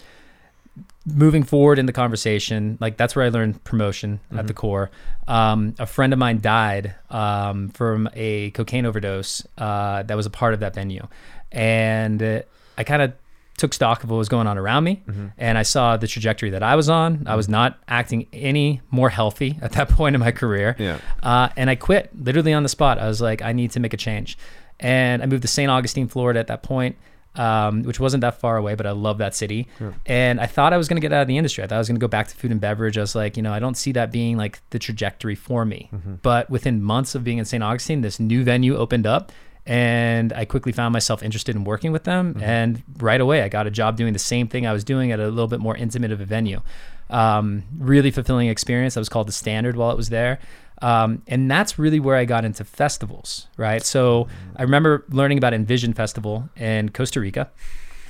moving 1.05 1.43
forward 1.43 1.79
in 1.79 1.85
the 1.85 1.93
conversation, 1.93 2.77
like 2.79 2.97
that's 2.97 3.15
where 3.15 3.25
I 3.25 3.29
learned 3.29 3.63
promotion 3.63 4.19
at 4.35 4.47
the 4.47 4.53
core. 4.53 4.91
Um, 5.27 5.75
a 5.79 5.85
friend 5.85 6.13
of 6.13 6.19
mine 6.19 6.41
died 6.41 6.95
um, 7.09 7.69
from 7.69 8.09
a 8.13 8.51
cocaine 8.51 8.85
overdose 8.85 9.45
uh, 9.57 10.03
that 10.03 10.15
was 10.15 10.25
a 10.25 10.29
part 10.29 10.53
of 10.53 10.59
that 10.59 10.75
venue. 10.75 11.07
And 11.51 12.21
uh, 12.21 12.41
I 12.77 12.83
kind 12.83 13.01
of 13.01 13.13
took 13.61 13.73
stock 13.73 14.03
of 14.03 14.09
what 14.09 14.17
was 14.17 14.27
going 14.29 14.47
on 14.47 14.57
around 14.57 14.83
me 14.83 14.95
and 15.37 15.57
I 15.57 15.61
saw 15.63 15.95
the 15.97 16.07
trajectory 16.07 16.49
that 16.55 16.63
I 16.63 16.75
was 16.75 16.89
on. 16.89 17.23
I 17.27 17.35
was 17.35 17.47
not 17.47 17.77
acting 17.87 18.27
any 18.33 18.81
more 18.89 19.09
healthy 19.09 19.51
at 19.65 19.71
that 19.73 19.87
point 19.89 20.15
in 20.15 20.19
my 20.19 20.31
career. 20.31 20.75
Yeah. 20.79 20.97
Uh, 21.21 21.49
and 21.55 21.69
I 21.69 21.75
quit 21.75 22.09
literally 22.27 22.53
on 22.53 22.63
the 22.63 22.69
spot. 22.69 22.97
I 22.97 23.07
was 23.07 23.21
like, 23.21 23.41
I 23.41 23.53
need 23.53 23.71
to 23.71 23.79
make 23.79 23.93
a 23.93 23.97
change. 23.97 24.37
And 24.79 25.21
I 25.21 25.25
moved 25.27 25.43
to 25.43 25.47
St. 25.47 25.69
Augustine, 25.69 26.07
Florida 26.07 26.39
at 26.39 26.47
that 26.47 26.63
point, 26.63 26.95
um, 27.35 27.83
which 27.83 27.99
wasn't 27.99 28.21
that 28.21 28.39
far 28.39 28.57
away, 28.57 28.73
but 28.75 28.85
I 28.87 28.91
love 28.91 29.19
that 29.19 29.35
city. 29.35 29.67
And 30.07 30.39
I 30.41 30.47
thought 30.47 30.73
I 30.73 30.77
was 30.77 30.87
going 30.89 30.99
to 30.99 31.05
get 31.07 31.13
out 31.13 31.21
of 31.21 31.27
the 31.27 31.37
industry. 31.37 31.63
I 31.63 31.67
thought 31.67 31.75
I 31.75 31.83
was 31.85 31.87
going 31.87 31.99
to 31.99 32.05
go 32.07 32.07
back 32.07 32.27
to 32.29 32.35
food 32.35 32.51
and 32.51 32.59
beverage. 32.59 32.97
I 32.97 33.01
was 33.01 33.13
like, 33.15 33.37
you 33.37 33.43
know, 33.43 33.53
I 33.53 33.59
don't 33.59 33.77
see 33.77 33.91
that 33.93 34.11
being 34.11 34.37
like 34.37 34.59
the 34.71 34.79
trajectory 34.79 35.35
for 35.35 35.65
me. 35.65 35.89
But 36.23 36.49
within 36.49 36.81
months 36.81 37.13
of 37.15 37.23
being 37.23 37.37
in 37.37 37.45
St. 37.45 37.63
Augustine, 37.63 38.01
this 38.01 38.19
new 38.19 38.43
venue 38.43 38.75
opened 38.75 39.05
up. 39.05 39.31
And 39.65 40.33
I 40.33 40.45
quickly 40.45 40.71
found 40.71 40.93
myself 40.93 41.21
interested 41.21 41.55
in 41.55 41.63
working 41.63 41.91
with 41.91 42.03
them. 42.03 42.35
And 42.41 42.83
right 42.97 43.21
away, 43.21 43.43
I 43.43 43.49
got 43.49 43.67
a 43.67 43.71
job 43.71 43.95
doing 43.95 44.13
the 44.13 44.19
same 44.19 44.47
thing 44.47 44.65
I 44.65 44.73
was 44.73 44.83
doing 44.83 45.11
at 45.11 45.19
a 45.19 45.27
little 45.27 45.47
bit 45.47 45.59
more 45.59 45.77
intimate 45.77 46.11
of 46.11 46.19
a 46.19 46.25
venue. 46.25 46.61
Um, 47.09 47.63
really 47.77 48.09
fulfilling 48.09 48.47
experience. 48.47 48.97
I 48.97 49.01
was 49.01 49.09
called 49.09 49.27
the 49.27 49.33
Standard 49.33 49.75
while 49.75 49.91
it 49.91 49.97
was 49.97 50.09
there. 50.09 50.39
Um, 50.81 51.21
and 51.27 51.49
that's 51.49 51.77
really 51.77 51.99
where 51.99 52.15
I 52.15 52.25
got 52.25 52.43
into 52.43 52.63
festivals, 52.63 53.47
right? 53.55 53.83
So 53.83 54.27
I 54.55 54.63
remember 54.63 55.05
learning 55.09 55.37
about 55.37 55.53
Envision 55.53 55.93
Festival 55.93 56.49
in 56.55 56.89
Costa 56.89 57.19
Rica. 57.19 57.51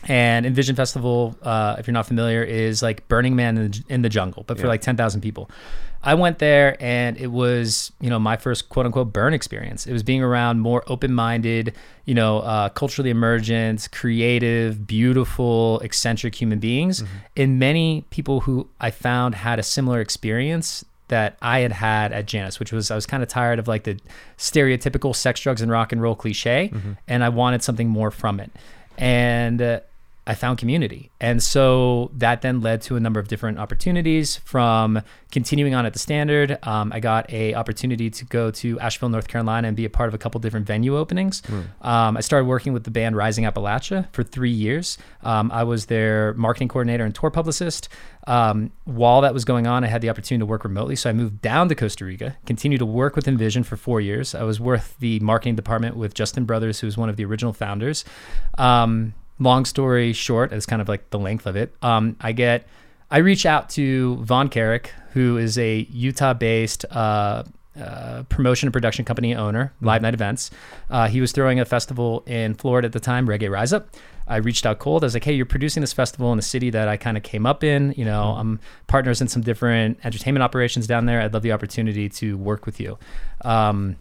And 0.07 0.45
Envision 0.45 0.75
Festival, 0.75 1.35
uh, 1.43 1.75
if 1.79 1.85
you're 1.87 1.93
not 1.93 2.07
familiar, 2.07 2.43
is 2.43 2.81
like 2.81 3.07
Burning 3.07 3.35
Man 3.35 3.57
in 3.57 3.71
the, 3.71 3.83
in 3.89 4.01
the 4.01 4.09
jungle, 4.09 4.43
but 4.47 4.57
for 4.57 4.63
Yeah. 4.63 4.69
like 4.69 4.81
10,000 4.81 5.21
people. 5.21 5.49
I 6.03 6.15
went 6.15 6.39
there 6.39 6.75
and 6.79 7.15
it 7.17 7.27
was, 7.27 7.91
you 8.01 8.09
know, 8.09 8.17
my 8.17 8.35
first 8.35 8.69
quote 8.69 8.87
unquote 8.87 9.13
burn 9.13 9.35
experience. 9.35 9.85
It 9.85 9.93
was 9.93 10.01
being 10.01 10.23
around 10.23 10.59
more 10.59 10.83
open 10.87 11.13
minded, 11.13 11.75
you 12.05 12.15
know, 12.15 12.39
uh, 12.39 12.69
culturally 12.69 13.11
emergent, 13.11 13.87
creative, 13.91 14.87
beautiful, 14.87 15.79
eccentric 15.81 16.33
human 16.33 16.57
beings. 16.57 17.03
And 17.37 17.59
many 17.59 18.03
people 18.09 18.39
who 18.41 18.67
I 18.79 18.89
found 18.89 19.35
had 19.35 19.59
a 19.59 19.63
similar 19.63 20.01
experience 20.01 20.83
that 21.09 21.37
I 21.41 21.59
had 21.59 21.73
had 21.73 22.11
at 22.13 22.25
Jannus, 22.25 22.57
which 22.59 22.71
was 22.71 22.89
I 22.89 22.95
was 22.95 23.05
kind 23.05 23.21
of 23.21 23.29
tired 23.29 23.59
of 23.59 23.67
like 23.67 23.83
the 23.83 23.99
stereotypical 24.39 25.15
sex, 25.15 25.39
drugs, 25.41 25.61
and 25.61 25.69
rock 25.69 25.91
and 25.91 26.01
roll 26.01 26.15
cliche, 26.15 26.71
and 27.07 27.23
I 27.23 27.29
wanted 27.29 27.61
something 27.61 27.87
more 27.89 28.09
from 28.09 28.39
it. 28.39 28.49
And 28.97 29.61
uh, 29.61 29.79
I 30.27 30.35
found 30.35 30.59
community. 30.59 31.09
And 31.19 31.41
so 31.41 32.11
that 32.13 32.41
then 32.41 32.61
led 32.61 32.81
to 32.83 32.95
a 32.95 32.99
number 32.99 33.19
of 33.19 33.27
different 33.27 33.57
opportunities 33.57 34.37
from 34.37 35.01
continuing 35.31 35.73
on 35.73 35.85
at 35.87 35.93
the 35.93 35.99
standard. 35.99 36.59
Um, 36.61 36.91
I 36.93 36.99
got 36.99 37.31
a 37.33 37.55
opportunity 37.55 38.11
to 38.11 38.25
go 38.25 38.51
to 38.51 38.79
Asheville, 38.79 39.09
North 39.09 39.27
Carolina 39.27 39.67
and 39.67 39.75
be 39.75 39.83
a 39.83 39.89
part 39.89 40.09
of 40.09 40.13
a 40.13 40.19
couple 40.19 40.39
different 40.39 40.67
venue 40.67 40.95
openings. 40.95 41.41
Um, 41.81 42.17
I 42.17 42.21
started 42.21 42.45
working 42.45 42.71
with 42.71 42.83
the 42.83 42.91
band 42.91 43.15
Rising 43.15 43.45
Appalachia 43.45 44.13
for 44.13 44.21
three 44.21 44.51
years. 44.51 44.99
Um, 45.23 45.51
I 45.51 45.63
was 45.63 45.87
their 45.87 46.35
marketing 46.35 46.67
coordinator 46.67 47.03
and 47.03 47.15
tour 47.15 47.31
publicist. 47.31 47.89
Um, 48.27 48.71
while 48.85 49.21
that 49.21 49.33
was 49.33 49.43
going 49.43 49.65
on, 49.65 49.83
I 49.83 49.87
had 49.87 50.01
the 50.01 50.09
opportunity 50.11 50.41
to 50.41 50.45
work 50.45 50.63
remotely. 50.63 50.95
So 50.95 51.09
I 51.09 51.13
moved 51.13 51.41
down 51.41 51.67
to 51.69 51.75
Costa 51.75 52.05
Rica, 52.05 52.37
continued 52.45 52.77
to 52.77 52.85
work 52.85 53.15
with 53.15 53.27
Envision 53.27 53.63
for 53.63 53.75
four 53.75 53.99
years. 53.99 54.35
I 54.35 54.43
was 54.43 54.59
with 54.59 54.95
the 54.99 55.19
marketing 55.21 55.55
department 55.55 55.97
with 55.97 56.13
Justin 56.13 56.45
Brothers, 56.45 56.79
who 56.79 56.85
was 56.85 56.95
one 56.95 57.09
of 57.09 57.15
the 57.15 57.25
original 57.25 57.53
founders. 57.53 58.05
Um, 58.59 59.15
long 59.41 59.65
story 59.65 60.13
short, 60.13 60.53
it's 60.53 60.65
kind 60.65 60.81
of 60.81 60.87
like 60.87 61.09
the 61.09 61.19
length 61.19 61.45
of 61.45 61.55
it. 61.55 61.73
Um, 61.81 62.15
I 62.21 62.31
get, 62.31 62.67
I 63.09 63.17
reach 63.17 63.45
out 63.45 63.69
to 63.71 64.17
Vaughn 64.17 64.49
Carrick, 64.49 64.93
who 65.13 65.37
is 65.37 65.57
a 65.57 65.87
Utah-based 65.89 66.85
uh, 66.91 67.43
uh, 67.79 68.23
promotion 68.29 68.67
and 68.67 68.73
production 68.73 69.03
company 69.03 69.35
owner, 69.35 69.73
Live 69.81 70.01
Nite 70.01 70.13
Events. 70.13 70.51
Uh, 70.89 71.07
he 71.07 71.19
was 71.21 71.31
throwing 71.31 71.59
a 71.59 71.65
festival 71.65 72.23
in 72.27 72.53
Florida 72.53 72.85
at 72.85 72.91
the 72.93 72.99
time, 72.99 73.27
Reggae 73.27 73.49
Rise 73.49 73.73
Up. 73.73 73.89
I 74.27 74.37
reached 74.37 74.65
out 74.65 74.79
cold. 74.79 75.03
I 75.03 75.07
was 75.07 75.13
like, 75.13 75.23
"Hey, 75.23 75.33
you're 75.33 75.45
producing 75.45 75.81
this 75.81 75.91
festival 75.91 76.31
in 76.31 76.37
the 76.37 76.43
city 76.43 76.69
that 76.69 76.87
I 76.87 76.95
kind 76.95 77.17
of 77.17 77.23
came 77.23 77.45
up 77.45 77.63
in. 77.63 77.93
You 77.97 78.05
know, 78.05 78.35
I'm 78.37 78.59
partners 78.87 79.19
in 79.19 79.27
some 79.27 79.41
different 79.41 79.99
entertainment 80.05 80.43
operations 80.43 80.87
down 80.87 81.05
there. 81.05 81.21
I'd 81.21 81.33
love 81.33 81.41
the 81.41 81.51
opportunity 81.51 82.07
to 82.09 82.37
work 82.37 82.65
with 82.65 82.79
you." 82.79 82.97
Um, 83.43 83.97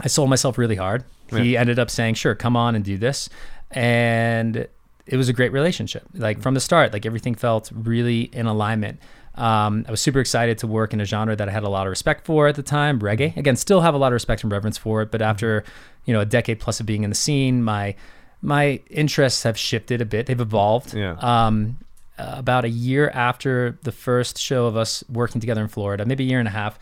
I 0.00 0.08
sold 0.08 0.30
myself 0.30 0.58
really 0.58 0.76
hard. 0.76 1.04
He 1.30 1.56
ended 1.56 1.78
up 1.78 1.90
saying, 1.90 2.14
"Sure, 2.14 2.34
come 2.34 2.56
on 2.56 2.74
and 2.74 2.84
do 2.84 2.96
this," 2.98 3.28
and 3.70 4.66
it 5.08 5.16
was 5.16 5.28
a 5.28 5.32
great 5.32 5.52
relationship. 5.52 6.04
Like 6.14 6.40
from 6.40 6.54
the 6.54 6.60
start, 6.60 6.92
like 6.92 7.06
everything 7.06 7.34
felt 7.34 7.70
really 7.74 8.22
in 8.22 8.46
alignment. 8.46 9.00
Um, 9.34 9.84
I 9.86 9.90
was 9.90 10.00
super 10.00 10.20
excited 10.20 10.58
to 10.58 10.66
work 10.66 10.92
in 10.92 11.00
a 11.00 11.04
genre 11.04 11.34
that 11.36 11.48
I 11.48 11.52
had 11.52 11.62
a 11.62 11.68
lot 11.68 11.86
of 11.86 11.90
respect 11.90 12.26
for 12.26 12.48
at 12.48 12.56
the 12.56 12.62
time, 12.62 12.98
reggae. 13.00 13.36
Again, 13.36 13.56
still 13.56 13.80
have 13.80 13.94
a 13.94 13.98
lot 13.98 14.08
of 14.08 14.14
respect 14.14 14.42
and 14.42 14.52
reverence 14.52 14.76
for 14.76 15.02
it, 15.02 15.10
but 15.10 15.22
after 15.22 15.64
you 16.04 16.12
know 16.12 16.20
a 16.20 16.26
decade 16.26 16.60
plus 16.60 16.80
of 16.80 16.86
being 16.86 17.04
in 17.04 17.10
the 17.10 17.16
scene, 17.16 17.62
my 17.62 17.94
my 18.42 18.80
interests 18.90 19.44
have 19.44 19.56
shifted 19.56 20.00
a 20.00 20.04
bit. 20.04 20.26
They've 20.26 20.40
evolved. 20.40 20.94
Yeah. 20.94 21.16
Um, 21.20 21.78
uh, 22.18 22.34
about 22.36 22.64
a 22.64 22.68
year 22.68 23.10
after 23.10 23.78
the 23.84 23.92
first 23.92 24.38
show 24.38 24.66
of 24.66 24.76
us 24.76 25.04
working 25.08 25.40
together 25.40 25.62
in 25.62 25.68
Florida, 25.68 26.04
maybe 26.04 26.24
a 26.24 26.26
year 26.26 26.40
and 26.40 26.48
a 26.48 26.50
half, 26.50 26.76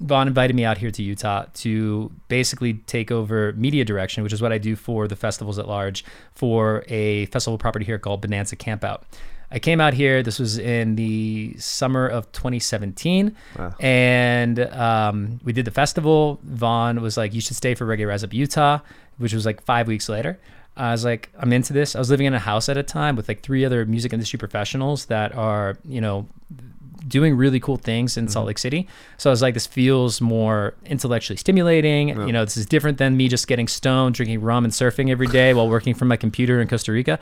Vaughn 0.00 0.26
invited 0.26 0.56
me 0.56 0.64
out 0.64 0.78
here 0.78 0.90
to 0.90 1.02
Utah 1.02 1.44
to 1.54 2.10
basically 2.28 2.74
take 2.86 3.10
over 3.10 3.52
media 3.52 3.84
direction, 3.84 4.22
which 4.22 4.32
is 4.32 4.40
what 4.40 4.52
I 4.52 4.58
do 4.58 4.74
for 4.76 5.06
the 5.06 5.16
festivals 5.16 5.58
at 5.58 5.68
large 5.68 6.04
for 6.34 6.84
a 6.88 7.26
festival 7.26 7.58
property 7.58 7.84
here 7.84 7.98
called 7.98 8.22
Bonanza 8.22 8.56
Campout. 8.56 9.02
I 9.52 9.58
came 9.58 9.80
out 9.80 9.94
here. 9.94 10.22
This 10.22 10.38
was 10.38 10.58
in 10.58 10.94
the 10.96 11.54
summer 11.58 12.06
of 12.06 12.30
2017, 12.32 13.34
Wow. 13.58 13.74
and 13.80 14.60
um, 14.60 15.40
we 15.44 15.52
did 15.52 15.64
the 15.64 15.70
festival. 15.72 16.38
Vaughn 16.44 17.00
was 17.02 17.16
like, 17.16 17.34
"You 17.34 17.40
should 17.40 17.56
stay 17.56 17.74
for 17.74 17.84
Reggae 17.84 18.06
Rise 18.06 18.22
Up 18.22 18.32
Utah," 18.32 18.78
which 19.18 19.34
was 19.34 19.44
like 19.44 19.60
five 19.64 19.88
weeks 19.88 20.08
later. 20.08 20.38
I 20.76 20.92
was 20.92 21.04
like, 21.04 21.30
"I'm 21.36 21.52
into 21.52 21.72
this." 21.72 21.96
I 21.96 21.98
was 21.98 22.10
living 22.10 22.26
in 22.26 22.32
a 22.34 22.38
house 22.38 22.68
at 22.68 22.76
a 22.76 22.84
time 22.84 23.16
with 23.16 23.26
like 23.26 23.42
three 23.42 23.64
other 23.64 23.84
music 23.84 24.12
industry 24.12 24.38
professionals 24.38 25.06
that 25.06 25.34
are, 25.34 25.76
you 25.84 26.00
know, 26.00 26.28
doing 27.10 27.36
really 27.36 27.60
cool 27.60 27.76
things 27.76 28.16
in 28.16 28.28
Salt 28.28 28.46
Lake 28.46 28.58
City. 28.58 28.88
So 29.18 29.28
I 29.28 29.32
was 29.32 29.42
like, 29.42 29.52
this 29.52 29.66
feels 29.66 30.20
more 30.22 30.72
intellectually 30.86 31.36
stimulating. 31.36 32.08
You 32.26 32.32
know, 32.32 32.44
this 32.44 32.56
is 32.56 32.64
different 32.64 32.96
than 32.96 33.16
me 33.16 33.28
just 33.28 33.46
getting 33.46 33.68
stoned, 33.68 34.14
drinking 34.14 34.40
rum, 34.40 34.64
and 34.64 34.72
surfing 34.72 35.10
every 35.10 35.26
day 35.26 35.52
while 35.52 35.68
working 35.68 35.92
from 35.94 36.08
my 36.08 36.16
computer 36.16 36.60
in 36.60 36.68
Costa 36.68 36.92
Rica. 36.92 37.18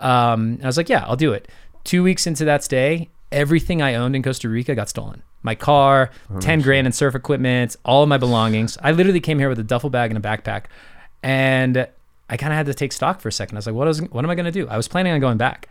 Um, 0.00 0.58
I 0.62 0.66
was 0.66 0.76
like, 0.76 0.88
yeah, 0.88 1.04
I'll 1.06 1.16
do 1.16 1.32
it. 1.32 1.48
Two 1.84 2.02
weeks 2.02 2.26
into 2.26 2.44
that 2.46 2.64
stay, 2.64 3.08
everything 3.30 3.80
I 3.80 3.94
owned 3.94 4.16
in 4.16 4.22
Costa 4.22 4.48
Rica 4.48 4.74
got 4.74 4.88
stolen. 4.88 5.22
My 5.42 5.54
car, 5.54 6.10
10 6.40 6.60
grand 6.62 6.86
in 6.88 6.92
surf 6.92 7.14
equipment, 7.14 7.76
all 7.84 8.02
of 8.02 8.08
my 8.08 8.18
belongings. 8.18 8.76
I 8.82 8.90
literally 8.90 9.20
came 9.20 9.38
here 9.38 9.48
with 9.48 9.60
a 9.60 9.64
duffel 9.64 9.90
bag 9.90 10.10
and 10.10 10.18
a 10.18 10.28
backpack. 10.28 10.64
And 11.22 11.86
I 12.28 12.36
kind 12.36 12.52
of 12.52 12.56
had 12.56 12.66
to 12.66 12.74
take 12.74 12.92
stock 12.92 13.20
for 13.20 13.28
a 13.28 13.32
second. 13.32 13.56
I 13.56 13.58
was 13.58 13.66
like, 13.66 13.76
what, 13.76 13.86
is, 13.88 14.02
what 14.10 14.24
am 14.24 14.30
I 14.30 14.34
going 14.34 14.46
to 14.46 14.50
do? 14.52 14.66
I 14.68 14.76
was 14.76 14.88
planning 14.88 15.12
on 15.12 15.20
going 15.20 15.38
back. 15.38 15.68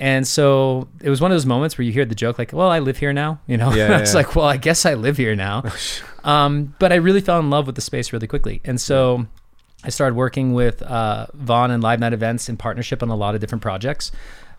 And 0.00 0.26
so 0.26 0.88
it 1.02 1.10
was 1.10 1.20
one 1.20 1.30
of 1.30 1.34
those 1.34 1.44
moments 1.44 1.76
where 1.76 1.84
you 1.84 1.92
hear 1.92 2.06
the 2.06 2.14
joke 2.14 2.38
like, 2.38 2.54
"Well, 2.54 2.70
I 2.70 2.78
live 2.78 2.96
here 2.96 3.12
now," 3.12 3.38
you 3.46 3.58
know. 3.58 3.72
Yeah, 3.72 3.98
it's 4.00 4.12
yeah. 4.12 4.16
like, 4.16 4.34
"Well, 4.34 4.46
I 4.46 4.56
guess 4.56 4.86
I 4.86 4.94
live 4.94 5.18
here 5.18 5.36
now." 5.36 5.62
um, 6.24 6.74
but 6.78 6.90
I 6.90 6.96
really 6.96 7.20
fell 7.20 7.38
in 7.38 7.50
love 7.50 7.66
with 7.66 7.74
the 7.74 7.82
space 7.82 8.10
really 8.10 8.26
quickly, 8.26 8.62
and 8.64 8.80
so 8.80 9.26
I 9.84 9.90
started 9.90 10.16
working 10.16 10.54
with 10.54 10.80
uh, 10.82 11.26
Vaughn 11.34 11.70
and 11.70 11.82
Live 11.82 12.00
Nite 12.00 12.14
Events 12.14 12.48
in 12.48 12.56
partnership 12.56 13.02
on 13.02 13.10
a 13.10 13.14
lot 13.14 13.34
of 13.34 13.42
different 13.42 13.60
projects. 13.60 14.10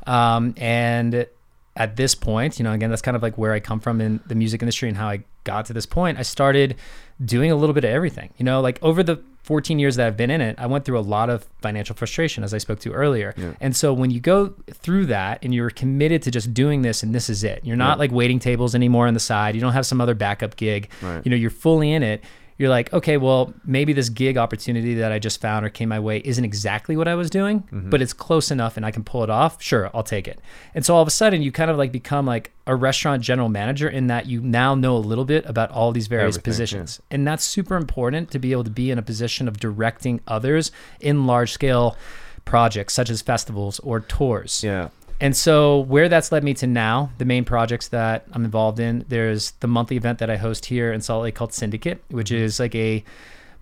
Um, 0.06 0.54
and 0.58 1.28
at 1.76 1.96
this 1.96 2.16
point, 2.16 2.60
you 2.60 2.64
know, 2.64 2.74
again, 2.74 2.90
that's 2.90 3.02
kind 3.02 3.16
of 3.16 3.24
like 3.24 3.38
where 3.38 3.54
I 3.54 3.60
come 3.60 3.80
from 3.80 4.02
in 4.02 4.20
the 4.28 4.36
music 4.36 4.62
industry 4.62 4.90
and 4.90 4.98
how 4.98 5.08
I 5.08 5.24
got 5.46 5.66
to 5.68 5.74
this 5.74 5.86
point. 5.86 6.18
I 6.18 6.22
started 6.24 6.76
doing 7.24 7.50
a 7.52 7.56
little 7.56 7.74
bit 7.74 7.84
of 7.86 7.92
everything. 7.92 8.30
You 8.38 8.46
know, 8.46 8.60
like 8.62 8.78
over 8.82 9.04
the 9.04 9.22
14 9.44 9.80
years 9.80 9.96
that 9.96 10.06
I've 10.06 10.18
been 10.18 10.30
in 10.30 10.42
it, 10.42 10.56
I 10.60 10.68
went 10.68 10.86
through 10.86 11.00
a 11.00 11.02
lot 11.02 11.30
of 11.30 11.48
financial 11.62 11.96
frustration, 11.96 12.44
as 12.44 12.54
I 12.54 12.58
spoke 12.58 12.80
to 12.82 12.92
earlier. 12.92 13.34
Yeah. 13.38 13.54
And 13.62 13.76
so 13.76 13.94
when 13.94 14.12
you 14.12 14.20
go 14.20 14.54
through 14.70 15.08
that 15.08 15.40
and 15.44 15.54
you're 15.56 15.70
committed 15.72 16.22
to 16.24 16.32
just 16.32 16.54
doing 16.54 16.82
this 16.84 17.04
and 17.04 17.16
this 17.16 17.30
is 17.30 17.44
it, 17.44 17.62
you're 17.64 17.78
not 17.78 17.98
Yeah. 17.98 18.00
like 18.02 18.12
waiting 18.12 18.38
tables 18.40 18.76
anymore 18.76 19.08
on 19.08 19.14
the 19.14 19.20
side. 19.20 19.56
You 19.56 19.62
don't 19.62 19.74
have 19.74 19.86
some 19.86 20.02
other 20.02 20.14
backup 20.14 20.58
gig. 20.58 20.90
Right. 21.02 21.22
You 21.26 21.32
know, 21.32 21.38
you're 21.38 21.50
fully 21.50 21.92
in 21.92 22.04
it. 22.04 22.24
You're 22.62 22.70
like, 22.70 22.94
okay, 22.94 23.18
well, 23.18 23.54
maybe 23.66 23.92
this 23.92 24.10
gig 24.10 24.38
opportunity 24.38 24.94
that 24.96 25.12
I 25.12 25.18
just 25.18 25.42
found 25.42 25.66
or 25.66 25.70
came 25.70 25.90
my 25.90 26.00
way 26.00 26.22
isn't 26.24 26.46
exactly 26.46 26.96
what 26.96 27.08
I 27.08 27.16
was 27.16 27.30
doing, 27.32 27.62
Mm-hmm. 27.64 27.90
but 27.90 28.02
it's 28.04 28.14
close 28.14 28.52
enough 28.52 28.78
and 28.78 28.86
I 28.86 28.92
can 28.92 29.04
pull 29.04 29.24
it 29.24 29.30
off. 29.32 29.62
Sure, 29.62 29.90
I'll 29.94 30.04
take 30.04 30.28
it. 30.28 30.40
And 30.76 30.86
so 30.86 30.96
all 30.96 31.02
of 31.02 31.08
a 31.08 31.12
sudden, 31.12 31.42
you 31.42 31.52
kind 31.52 31.72
of 31.72 31.78
like 31.78 31.92
become 31.92 32.26
like 32.28 32.52
a 32.68 32.76
restaurant 32.76 33.24
general 33.24 33.50
manager 33.50 33.90
in 33.90 34.08
that 34.08 34.28
you 34.28 34.40
now 34.42 34.76
know 34.76 34.96
a 34.96 35.00
little 35.00 35.26
bit 35.26 35.44
about 35.48 35.72
all 35.72 35.92
these 35.92 36.06
various 36.08 36.36
Everything, 36.38 36.52
yeah. 36.52 36.54
positions. 36.54 37.02
And 37.10 37.28
that's 37.28 37.44
super 37.44 37.76
important 37.76 38.30
to 38.32 38.40
be 38.40 38.52
able 38.52 38.64
to 38.66 38.70
be 38.70 38.92
in 38.92 39.00
a 39.00 39.02
position 39.02 39.48
of 39.48 39.60
directing 39.60 40.22
others 40.28 40.72
in 41.00 41.26
large 41.26 41.52
scale 41.52 41.98
projects 42.46 42.94
such 42.94 43.10
as 43.10 43.22
festivals 43.22 43.80
or 43.80 44.00
tours. 44.00 44.64
Yeah. 44.64 44.90
And 45.22 45.38
so 45.38 45.82
where 45.82 46.10
that's 46.10 46.32
led 46.32 46.44
me 46.44 46.56
to 46.56 46.68
now, 46.68 47.12
the 47.20 47.26
main 47.26 47.46
projects 47.46 47.90
that 47.90 48.26
I'm 48.32 48.44
involved 48.44 48.80
in, 48.80 49.06
there's 49.08 49.52
the 49.60 49.68
monthly 49.68 49.96
event 49.96 50.18
that 50.18 50.32
I 50.32 50.36
host 50.36 50.66
here 50.66 50.92
in 50.92 51.00
Salt 51.00 51.22
Lake 51.22 51.36
called 51.36 51.54
Syndicate, 51.54 52.04
which 52.10 52.32
is 52.32 52.60
like 52.60 52.74
a 52.74 53.04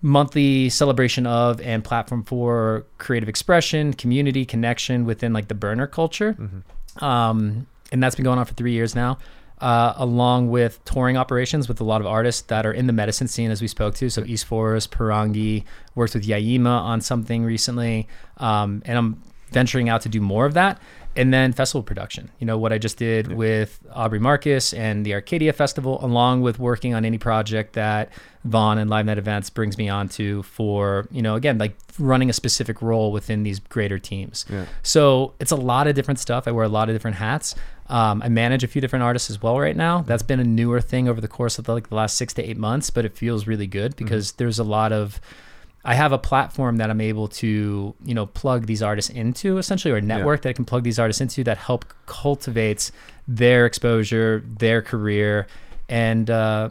monthly 0.00 0.70
celebration 0.70 1.26
of 1.26 1.60
and 1.60 1.84
platform 1.84 2.22
for 2.22 2.86
creative 2.96 3.28
expression, 3.28 3.92
community 3.92 4.46
connection 4.46 5.04
within 5.04 5.34
like 5.34 5.48
the 5.48 5.54
burner 5.54 5.86
culture. 5.86 6.34
Um, 7.04 7.66
and 7.92 8.02
that's 8.02 8.16
been 8.16 8.24
going 8.24 8.38
on 8.38 8.46
for 8.46 8.54
three 8.54 8.72
years 8.72 8.94
now. 8.94 9.18
Uh, 9.60 9.92
along 9.98 10.48
with 10.48 10.82
touring 10.86 11.18
operations 11.18 11.68
with 11.68 11.78
a 11.82 11.84
lot 11.84 12.00
of 12.00 12.06
artists 12.06 12.40
that 12.46 12.64
are 12.64 12.72
in 12.72 12.86
the 12.86 12.94
medicine 12.94 13.28
scene, 13.28 13.50
as 13.50 13.60
we 13.60 13.68
spoke 13.68 13.94
to. 13.94 14.08
So 14.08 14.24
East 14.24 14.46
Forest, 14.46 14.90
Porangui, 14.90 15.64
worked 15.94 16.14
with 16.14 16.26
Yaima 16.26 16.80
on 16.80 17.02
something 17.02 17.44
recently, 17.44 18.08
um, 18.38 18.82
and 18.86 18.96
I'm 18.96 19.22
venturing 19.50 19.90
out 19.90 20.00
to 20.02 20.08
do 20.08 20.20
more 20.20 20.46
of 20.46 20.54
that. 20.54 20.80
And 21.16 21.34
then 21.34 21.52
festival 21.52 21.82
production, 21.82 22.30
you 22.38 22.46
know, 22.46 22.56
what 22.56 22.72
I 22.72 22.78
just 22.78 22.96
did 22.96 23.32
with 23.32 23.80
Aubrey 23.92 24.20
Marcus 24.20 24.72
and 24.72 25.04
the 25.04 25.14
Arcadia 25.14 25.52
Festival, 25.52 25.98
along 26.04 26.42
with 26.42 26.60
working 26.60 26.94
on 26.94 27.04
any 27.04 27.18
project 27.18 27.72
that 27.72 28.12
Vaughn 28.44 28.78
and 28.78 28.88
Live 28.88 29.06
Nite 29.06 29.18
Events 29.18 29.50
brings 29.50 29.76
me 29.76 29.88
onto 29.88 30.42
for, 30.44 31.08
you 31.10 31.20
know, 31.20 31.34
again, 31.34 31.58
like 31.58 31.76
running 31.98 32.30
a 32.30 32.32
specific 32.32 32.80
role 32.80 33.10
within 33.10 33.42
these 33.42 33.58
greater 33.58 33.98
teams. 33.98 34.46
Yeah. 34.48 34.66
So 34.84 35.34
it's 35.40 35.50
a 35.50 35.56
lot 35.56 35.88
of 35.88 35.96
different 35.96 36.20
stuff. 36.20 36.46
I 36.46 36.52
wear 36.52 36.64
a 36.64 36.68
lot 36.68 36.88
of 36.88 36.94
different 36.94 37.16
hats. 37.16 37.56
Um, 37.88 38.22
I 38.22 38.28
manage 38.28 38.62
a 38.62 38.68
few 38.68 38.80
different 38.80 39.02
artists 39.02 39.30
as 39.30 39.42
well 39.42 39.58
right 39.58 39.76
now. 39.76 40.02
That's 40.02 40.22
been 40.22 40.38
a 40.38 40.44
newer 40.44 40.80
thing 40.80 41.08
over 41.08 41.20
the 41.20 41.28
course 41.28 41.58
of 41.58 41.64
the, 41.64 41.74
like 41.74 41.88
the 41.88 41.96
last 41.96 42.16
six 42.16 42.32
to 42.34 42.48
eight 42.48 42.56
months, 42.56 42.88
but 42.88 43.04
it 43.04 43.16
feels 43.16 43.48
really 43.48 43.66
good 43.66 43.96
because 43.96 44.32
there's 44.32 44.60
a 44.60 44.64
lot 44.64 44.92
of. 44.92 45.20
I 45.84 45.94
have 45.94 46.12
a 46.12 46.18
platform 46.18 46.76
that 46.76 46.90
I'm 46.90 47.00
able 47.00 47.28
to, 47.28 47.94
you 48.04 48.14
know, 48.14 48.26
plug 48.26 48.66
these 48.66 48.82
artists 48.82 49.10
into 49.10 49.58
essentially, 49.58 49.92
or 49.92 49.96
a 49.96 50.02
network 50.02 50.42
that 50.42 50.50
I 50.50 50.52
can 50.52 50.64
plug 50.64 50.82
these 50.82 50.98
artists 50.98 51.20
into 51.20 51.42
that 51.44 51.58
help 51.58 51.86
cultivates 52.06 52.92
their 53.26 53.64
exposure, 53.64 54.44
their 54.46 54.82
career, 54.82 55.46
and 55.88 56.28
uh, 56.28 56.70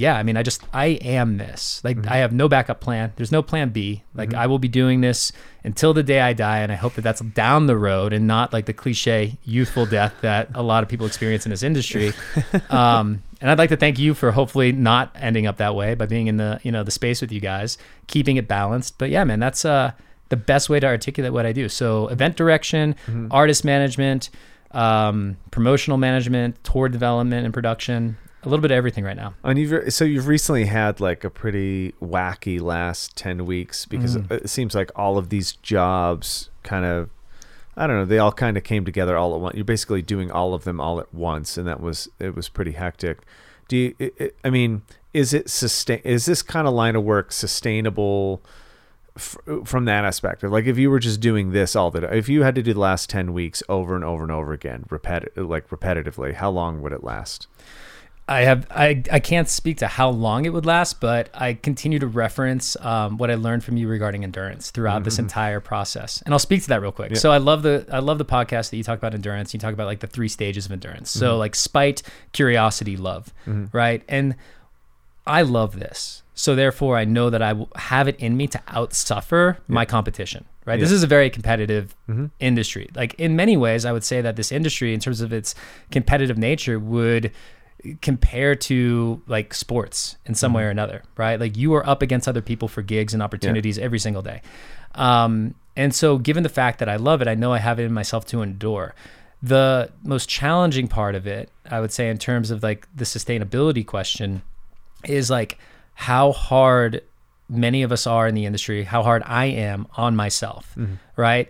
yeah, 0.00 0.16
I 0.16 0.22
mean, 0.22 0.38
I 0.38 0.42
just 0.42 0.62
I 0.72 0.86
am 0.86 1.36
this. 1.36 1.82
Like 1.84 2.06
I 2.06 2.18
have 2.18 2.32
no 2.32 2.48
backup 2.48 2.80
plan. 2.80 3.12
There's 3.16 3.30
no 3.30 3.42
plan 3.42 3.68
B. 3.68 4.02
Like 4.14 4.32
I 4.32 4.46
will 4.46 4.58
be 4.58 4.68
doing 4.68 5.02
this 5.02 5.30
until 5.62 5.92
the 5.92 6.02
day 6.02 6.20
I 6.20 6.32
die, 6.32 6.60
and 6.60 6.72
I 6.72 6.76
hope 6.76 6.94
that 6.94 7.02
that's 7.02 7.20
down 7.20 7.66
the 7.66 7.76
road 7.76 8.14
and 8.14 8.26
not 8.26 8.50
like 8.50 8.64
the 8.64 8.72
cliche 8.72 9.36
youthful 9.44 9.84
death 9.84 10.14
that 10.22 10.48
a 10.54 10.62
lot 10.62 10.82
of 10.82 10.88
people 10.88 11.06
experience 11.06 11.44
in 11.44 11.50
this 11.50 11.62
industry. 11.62 12.14
um, 12.70 13.22
and 13.40 13.50
I'd 13.50 13.58
like 13.58 13.70
to 13.70 13.76
thank 13.76 13.98
you 13.98 14.14
for 14.14 14.32
hopefully 14.32 14.72
not 14.72 15.10
ending 15.14 15.46
up 15.46 15.56
that 15.58 15.74
way 15.74 15.94
by 15.94 16.06
being 16.06 16.26
in 16.26 16.36
the 16.36 16.60
you 16.62 16.70
know 16.72 16.82
the 16.84 16.90
space 16.90 17.20
with 17.20 17.32
you 17.32 17.40
guys, 17.40 17.78
keeping 18.06 18.36
it 18.36 18.46
balanced. 18.48 18.98
But 18.98 19.10
yeah, 19.10 19.24
man, 19.24 19.40
that's 19.40 19.64
uh 19.64 19.92
the 20.28 20.36
best 20.36 20.68
way 20.70 20.78
to 20.78 20.86
articulate 20.86 21.32
what 21.32 21.44
I 21.46 21.52
do. 21.52 21.68
So 21.68 22.06
event 22.08 22.36
direction, 22.36 22.94
artist 23.32 23.64
management, 23.64 24.30
um, 24.70 25.36
promotional 25.50 25.98
management, 25.98 26.62
tour 26.62 26.88
development 26.88 27.44
and 27.44 27.52
production. 27.52 28.16
A 28.42 28.48
little 28.48 28.62
bit 28.62 28.70
of 28.70 28.76
everything 28.76 29.04
right 29.04 29.16
now. 29.16 29.34
And 29.44 29.58
you've 29.58 29.92
so 29.92 30.04
you've 30.04 30.26
recently 30.26 30.64
had 30.64 30.98
like 31.00 31.24
a 31.24 31.30
pretty 31.30 31.92
wacky 32.00 32.58
last 32.60 33.16
ten 33.16 33.44
weeks 33.44 33.84
because 33.84 34.16
Mm. 34.16 34.30
it 34.30 34.48
seems 34.48 34.74
like 34.74 34.90
all 34.96 35.18
of 35.18 35.28
these 35.28 35.52
jobs 35.52 36.48
kind 36.62 36.84
of 36.86 37.10
I 37.80 37.86
don't 37.86 37.96
know 37.96 38.04
they 38.04 38.18
all 38.18 38.32
kind 38.32 38.56
of 38.56 38.62
came 38.64 38.84
together 38.84 39.16
all 39.16 39.34
at 39.34 39.40
once. 39.40 39.56
You're 39.56 39.64
basically 39.64 40.02
doing 40.02 40.30
all 40.30 40.54
of 40.54 40.64
them 40.64 40.80
all 40.80 41.00
at 41.00 41.12
once, 41.14 41.56
and 41.56 41.66
that 41.66 41.80
was 41.80 42.08
it 42.18 42.36
was 42.36 42.48
pretty 42.48 42.72
hectic. 42.72 43.20
Do 43.68 43.76
you? 43.76 43.94
It, 43.98 44.14
it, 44.18 44.36
I 44.44 44.50
mean, 44.50 44.82
is 45.14 45.32
it 45.32 45.48
sustain? 45.48 46.00
Is 46.04 46.26
this 46.26 46.42
kind 46.42 46.68
of 46.68 46.74
line 46.74 46.94
of 46.94 47.04
work 47.04 47.32
sustainable? 47.32 48.42
f- 49.16 49.38
From 49.64 49.86
that 49.86 50.04
aspect, 50.04 50.42
like 50.42 50.66
if 50.66 50.76
you 50.78 50.90
were 50.90 50.98
just 51.00 51.20
doing 51.20 51.52
this 51.52 51.74
all 51.74 51.90
the 51.90 52.02
if 52.14 52.28
you 52.28 52.42
had 52.42 52.54
to 52.54 52.62
do 52.62 52.74
the 52.74 52.80
last 52.80 53.08
ten 53.10 53.32
weeks 53.32 53.62
over 53.68 53.94
and 53.96 54.04
over 54.04 54.22
and 54.22 54.32
over 54.32 54.52
again, 54.52 54.84
repeti- 54.88 55.28
like 55.36 55.68
repetitively, 55.70 56.34
how 56.34 56.50
long 56.50 56.82
would 56.82 56.92
it 56.92 57.02
last? 57.02 57.46
I 58.30 58.42
have 58.42 58.66
I, 58.70 59.02
I 59.10 59.18
can't 59.18 59.48
speak 59.48 59.78
to 59.78 59.88
how 59.88 60.08
long 60.08 60.44
it 60.44 60.52
would 60.52 60.64
last, 60.64 61.00
but 61.00 61.28
I 61.34 61.54
continue 61.54 61.98
to 61.98 62.06
reference 62.06 62.76
um, 62.80 63.18
what 63.18 63.28
I 63.28 63.34
learned 63.34 63.64
from 63.64 63.76
you 63.76 63.88
regarding 63.88 64.22
endurance 64.22 64.70
throughout 64.70 65.02
this 65.02 65.14
mm-hmm. 65.14 65.24
entire 65.24 65.58
process, 65.58 66.22
and 66.24 66.32
I'll 66.32 66.38
speak 66.38 66.62
to 66.62 66.68
that 66.68 66.80
real 66.80 66.92
quick. 66.92 67.16
So 67.16 67.32
I 67.32 67.38
love 67.38 67.64
the 67.64 67.86
I 67.90 67.98
love 67.98 68.18
the 68.18 68.24
podcast 68.24 68.70
that 68.70 68.76
you 68.76 68.84
talk 68.84 68.98
about 68.98 69.14
endurance. 69.14 69.52
You 69.52 69.58
talk 69.58 69.72
about 69.72 69.86
like 69.86 69.98
the 69.98 70.06
three 70.06 70.28
stages 70.28 70.64
of 70.64 70.70
endurance. 70.70 71.10
So 71.10 71.30
mm-hmm. 71.30 71.38
like 71.40 71.56
spite, 71.56 72.02
curiosity, 72.32 72.96
love, 72.96 73.34
mm-hmm. 73.48 73.76
right? 73.76 74.04
And 74.08 74.36
I 75.26 75.42
love 75.42 75.80
this. 75.80 76.22
So 76.34 76.54
therefore, 76.54 76.96
I 76.96 77.04
know 77.04 77.30
that 77.30 77.42
I 77.42 77.66
have 77.74 78.06
it 78.06 78.16
in 78.20 78.36
me 78.36 78.46
to 78.46 78.58
outsuffer 78.68 79.58
my 79.66 79.84
competition. 79.84 80.44
Right. 80.66 80.78
This 80.78 80.92
is 80.92 81.02
a 81.02 81.06
very 81.08 81.30
competitive 81.30 81.96
industry. 82.38 82.90
Like 82.94 83.14
in 83.14 83.34
many 83.34 83.56
ways, 83.56 83.84
I 83.84 83.92
would 83.92 84.04
say 84.04 84.20
that 84.20 84.36
this 84.36 84.52
industry, 84.52 84.94
in 84.94 85.00
terms 85.00 85.20
of 85.20 85.32
its 85.32 85.54
competitive 85.90 86.38
nature, 86.38 86.78
would 86.78 87.32
compare 88.02 88.54
to 88.54 89.22
like 89.26 89.54
sports 89.54 90.16
in 90.26 90.34
some 90.34 90.52
way 90.52 90.64
or 90.64 90.70
another. 90.70 91.02
Right. 91.16 91.38
Like 91.38 91.56
you 91.56 91.74
are 91.74 91.86
up 91.88 92.02
against 92.02 92.28
other 92.28 92.42
people 92.42 92.68
for 92.68 92.82
gigs 92.82 93.14
and 93.14 93.22
opportunities 93.22 93.78
every 93.78 93.98
single 93.98 94.22
day. 94.22 94.42
Um, 94.94 95.54
and 95.76 95.94
so, 95.94 96.18
given 96.18 96.42
the 96.42 96.48
fact 96.48 96.80
that 96.80 96.88
I 96.88 96.96
love 96.96 97.22
it, 97.22 97.28
I 97.28 97.34
know 97.34 97.52
I 97.52 97.58
have 97.58 97.78
it 97.78 97.84
in 97.84 97.92
myself 97.92 98.26
to 98.26 98.42
endure. 98.42 98.94
The 99.42 99.90
most 100.02 100.28
challenging 100.28 100.88
part 100.88 101.14
of 101.14 101.26
it, 101.26 101.48
I 101.70 101.80
would 101.80 101.92
say, 101.92 102.10
in 102.10 102.18
terms 102.18 102.50
of 102.50 102.62
like 102.62 102.86
the 102.94 103.04
sustainability 103.04 103.86
question, 103.86 104.42
is 105.04 105.30
like 105.30 105.58
how 105.94 106.32
hard 106.32 107.02
many 107.48 107.82
of 107.82 107.92
us 107.92 108.06
are 108.06 108.28
in 108.28 108.34
the 108.34 108.44
industry, 108.46 108.84
how 108.84 109.02
hard 109.02 109.22
I 109.24 109.46
am 109.46 109.86
on 109.96 110.16
myself, 110.16 110.76
right? 111.16 111.48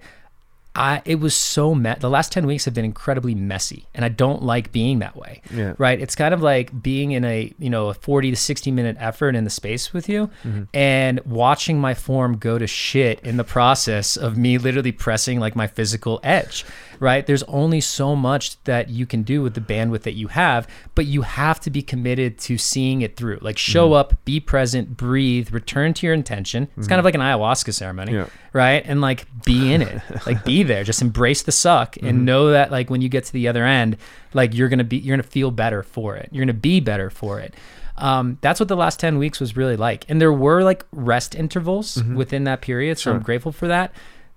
I 0.80 1.02
it 1.04 1.16
was 1.16 1.34
so 1.34 1.74
me- 1.74 1.94
the 2.00 2.08
last 2.08 2.32
10 2.32 2.46
weeks 2.46 2.64
have 2.64 2.72
been 2.72 2.86
incredibly 2.86 3.34
messy 3.34 3.86
and 3.94 4.02
I 4.02 4.08
don't 4.08 4.42
like 4.42 4.72
being 4.72 5.00
that 5.00 5.14
way. 5.14 5.42
Yeah. 5.54 5.74
Right? 5.76 6.00
It's 6.00 6.14
kind 6.14 6.32
of 6.32 6.40
like 6.40 6.82
being 6.82 7.12
in 7.12 7.22
a, 7.22 7.52
you 7.58 7.68
know, 7.68 7.88
a 7.90 7.94
40 7.94 8.30
to 8.30 8.36
60 8.36 8.70
minute 8.70 8.96
effort 8.98 9.36
in 9.36 9.44
the 9.44 9.50
space 9.50 9.92
with 9.92 10.08
you 10.08 10.30
mm-hmm. 10.42 10.62
and 10.72 11.20
watching 11.26 11.78
my 11.78 11.92
form 11.92 12.38
go 12.38 12.56
to 12.56 12.66
shit 12.66 13.20
in 13.20 13.36
the 13.36 13.44
process 13.44 14.16
of 14.16 14.38
me 14.38 14.56
literally 14.56 14.90
pressing 14.90 15.38
like 15.38 15.54
my 15.54 15.66
physical 15.66 16.18
edge. 16.22 16.64
Right? 17.01 17.26
There's 17.26 17.42
only 17.44 17.80
so 17.80 18.14
much 18.14 18.62
that 18.64 18.88
you 18.88 19.07
can 19.07 19.22
do 19.22 19.42
with 19.42 19.55
the 19.55 19.61
bandwidth 19.61 20.03
that 20.03 20.12
you 20.12 20.28
have, 20.28 20.68
but 20.94 21.07
you 21.07 21.22
have 21.22 21.59
to 21.61 21.70
be 21.70 21.82
committed 21.82 22.38
to 22.40 22.59
seeing 22.59 23.03
it 23.03 23.16
through. 23.16 23.38
Like 23.40 23.59
show 23.59 23.86
mm-hmm. 23.86 23.94
up, 23.94 24.24
be 24.24 24.38
present, 24.38 24.96
breathe, 24.96 25.51
return 25.51 25.94
to 25.94 26.07
your 26.07 26.14
intention. 26.14 26.68
It's 26.76 26.86
kind 26.86 26.98
of 27.01 27.07
mm-hmm. 27.07 27.20
like 27.20 27.34
an 27.34 27.40
ayahuasca 27.40 27.74
ceremony 27.74 28.12
Yeah. 28.12 28.26
right? 28.53 28.82
And 28.84 29.01
like 29.01 29.26
be 29.45 29.72
in 29.72 29.83
it, 29.83 30.03
like 30.26 30.45
be 30.45 30.62
there, 30.62 30.84
just 30.84 31.03
embrace 31.03 31.42
the 31.42 31.53
suck 31.53 31.96
and 31.96 32.18
mm-hmm. 32.18 32.24
know 32.26 32.50
that 32.50 32.70
like 32.70 32.91
when 32.91 33.00
you 33.00 33.08
get 33.08 33.24
to 33.24 33.33
the 33.33 33.49
other 33.49 33.64
end, 33.64 33.96
like 34.34 34.54
you're 34.54 34.68
gonna 34.68 34.84
be, 34.84 34.99
you're 34.99 35.16
gonna 35.16 35.22
feel 35.22 35.50
better 35.50 35.83
for 35.83 36.16
it. 36.16 36.29
You're 36.30 36.45
gonna 36.45 36.53
be 36.53 36.80
better 36.80 37.11
for 37.11 37.41
it. 37.41 37.54
Um, 38.00 38.38
that's 38.41 38.58
what 38.58 38.68
the 38.68 38.76
last 38.76 38.99
10 38.99 39.18
weeks 39.18 39.41
was 39.41 39.57
really 39.57 39.76
like. 39.76 40.04
And 40.08 40.20
there 40.20 40.33
were 40.33 40.62
like 40.62 40.84
rest 40.92 41.34
intervals 41.34 42.03
within 42.14 42.45
that 42.45 42.62
period. 42.62 42.99
So 42.99 43.12
I'm 43.12 43.22
grateful 43.22 43.53
for 43.53 43.68
that. 43.68 43.92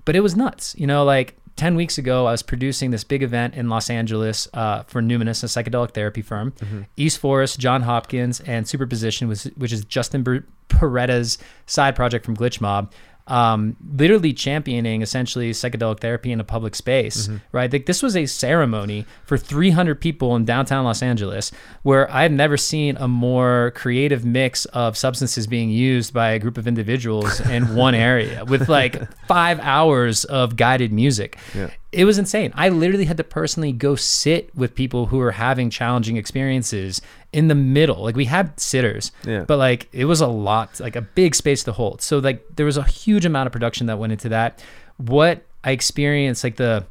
But 0.05 0.15
it 0.15 0.19
was 0.19 0.35
nuts, 0.35 0.75
you 0.77 0.85
know, 0.85 1.05
like 1.05 1.37
10 1.55 1.75
weeks 1.75 1.97
ago, 1.97 2.25
I 2.25 2.31
was 2.31 2.41
producing 2.41 2.91
this 2.91 3.03
big 3.03 3.21
event 3.21 3.53
in 3.53 3.69
Los 3.69 3.89
Angeles 3.89 4.47
uh, 4.53 4.83
for 4.83 5.01
Numinus, 5.01 5.43
a 5.43 5.47
psychedelic 5.47 5.91
therapy 5.91 6.21
firm. 6.21 6.53
East 6.97 7.19
Forest, 7.19 7.59
Jon 7.59 7.83
Hopkins, 7.83 8.39
and 8.41 8.67
Superposition, 8.67 9.27
was, 9.27 9.43
which 9.55 9.71
is 9.71 9.85
Justin 9.85 10.23
Ber- 10.23 10.45
Boreta's 10.69 11.37
side 11.67 11.95
project 11.95 12.25
from 12.25 12.35
Glitch 12.35 12.59
Mob. 12.59 12.91
Um, 13.27 13.77
literally 13.95 14.33
championing 14.33 15.01
essentially 15.01 15.51
psychedelic 15.51 16.01
therapy 16.01 16.31
in 16.31 16.39
a 16.39 16.43
public 16.43 16.75
space, 16.75 17.29
right? 17.51 17.71
Like 17.71 17.85
this 17.85 18.03
was 18.03 18.15
a 18.17 18.25
ceremony 18.25 19.05
for 19.25 19.37
300 19.37 19.99
people 20.01 20.35
in 20.35 20.45
downtown 20.45 20.83
Los 20.83 21.01
Angeles, 21.01 21.51
where 21.83 22.11
I 22.11 22.23
had 22.23 22.31
never 22.31 22.57
seen 22.57 22.97
a 22.97 23.07
more 23.07 23.71
creative 23.75 24.25
mix 24.25 24.65
of 24.65 24.97
substances 24.97 25.47
being 25.47 25.69
used 25.69 26.13
by 26.13 26.31
a 26.31 26.39
group 26.39 26.57
of 26.57 26.67
individuals 26.67 27.39
in 27.39 27.75
one 27.77 27.95
area 27.95 28.43
with 28.45 28.67
like 28.67 29.09
five 29.27 29.59
hours 29.61 30.25
of 30.25 30.55
guided 30.55 30.91
music. 30.91 31.37
Yeah. 31.55 31.69
It 31.93 32.05
was 32.05 32.17
insane. 32.17 32.51
I 32.55 32.69
literally 32.69 33.05
had 33.05 33.17
to 33.17 33.23
personally 33.23 33.71
go 33.71 33.95
sit 33.95 34.53
with 34.55 34.73
people 34.75 35.05
who 35.07 35.17
were 35.17 35.31
having 35.31 35.69
challenging 35.69 36.17
experiences 36.17 37.01
in 37.31 37.47
the 37.47 37.55
middle. 37.55 38.03
Like 38.03 38.15
we 38.15 38.25
had 38.25 38.59
sitters, 38.59 39.11
Yeah. 39.25 39.45
but 39.47 39.57
like 39.57 39.87
it 39.91 40.05
was 40.05 40.19
a 40.21 40.27
lot, 40.27 40.79
like 40.79 40.95
a 40.95 41.01
big 41.01 41.35
space 41.35 41.63
to 41.65 41.71
hold. 41.71 42.01
So 42.01 42.19
like 42.19 42.43
there 42.55 42.65
was 42.65 42.77
a 42.77 42.83
huge 42.83 43.25
amount 43.25 43.47
of 43.47 43.53
production 43.53 43.87
that 43.87 43.97
went 43.99 44.11
into 44.13 44.29
that. 44.29 44.63
What 44.97 45.45
I 45.63 45.71
experienced, 45.71 46.43
like 46.43 46.55
the 46.55 46.85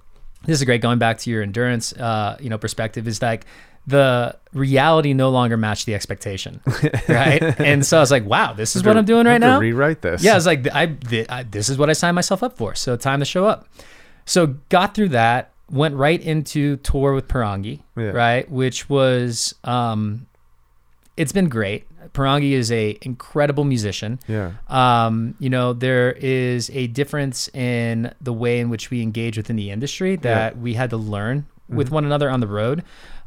this 0.44 0.58
is 0.58 0.64
great 0.64 0.80
going 0.80 0.98
back 0.98 1.18
to 1.18 1.30
your 1.30 1.42
endurance, 1.42 1.92
uh, 1.92 2.36
you 2.40 2.50
know, 2.50 2.58
perspective 2.58 3.06
is 3.06 3.22
like 3.22 3.44
the 3.86 4.36
reality 4.52 5.12
no 5.12 5.30
longer 5.30 5.56
matched 5.56 5.86
the 5.86 5.94
expectation, 5.94 6.60
right? 7.08 7.42
and 7.60 7.84
so 7.84 7.96
I 7.96 8.00
was 8.00 8.10
like, 8.12 8.24
wow, 8.24 8.52
this 8.52 8.76
is 8.76 8.84
what 8.84 8.96
I'm 8.96 9.04
doing 9.04 9.26
right 9.26 9.40
now. 9.40 9.58
Rewrite 9.58 10.02
this. 10.02 10.22
Yeah, 10.22 10.32
I 10.32 10.34
was 10.36 10.46
like, 10.46 10.66
I, 10.72 10.94
I 11.28 11.42
this 11.44 11.68
is 11.68 11.78
what 11.78 11.90
I 11.90 11.92
signed 11.92 12.14
myself 12.14 12.42
up 12.42 12.56
for. 12.56 12.74
So 12.76 12.96
time 12.96 13.18
to 13.20 13.24
show 13.26 13.44
up. 13.46 13.66
So 14.24 14.46
got 14.68 14.94
through 14.94 15.10
that, 15.10 15.50
went 15.70 15.94
right 15.96 16.20
into 16.20 16.76
tour 16.78 17.14
with 17.14 17.28
Porangui, 17.28 17.80
Yeah. 17.96 18.10
right? 18.10 18.50
Which 18.50 18.88
was, 18.88 19.54
um, 19.64 20.26
it's 21.16 21.32
been 21.32 21.48
great. 21.48 21.86
Porangui 22.12 22.52
is 22.52 22.70
a 22.72 22.98
incredible 23.02 23.64
musician. 23.64 24.18
Yeah. 24.28 24.52
Um, 24.68 25.34
you 25.38 25.48
know, 25.48 25.72
there 25.72 26.12
is 26.12 26.68
a 26.70 26.88
difference 26.88 27.48
in 27.54 28.12
the 28.20 28.32
way 28.32 28.60
in 28.60 28.68
which 28.70 28.90
we 28.90 29.02
engage 29.02 29.36
within 29.36 29.56
the 29.56 29.70
industry 29.70 30.16
that 30.16 30.58
we 30.58 30.74
had 30.74 30.90
to 30.90 30.96
learn 30.96 31.46
with 31.68 31.86
Mm-hmm. 31.86 31.94
one 31.94 32.04
another 32.04 32.28
on 32.28 32.40
the 32.40 32.46
road. 32.46 32.82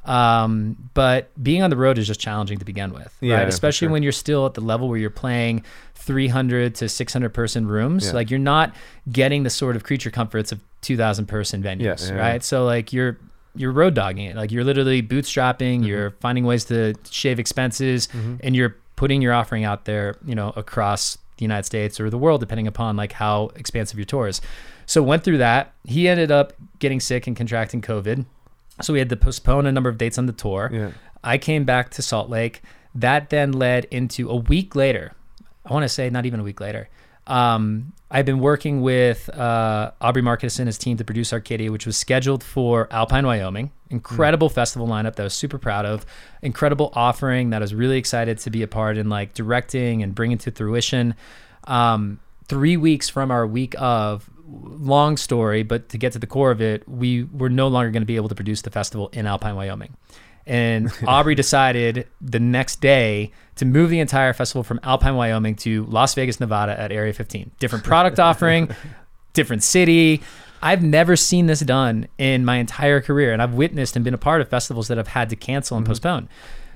Um, 0.05 0.89
but 0.93 1.31
being 1.41 1.63
on 1.63 1.69
the 1.69 1.77
road 1.77 1.97
is 1.97 2.07
just 2.07 2.19
challenging 2.19 2.59
to 2.59 2.65
begin 2.65 2.93
with, 2.93 3.15
Yeah, 3.21 3.37
right? 3.37 3.47
Especially 3.47 3.87
sure. 3.87 3.91
when 3.93 4.03
you're 4.03 4.11
still 4.11 4.45
at 4.45 4.53
the 4.53 4.61
level 4.61 4.87
where 4.87 4.97
you're 4.97 5.09
playing 5.09 5.63
300 5.95 6.75
to 6.75 6.89
600 6.89 7.33
person 7.33 7.67
rooms. 7.67 8.05
Yeah. 8.07 8.13
Like 8.13 8.29
you're 8.29 8.39
not 8.39 8.75
getting 9.11 9.43
the 9.43 9.49
sort 9.49 9.75
of 9.75 9.83
creature 9.83 10.11
comforts 10.11 10.51
of 10.51 10.59
2,000 10.81 11.25
person 11.25 11.63
venues, 11.63 12.09
Yeah, 12.09 12.15
right? 12.15 12.43
So 12.43 12.65
like 12.65 12.93
you're 12.93 13.17
you're 13.57 13.71
road 13.71 13.93
dogging 13.93 14.25
it. 14.25 14.35
Like 14.35 14.51
you're 14.51 14.63
literally 14.65 15.01
bootstrapping. 15.01 15.77
Mm-hmm. 15.79 15.83
You're 15.83 16.11
finding 16.19 16.45
ways 16.45 16.65
to 16.65 16.93
shave 17.09 17.39
expenses, 17.39 18.07
and 18.41 18.55
you're 18.55 18.75
putting 18.97 19.21
your 19.21 19.33
offering 19.33 19.63
out 19.63 19.85
there. 19.85 20.17
You 20.25 20.35
know, 20.35 20.51
across 20.57 21.17
the 21.37 21.43
United 21.43 21.63
States 21.63 21.99
or 21.99 22.09
the 22.09 22.17
world, 22.17 22.41
depending 22.41 22.67
upon 22.67 22.95
like 22.97 23.13
how 23.13 23.51
expansive 23.55 23.97
your 23.97 24.05
tour 24.05 24.27
is. 24.27 24.41
So 24.85 25.01
went 25.01 25.23
through 25.23 25.39
that. 25.39 25.73
He 25.85 26.07
ended 26.07 26.31
up 26.31 26.53
getting 26.79 26.99
sick 26.99 27.27
and 27.27 27.35
contracting 27.35 27.81
COVID. 27.81 28.25
So 28.81 28.93
we 28.93 28.99
had 28.99 29.09
to 29.09 29.15
postpone 29.15 29.65
a 29.65 29.71
number 29.71 29.89
of 29.89 29.97
dates 29.97 30.17
on 30.17 30.25
the 30.25 30.33
tour. 30.33 30.69
Yeah. 30.71 30.91
I 31.23 31.37
came 31.37 31.63
back 31.63 31.91
to 31.91 32.01
Salt 32.01 32.29
Lake. 32.29 32.61
That 32.93 33.29
then 33.29 33.51
led 33.51 33.85
into 33.85 34.29
a 34.29 34.35
week 34.35 34.75
later. 34.75 35.13
I 35.65 35.73
want 35.73 35.83
to 35.83 35.89
say 35.89 36.09
not 36.09 36.25
even 36.25 36.39
a 36.39 36.43
week 36.43 36.59
later. 36.59 36.89
Um, 37.27 37.93
I've 38.11 38.25
been 38.25 38.39
working 38.39 38.81
with 38.81 39.29
uh, 39.29 39.91
Aubrey 39.99 40.21
Marcus 40.21 40.59
and 40.59 40.67
his 40.67 40.77
team 40.77 40.97
to 40.97 41.03
produce 41.03 41.33
Arcadia, 41.33 41.71
which 41.71 41.85
was 41.85 41.97
scheduled 41.97 42.43
for 42.43 42.87
Alpine, 42.91 43.25
Wyoming. 43.25 43.71
Incredible 43.89 44.49
festival 44.49 44.87
lineup 44.87 45.15
that 45.15 45.21
I 45.21 45.23
was 45.23 45.33
super 45.33 45.57
proud 45.57 45.85
of. 45.85 46.05
Incredible 46.41 46.91
offering 46.93 47.49
that 47.49 47.57
I 47.57 47.59
was 47.61 47.73
really 47.73 47.97
excited 47.97 48.37
to 48.39 48.49
be 48.51 48.61
a 48.61 48.67
part 48.67 48.97
in, 48.97 49.09
like 49.09 49.33
directing 49.33 50.03
and 50.03 50.13
bringing 50.13 50.37
to 50.39 50.51
fruition. 50.51 51.15
Um, 51.65 52.19
three 52.47 52.77
weeks 52.77 53.09
from 53.09 53.31
our 53.31 53.47
week 53.47 53.73
of, 53.79 54.29
long 54.47 55.17
story, 55.17 55.63
but 55.63 55.89
to 55.89 55.97
get 55.97 56.13
to 56.13 56.19
the 56.19 56.27
core 56.27 56.51
of 56.51 56.61
it, 56.61 56.87
we 56.87 57.23
were 57.23 57.49
no 57.49 57.67
longer 57.67 57.91
going 57.91 58.01
to 58.01 58.07
be 58.07 58.15
able 58.15 58.29
to 58.29 58.35
produce 58.35 58.61
the 58.61 58.71
festival 58.71 59.09
in 59.13 59.25
Alpine, 59.25 59.55
Wyoming. 59.55 59.95
And 60.45 60.91
Aubrey 61.07 61.35
decided 61.35 62.07
the 62.21 62.39
next 62.39 62.81
day 62.81 63.31
to 63.55 63.65
move 63.65 63.89
the 63.89 63.99
entire 63.99 64.33
festival 64.33 64.63
from 64.63 64.79
Alpine, 64.83 65.15
Wyoming 65.15 65.55
to 65.57 65.85
Las 65.85 66.13
Vegas, 66.13 66.39
Nevada 66.39 66.79
at 66.79 66.91
Area 66.91 67.13
15. 67.13 67.51
Different 67.59 67.83
product 67.83 68.19
offering, 68.19 68.69
different 69.33 69.63
city. 69.63 70.21
I've 70.61 70.83
never 70.83 71.15
seen 71.15 71.45
this 71.47 71.59
done 71.61 72.07
in 72.17 72.45
my 72.45 72.57
entire 72.57 73.01
career. 73.01 73.33
And 73.33 73.41
I've 73.41 73.53
witnessed 73.53 73.95
and 73.95 74.05
been 74.05 74.13
a 74.13 74.19
part 74.19 74.41
of 74.41 74.49
festivals 74.49 74.87
that 74.87 74.97
have 74.97 75.09
had 75.09 75.29
to 75.29 75.35
cancel 75.35 75.77
and 75.77 75.85
mm-hmm. 75.85 75.91
postpone. 75.91 76.29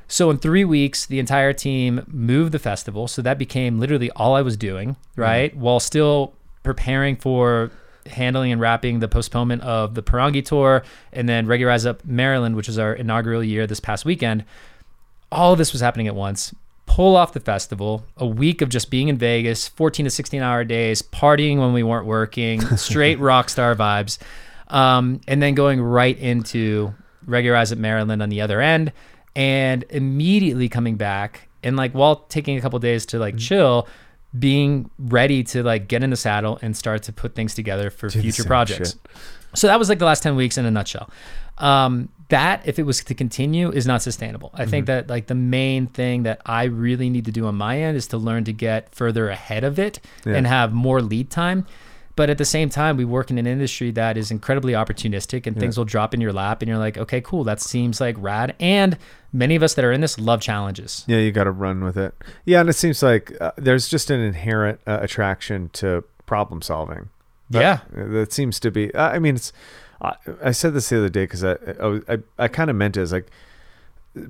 So 0.08 0.32
in 0.32 0.40
three 0.40 0.66
weeks, 0.66 1.06
the 1.06 1.20
entire 1.20 1.54
team 1.54 2.04
moved 2.08 2.52
the 2.52 2.60
festival. 2.60 3.08
So 3.08 3.22
that 3.22 3.38
became 3.38 3.80
literally 3.80 4.10
all 4.12 4.36
I 4.36 4.42
was 4.42 4.58
doing, 4.58 4.92
mm-hmm. 4.92 5.22
right? 5.22 5.56
While 5.56 5.80
still 5.80 6.34
preparing 6.70 7.16
for 7.16 7.72
handling 8.06 8.52
and 8.52 8.62
wrapping 8.62 9.00
the 9.00 9.08
postponement 9.08 9.60
of 9.64 9.96
the 9.96 10.04
Porangui 10.04 10.46
tour 10.46 10.84
and 11.12 11.28
then 11.28 11.48
Reggae 11.48 11.66
Rise 11.66 11.84
Up 11.84 12.06
Maryland, 12.06 12.56
which 12.56 12.68
was 12.68 12.78
our 12.78 12.94
inaugural 12.94 13.44
year 13.44 13.66
this 13.66 13.80
past 13.80 14.06
weekend. 14.06 14.46
All 15.32 15.54
of 15.54 15.58
this 15.58 15.72
was 15.72 15.82
happening 15.82 16.08
at 16.08 16.14
once. 16.14 16.54
Pull 16.86 17.16
off 17.16 17.34
the 17.34 17.40
festival, 17.40 18.06
a 18.18 18.28
week 18.28 18.62
of 18.62 18.70
just 18.70 18.92
being 18.92 19.08
in 19.08 19.18
Vegas, 19.18 19.68
14 19.68 20.04
to 20.04 20.12
16 20.12 20.44
hour 20.44 20.64
days, 20.64 21.02
partying 21.02 21.58
when 21.58 21.74
we 21.74 21.82
weren't 21.82 22.06
working, 22.06 22.62
straight 22.78 23.18
rock 23.18 23.50
star 23.50 23.74
vibes, 23.74 24.20
um, 24.68 25.22
and 25.28 25.42
then 25.42 25.56
going 25.56 25.82
right 25.82 26.20
into 26.20 26.94
Reggae 27.28 27.52
Rise 27.52 27.72
Up 27.72 27.80
Maryland 27.80 28.22
on 28.22 28.30
the 28.30 28.42
other 28.42 28.62
end, 28.62 28.94
and 29.36 29.86
immediately 29.90 30.70
coming 30.70 30.98
back 30.98 31.50
and 31.64 31.76
like 31.76 31.94
while 31.94 32.18
taking 32.30 32.58
a 32.60 32.62
couple 32.62 32.78
days 32.78 33.08
to 33.08 33.18
like 33.18 33.38
chill, 33.38 33.88
being 34.38 34.90
ready 35.00 35.44
to 35.44 35.64
like 35.64 35.88
get 35.88 36.04
in 36.04 36.10
the 36.12 36.16
saddle 36.16 36.60
and 36.62 36.76
start 36.78 37.04
to 37.04 37.14
put 37.14 37.34
things 37.36 37.54
together 37.56 37.90
for 37.90 38.10
the 38.10 38.22
future 38.22 38.44
projects. 38.44 38.92
shit. 38.92 39.00
So 39.56 39.68
that 39.68 39.80
was 39.80 39.90
like 39.90 39.98
the 40.00 40.06
last 40.06 40.22
10 40.22 40.36
weeks 40.36 40.58
in 40.58 40.66
a 40.66 40.72
nutshell. 40.72 41.10
Um, 41.58 42.10
that, 42.30 42.62
if 42.66 42.78
it 42.78 42.84
was 42.84 43.04
to 43.04 43.16
continue, 43.16 43.72
is 43.72 43.88
not 43.88 44.04
sustainable. 44.04 44.52
I 44.54 44.66
think 44.68 44.86
that 44.86 45.10
like 45.10 45.26
the 45.28 45.36
main 45.36 45.88
thing 45.88 46.24
that 46.24 46.42
I 46.46 46.66
really 46.66 47.10
need 47.10 47.26
to 47.26 47.32
do 47.32 47.48
on 47.48 47.56
my 47.56 47.82
end 47.82 47.98
is 47.98 48.06
to 48.08 48.18
learn 48.18 48.44
to 48.44 48.54
get 48.54 48.94
further 48.94 49.30
ahead 49.30 49.64
of 49.64 49.80
it 49.80 50.00
Yeah. 50.26 50.36
and 50.36 50.46
have 50.46 50.72
more 50.74 51.02
lead 51.02 51.32
time. 51.32 51.66
But 52.20 52.30
at 52.30 52.38
the 52.38 52.44
same 52.44 52.68
time, 52.70 52.98
we 52.98 53.06
work 53.06 53.32
in 53.32 53.38
an 53.38 53.48
industry 53.48 53.92
that 53.92 54.18
is 54.18 54.30
incredibly 54.30 54.74
opportunistic 54.74 55.48
and 55.48 55.58
things 55.58 55.78
will 55.78 55.86
drop 55.86 56.14
in 56.14 56.20
your 56.20 56.34
lap 56.34 56.62
and 56.62 56.68
you're 56.68 56.78
like, 56.78 56.98
okay, 56.98 57.22
cool, 57.22 57.46
that 57.46 57.62
seems 57.62 58.02
like 58.02 58.18
rad. 58.20 58.58
And 58.60 58.98
many 59.32 59.56
of 59.56 59.64
us 59.64 59.76
that 59.76 59.86
are 59.86 59.94
in 59.94 60.02
this 60.02 60.20
love 60.20 60.42
challenges. 60.42 61.06
Yeah, 61.08 61.20
you 61.20 61.32
got 61.32 61.46
to 61.46 61.52
run 61.52 61.82
with 61.82 61.96
it. 61.98 62.14
Yeah, 62.44 62.60
and 62.60 62.68
it 62.70 62.74
seems 62.74 63.02
like 63.02 63.32
uh, 63.40 63.54
there's 63.56 63.88
just 63.88 64.10
an 64.10 64.20
inherent 64.20 64.82
uh, 64.86 65.00
attraction 65.02 65.70
to 65.76 66.04
problem 66.26 66.62
solving. 66.62 67.08
That- 67.52 67.62
Yeah. 67.62 67.80
that 68.12 68.34
seems 68.34 68.60
to 68.60 68.70
be. 68.70 68.94
I 68.94 69.16
I 69.16 69.20
mean, 69.20 69.36
it's. 69.38 69.54
I, 70.02 70.16
I 70.44 70.52
said 70.52 70.74
this 70.74 70.90
the 70.90 70.98
other 70.98 71.08
day 71.08 71.24
because 71.24 71.46
I 71.46 71.54
I, 71.82 72.02
I, 72.10 72.18
I 72.38 72.48
kind 72.50 72.70
of 72.70 72.76
meant 72.76 72.98
it 72.98 73.02
as 73.02 73.14
like 73.14 73.28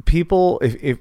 people. 0.05 0.59
If, 0.61 0.75
if 0.83 0.99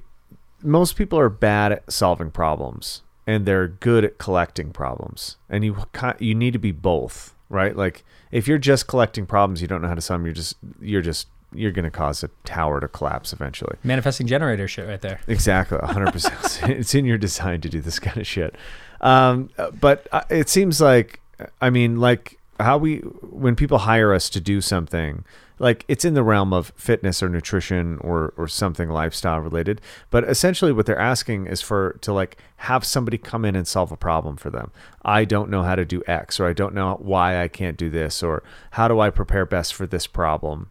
most 0.63 0.97
people 0.97 1.19
are 1.19 1.29
bad 1.29 1.73
at 1.73 1.93
solving 1.93 2.31
problems 2.31 3.03
and 3.29 3.45
they're 3.45 3.69
good 3.69 4.07
at 4.07 4.17
collecting 4.17 4.73
problems, 4.73 5.37
and 5.51 5.63
you 5.63 5.77
you 6.19 6.35
need 6.35 6.55
to 6.55 6.59
be 6.59 6.73
both, 6.73 7.35
right? 7.51 7.77
Like 7.77 8.03
if 8.33 8.49
you're 8.49 8.57
just 8.57 8.87
collecting 8.87 9.27
problems, 9.27 9.61
you 9.61 9.69
don't 9.69 9.83
know 9.83 9.89
how 9.89 9.95
to 9.95 10.01
solve 10.01 10.21
them. 10.21 10.27
You're 10.27 10.35
just 10.35 10.57
you're 10.81 11.03
just 11.03 11.29
you're 11.53 11.71
going 11.71 11.85
to 11.85 11.91
cause 11.91 12.25
a 12.25 12.29
tower 12.45 12.81
to 12.81 12.89
collapse 12.89 13.35
eventually. 13.35 13.77
Manifesting 13.85 14.27
generator 14.27 14.67
shit 14.67 14.89
right 14.89 15.01
there. 15.01 15.21
Exactly, 15.27 15.79
100%. 15.79 16.69
it's 16.71 16.95
in 16.95 17.05
your 17.05 17.19
design 17.19 17.61
to 17.63 17.69
do 17.69 17.81
this 17.81 17.99
kind 17.99 18.17
of 18.19 18.27
shit. 18.27 18.55
Um, 19.03 19.51
but 19.79 20.07
uh, 20.13 20.23
it 20.29 20.51
seems 20.51 20.79
like, 20.79 21.21
I 21.61 21.71
mean, 21.71 22.01
like 22.01 22.38
how 22.61 22.79
we, 22.79 22.99
when 22.99 23.57
people 23.57 23.79
hire 23.79 24.13
us 24.13 24.29
to 24.31 24.41
do 24.41 24.61
something, 24.61 25.25
like 25.59 25.85
it's 25.89 26.05
in 26.05 26.15
the 26.15 26.23
realm 26.23 26.53
of 26.53 26.73
fitness 26.77 27.23
or 27.23 27.29
nutrition 27.29 27.99
or, 27.99 28.33
or 28.37 28.47
something 28.47 28.89
lifestyle 28.89 29.41
related. 29.41 29.81
But 30.11 30.25
essentially, 30.25 30.73
what 30.73 30.87
they're 30.87 30.99
asking 30.99 31.47
is 31.47 31.61
for 31.61 31.99
to 32.03 32.13
like 32.13 32.39
have 32.59 32.85
somebody 32.85 33.19
come 33.19 33.45
in 33.45 33.57
and 33.57 33.67
solve 33.67 33.91
a 33.91 33.97
problem 33.97 34.37
for 34.37 34.51
them. 34.51 34.71
I 35.05 35.25
don't 35.25 35.51
know 35.51 35.63
how 35.63 35.75
to 35.75 35.85
do 35.85 36.03
X, 36.07 36.39
or 36.39 36.47
I 36.47 36.53
don't 36.53 36.75
know 36.75 36.97
why 37.01 37.43
I 37.43 37.49
can't 37.49 37.77
do 37.77 37.91
this, 37.91 38.23
or 38.23 38.43
how 38.73 38.89
do 38.89 39.01
I 39.01 39.11
prepare 39.11 39.47
best 39.47 39.75
for 39.75 39.87
this 39.87 40.07
problem 40.07 40.71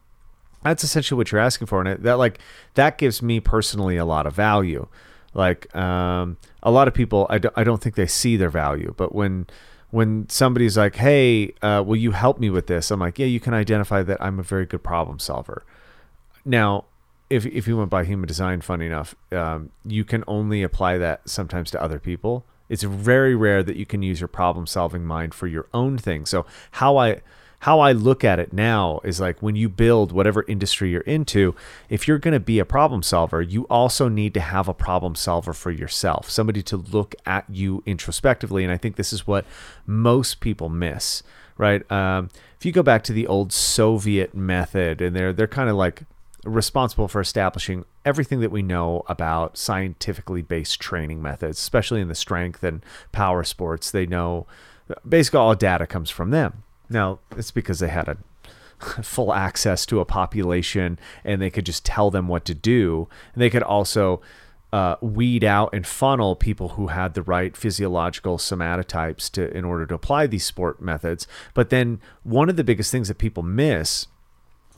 that's 0.64 0.84
essentially 0.84 1.18
what 1.18 1.32
you're 1.32 1.42
asking 1.42 1.68
for 1.68 1.80
and 1.80 1.90
it, 1.90 2.04
that 2.04 2.18
like 2.18 2.40
that 2.76 2.98
gives 2.98 3.22
me 3.22 3.40
personally 3.40 3.98
a 3.98 4.06
lot 4.06 4.26
of 4.26 4.34
value 4.34 4.88
like 5.34 5.74
um, 5.76 6.38
a 6.64 6.72
lot 6.72 6.88
of 6.88 6.94
people 6.94 7.28
I, 7.30 7.40
I 7.56 7.64
don't 7.64 7.82
think 7.82 7.96
they 7.96 8.08
see 8.08 8.38
their 8.38 8.50
value 8.50 8.94
but 8.98 9.14
when 9.14 9.48
when 9.92 10.28
somebody's 10.30 10.78
like 10.78 10.96
hey 10.96 11.54
uh, 11.62 11.84
will 11.86 11.96
you 11.96 12.12
help 12.12 12.40
me 12.40 12.50
with 12.50 12.68
this? 12.68 12.92
I'm 12.92 13.00
like 13.00 13.20
yeah 13.20 13.26
you 13.26 13.40
can 13.40 13.54
identify 13.54 14.04
that 14.04 14.22
i'm 14.22 14.40
a 14.40 14.44
very 14.44 14.66
good 14.66 14.84
problem 14.84 15.20
solver. 15.20 15.64
Now 16.46 16.86
if, 17.30 17.46
if 17.46 17.68
you 17.68 17.78
went 17.78 17.90
by 17.90 18.06
human 18.06 18.28
design 18.28 18.62
funny 18.62 18.86
enough 18.86 19.16
um, 19.32 19.72
you 19.86 20.04
can 20.04 20.24
only 20.28 20.64
apply 20.64 20.98
that 20.98 21.28
sometimes 21.30 21.72
to 21.72 21.82
other 21.82 22.00
people. 22.00 22.46
It's 22.70 22.84
very 22.84 23.34
rare 23.36 23.64
that 23.64 23.78
you 23.78 23.86
can 23.86 24.04
use 24.04 24.20
your 24.20 24.28
problem 24.28 24.68
solving 24.68 25.06
mind 25.06 25.34
for 25.34 25.48
your 25.48 25.68
own 25.74 25.98
thing. 25.98 26.26
So 26.26 26.46
how 26.72 26.98
i 26.98 27.22
how 27.60 27.80
I 27.80 27.92
look 27.92 28.24
at 28.24 28.40
it 28.40 28.54
now 28.54 29.00
is 29.04 29.20
like 29.20 29.42
when 29.42 29.56
you 29.56 29.68
build 29.68 30.12
whatever 30.12 30.46
industry 30.48 30.92
you're 30.92 31.02
into, 31.02 31.56
if 31.90 32.08
you're 32.08 32.20
going 32.20 32.34
to 32.34 32.40
be 32.40 32.60
a 32.60 32.66
problem 32.66 33.02
solver, 33.02 33.42
you 33.42 33.64
also 33.64 34.08
need 34.08 34.34
to 34.36 34.40
have 34.40 34.68
a 34.68 34.74
problem 34.74 35.16
solver 35.16 35.54
for 35.54 35.72
yourself, 35.72 36.30
somebody 36.30 36.62
to 36.64 36.78
look 36.78 37.16
at 37.26 37.50
you 37.50 37.82
introspectively. 37.86 38.64
And 38.64 38.72
I 38.72 38.78
think 38.78 38.96
this 38.96 39.12
is 39.12 39.26
what 39.26 39.46
most 39.88 40.40
people 40.40 40.70
miss, 40.70 41.24
right? 41.58 41.90
Um, 41.92 42.30
if 42.60 42.66
you 42.66 42.72
go 42.72 42.84
back 42.84 43.04
to 43.06 43.14
the 43.14 43.26
old 43.26 43.52
Soviet 43.52 44.36
method, 44.36 45.02
and 45.02 45.16
they're 45.16 45.34
they're 45.34 45.48
kind 45.48 45.70
of 45.70 45.76
like 45.76 46.04
responsible 46.44 47.08
for 47.08 47.20
establishing 47.20 47.86
everything 48.06 48.40
that 48.40 48.52
we 48.52 48.62
know 48.62 49.04
about 49.08 49.58
scientifically 49.58 50.42
based 50.42 50.80
training 50.80 51.22
methods, 51.22 51.58
especially 51.58 52.02
in 52.02 52.08
the 52.08 52.16
strength 52.16 52.64
and 52.64 52.84
power 53.12 53.44
sports. 53.44 53.90
They 53.90 54.06
know 54.06 54.46
basically 55.08 55.40
all 55.40 55.56
data 55.56 55.88
comes 55.88 56.10
from 56.10 56.30
them. 56.30 56.64
Now, 56.90 57.20
it's 57.36 57.52
because 57.52 57.80
they 57.80 57.90
had 57.90 58.08
a 58.08 58.18
full 59.04 59.34
access 59.34 59.86
to 59.88 60.00
a 60.00 60.06
population 60.06 61.00
and 61.24 61.42
they 61.42 61.50
could 61.50 61.66
just 61.66 61.86
tell 61.86 62.12
them 62.12 62.28
what 62.28 62.46
to 62.46 62.54
do. 62.54 63.08
And 63.34 63.42
they 63.42 63.50
could 63.50 63.64
also 63.64 64.22
uh, 64.74 64.96
weed 65.02 65.44
out 65.44 65.74
and 65.74 65.88
funnel 65.88 66.36
people 66.36 66.70
who 66.70 66.88
had 66.88 67.14
the 67.14 67.22
right 67.22 67.56
physiological 67.56 68.38
somatotypes 68.38 69.32
to 69.32 69.56
in 69.56 69.64
order 69.64 69.86
to 69.86 69.96
apply 69.96 70.28
these 70.28 70.46
sport 70.46 70.82
methods. 70.82 71.28
But 71.54 71.70
then 71.70 72.02
one 72.24 72.50
of 72.50 72.58
the 72.58 72.64
biggest 72.64 72.92
things 72.92 73.08
that 73.08 73.18
people 73.18 73.44
miss 73.44 74.08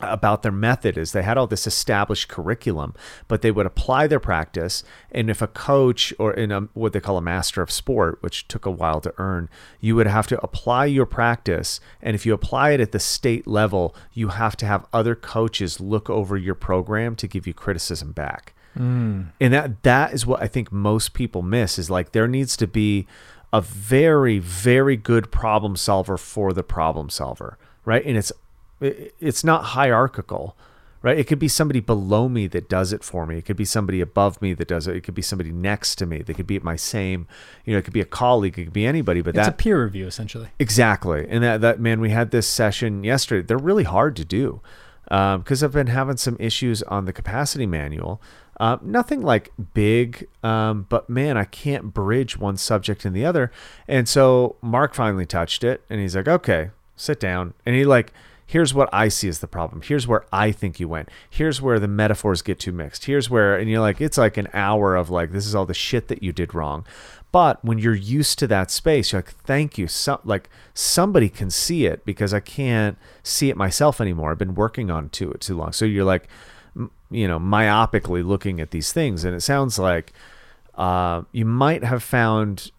about 0.02 0.44
their 0.44 0.52
method 0.52 0.98
is 0.98 1.12
they 1.12 1.24
had 1.24 1.38
all 1.38 1.48
this 1.48 1.68
established 1.68 2.28
curriculum, 2.28 2.94
but 3.28 3.42
they 3.42 3.52
would 3.52 3.66
apply 3.66 4.08
their 4.08 4.20
practice. 4.20 4.84
And 5.12 5.30
if 5.30 5.42
a 5.42 5.48
coach 5.48 6.14
or 6.20 6.34
in 6.34 6.52
a, 6.52 6.62
what 6.74 6.94
they 6.94 7.00
call 7.00 7.18
a 7.18 7.22
master 7.22 7.62
of 7.62 7.72
sport, 7.72 8.18
which 8.22 8.48
took 8.48 8.66
a 8.66 8.72
while 8.72 9.02
to 9.02 9.14
earn, 9.18 9.50
you 9.80 9.96
would 9.96 10.08
have 10.08 10.28
to 10.28 10.42
apply 10.42 10.86
your 10.86 11.06
practice. 11.06 11.80
And 12.02 12.16
if 12.16 12.26
you 12.26 12.34
apply 12.34 12.72
it 12.72 12.82
at 12.82 12.92
the 12.92 13.00
state 13.00 13.48
level, 13.48 13.96
you 14.14 14.30
have 14.30 14.56
to 14.58 14.66
have 14.66 14.86
other 14.94 15.16
coaches 15.16 15.80
look 15.80 16.10
over 16.10 16.38
your 16.38 16.56
program 16.56 17.16
to 17.18 17.28
give 17.28 17.46
you 17.46 17.54
criticism 17.54 18.12
back. 18.12 18.54
Hmm. 18.76 19.24
And 19.42 19.54
that 19.54 19.84
that 19.84 20.14
is 20.14 20.26
what 20.26 20.42
I 20.42 20.48
think 20.48 20.72
most 20.72 21.14
people 21.14 21.42
miss 21.42 21.80
is 21.80 21.90
like 21.90 22.12
there 22.12 22.28
needs 22.28 22.56
to 22.58 22.68
be 22.68 23.08
a 23.52 23.62
very 23.62 24.38
very 24.38 24.96
good 24.96 25.32
problem 25.32 25.76
solver 25.76 26.18
for 26.18 26.54
the 26.54 26.64
problem 26.64 27.10
solver, 27.10 27.58
right? 27.84 28.06
And 28.06 28.16
it's 28.16 28.32
it- 28.32 28.38
it's 28.82 29.44
not 29.44 29.66
hierarchical 29.66 30.56
right 31.02 31.18
it 31.18 31.28
could 31.28 31.40
be 31.40 31.48
somebody 31.48 31.80
below 31.80 32.28
me 32.28 32.48
that 32.48 32.68
does 32.68 32.92
it 32.92 33.04
for 33.04 33.26
me 33.26 33.38
it 33.38 33.46
could 33.46 33.56
be 33.56 33.66
somebody 33.66 34.02
above 34.02 34.42
me 34.42 34.54
that 34.54 34.68
does 34.68 34.88
it 34.88 34.96
it 34.96 35.02
could 35.02 35.16
be 35.16 35.22
somebody 35.22 35.52
next 35.52 35.96
to 35.96 36.06
me 36.06 36.22
they 36.22 36.34
could 36.34 36.48
be 36.48 36.56
at 36.56 36.64
my 36.64 36.76
same 36.76 37.28
you 37.66 37.74
know 37.74 37.80
it 37.80 37.84
could 37.84 37.94
be 37.94 38.02
a 38.02 38.06
colleague 38.06 38.58
it 38.60 38.66
could 38.66 38.74
be 38.74 38.86
anybody 38.86 39.22
but 39.22 39.36
It's 39.36 39.46
that 39.46 39.54
a 39.54 39.58
peer 39.58 39.84
review 39.84 40.08
essentially. 40.08 40.50
Exactly, 40.60 41.26
and 41.30 41.44
that 41.44 41.62
that 41.62 41.80
man, 41.80 42.00
we 42.00 42.10
had 42.10 42.32
this 42.32 42.48
session 42.48 43.04
yesterday. 43.04 43.46
They're 43.46 43.58
really 43.58 43.84
hard 43.84 44.16
to 44.18 44.26
do 44.26 44.62
because 45.06 45.64
I've 45.64 45.72
been 45.72 45.88
having 45.88 46.18
some 46.18 46.38
issues 46.40 46.84
on 46.84 47.06
the 47.06 47.14
capacity 47.14 47.66
manual. 47.66 48.22
Uh, 48.60 48.78
nothing 48.82 49.22
like 49.22 49.52
big, 49.74 50.28
um, 50.44 50.86
but 50.90 51.10
man, 51.10 51.38
I 51.38 51.46
can't 51.46 51.94
bridge 51.94 52.38
one 52.38 52.58
subject 52.58 53.06
and 53.06 53.16
the 53.16 53.26
other. 53.26 53.52
And 53.88 54.08
so 54.10 54.58
Mark 54.62 54.94
finally 54.94 55.26
touched 55.26 55.64
it, 55.64 55.82
and 55.90 56.02
he's 56.02 56.16
like, 56.16 56.28
"Okay, 56.28 56.72
sit 56.96 57.20
down." 57.20 57.54
And 57.66 57.76
he 57.76 57.86
like, 57.86 58.12
"Here's 58.50 58.74
what 58.74 58.90
I 58.92 59.10
see 59.10 59.30
as 59.30 59.40
the 59.40 59.48
problem. 59.48 59.82
Here's 59.84 60.08
where 60.08 60.26
I 60.34 60.52
think 60.52 60.80
you 60.80 60.88
went. 60.88 61.10
Here's 61.30 61.62
where 61.62 61.80
the 61.80 61.88
metaphors 61.88 62.42
get 62.42 62.60
too 62.60 62.72
mixed. 62.72 63.06
Here's 63.06 63.30
where," 63.30 63.56
and 63.56 63.70
you're 63.70 63.80
like, 63.80 64.02
it's 64.02 64.18
like 64.18 64.38
an 64.38 64.48
hour 64.54 64.96
of 64.96 65.12
like, 65.12 65.32
this 65.32 65.46
is 65.46 65.54
all 65.54 65.68
the 65.68 65.74
shit 65.74 66.08
that 66.08 66.24
you 66.24 66.32
did 66.32 66.56
wrong. 66.56 66.84
But 67.32 67.64
when 67.64 67.78
you're 67.78 67.94
used 67.94 68.40
to 68.40 68.48
that 68.48 68.72
space, 68.72 69.12
you're 69.12 69.20
like, 69.20 69.36
thank 69.46 69.78
you. 69.78 69.88
So, 69.88 70.20
like 70.24 70.50
somebody 70.74 71.30
can 71.30 71.52
see 71.52 71.86
it 71.86 72.04
because 72.06 72.34
I 72.34 72.40
can't 72.40 72.98
see 73.22 73.50
it 73.50 73.58
myself 73.58 74.02
anymore. 74.02 74.32
I've 74.32 74.40
been 74.40 74.56
working 74.56 74.90
on 74.90 75.10
to 75.10 75.32
it 75.32 75.42
too 75.42 75.56
long. 75.56 75.72
So 75.72 75.86
you're 75.86 76.06
like, 76.06 76.28
you 77.12 77.28
know, 77.28 77.40
myopically 77.40 78.26
looking 78.26 78.60
at 78.60 78.72
these 78.72 78.92
things. 78.92 79.24
And 79.24 79.36
it 79.36 79.42
sounds 79.42 79.78
like 79.78 80.14
uh, 80.76 81.24
you 81.32 81.46
might 81.46 81.84
have 81.84 82.02
found 82.02 82.72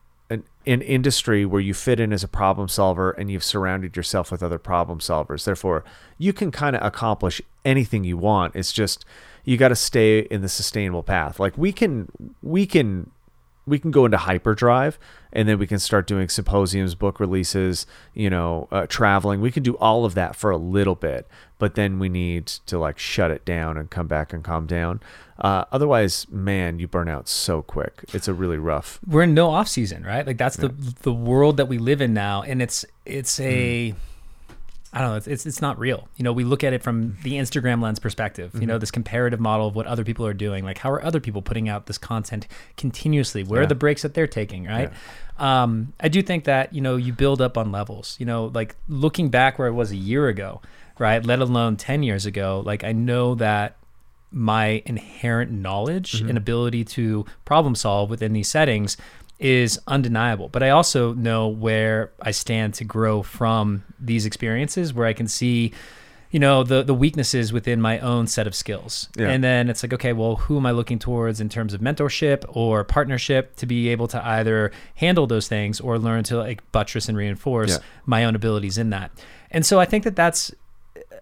an, 0.66 0.82
industry 0.82 1.44
where 1.44 1.60
you 1.60 1.74
fit 1.74 2.00
in 2.00 2.12
as 2.12 2.24
a 2.24 2.28
problem 2.28 2.68
solver 2.68 3.10
and 3.12 3.30
you've 3.30 3.44
surrounded 3.44 3.96
yourself 3.96 4.30
with 4.30 4.42
other 4.42 4.58
problem 4.58 4.98
solvers. 4.98 5.44
Therefore, 5.44 5.84
you 6.18 6.32
can 6.32 6.50
kind 6.50 6.76
of 6.76 6.82
accomplish 6.82 7.40
anything 7.64 8.04
you 8.04 8.16
want. 8.16 8.56
It's 8.56 8.72
just 8.72 9.04
you 9.44 9.56
got 9.56 9.68
to 9.68 9.76
stay 9.76 10.20
in 10.20 10.42
the 10.42 10.48
sustainable 10.48 11.02
path. 11.02 11.40
Like 11.40 11.56
we 11.56 11.72
can, 11.72 12.10
we 12.42 12.66
can 12.66 13.10
we 13.66 13.78
can 13.78 13.90
go 13.90 14.04
into 14.04 14.16
hyperdrive 14.16 14.98
and 15.32 15.48
then 15.48 15.58
we 15.58 15.66
can 15.66 15.78
start 15.78 16.06
doing 16.06 16.28
symposiums 16.28 16.94
book 16.94 17.20
releases 17.20 17.86
you 18.14 18.28
know 18.28 18.66
uh, 18.72 18.86
traveling 18.88 19.40
we 19.40 19.50
can 19.50 19.62
do 19.62 19.76
all 19.76 20.04
of 20.04 20.14
that 20.14 20.34
for 20.34 20.50
a 20.50 20.56
little 20.56 20.94
bit 20.94 21.28
but 21.60 21.76
then 21.76 22.00
we 22.00 22.08
need 22.08 22.46
to 22.46 22.76
like 22.76 22.98
shut 22.98 23.30
it 23.30 23.44
down 23.44 23.76
and 23.76 23.90
come 23.90 24.08
back 24.08 24.32
and 24.32 24.42
calm 24.42 24.66
down 24.66 24.98
uh, 25.38 25.64
otherwise 25.70 26.26
man 26.28 26.80
you 26.80 26.88
burn 26.88 27.08
out 27.08 27.28
so 27.28 27.62
quick 27.62 28.04
it's 28.12 28.26
a 28.26 28.34
really 28.34 28.58
rough 28.58 28.98
we're 29.06 29.22
in 29.22 29.34
no 29.34 29.50
off 29.50 29.68
season, 29.68 30.04
right? 30.04 30.26
Like 30.26 30.38
that's 30.38 30.56
the 30.56 30.68
the 31.02 31.12
world 31.12 31.56
that 31.58 31.66
we 31.66 31.78
live 31.78 32.00
in 32.00 32.14
now, 32.14 32.42
and 32.42 32.62
it's 32.62 32.84
it's 33.04 33.38
a 33.40 33.94
I 34.92 35.00
don't 35.00 35.10
know, 35.10 35.16
it's, 35.16 35.26
it's 35.26 35.46
it's 35.46 35.62
not 35.62 35.78
real. 35.78 36.08
You 36.16 36.24
know, 36.24 36.32
we 36.32 36.44
look 36.44 36.64
at 36.64 36.72
it 36.72 36.82
from 36.82 37.16
the 37.22 37.34
Instagram 37.34 37.82
lens 37.82 37.98
perspective. 37.98 38.52
You 38.58 38.66
know, 38.66 38.78
this 38.78 38.90
comparative 38.90 39.40
model 39.40 39.68
of 39.68 39.74
what 39.74 39.86
other 39.86 40.04
people 40.04 40.26
are 40.26 40.34
doing. 40.34 40.64
Like, 40.64 40.78
how 40.78 40.90
are 40.90 41.04
other 41.04 41.20
people 41.20 41.42
putting 41.42 41.68
out 41.68 41.86
this 41.86 41.98
content 41.98 42.46
continuously? 42.76 43.44
Where 43.44 43.62
are 43.62 43.66
the 43.66 43.74
breaks 43.74 44.02
that 44.02 44.14
they're 44.14 44.26
taking? 44.26 44.66
Right. 44.66 44.90
Um, 45.38 45.94
I 46.00 46.08
do 46.08 46.22
think 46.22 46.44
that 46.44 46.74
you 46.74 46.80
know 46.80 46.96
you 46.96 47.12
build 47.12 47.40
up 47.40 47.56
on 47.56 47.70
levels. 47.70 48.16
You 48.18 48.26
know, 48.26 48.46
like 48.46 48.76
looking 48.88 49.28
back 49.28 49.58
where 49.58 49.68
I 49.68 49.70
was 49.70 49.92
a 49.92 49.96
year 49.96 50.28
ago, 50.28 50.60
right? 51.00 51.24
Let 51.24 51.40
alone 51.40 51.76
ten 51.76 52.04
years 52.04 52.26
ago. 52.26 52.62
Like 52.64 52.84
I 52.84 52.92
know 52.92 53.34
that 53.36 53.76
my 54.30 54.82
inherent 54.86 55.50
knowledge 55.50 56.12
mm-hmm. 56.12 56.28
and 56.28 56.38
ability 56.38 56.84
to 56.84 57.26
problem 57.44 57.74
solve 57.74 58.10
within 58.10 58.32
these 58.32 58.48
settings 58.48 58.96
is 59.40 59.80
undeniable. 59.88 60.48
But 60.48 60.62
I 60.62 60.70
also 60.70 61.14
know 61.14 61.48
where 61.48 62.12
I 62.20 62.30
stand 62.30 62.74
to 62.74 62.84
grow 62.84 63.22
from 63.22 63.82
these 63.98 64.26
experiences 64.26 64.94
where 64.94 65.06
I 65.06 65.14
can 65.14 65.26
see 65.26 65.72
you 66.30 66.38
know 66.38 66.62
the 66.62 66.82
the 66.82 66.94
weaknesses 66.94 67.52
within 67.52 67.80
my 67.80 67.98
own 67.98 68.26
set 68.26 68.46
of 68.46 68.54
skills. 68.54 69.08
Yeah. 69.16 69.30
And 69.30 69.42
then 69.42 69.68
it's 69.68 69.82
like 69.82 69.92
okay, 69.94 70.12
well, 70.12 70.36
who 70.36 70.58
am 70.58 70.66
I 70.66 70.70
looking 70.70 70.98
towards 70.98 71.40
in 71.40 71.48
terms 71.48 71.74
of 71.74 71.80
mentorship 71.80 72.44
or 72.48 72.84
partnership 72.84 73.56
to 73.56 73.66
be 73.66 73.88
able 73.88 74.06
to 74.08 74.24
either 74.24 74.70
handle 74.96 75.26
those 75.26 75.48
things 75.48 75.80
or 75.80 75.98
learn 75.98 76.22
to 76.24 76.36
like 76.36 76.60
buttress 76.70 77.08
and 77.08 77.16
reinforce 77.18 77.70
Yeah. 77.70 77.78
my 78.06 78.24
own 78.24 78.36
abilities 78.36 78.78
in 78.78 78.90
that. 78.90 79.10
And 79.50 79.66
so 79.66 79.80
I 79.80 79.86
think 79.86 80.04
that 80.04 80.14
that's 80.14 80.52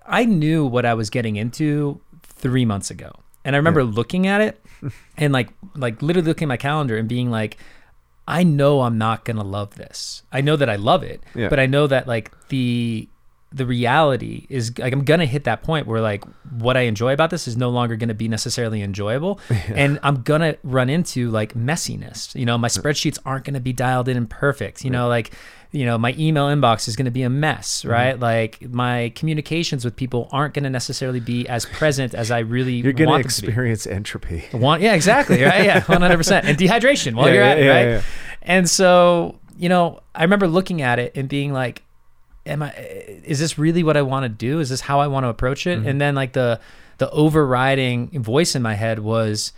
I 0.09 0.25
knew 0.25 0.65
what 0.67 0.85
I 0.87 0.95
was 0.95 1.11
getting 1.11 1.37
into 1.37 2.01
three 2.23 2.65
months 2.65 2.91
ago, 2.91 3.13
and 3.45 3.55
I 3.55 3.59
remember 3.59 3.85
looking 3.85 4.27
at 4.27 4.41
it 4.41 4.65
and 5.17 5.33
like 5.33 5.51
like 5.75 6.01
literally 6.03 6.29
looking 6.29 6.47
at 6.47 6.49
my 6.49 6.57
calendar 6.57 6.97
and 6.97 7.09
being 7.09 7.31
like, 7.31 7.57
I 8.27 8.43
know 8.43 8.83
I'm 8.83 8.99
not 8.99 9.25
gonna 9.25 9.45
love 9.45 9.75
this. 9.77 10.23
I 10.33 10.41
know 10.41 10.57
that 10.57 10.69
I 10.69 10.77
love 10.77 11.03
it, 11.03 11.23
Yeah. 11.35 11.49
but 11.49 11.59
I 11.61 11.67
know 11.67 11.87
that 11.87 12.07
like 12.07 12.31
the 12.49 13.09
the 13.51 13.65
reality 13.65 14.47
is 14.51 14.77
like 14.79 14.93
I'm 14.93 15.05
gonna 15.05 15.25
hit 15.25 15.45
that 15.45 15.63
point 15.63 15.87
where 15.87 16.03
like 16.03 16.23
what 16.59 16.77
I 16.77 16.81
enjoy 16.83 17.15
about 17.15 17.31
this 17.31 17.49
is 17.49 17.57
no 17.57 17.71
longer 17.71 17.97
gonna 17.97 18.13
be 18.15 18.29
necessarily 18.29 18.83
enjoyable, 18.83 19.41
and 19.69 19.99
I'm 20.03 20.23
gonna 20.23 20.57
run 20.63 20.91
into 20.91 21.31
like 21.31 21.55
messiness. 21.55 22.35
You 22.35 22.45
know, 22.45 22.59
my 22.59 22.69
spreadsheets 22.69 23.19
aren't 23.25 23.45
gonna 23.47 23.61
be 23.61 23.73
dialed 23.73 24.09
in 24.09 24.17
and 24.19 24.29
perfect. 24.29 24.85
You 24.85 24.91
know, 24.91 25.09
like 25.09 25.33
you 25.71 25.85
know 25.85 25.99
my 25.99 26.15
email 26.19 26.47
inbox 26.47 26.89
is 26.89 26.97
going 26.97 27.05
to 27.05 27.11
be 27.11 27.23
a 27.23 27.31
mess 27.31 27.81
Mm-hmm. 27.83 27.91
right 27.91 28.19
like 28.21 28.63
my 28.71 29.13
communications 29.15 29.85
with 29.85 29.95
people 29.97 30.29
aren't 30.33 30.55
going 30.55 30.65
to 30.65 30.71
necessarily 30.71 31.21
be 31.21 31.47
as 31.49 31.67
present 31.67 32.15
as 32.15 32.31
i 32.31 32.39
really 32.39 32.75
you're 32.75 32.95
want 33.07 33.23
to 33.23 33.27
experience 33.27 33.87
entropy 33.87 34.45
Want, 34.53 34.81
yeah, 34.83 34.95
exactly, 34.95 35.43
right? 35.43 35.65
Yeah, 35.65 35.85
one 35.87 36.01
hundred 36.01 36.17
percent. 36.17 36.47
And 36.47 36.57
dehydration 36.57 37.15
while 37.15 37.29
Yeah, 37.29 37.35
you're 37.35 37.43
yeah, 37.45 37.51
at 37.51 37.59
it, 37.59 37.65
yeah, 37.65 37.95
right? 37.97 38.05
And 38.43 38.69
so, 38.71 39.39
you 39.59 39.69
know, 39.69 40.01
I 40.15 40.23
remember 40.23 40.49
looking 40.49 40.81
at 40.83 40.99
it 40.99 41.13
and 41.17 41.29
being 41.29 41.53
like, 41.53 41.83
"Am 42.47 42.63
I? 42.63 42.71
Is 42.73 43.39
this 43.39 43.59
really 43.59 43.83
what 43.83 43.97
I 43.97 44.03
want 44.03 44.25
to 44.25 44.29
do? 44.31 44.61
Is 44.61 44.69
this 44.71 44.81
how 44.81 45.01
I 45.01 45.07
want 45.07 45.25
to 45.25 45.29
approach 45.29 45.67
it?" 45.67 45.79
Mm-hmm. 45.79 45.89
And 45.89 46.01
then, 46.01 46.15
like 46.15 46.33
the 46.33 46.61
the 46.99 47.11
overriding 47.11 48.11
voice 48.23 48.55
in 48.55 48.63
my 48.63 48.75
head 48.75 48.99
was, 49.01 49.53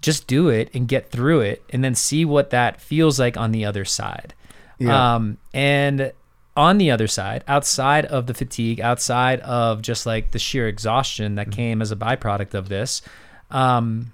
"Just 0.00 0.26
do 0.26 0.48
it 0.48 0.70
and 0.74 0.86
get 0.88 1.10
through 1.10 1.40
it, 1.40 1.62
and 1.70 1.82
then 1.82 1.94
see 1.94 2.24
what 2.24 2.50
that 2.50 2.80
feels 2.80 3.18
like 3.18 3.36
on 3.36 3.50
the 3.52 3.64
other 3.64 3.84
side." 3.84 4.34
Yeah. 4.78 5.14
Um, 5.16 5.38
and 5.54 6.12
on 6.56 6.78
the 6.78 6.90
other 6.90 7.06
side, 7.06 7.44
outside 7.48 8.06
of 8.06 8.26
the 8.26 8.34
fatigue, 8.34 8.80
outside 8.80 9.40
of 9.40 9.82
just 9.82 10.06
like 10.06 10.30
the 10.30 10.38
sheer 10.38 10.68
exhaustion 10.68 11.34
that 11.34 11.50
came 11.50 11.82
as 11.82 11.92
a 11.92 11.96
byproduct 11.96 12.54
of 12.54 12.68
this, 12.68 13.02
um, 13.50 14.12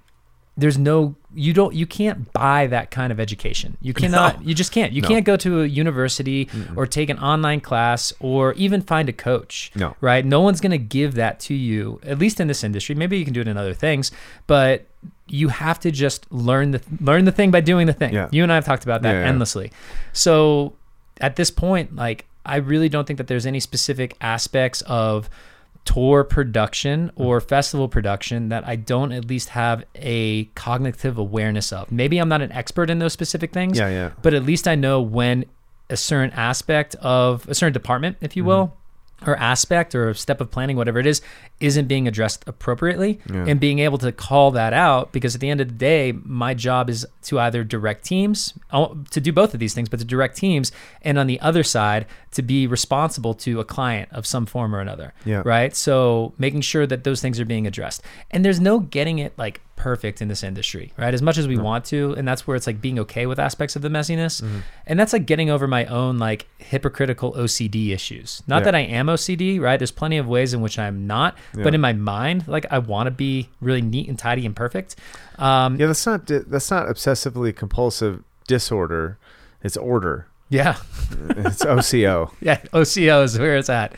there's 0.56 0.76
no 0.76 1.14
you 1.34 1.54
don't 1.54 1.74
you 1.74 1.86
can't 1.86 2.30
buy 2.34 2.66
that 2.66 2.90
kind 2.90 3.10
of 3.10 3.18
education. 3.18 3.78
You 3.80 3.94
cannot. 3.94 4.44
You 4.44 4.54
just 4.54 4.70
can't. 4.70 4.92
You 4.92 5.00
No. 5.00 5.08
can't 5.08 5.24
go 5.24 5.34
to 5.38 5.62
a 5.62 5.66
university 5.66 6.46
or 6.76 6.86
take 6.86 7.08
an 7.08 7.18
online 7.18 7.60
class 7.60 8.12
or 8.20 8.52
even 8.54 8.82
find 8.82 9.08
a 9.08 9.14
coach. 9.14 9.72
No. 9.74 9.96
Right. 10.02 10.26
No 10.26 10.42
one's 10.42 10.60
gonna 10.60 10.76
give 10.76 11.14
that 11.14 11.40
to 11.40 11.54
you. 11.54 12.00
At 12.04 12.18
least 12.18 12.38
in 12.38 12.48
this 12.48 12.62
industry. 12.62 12.94
Maybe 12.94 13.18
you 13.18 13.24
can 13.24 13.32
do 13.32 13.40
it 13.40 13.48
in 13.48 13.56
other 13.56 13.72
things, 13.72 14.10
but 14.46 14.86
you 15.32 15.48
have 15.48 15.80
to 15.80 15.90
just 15.90 16.30
learn 16.30 16.72
the 16.72 16.82
learn 17.00 17.24
the 17.24 17.32
thing 17.32 17.50
by 17.50 17.60
doing 17.60 17.86
the 17.86 17.92
thing. 17.92 18.12
Yeah. 18.12 18.28
You 18.30 18.42
and 18.42 18.52
I 18.52 18.56
have 18.56 18.66
talked 18.66 18.84
about 18.84 19.02
that 19.02 19.12
Yeah, 19.12 19.20
yeah. 19.20 19.28
endlessly. 19.28 19.72
So 20.12 20.74
at 21.20 21.36
this 21.36 21.50
point, 21.50 21.96
like 21.96 22.26
I 22.44 22.56
really 22.56 22.88
don't 22.88 23.06
think 23.06 23.16
that 23.16 23.28
there's 23.28 23.46
any 23.46 23.60
specific 23.60 24.16
aspects 24.20 24.82
of 24.82 25.30
tour 25.84 26.22
production 26.22 27.10
or 27.16 27.40
mm-hmm. 27.40 27.48
festival 27.48 27.88
production 27.88 28.50
that 28.50 28.66
I 28.68 28.76
don't 28.76 29.12
at 29.12 29.24
least 29.24 29.48
have 29.50 29.84
a 29.96 30.44
cognitive 30.54 31.16
awareness 31.18 31.72
of. 31.72 31.90
Maybe 31.90 32.18
I'm 32.18 32.28
not 32.28 32.42
an 32.42 32.52
expert 32.52 32.90
in 32.90 32.98
those 32.98 33.12
specific 33.12 33.52
things. 33.52 33.78
Yeah, 33.78 33.88
yeah. 33.88 34.10
But 34.20 34.34
at 34.34 34.44
least 34.44 34.68
I 34.68 34.74
know 34.74 35.00
when 35.00 35.46
a 35.88 35.96
certain 35.96 36.30
aspect 36.32 36.94
of 36.96 37.48
a 37.48 37.54
certain 37.54 37.72
department, 37.72 38.18
if 38.20 38.36
you 38.36 38.42
mm-hmm. 38.42 38.48
will, 38.48 38.76
or 39.26 39.36
aspect 39.36 39.94
or 39.94 40.14
step 40.14 40.40
of 40.40 40.50
planning, 40.50 40.76
whatever 40.76 40.98
it 40.98 41.06
is, 41.06 41.20
isn't 41.60 41.86
being 41.86 42.08
addressed 42.08 42.44
appropriately 42.46 43.20
and 43.28 43.60
being 43.60 43.78
able 43.78 43.98
to 43.98 44.10
call 44.12 44.50
that 44.50 44.72
out 44.72 45.12
because 45.12 45.34
at 45.34 45.40
the 45.40 45.48
end 45.48 45.60
of 45.60 45.68
the 45.68 45.74
day, 45.74 46.12
my 46.24 46.54
job 46.54 46.90
is 46.90 47.06
to 47.22 47.38
either 47.38 47.62
direct 47.64 48.04
teams, 48.04 48.54
oh, 48.72 48.96
to 49.10 49.20
do 49.20 49.32
both 49.32 49.54
of 49.54 49.60
these 49.60 49.74
things, 49.74 49.88
but 49.88 49.98
to 49.98 50.04
direct 50.04 50.36
teams, 50.36 50.72
and 51.02 51.18
on 51.18 51.26
the 51.26 51.40
other 51.40 51.62
side, 51.62 52.06
to 52.32 52.42
be 52.42 52.66
responsible 52.66 53.34
to 53.34 53.60
a 53.60 53.64
client 53.64 54.08
of 54.12 54.26
some 54.26 54.46
form 54.46 54.74
or 54.74 54.80
another. 54.80 55.12
Yeah. 55.24 55.42
Right. 55.44 55.74
So 55.76 56.32
making 56.38 56.62
sure 56.62 56.86
that 56.86 57.04
those 57.04 57.20
things 57.20 57.38
are 57.38 57.44
being 57.44 57.66
addressed. 57.66 58.02
And 58.30 58.44
there's 58.44 58.60
no 58.60 58.80
getting 58.80 59.18
it 59.18 59.32
like 59.38 59.60
perfect 59.76 60.22
in 60.22 60.28
this 60.28 60.42
industry, 60.44 60.92
right? 60.96 61.12
As 61.14 61.22
much 61.22 61.38
as 61.38 61.48
we 61.48 61.56
want 61.58 61.84
to. 61.86 62.12
And 62.14 62.26
that's 62.28 62.46
where 62.46 62.56
it's 62.56 62.66
like 62.66 62.80
being 62.80 62.98
okay 63.00 63.26
with 63.26 63.38
aspects 63.38 63.74
of 63.74 63.82
the 63.82 63.88
messiness. 63.88 64.40
Mm-hmm. 64.42 64.58
And 64.86 65.00
that's 65.00 65.12
like 65.12 65.26
getting 65.26 65.50
over 65.50 65.66
my 65.66 65.84
own 65.86 66.18
like 66.18 66.46
hypocritical 66.58 67.32
OCD 67.34 67.90
issues. 67.90 68.42
Not 68.46 68.58
Yeah. 68.60 68.64
that 68.66 68.74
I 68.74 68.80
am 68.80 69.06
OCD, 69.06 69.60
right? 69.60 69.76
There's 69.78 69.90
plenty 69.90 70.18
of 70.18 70.26
ways 70.28 70.54
in 70.54 70.60
which 70.60 70.78
I'm 70.78 71.06
not, 71.06 71.36
but 71.54 71.74
in 71.74 71.80
my 71.80 71.92
mind, 71.92 72.46
like 72.48 72.66
I 72.70 72.78
want 72.78 73.06
to 73.08 73.10
be 73.10 73.48
really 73.60 73.82
neat 73.82 74.08
and 74.08 74.18
tidy 74.18 74.46
and 74.46 74.54
perfect. 74.54 74.96
Um, 75.38 75.76
Yeah, 75.80 75.86
that's 75.86 76.06
not 76.06 76.26
that's 76.26 76.70
not 76.70 76.86
obsessively 76.86 77.54
compulsive 77.54 78.22
disorder. 78.46 79.18
It's 79.62 79.76
order. 79.76 80.26
yeah. 80.48 80.76
It's 81.36 81.64
OCO. 81.64 82.32
yeah, 82.40 82.58
OCO 82.72 83.22
is 83.22 83.38
where 83.38 83.56
it's 83.56 83.68
at. 83.70 83.94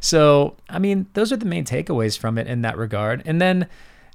So, 0.00 0.54
I 0.68 0.78
mean, 0.78 1.06
those 1.14 1.32
are 1.32 1.36
the 1.36 1.44
main 1.46 1.64
takeaways 1.64 2.16
from 2.16 2.38
it 2.38 2.46
in 2.46 2.62
that 2.62 2.76
regard. 2.76 3.22
And 3.26 3.40
then 3.40 3.66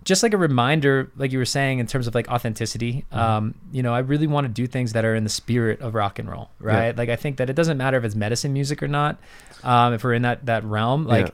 just 0.03 0.23
like 0.23 0.33
a 0.33 0.37
reminder, 0.37 1.11
like 1.15 1.31
you 1.31 1.37
were 1.37 1.45
saying, 1.45 1.79
in 1.79 1.87
terms 1.87 2.07
of 2.07 2.15
like 2.15 2.27
authenticity, 2.29 3.05
um, 3.11 3.53
you 3.71 3.81
know, 3.83 3.93
I 3.93 3.99
really 3.99 4.27
want 4.27 4.45
to 4.45 4.51
do 4.53 4.67
things 4.67 4.93
that 4.93 5.05
are 5.05 5.15
in 5.15 5.23
the 5.23 5.29
spirit 5.29 5.79
of 5.81 5.93
rock 5.95 6.19
and 6.19 6.29
roll, 6.29 6.49
right? 6.59 6.95
Like, 6.97 7.09
I 7.09 7.15
think 7.15 7.37
that 7.37 7.49
it 7.49 7.53
doesn't 7.55 7.77
matter 7.77 7.97
if 7.97 8.03
it's 8.03 8.15
medicine 8.15 8.53
music 8.53 8.83
or 8.83 8.87
not, 8.87 9.17
um, 9.63 9.93
if 9.93 10.03
we're 10.03 10.13
in 10.13 10.23
that, 10.23 10.45
that 10.45 10.63
realm, 10.63 11.05
like, 11.05 11.27
Yeah. 11.27 11.31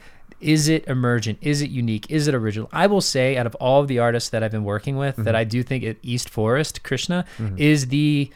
is 0.54 0.68
it 0.70 0.88
emergent? 0.88 1.40
Is 1.42 1.62
it 1.62 1.70
unique? 1.70 2.06
Is 2.10 2.28
it 2.28 2.36
original? 2.36 2.70
I 2.72 2.88
will 2.88 3.02
say, 3.02 3.38
out 3.38 3.46
of 3.48 3.56
all 3.56 3.82
of 3.82 3.88
the 3.88 4.00
artists 4.00 4.30
that 4.30 4.44
I've 4.44 4.52
been 4.52 4.64
working 4.64 4.98
with, 4.98 5.16
that 5.18 5.36
I 5.36 5.44
do 5.44 5.64
think 5.64 5.84
at 5.84 5.98
East 6.04 6.30
Forest, 6.30 6.84
Krishna 6.84 7.26
is 7.58 7.88
the 7.88 8.30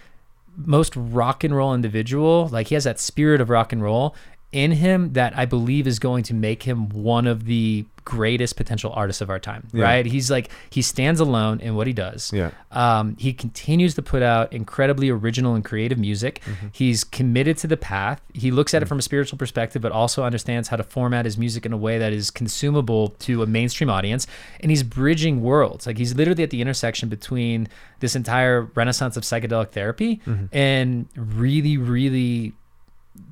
most 0.57 0.95
rock 0.95 1.43
and 1.43 1.55
roll 1.55 1.73
individual. 1.73 2.47
Like 2.51 2.67
he 2.67 2.75
has 2.75 2.83
that 2.83 2.99
spirit 2.99 3.41
of 3.41 3.49
rock 3.49 3.71
and 3.73 3.81
roll 3.81 4.15
in 4.51 4.71
him 4.73 5.13
that 5.13 5.35
I 5.35 5.45
believe 5.45 5.87
is 5.87 5.97
going 5.97 6.23
to 6.25 6.33
make 6.35 6.63
him 6.63 6.89
one 6.89 7.25
of 7.25 7.45
the 7.45 7.85
greatest 8.05 8.55
potential 8.55 8.91
artists 8.95 9.21
of 9.21 9.29
our 9.29 9.39
time. 9.39 9.67
Yeah. 9.73 9.83
Right? 9.83 10.05
He's 10.05 10.29
like 10.29 10.49
he 10.69 10.81
stands 10.81 11.19
alone 11.19 11.59
in 11.61 11.75
what 11.75 11.87
he 11.87 11.93
does. 11.93 12.31
Yeah. 12.33 12.51
Um, 12.71 13.15
he 13.17 13.33
continues 13.33 13.95
to 13.95 14.01
put 14.01 14.21
out 14.21 14.51
incredibly 14.51 15.09
original 15.09 15.55
and 15.55 15.63
creative 15.63 15.97
music. 15.97 16.41
Mm-hmm. 16.45 16.67
He's 16.71 17.03
committed 17.03 17.57
to 17.59 17.67
the 17.67 17.77
path. 17.77 18.21
He 18.33 18.51
looks 18.51 18.73
at 18.73 18.81
it 18.81 18.87
from 18.87 18.99
a 18.99 19.01
spiritual 19.01 19.37
perspective, 19.37 19.81
but 19.81 19.91
also 19.91 20.23
understands 20.23 20.67
how 20.67 20.77
to 20.77 20.83
format 20.83 21.25
his 21.25 21.37
music 21.37 21.65
in 21.65 21.73
a 21.73 21.77
way 21.77 21.97
that 21.97 22.13
is 22.13 22.29
consumable 22.31 23.09
to 23.19 23.41
a 23.43 23.45
mainstream 23.45 23.89
audience. 23.89 24.27
And 24.59 24.69
he's 24.71 24.83
bridging 24.83 25.41
worlds. 25.41 25.87
Like 25.87 25.97
he's 25.97 26.13
literally 26.15 26.43
at 26.43 26.49
the 26.49 26.61
intersection 26.61 27.09
between 27.09 27.67
this 27.99 28.15
entire 28.15 28.63
renaissance 28.75 29.17
of 29.17 29.23
psychedelic 29.23 29.69
therapy 29.69 30.21
Mm-hmm. 30.27 30.45
and 30.51 31.07
really, 31.15 31.77
really 31.77 32.53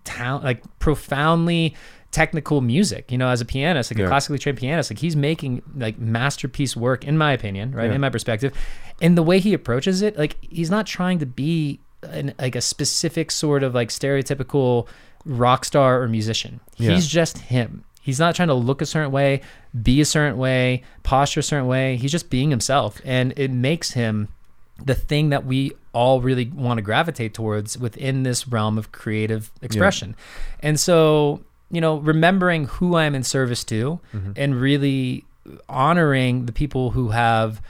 talent, 0.03 0.43
like 0.43 0.63
profoundly 0.79 1.75
technical 2.11 2.61
music. 2.61 3.11
You 3.11 3.17
know, 3.17 3.29
as 3.29 3.41
a 3.41 3.45
pianist, 3.45 3.91
like 3.91 3.97
Yeah. 3.99 4.05
a 4.05 4.07
classically 4.09 4.37
trained 4.37 4.57
pianist, 4.57 4.91
like 4.91 4.99
he's 4.99 5.15
making 5.15 5.61
like 5.75 5.97
masterpiece 5.97 6.75
work, 6.75 7.05
in 7.05 7.17
my 7.17 7.31
opinion, 7.33 7.71
right, 7.71 7.87
Yeah. 7.89 7.95
in 7.95 8.01
my 8.01 8.09
perspective. 8.09 8.53
And 9.01 9.17
the 9.17 9.23
way 9.23 9.39
he 9.39 9.53
approaches 9.53 10.01
it, 10.01 10.17
like 10.17 10.37
he's 10.41 10.69
not 10.69 10.85
trying 10.85 11.19
to 11.19 11.25
be 11.25 11.79
an, 12.03 12.33
like 12.39 12.55
a 12.55 12.61
specific 12.61 13.31
sort 13.31 13.63
of 13.63 13.73
like 13.73 13.89
stereotypical 13.89 14.87
rock 15.25 15.65
star 15.65 16.01
or 16.01 16.07
musician. 16.07 16.59
Yeah. 16.77 16.91
He's 16.91 17.07
just 17.07 17.37
him. 17.37 17.83
He's 18.01 18.19
not 18.19 18.33
trying 18.35 18.47
to 18.47 18.55
look 18.55 18.81
a 18.81 18.85
certain 18.87 19.11
way, 19.11 19.41
be 19.83 20.01
a 20.01 20.05
certain 20.05 20.37
way, 20.39 20.81
posture 21.03 21.41
a 21.41 21.43
certain 21.43 21.67
way. 21.67 21.97
He's 21.97 22.11
just 22.11 22.31
being 22.31 22.49
himself, 22.49 22.99
and 23.05 23.31
it 23.37 23.51
makes 23.51 23.91
him 23.91 24.27
the 24.83 24.95
thing 24.95 25.29
that 25.29 25.45
we 25.45 25.71
all 25.93 26.19
really 26.21 26.45
want 26.49 26.79
to 26.79 26.81
gravitate 26.81 27.35
towards 27.35 27.77
within 27.77 28.23
this 28.23 28.47
realm 28.47 28.79
of 28.79 28.91
creative 28.91 29.51
expression. 29.61 30.15
And 30.61 30.79
so, 30.79 31.41
you 31.71 31.79
know, 31.81 31.97
remembering 31.97 32.65
who 32.65 32.95
I'm 32.95 33.15
in 33.15 33.23
service 33.23 33.63
to 33.65 33.99
and 34.35 34.59
really 34.59 35.23
honoring 35.69 36.45
the 36.45 36.51
people 36.51 36.91
who 36.91 37.09
have 37.09 37.61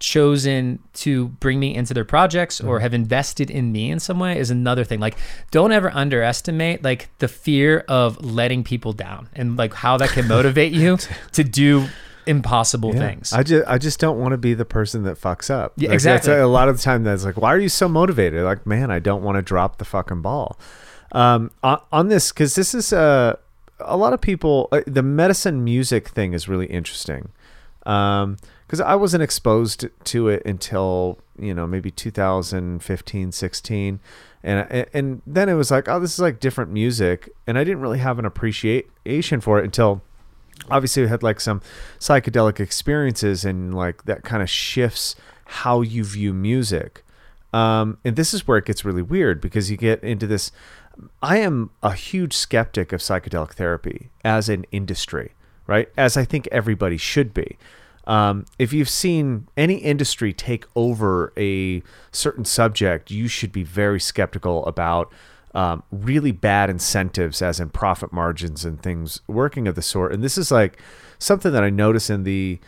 chosen 0.00 0.78
to 0.94 1.26
bring 1.40 1.58
me 1.58 1.74
into 1.74 1.92
their 1.92 2.04
projects 2.04 2.60
or 2.60 2.78
have 2.78 2.94
invested 2.94 3.50
in 3.50 3.72
me 3.72 3.90
in 3.90 3.98
some 3.98 4.18
way 4.20 4.38
is 4.38 4.48
another 4.50 4.84
thing. 4.84 5.00
Like 5.00 5.16
don't 5.50 5.72
ever 5.72 5.90
underestimate 5.92 6.84
like 6.84 7.08
the 7.18 7.26
fear 7.28 7.84
of 7.88 8.24
letting 8.24 8.62
people 8.62 8.92
down 8.92 9.28
and 9.34 9.56
like 9.56 9.74
how 9.74 9.96
that 9.96 10.10
can 10.10 10.28
motivate 10.28 10.72
you 10.72 10.98
to 11.32 11.42
do 11.42 11.88
impossible 12.26 12.94
Yeah. 12.94 13.00
things. 13.00 13.32
I 13.32 13.42
just 13.42 13.66
I 13.68 13.78
just 13.78 13.98
don't 13.98 14.20
want 14.20 14.32
to 14.32 14.38
be 14.38 14.54
the 14.54 14.64
person 14.64 15.02
that 15.02 15.20
fucks 15.20 15.50
up. 15.50 15.72
Yeah, 15.76 15.88
Like, 15.90 16.00
that's 16.02 16.26
exactly. 16.26 16.34
a, 16.34 16.44
a 16.44 16.46
lot 16.46 16.68
of 16.68 16.76
the 16.76 16.82
time 16.82 17.02
that's 17.02 17.24
like, 17.24 17.36
why 17.36 17.52
are 17.52 17.58
you 17.58 17.68
so 17.68 17.88
motivated? 17.88 18.44
Like, 18.44 18.66
man, 18.66 18.92
I 18.92 19.00
don't 19.00 19.22
want 19.24 19.36
to 19.36 19.42
drop 19.42 19.78
the 19.78 19.84
fucking 19.84 20.22
ball. 20.22 20.58
Um, 21.10 21.50
on, 21.64 21.80
on 21.90 22.08
this 22.08 22.30
because 22.30 22.54
this 22.54 22.72
is 22.74 22.92
uh, 22.92 23.34
a 23.80 23.96
lot 23.96 24.12
of 24.12 24.20
people. 24.20 24.68
Uh, 24.72 24.82
the 24.86 25.02
medicine 25.02 25.64
music 25.64 26.08
thing 26.08 26.32
is 26.32 26.48
really 26.48 26.66
interesting. 26.66 27.30
Um, 27.86 28.36
because 28.66 28.80
I 28.82 28.96
wasn't 28.96 29.22
exposed 29.22 29.86
to 30.04 30.28
it 30.28 30.42
until 30.44 31.18
you 31.38 31.54
know 31.54 31.66
maybe 31.66 31.90
2015, 31.90 33.32
16, 33.32 34.00
and 34.42 34.86
and 34.92 35.22
then 35.26 35.48
it 35.48 35.54
was 35.54 35.70
like, 35.70 35.88
oh, 35.88 35.98
this 35.98 36.12
is 36.12 36.20
like 36.20 36.38
different 36.38 36.70
music, 36.70 37.30
and 37.46 37.58
I 37.58 37.64
didn't 37.64 37.80
really 37.80 37.98
have 37.98 38.18
an 38.18 38.26
appreciation 38.26 39.40
for 39.40 39.58
it 39.58 39.64
until 39.64 40.02
obviously 40.70 41.02
we 41.02 41.08
had 41.08 41.22
like 41.22 41.40
some 41.40 41.62
psychedelic 41.98 42.60
experiences 42.60 43.44
and 43.44 43.74
like 43.74 44.04
that 44.04 44.22
kind 44.22 44.42
of 44.42 44.50
shifts 44.50 45.14
how 45.44 45.80
you 45.80 46.04
view 46.04 46.34
music 46.34 47.04
um, 47.52 47.98
and 48.04 48.16
this 48.16 48.34
is 48.34 48.46
where 48.46 48.58
it 48.58 48.66
gets 48.66 48.84
really 48.84 49.02
weird 49.02 49.40
because 49.40 49.70
you 49.70 49.76
get 49.76 50.02
into 50.02 50.26
this 50.26 50.52
i 51.22 51.38
am 51.38 51.70
a 51.82 51.92
huge 51.92 52.34
skeptic 52.34 52.92
of 52.92 53.00
psychedelic 53.00 53.52
therapy 53.52 54.10
as 54.24 54.48
an 54.48 54.64
industry 54.72 55.32
right 55.66 55.88
as 55.96 56.16
i 56.16 56.24
think 56.24 56.48
everybody 56.50 56.96
should 56.96 57.32
be 57.34 57.56
um, 58.06 58.46
if 58.58 58.72
you've 58.72 58.88
seen 58.88 59.48
any 59.54 59.74
industry 59.74 60.32
take 60.32 60.64
over 60.74 61.32
a 61.36 61.82
certain 62.10 62.44
subject 62.44 63.10
you 63.10 63.28
should 63.28 63.52
be 63.52 63.64
very 63.64 64.00
skeptical 64.00 64.64
about 64.64 65.12
um, 65.54 65.82
really 65.90 66.32
bad 66.32 66.70
incentives, 66.70 67.40
as 67.42 67.58
in 67.58 67.70
profit 67.70 68.12
margins 68.12 68.64
and 68.64 68.80
things 68.82 69.20
working 69.26 69.66
of 69.66 69.74
the 69.74 69.82
sort. 69.82 70.12
And 70.12 70.22
this 70.22 70.38
is 70.38 70.50
like 70.50 70.80
something 71.18 71.52
that 71.52 71.64
I 71.64 71.70
notice 71.70 72.10
in 72.10 72.24
the, 72.24 72.60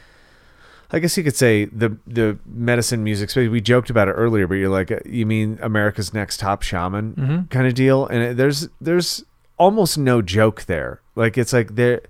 I 0.92 0.98
guess 0.98 1.16
you 1.16 1.22
could 1.24 1.36
say 1.36 1.66
the 1.66 1.96
the 2.06 2.38
medicine 2.46 3.04
music 3.04 3.30
space. 3.30 3.48
We 3.48 3.60
joked 3.60 3.90
about 3.90 4.08
it 4.08 4.12
earlier, 4.12 4.46
but 4.46 4.54
you're 4.54 4.70
like, 4.70 4.90
you 5.06 5.26
mean 5.26 5.58
America's 5.62 6.12
Next 6.12 6.40
Top 6.40 6.62
Shaman 6.62 7.46
kind 7.50 7.66
of 7.66 7.74
deal? 7.74 8.06
And 8.06 8.22
it, 8.22 8.36
there's 8.36 8.68
there's 8.80 9.24
almost 9.58 9.98
no 9.98 10.22
joke 10.22 10.64
there. 10.64 11.00
Like 11.14 11.38
it's 11.38 11.52
like 11.52 11.76
there. 11.76 12.00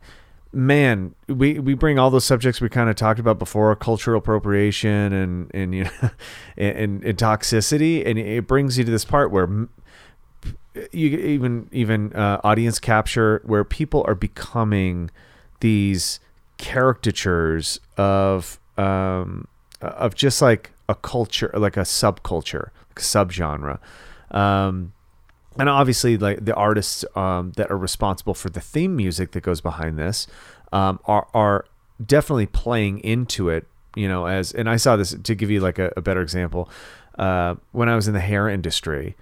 Man, 0.52 1.14
we, 1.28 1.60
we 1.60 1.74
bring 1.74 1.96
all 1.96 2.10
those 2.10 2.24
subjects 2.24 2.60
we 2.60 2.68
kind 2.68 2.90
of 2.90 2.96
talked 2.96 3.20
about 3.20 3.38
before, 3.38 3.74
cultural 3.76 4.18
appropriation 4.18 5.12
and 5.12 5.50
and 5.54 5.74
you 5.74 5.84
know, 5.84 5.90
and, 6.56 6.76
and, 6.76 7.04
and 7.04 7.18
toxicity, 7.18 8.04
and 8.04 8.18
it 8.18 8.48
brings 8.48 8.76
you 8.76 8.82
to 8.82 8.90
this 8.90 9.04
part 9.04 9.30
where 9.30 9.68
you 10.92 11.08
even 11.18 11.68
even 11.72 12.12
uh, 12.14 12.40
audience 12.42 12.78
capture 12.78 13.42
where 13.44 13.64
people 13.64 14.04
are 14.08 14.14
becoming 14.14 15.10
these 15.60 16.20
caricatures 16.58 17.80
of 17.96 18.59
um, 18.80 19.46
of 19.80 20.14
just 20.14 20.40
like 20.40 20.72
a 20.88 20.94
culture, 20.94 21.50
like 21.54 21.76
a 21.76 21.80
subculture, 21.80 22.70
like 22.90 22.98
a 22.98 23.02
subgenre. 23.02 23.78
Um, 24.30 24.92
and 25.58 25.68
obviously, 25.68 26.16
like 26.16 26.44
the 26.44 26.54
artists 26.54 27.04
um, 27.14 27.52
that 27.56 27.70
are 27.70 27.76
responsible 27.76 28.34
for 28.34 28.50
the 28.50 28.60
theme 28.60 28.96
music 28.96 29.32
that 29.32 29.42
goes 29.42 29.60
behind 29.60 29.98
this 29.98 30.26
um, 30.72 31.00
are 31.04 31.26
are 31.34 31.66
definitely 32.04 32.46
playing 32.46 33.00
into 33.00 33.48
it. 33.48 33.66
You 33.96 34.08
know, 34.08 34.26
as 34.26 34.52
and 34.52 34.70
I 34.70 34.76
saw 34.76 34.96
this 34.96 35.14
to 35.14 35.34
give 35.34 35.50
you 35.50 35.60
like 35.60 35.78
a, 35.78 35.92
a 35.96 36.00
better 36.00 36.22
example. 36.22 36.70
Uh, 37.18 37.56
when 37.72 37.88
I 37.88 37.96
was 37.96 38.08
in 38.08 38.14
the 38.14 38.20
hair 38.20 38.48
industry, 38.48 39.16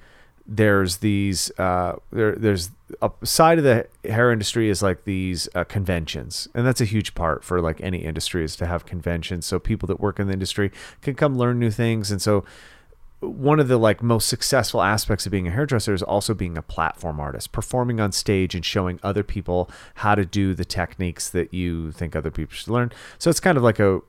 there's 0.48 0.96
these 0.98 1.50
uh, 1.58 1.96
there 2.10 2.34
there's 2.34 2.70
a 3.02 3.10
side 3.22 3.58
of 3.58 3.64
the 3.64 3.86
hair 4.04 4.32
industry 4.32 4.70
is 4.70 4.82
like 4.82 5.04
these 5.04 5.46
uh, 5.54 5.62
conventions 5.64 6.48
and 6.54 6.66
that's 6.66 6.80
a 6.80 6.86
huge 6.86 7.14
part 7.14 7.44
for 7.44 7.60
like 7.60 7.78
any 7.82 7.98
industry 7.98 8.42
is 8.42 8.56
to 8.56 8.66
have 8.66 8.86
conventions 8.86 9.44
so 9.44 9.58
people 9.58 9.86
that 9.86 10.00
work 10.00 10.18
in 10.18 10.26
the 10.26 10.32
industry 10.32 10.72
can 11.02 11.14
come 11.14 11.36
learn 11.36 11.58
new 11.58 11.70
things 11.70 12.10
and 12.10 12.22
so 12.22 12.44
one 13.20 13.58
of 13.58 13.66
the 13.68 13.76
like 13.76 14.02
most 14.02 14.28
successful 14.28 14.80
aspects 14.80 15.26
of 15.26 15.32
being 15.32 15.48
a 15.48 15.50
hairdresser 15.50 15.92
is 15.92 16.02
also 16.02 16.34
being 16.34 16.56
a 16.56 16.62
platform 16.62 17.18
artist, 17.18 17.50
performing 17.50 17.98
on 17.98 18.12
stage 18.12 18.54
and 18.54 18.64
showing 18.64 19.00
other 19.02 19.24
people 19.24 19.68
how 19.96 20.14
to 20.14 20.24
do 20.24 20.54
the 20.54 20.64
techniques 20.64 21.28
that 21.30 21.52
you 21.52 21.90
think 21.90 22.14
other 22.14 22.30
people 22.30 22.54
should 22.54 22.68
learn. 22.68 22.92
So 23.18 23.28
it's 23.28 23.40
kind 23.40 23.58
of 23.58 23.64
like 23.64 23.80
a, 23.80 24.00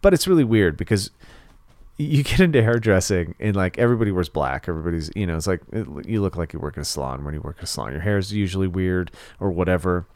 but 0.00 0.14
it's 0.14 0.26
really 0.26 0.44
weird 0.44 0.78
because 0.78 1.10
you 1.96 2.22
get 2.24 2.40
into 2.40 2.62
hairdressing 2.62 3.34
and 3.38 3.54
like 3.54 3.78
everybody 3.78 4.10
wears 4.10 4.28
black. 4.28 4.68
Everybody's, 4.68 5.10
you 5.14 5.26
know, 5.26 5.36
it's 5.36 5.46
like 5.46 5.62
it, 5.72 5.86
you 6.06 6.20
look 6.20 6.36
like 6.36 6.52
you 6.52 6.58
work 6.58 6.76
at 6.76 6.82
a 6.82 6.84
salon 6.84 7.24
when 7.24 7.34
you 7.34 7.40
work 7.40 7.56
at 7.58 7.64
a 7.64 7.66
salon. 7.66 7.92
Your 7.92 8.00
hair 8.00 8.18
is 8.18 8.32
usually 8.32 8.66
weird 8.66 9.10
or 9.38 9.50
whatever. 9.50 10.06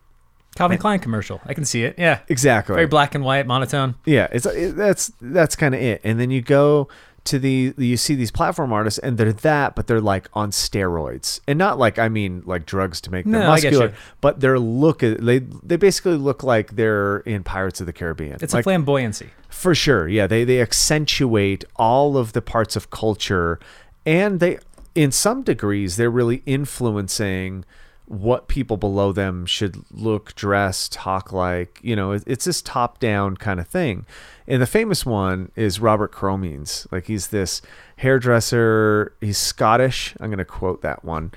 Calvin 0.57 0.79
Klein 0.79 0.99
commercial. 0.99 1.41
I 1.45 1.55
can 1.55 1.65
see 1.65 1.85
it. 1.85 1.95
Yeah. 1.99 2.21
Exactly. 2.29 2.75
Very 2.75 2.87
black 2.87 3.15
and 3.15 3.25
white, 3.25 3.47
monotone. 3.47 3.95
Yeah, 4.05 4.27
it's 4.33 4.45
it, 4.45 4.77
that's 4.77 5.13
that's 5.21 5.55
kind 5.55 5.75
of 5.75 5.81
it. 5.81 6.01
And 6.03 6.19
then 6.19 6.31
you 6.31 6.43
go 6.43 6.89
to 7.29 7.39
the 7.39 7.75
you 7.77 7.97
see 7.97 8.15
these 8.15 8.31
platform 8.31 8.73
artists 8.73 8.99
and 8.99 9.17
they're 9.19 9.33
that, 9.33 9.75
but 9.75 9.87
they're 9.87 10.01
like 10.01 10.29
on 10.35 10.51
steroids, 10.51 11.41
and 11.47 11.59
not 11.59 11.79
like 11.79 11.99
I 11.99 12.09
mean 12.09 12.43
like 12.47 12.67
drugs 12.67 13.01
to 13.03 13.11
make 13.11 13.25
them 13.25 13.33
No, 13.33 13.49
muscular, 13.49 13.95
but 14.21 14.41
their 14.41 14.59
look 14.59 15.01
they 15.01 15.39
they 15.39 15.77
basically 15.77 16.17
look 16.17 16.43
like 16.43 16.77
they're 16.77 17.19
in 17.19 17.45
Pirates 17.45 17.81
of 17.81 17.87
the 17.87 17.93
Caribbean. 17.93 18.39
It's 18.41 18.55
like, 18.55 18.67
a 18.67 18.69
flamboyancy. 18.69 19.29
for 19.49 19.75
sure. 19.75 20.09
Yeah, 20.09 20.27
they 20.27 20.45
they 20.45 20.61
accentuate 20.61 21.65
all 21.77 22.17
of 22.17 22.33
the 22.33 22.43
parts 22.43 22.77
of 22.77 22.91
culture, 22.91 23.59
and 24.05 24.41
they 24.41 24.59
in 24.95 25.13
some 25.13 25.43
degrees 25.43 25.97
they're 25.97 26.11
really 26.11 26.43
influencing 26.47 27.65
what 28.09 28.49
people 28.49 28.77
below 28.77 29.13
them 29.13 29.47
should 29.47 29.85
look, 29.91 30.35
dress, 30.35 30.89
talk 30.89 31.33
like. 31.33 31.79
You 31.83 31.95
know, 31.95 32.13
it's 32.13 32.45
this 32.45 32.63
top 32.63 32.99
down 32.99 33.37
kind 33.37 33.61
of 33.61 33.69
thing. 33.69 34.07
And 34.47 34.61
the 34.63 34.67
famous 34.67 35.07
one 35.07 35.53
is 35.57 35.81
Robert 35.81 36.13
Cromeans. 36.13 36.87
Like 36.91 37.07
he's 37.07 37.29
this 37.29 37.63
hairdresser. 37.97 39.15
He's 39.21 39.39
Scottish. 39.39 40.15
I'm 40.21 40.29
going 40.29 40.39
to 40.39 40.45
quote 40.45 40.83
that 40.83 41.05
one 41.05 41.33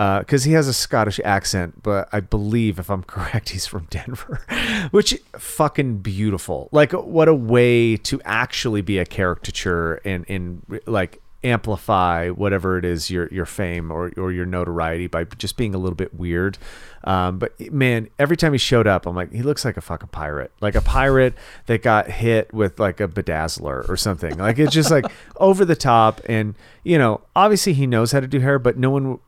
uh, 0.00 0.20
because 0.20 0.44
he 0.44 0.52
has 0.52 0.68
a 0.68 0.72
Scottish 0.72 1.20
accent, 1.24 1.82
but 1.82 2.08
I 2.10 2.20
believe, 2.20 2.78
if 2.78 2.90
I'm 2.90 3.02
correct, 3.04 3.50
he's 3.50 3.66
from 3.66 3.86
Denver, 3.90 4.40
which 4.90 5.18
fucking 5.36 5.98
beautiful. 5.98 6.68
Like, 6.72 6.92
what 6.92 7.28
a 7.28 7.34
way 7.34 7.96
to 7.98 8.20
actually 8.24 8.80
be 8.80 8.98
a 8.98 9.04
caricature 9.04 9.96
and 10.04 10.24
and 10.28 10.80
like 10.86 11.20
amplify 11.42 12.28
whatever 12.28 12.76
it 12.76 12.84
is 12.84 13.10
your 13.10 13.26
your 13.28 13.46
fame 13.46 13.90
or 13.90 14.12
or 14.16 14.30
your 14.30 14.44
notoriety 14.44 15.06
by 15.06 15.24
just 15.24 15.56
being 15.56 15.74
a 15.74 15.78
little 15.78 15.96
bit 15.96 16.14
weird. 16.14 16.58
Um, 17.04 17.38
but 17.38 17.58
man, 17.72 18.08
every 18.18 18.36
time 18.36 18.52
he 18.52 18.58
showed 18.58 18.86
up, 18.86 19.06
I'm 19.06 19.16
like, 19.16 19.32
he 19.32 19.42
looks 19.42 19.64
like 19.64 19.78
a 19.78 19.80
fucking 19.80 20.08
pirate, 20.08 20.52
like 20.60 20.74
a 20.74 20.82
pirate 20.82 21.34
that 21.66 21.82
got 21.82 22.10
hit 22.10 22.52
with 22.52 22.78
like 22.78 23.00
a 23.00 23.08
bedazzler 23.08 23.88
or 23.88 23.96
something. 23.96 24.36
Like 24.36 24.58
it's 24.58 24.74
just 24.74 24.90
like 24.90 25.06
over 25.36 25.64
the 25.64 25.76
top, 25.76 26.20
and 26.26 26.54
you 26.84 26.98
know, 26.98 27.22
obviously 27.34 27.72
he 27.72 27.86
knows 27.86 28.12
how 28.12 28.20
to 28.20 28.26
do 28.26 28.40
hair, 28.40 28.58
but 28.58 28.76
no 28.76 28.90
one 28.90 29.18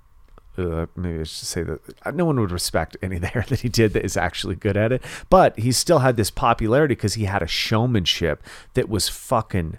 uh, 0.59 0.87
maybe 0.97 1.21
I 1.21 1.25
should 1.25 1.49
say 1.49 1.63
that 1.63 1.81
uh, 2.05 2.11
no 2.11 2.27
one 2.27 2.39
would 2.39 2.51
respect 2.51 2.97
any 3.03 3.17
of 3.17 3.23
the 3.23 3.29
hair 3.29 3.45
that 3.49 3.61
he 3.61 3.69
did 3.69 3.95
that 3.95 4.05
is 4.05 4.17
actually 4.17 4.55
good 4.55 4.77
at 4.77 4.93
it. 4.93 5.03
But 5.31 5.59
he 5.59 5.73
still 5.73 6.01
had 6.01 6.17
this 6.17 6.31
popularity 6.31 6.95
because 6.95 7.15
he 7.15 7.25
had 7.25 7.43
a 7.43 7.47
showmanship 7.47 8.43
that 8.75 8.89
was 8.89 9.09
fucking 9.09 9.79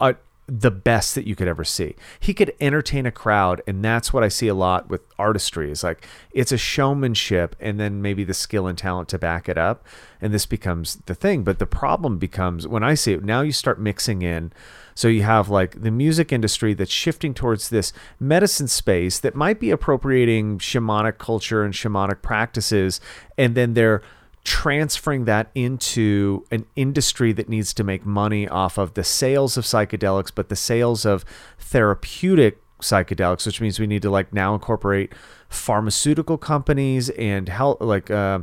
uh, 0.00 0.14
the 0.48 0.70
best 0.70 1.16
that 1.16 1.26
you 1.26 1.34
could 1.34 1.48
ever 1.48 1.64
see. 1.64 1.96
He 2.20 2.32
could 2.32 2.54
entertain 2.60 3.04
a 3.04 3.10
crowd, 3.10 3.62
and 3.66 3.84
that's 3.84 4.12
what 4.12 4.22
I 4.22 4.28
see 4.28 4.46
a 4.46 4.54
lot 4.54 4.88
with 4.88 5.00
artistry. 5.18 5.70
Is 5.70 5.82
like 5.82 6.06
it's 6.30 6.52
a 6.52 6.58
showmanship, 6.58 7.56
and 7.58 7.80
then 7.80 8.00
maybe 8.00 8.22
the 8.22 8.34
skill 8.34 8.66
and 8.66 8.78
talent 8.78 9.08
to 9.08 9.18
back 9.18 9.48
it 9.48 9.58
up, 9.58 9.84
and 10.20 10.32
this 10.32 10.46
becomes 10.46 10.96
the 11.06 11.14
thing. 11.14 11.42
But 11.42 11.58
the 11.58 11.66
problem 11.66 12.18
becomes 12.18 12.66
when 12.66 12.84
I 12.84 12.94
see 12.94 13.12
it 13.12 13.24
now. 13.24 13.40
You 13.40 13.52
start 13.52 13.80
mixing 13.80 14.22
in. 14.22 14.52
So 14.94 15.08
you 15.08 15.24
have 15.24 15.50
like 15.50 15.82
the 15.82 15.90
music 15.90 16.32
industry 16.32 16.72
that's 16.72 16.90
shifting 16.90 17.34
towards 17.34 17.68
this 17.68 17.92
medicine 18.18 18.68
space 18.68 19.18
that 19.18 19.34
might 19.34 19.60
be 19.60 19.70
appropriating 19.70 20.58
shamanic 20.58 21.18
culture 21.18 21.64
and 21.64 21.74
shamanic 21.74 22.22
practices, 22.22 23.00
and 23.36 23.54
then 23.54 23.74
they're 23.74 24.00
transferring 24.46 25.24
that 25.24 25.50
into 25.56 26.46
an 26.52 26.64
industry 26.76 27.32
that 27.32 27.48
needs 27.48 27.74
to 27.74 27.82
make 27.82 28.06
money 28.06 28.46
off 28.46 28.78
of 28.78 28.94
the 28.94 29.02
sales 29.02 29.56
of 29.56 29.64
psychedelics, 29.64 30.30
but 30.32 30.48
the 30.48 30.56
sales 30.56 31.04
of 31.04 31.24
therapeutic 31.58 32.58
psychedelics, 32.80 33.44
which 33.44 33.60
means 33.60 33.80
we 33.80 33.88
need 33.88 34.02
to 34.02 34.10
like 34.10 34.32
now 34.32 34.54
incorporate 34.54 35.12
pharmaceutical 35.48 36.38
companies 36.38 37.10
and 37.10 37.48
health, 37.48 37.80
like, 37.80 38.08
uh, 38.08 38.38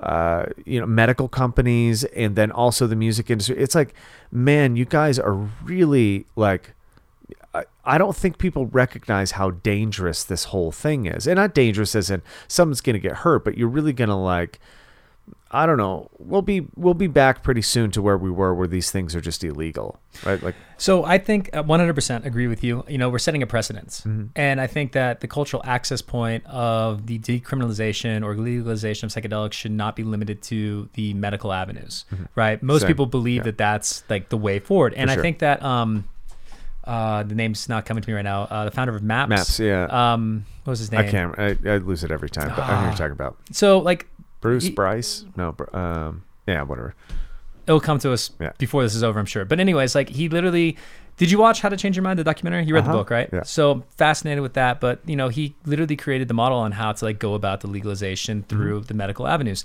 uh, 0.00 0.44
you 0.66 0.78
know, 0.78 0.86
medical 0.86 1.28
companies, 1.28 2.04
and 2.04 2.36
then 2.36 2.52
also 2.52 2.86
the 2.86 2.94
music 2.94 3.30
industry. 3.30 3.56
It's 3.56 3.74
like, 3.74 3.94
man, 4.30 4.76
you 4.76 4.84
guys 4.84 5.18
are 5.18 5.34
really 5.64 6.26
like, 6.36 6.74
I- 7.86 7.96
don't 7.96 8.14
think 8.14 8.36
people 8.36 8.66
recognize 8.66 9.32
how 9.32 9.52
dangerous 9.52 10.24
this 10.24 10.44
whole 10.44 10.72
thing 10.72 11.06
is. 11.06 11.26
And 11.26 11.36
not 11.36 11.54
dangerous 11.54 11.94
as 11.94 12.10
in 12.10 12.20
someone's 12.48 12.82
going 12.82 12.94
to 12.94 13.00
get 13.00 13.18
hurt, 13.18 13.44
but 13.46 13.56
you're 13.56 13.66
really 13.66 13.94
going 13.94 14.10
to 14.10 14.14
like 14.14 14.60
I 15.50 15.64
don't 15.64 15.78
know. 15.78 16.10
We'll 16.18 16.42
be 16.42 16.66
we'll 16.76 16.92
be 16.94 17.06
back 17.06 17.42
pretty 17.42 17.62
soon 17.62 17.90
to 17.92 18.02
where 18.02 18.18
we 18.18 18.30
were 18.30 18.54
where 18.54 18.68
these 18.68 18.90
things 18.90 19.16
are 19.16 19.20
just 19.22 19.42
illegal, 19.42 19.98
right? 20.26 20.42
Like 20.42 20.54
So 20.76 21.04
I 21.04 21.16
think 21.16 21.48
uh, 21.56 21.62
100% 21.62 22.26
agree 22.26 22.46
with 22.48 22.62
you. 22.62 22.84
You 22.86 22.98
know, 22.98 23.08
we're 23.08 23.18
setting 23.18 23.42
a 23.42 23.46
precedence. 23.46 24.02
Mm-hmm. 24.02 24.26
And 24.36 24.60
I 24.60 24.66
think 24.66 24.92
that 24.92 25.20
the 25.20 25.26
cultural 25.26 25.62
access 25.64 26.02
point 26.02 26.44
of 26.44 27.06
the 27.06 27.18
decriminalization 27.18 28.22
or 28.24 28.34
legalization 28.36 29.06
of 29.06 29.12
psychedelics 29.12 29.54
should 29.54 29.72
not 29.72 29.96
be 29.96 30.02
limited 30.04 30.42
to 30.42 30.88
the 30.92 31.14
medical 31.14 31.52
avenues, 31.52 32.04
right? 32.34 32.62
Most 32.62 32.80
Mm-hmm. 32.80 32.80
Same. 32.82 32.88
people 32.88 33.06
believe 33.06 33.36
Yeah. 33.38 33.42
that 33.44 33.58
that's 33.58 34.04
like 34.10 34.28
the 34.28 34.36
way 34.36 34.58
forward. 34.58 34.92
And 34.94 35.10
I 35.10 35.14
sure. 35.14 35.22
think 35.22 35.38
that 35.38 35.62
um 35.62 36.04
uh 36.84 37.22
the 37.22 37.34
name's 37.34 37.68
not 37.68 37.86
coming 37.86 38.02
to 38.02 38.08
me 38.08 38.14
right 38.14 38.22
now. 38.22 38.42
Uh, 38.44 38.64
the 38.66 38.70
founder 38.70 38.94
of 38.94 39.02
Maps. 39.02 39.28
Maps, 39.30 39.60
yeah. 39.60 39.84
Um 40.12 40.44
what 40.64 40.72
was 40.72 40.78
his 40.80 40.92
name? 40.92 41.00
I 41.00 41.08
can't. 41.08 41.38
I, 41.38 41.56
I 41.64 41.76
lose 41.78 42.04
it 42.04 42.10
every 42.10 42.28
time. 42.28 42.48
But 42.50 42.60
I 42.64 42.80
know 42.82 42.88
you're 42.88 42.96
talking 42.96 43.12
about 43.12 43.36
So 43.52 43.78
like 43.78 44.06
Bruce 44.40 44.64
He- 44.64 44.70
Bryce. 44.70 45.24
No, 45.36 45.54
um, 45.72 46.22
yeah, 46.46 46.62
whatever. 46.62 46.94
it'll 47.66 47.80
come 47.80 47.98
to 47.98 48.12
us 48.12 48.30
Yeah. 48.40 48.52
before 48.58 48.82
this 48.82 48.94
is 48.94 49.02
over, 49.02 49.18
I'm 49.20 49.26
sure. 49.26 49.44
But 49.44 49.60
anyways, 49.60 49.94
like 49.94 50.08
he 50.08 50.28
literally 50.28 50.76
did 51.18 51.30
you 51.32 51.38
watch 51.38 51.60
How 51.60 51.68
to 51.68 51.76
Change 51.76 51.96
Your 51.96 52.04
Mind, 52.04 52.16
the 52.18 52.22
documentary? 52.24 52.64
You 52.64 52.74
read 52.74 52.84
the 52.84 52.90
Uh-huh. 52.90 52.98
book, 52.98 53.10
right? 53.10 53.28
Yeah. 53.32 53.42
So 53.42 53.82
fascinated 53.96 54.40
with 54.40 54.54
that. 54.54 54.80
But 54.80 55.00
you 55.04 55.16
know, 55.16 55.28
he 55.28 55.54
literally 55.66 55.96
created 55.96 56.28
the 56.28 56.34
model 56.34 56.58
on 56.58 56.72
how 56.72 56.92
to 56.92 57.04
like 57.04 57.18
go 57.18 57.34
about 57.34 57.60
the 57.60 57.66
legalization 57.66 58.38
Mm-hmm. 58.42 58.48
through 58.48 58.80
the 58.82 58.94
medical 58.94 59.26
avenues. 59.26 59.64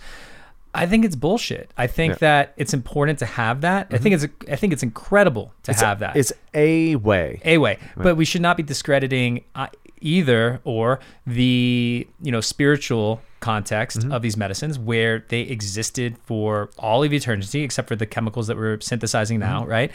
I 0.75 0.87
think 0.87 1.05
it's 1.05 1.15
bullshit. 1.15 1.69
I 1.77 1.85
think 1.85 2.13
Yeah. 2.13 2.17
that 2.21 2.53
it's 2.57 2.73
important 2.73 3.19
to 3.19 3.27
have 3.27 3.61
that. 3.61 3.87
I 3.91 3.99
think 3.99 4.15
it's 4.15 4.25
I 4.51 4.55
think 4.55 4.73
it's 4.73 4.81
incredible 4.83 5.53
to 5.63 5.73
have 5.73 5.99
that. 5.99 6.15
It's 6.17 6.33
a 6.55 6.95
way. 6.95 7.39
a 7.45 7.59
way, 7.59 7.77
but 7.95 8.17
we 8.17 8.25
should 8.25 8.41
not 8.41 8.57
be 8.57 8.63
discrediting 8.63 9.43
uh, 9.53 9.67
either 10.01 10.59
or 10.63 10.99
the 11.27 12.07
you 12.21 12.31
know 12.31 12.41
spiritual 12.41 13.21
context 13.51 13.99
Mm-hmm. 13.99 14.11
of 14.15 14.21
these 14.25 14.37
medicines 14.45 14.75
where 14.91 15.15
they 15.33 15.41
existed 15.57 16.09
for 16.29 16.69
all 16.85 16.99
of 17.03 17.11
eternity 17.13 17.61
except 17.67 17.87
for 17.89 17.95
the 18.03 18.05
chemicals 18.15 18.45
that 18.47 18.57
we're 18.57 18.79
synthesizing 18.89 19.39
now 19.39 19.59
Mm-hmm. 19.61 19.77
right 19.77 19.91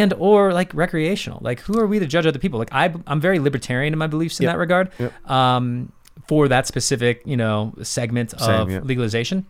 and 0.00 0.10
or 0.28 0.52
like 0.60 0.70
recreational 0.84 1.38
like 1.48 1.60
who 1.66 1.74
are 1.80 1.86
we 1.92 1.98
to 2.04 2.06
judge 2.14 2.26
other 2.26 2.38
people 2.44 2.58
like 2.62 2.72
I, 2.82 2.84
i'm 3.10 3.20
very 3.28 3.38
libertarian 3.48 3.92
in 3.94 3.98
my 3.98 4.06
beliefs 4.14 4.38
in 4.40 4.44
Yep. 4.44 4.52
that 4.52 4.58
regard 4.66 4.86
Yep. 4.98 5.12
um, 5.38 5.92
for 6.30 6.42
that 6.48 6.66
specific 6.66 7.22
you 7.32 7.36
know 7.42 7.72
segment 7.82 8.28
Same, 8.38 8.60
of 8.60 8.70
yeah. 8.70 8.80
legalization 8.92 9.46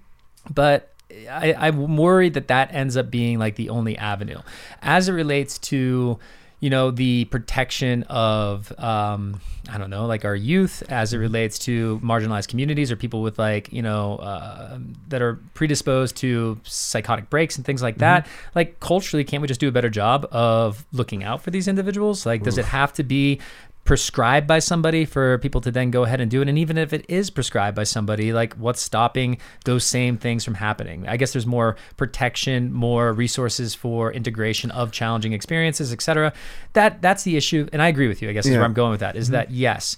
but 0.60 0.93
I, 1.31 1.55
I'm 1.66 1.97
worried 1.97 2.35
that 2.35 2.48
that 2.55 2.66
ends 2.73 2.94
up 3.01 3.10
being 3.10 3.39
like 3.44 3.55
the 3.56 3.69
only 3.70 3.94
avenue 4.12 4.40
as 4.82 5.09
it 5.09 5.12
relates 5.23 5.59
to 5.73 6.19
you 6.60 6.70
know 6.70 6.90
the 6.90 7.24
protection 7.26 8.02
of 8.05 8.72
um, 8.78 9.40
I 9.68 9.78
don't 9.78 9.90
know 9.90 10.06
like 10.06 10.24
our 10.24 10.35
youth 10.35 10.82
as 10.89 11.12
it 11.12 11.18
relates 11.18 11.59
to 11.60 12.01
marginalized 12.02 12.48
communities 12.48 12.90
or 12.90 12.97
people 12.97 13.22
with 13.22 13.39
like 13.39 13.72
you 13.72 13.82
know 13.82 14.16
uh, 14.16 14.78
that 15.09 15.22
are 15.22 15.36
predisposed 15.55 16.16
to 16.18 16.59
psychotic 16.64 17.30
breaks 17.30 17.56
and 17.56 17.64
things 17.64 17.82
like 17.82 17.98
that. 17.98 18.26
Like 18.55 18.80
culturally 18.80 19.24
can't 19.24 19.40
we 19.40 19.48
just 19.48 19.60
do 19.60 19.68
a 19.68 19.72
better 19.72 19.90
job 19.90 20.26
of 20.32 20.85
looking 20.93 21.22
out 21.22 21.43
for 21.43 21.51
these 21.51 21.68
individuals? 21.68 22.26
Like 22.26 22.43
does 22.43 22.59
it 22.59 22.64
have 22.64 22.93
to 22.94 23.05
be 23.05 23.40
prescribed 23.89 24.47
by 24.47 24.59
somebody 24.59 25.06
for 25.06 25.39
people 25.39 25.62
to 25.62 25.70
then 25.70 25.90
go 25.90 26.05
ahead 26.05 26.20
and 26.20 26.31
do 26.31 26.43
it? 26.43 26.48
And 26.48 26.59
even 26.59 26.77
if 26.77 26.93
it 26.93 27.06
is 27.09 27.31
prescribed 27.31 27.74
by 27.74 27.85
somebody 27.85 28.35
like 28.35 28.52
what's 28.55 28.82
stopping 28.82 29.39
those 29.65 29.82
same 29.82 30.19
things 30.19 30.44
from 30.44 30.55
happening? 30.55 31.09
I 31.09 31.16
guess 31.16 31.32
there's 31.32 31.47
more 31.47 31.74
protection 31.97 32.70
more 32.70 33.15
resources 33.15 33.74
for 33.74 34.12
integration 34.12 34.70
of 34.73 34.93
challenging 34.93 35.32
experiences 35.32 35.90
etc 35.93 36.35
that 36.74 37.01
that's 37.01 37.23
the 37.23 37.36
issue 37.36 37.66
and 37.73 37.81
i 37.81 37.89
agree 37.89 38.09
with 38.09 38.20
you 38.20 38.28
i 38.28 38.32
guess 38.32 38.44
is 38.44 38.52
where 38.56 38.65
i'm 38.65 38.74
going 38.74 38.90
with 38.90 39.01
that 39.01 39.16
is 39.16 39.31
that 39.31 39.51
yes. 39.51 39.97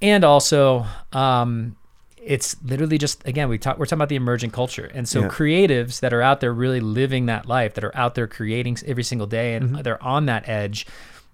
And 0.00 0.22
also 0.22 0.86
um 1.12 1.74
it's 2.22 2.56
literally 2.62 2.98
just 2.98 3.26
again 3.26 3.48
we 3.48 3.58
talk 3.58 3.78
we're 3.78 3.86
talking 3.86 3.98
about 3.98 4.08
the 4.10 4.16
emergent 4.16 4.52
culture. 4.52 4.88
And 4.94 5.08
so 5.08 5.22
Yeah. 5.22 5.28
creatives 5.28 6.00
that 6.00 6.14
are 6.14 6.22
out 6.22 6.40
there 6.40 6.52
really 6.52 6.80
living 6.80 7.26
that 7.26 7.46
life 7.46 7.74
that 7.74 7.82
are 7.84 7.96
out 7.96 8.14
there 8.14 8.28
creating 8.28 8.78
every 8.86 9.02
single 9.02 9.26
day 9.26 9.56
and 9.56 9.76
they're 9.84 10.02
on 10.02 10.26
that 10.26 10.48
edge 10.48 10.86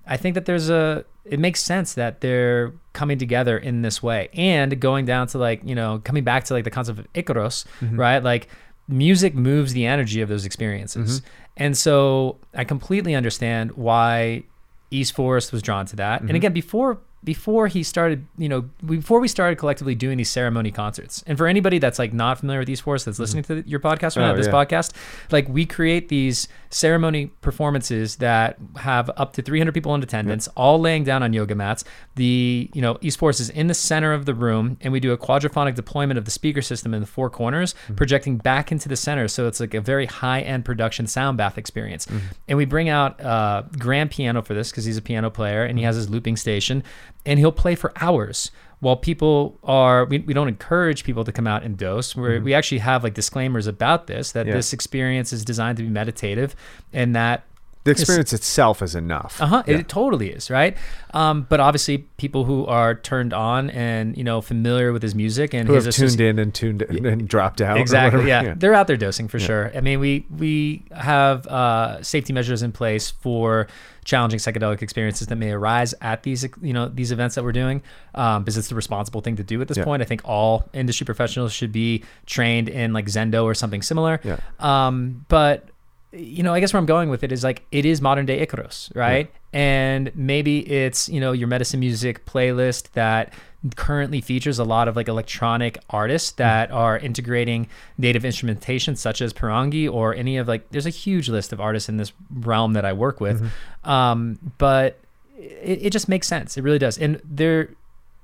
I 0.07 0.17
think 0.17 0.35
that 0.35 0.47
there's 0.47 0.71
a 0.71 1.05
it 1.25 1.39
makes 1.39 1.63
sense 1.63 1.95
that 1.95 2.21
they're 2.21 2.73
coming 2.93 3.19
together 3.19 3.59
in 3.59 3.83
this 3.83 4.03
way. 4.03 4.29
And 4.33 4.81
going 4.81 5.05
down 5.05 5.27
to 5.29 5.39
like 5.39 5.63
you 5.65 5.75
know 5.75 6.01
coming 6.05 6.25
back 6.25 6.45
to 6.45 6.55
like 6.55 6.65
the 6.65 6.71
concept 6.71 6.99
of 6.99 7.13
Icaros 7.13 7.65
right? 7.97 8.23
Like 8.23 8.49
music 8.89 9.35
moves 9.35 9.73
the 9.73 9.87
energy 9.87 10.21
of 10.21 10.29
those 10.29 10.45
experiences. 10.45 11.23
And 11.57 11.77
so 11.77 12.39
I 12.55 12.65
completely 12.65 13.15
understand 13.15 13.73
why 13.73 14.45
East 14.91 15.15
Forest 15.15 15.53
was 15.53 15.63
drawn 15.63 15.87
to 15.87 15.97
that. 15.97 16.21
Mm-hmm. 16.21 16.29
And 16.29 16.37
again, 16.37 16.53
before 16.53 16.99
before 17.23 17.69
he 17.69 17.83
started, 17.83 18.27
you 18.39 18.49
know, 18.49 18.63
before 18.85 19.21
we 19.21 19.29
started 19.29 19.57
collectively 19.57 19.95
doing 19.95 20.17
these 20.17 20.31
ceremony 20.31 20.71
concerts. 20.71 21.23
And 21.27 21.37
for 21.37 21.47
anybody 21.47 21.79
that's 21.79 21.99
like 21.99 22.15
not 22.15 22.39
familiar 22.39 22.61
with 22.61 22.71
East 22.71 22.83
Forest 22.83 23.05
that's 23.05 23.19
listening 23.19 23.45
mm-hmm. 23.45 23.61
to 23.61 23.69
your 23.69 23.81
podcast 23.81 24.17
or 24.17 24.21
Oh, 24.21 24.29
not 24.29 24.37
this 24.37 24.47
yeah. 24.47 24.53
podcast, 24.53 24.93
like 25.31 25.47
we 25.49 25.67
create 25.67 26.09
these 26.09 26.49
ceremony 26.71 27.27
performances 27.43 28.17
that 28.17 28.57
have 28.77 29.11
up 29.17 29.35
to 29.35 29.43
300 29.43 29.73
people 29.73 29.95
in 29.95 30.03
attendance, 30.03 30.49
all 30.57 30.81
laying 30.81 31.05
down 31.05 31.23
on 31.23 31.35
yoga 31.35 31.55
mats. 31.55 31.85
The, 32.15 32.71
you 32.73 32.81
know, 32.81 32.97
East 33.03 33.19
Forest 33.19 33.41
is 33.41 33.51
in 33.51 33.67
the 33.67 33.75
center 33.75 34.15
of 34.15 34.25
the 34.25 34.35
room 34.35 34.79
and 34.81 34.91
we 34.91 35.01
do 35.01 35.13
a 35.13 35.19
quadraphonic 35.19 35.75
deployment 35.75 36.17
of 36.17 36.25
the 36.25 36.31
speaker 36.31 36.63
system 36.63 36.95
in 36.95 37.01
the 37.01 37.07
four 37.07 37.29
corners, 37.29 37.75
mm-hmm. 37.75 37.97
projecting 37.97 38.39
back 38.39 38.73
into 38.73 38.89
the 38.89 38.97
center. 38.97 39.29
So 39.29 39.47
it's 39.47 39.61
like 39.61 39.75
a 39.75 39.81
very 39.81 40.07
high 40.07 40.41
end 40.41 40.65
production 40.65 41.07
sound 41.07 41.37
bath 41.37 41.59
experience. 41.59 42.07
Mm-hmm. 42.07 42.27
And 42.49 42.59
we 42.59 42.65
bring 42.65 42.89
out 42.89 43.21
uh, 43.21 43.65
grand 43.79 44.11
piano 44.11 44.41
for 44.41 44.55
this 44.55 44.71
because 44.71 44.87
he's 44.87 44.97
a 44.97 45.03
piano 45.03 45.29
player 45.29 45.65
and 45.65 45.79
he 45.79 45.85
has 45.85 45.97
his 45.97 46.09
looping 46.09 46.37
station 46.37 46.83
and 47.27 47.39
he'll 47.39 47.53
play 47.53 47.75
for 47.75 47.93
hours 47.97 48.51
while 48.81 48.97
people 48.97 49.59
are 49.63 50.07
we, 50.07 50.19
we 50.21 50.33
don't 50.33 50.49
encourage 50.49 51.05
people 51.05 51.23
to 51.25 51.33
come 51.33 51.47
out 51.47 51.63
and 51.63 51.77
dose 51.77 52.17
we 52.17 52.39
we 52.39 52.55
actually 52.55 52.79
have 52.79 53.05
like 53.05 53.15
disclaimers 53.15 53.67
about 53.67 54.07
this 54.07 54.33
that 54.33 54.47
Yeah. 54.47 54.55
this 54.55 54.73
experience 54.73 55.33
is 55.33 55.45
designed 55.45 55.77
to 55.79 55.83
be 55.83 55.91
meditative 55.91 56.57
and 56.93 57.15
that 57.15 57.45
The 57.85 57.91
experience 57.93 58.33
itself 58.35 58.83
is 58.83 58.95
enough. 58.95 59.41
uh-huh 59.41 59.63
Yeah. 59.67 59.79
it 59.79 59.89
totally 59.89 60.31
is 60.31 60.51
right 60.51 60.77
um, 61.13 61.47
but 61.49 61.61
obviously 61.61 61.99
people 62.17 62.45
who 62.45 62.65
are 62.67 62.95
turned 62.95 63.33
on 63.35 63.69
and 63.71 64.17
you 64.17 64.25
know 64.25 64.41
familiar 64.41 64.93
with 64.95 65.03
his 65.03 65.15
music 65.15 65.53
and 65.55 65.69
Who 65.69 65.75
his 65.75 65.85
have 65.85 65.95
associ- 65.95 65.99
tuned 66.17 66.21
in 66.21 66.39
and 66.39 66.55
tuned 66.55 66.83
in 66.83 67.05
and 67.05 67.29
dropped 67.29 67.61
out. 67.61 67.77
Exactly. 67.79 68.21
whatever. 68.21 68.47
Yeah. 68.49 68.55
they're 68.57 68.75
out 68.75 68.87
there 68.87 68.97
dosing 68.97 69.29
for 69.29 69.39
sure. 69.39 69.73
I 69.77 69.81
mean, 69.83 69.99
we 70.01 70.25
we 70.39 70.85
have 70.93 71.47
uh, 71.49 72.03
safety 72.03 72.33
measures 72.33 72.63
in 72.63 72.71
place 72.73 73.11
for 73.11 73.67
challenging 74.11 74.41
psychedelic 74.41 74.83
experiences 74.83 75.29
that 75.29 75.37
may 75.37 75.53
arise 75.53 75.95
at 76.01 76.25
these 76.25 76.43
you 76.61 76.73
know 76.73 76.89
these 76.89 77.13
events 77.13 77.35
that 77.37 77.45
we're 77.45 77.53
doing, 77.63 77.81
um, 78.17 78.43
because 78.43 78.57
it's 78.59 78.69
the 78.69 78.75
responsible 78.75 79.21
thing 79.21 79.37
to 79.37 79.45
do 79.45 79.61
at 79.63 79.69
this 79.69 79.79
Yeah. 79.79 79.85
point. 79.85 80.03
I 80.03 80.05
think 80.05 80.23
all 80.25 80.69
industry 80.73 81.05
professionals 81.05 81.53
should 81.53 81.71
be 81.73 82.03
trained 82.27 82.69
in 82.69 82.93
like 82.93 83.07
Zendo 83.07 83.45
or 83.45 83.55
something 83.55 83.83
similar. 83.83 84.21
Yeah. 84.25 84.39
Um, 84.59 85.25
but 85.29 85.69
you 86.13 86.43
know, 86.43 86.53
I 86.53 86.61
guess 86.61 86.73
where 86.73 86.81
I'm 86.81 86.87
going 86.87 87.09
with 87.09 87.23
it 87.23 87.33
is 87.33 87.45
like 87.45 87.63
it 87.71 87.85
is 87.85 88.01
modern 88.01 88.27
day 88.27 88.45
Icaros, 88.45 88.95
right? 88.97 89.33
And 89.53 90.11
maybe 90.15 90.61
it's 90.71 91.09
you 91.09 91.21
know 91.21 91.33
your 91.33 91.49
medicine 91.49 91.81
music 91.81 92.27
playlist 92.27 92.93
that 92.93 93.33
currently 93.77 94.21
features 94.21 94.59
a 94.59 94.65
lot 94.65 94.89
of 94.89 94.97
like 94.97 95.07
electronic 95.07 95.79
artists 95.91 96.33
that 96.33 96.71
are 96.71 96.99
integrating 96.99 97.69
native 97.99 98.25
instrumentation 98.25 98.97
such 98.97 99.21
as 99.21 99.33
Porangui 99.33 99.93
or 99.93 100.15
any 100.15 100.39
of 100.39 100.49
like 100.49 100.69
there's 100.71 100.87
a 100.87 100.91
huge 100.91 101.29
list 101.29 101.53
of 101.53 101.61
artists 101.61 101.89
in 101.89 101.97
this 101.97 102.13
realm 102.33 102.73
that 102.73 102.85
I 102.85 102.93
work 102.93 103.21
with. 103.21 103.51
Um, 103.85 104.39
but 104.59 104.99
it, 105.39 105.87
it 105.87 105.91
just 105.91 106.09
makes 106.09 106.27
sense. 106.27 106.57
It 106.57 106.63
really 106.63 106.79
does. 106.79 106.99
And 106.99 107.21
there 107.25 107.71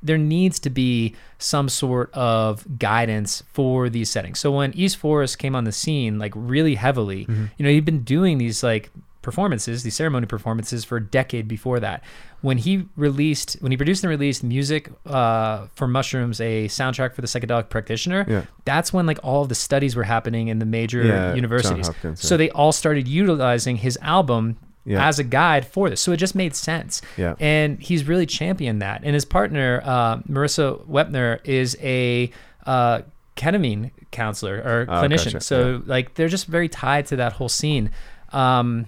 there 0.06 0.18
needs 0.18 0.58
to 0.60 0.70
be 0.70 1.14
some 1.38 1.68
sort 1.68 2.12
of 2.14 2.78
guidance 2.78 3.42
for 3.52 3.88
these 3.88 4.10
settings. 4.10 4.38
So 4.38 4.50
when 4.52 4.72
East 4.74 4.96
Forest 4.96 5.38
came 5.38 5.54
on 5.54 5.64
the 5.64 5.72
scene, 5.72 6.18
like 6.18 6.32
really 6.34 6.74
heavily, 6.76 7.26
you 7.28 7.64
know, 7.64 7.70
he'd 7.70 7.84
been 7.84 8.02
doing 8.04 8.38
these 8.38 8.62
like 8.62 8.90
performances, 9.22 9.82
these 9.82 9.96
ceremony 9.96 10.26
performances 10.26 10.84
for 10.84 10.98
a 10.98 11.04
decade 11.04 11.48
before 11.48 11.80
that. 11.80 12.02
When 12.42 12.58
he 12.58 12.84
released, 12.96 13.54
when 13.60 13.72
he 13.72 13.76
produced 13.76 14.04
and 14.04 14.10
released 14.10 14.44
music 14.44 14.88
uh, 15.04 15.66
for 15.74 15.88
Mushrooms, 15.88 16.40
a 16.40 16.68
soundtrack 16.68 17.12
for 17.14 17.22
the 17.22 17.26
psychedelic 17.26 17.68
practitioner, 17.68 18.24
Yeah. 18.28 18.42
that's 18.64 18.92
when 18.92 19.04
like 19.04 19.18
all 19.24 19.42
of 19.42 19.48
the 19.48 19.54
studies 19.56 19.96
were 19.96 20.04
happening 20.04 20.46
in 20.48 20.60
the 20.60 20.66
major 20.66 21.02
Yeah, 21.04 21.34
universities. 21.34 21.88
Hopkins, 21.88 22.20
so 22.20 22.34
yeah. 22.34 22.38
they 22.38 22.50
all 22.50 22.70
started 22.72 23.08
utilizing 23.08 23.76
his 23.76 23.98
album 24.00 24.58
Yeah. 24.86 25.06
as 25.06 25.18
a 25.18 25.24
guide 25.24 25.66
for 25.66 25.90
this. 25.90 26.00
So 26.00 26.12
it 26.12 26.16
just 26.18 26.34
made 26.34 26.54
sense. 26.54 27.02
Yeah. 27.16 27.34
And 27.40 27.78
he's 27.82 28.06
really 28.08 28.24
championed 28.26 28.80
that. 28.82 29.02
And 29.04 29.14
his 29.14 29.24
partner, 29.24 29.82
uh, 29.84 30.18
Marissa 30.18 30.80
Wepner, 30.86 31.40
is 31.44 31.76
a 31.82 32.30
uh, 32.64 33.02
ketamine 33.36 33.90
counselor 34.12 34.56
or 34.58 34.86
Oh, 34.88 35.02
clinician. 35.02 35.32
gotcha. 35.34 35.40
So 35.40 35.82
like 35.86 36.14
they're 36.14 36.28
just 36.28 36.46
very 36.46 36.68
tied 36.68 37.06
to 37.06 37.16
that 37.16 37.32
whole 37.32 37.48
scene. 37.48 37.90
Um, 38.32 38.86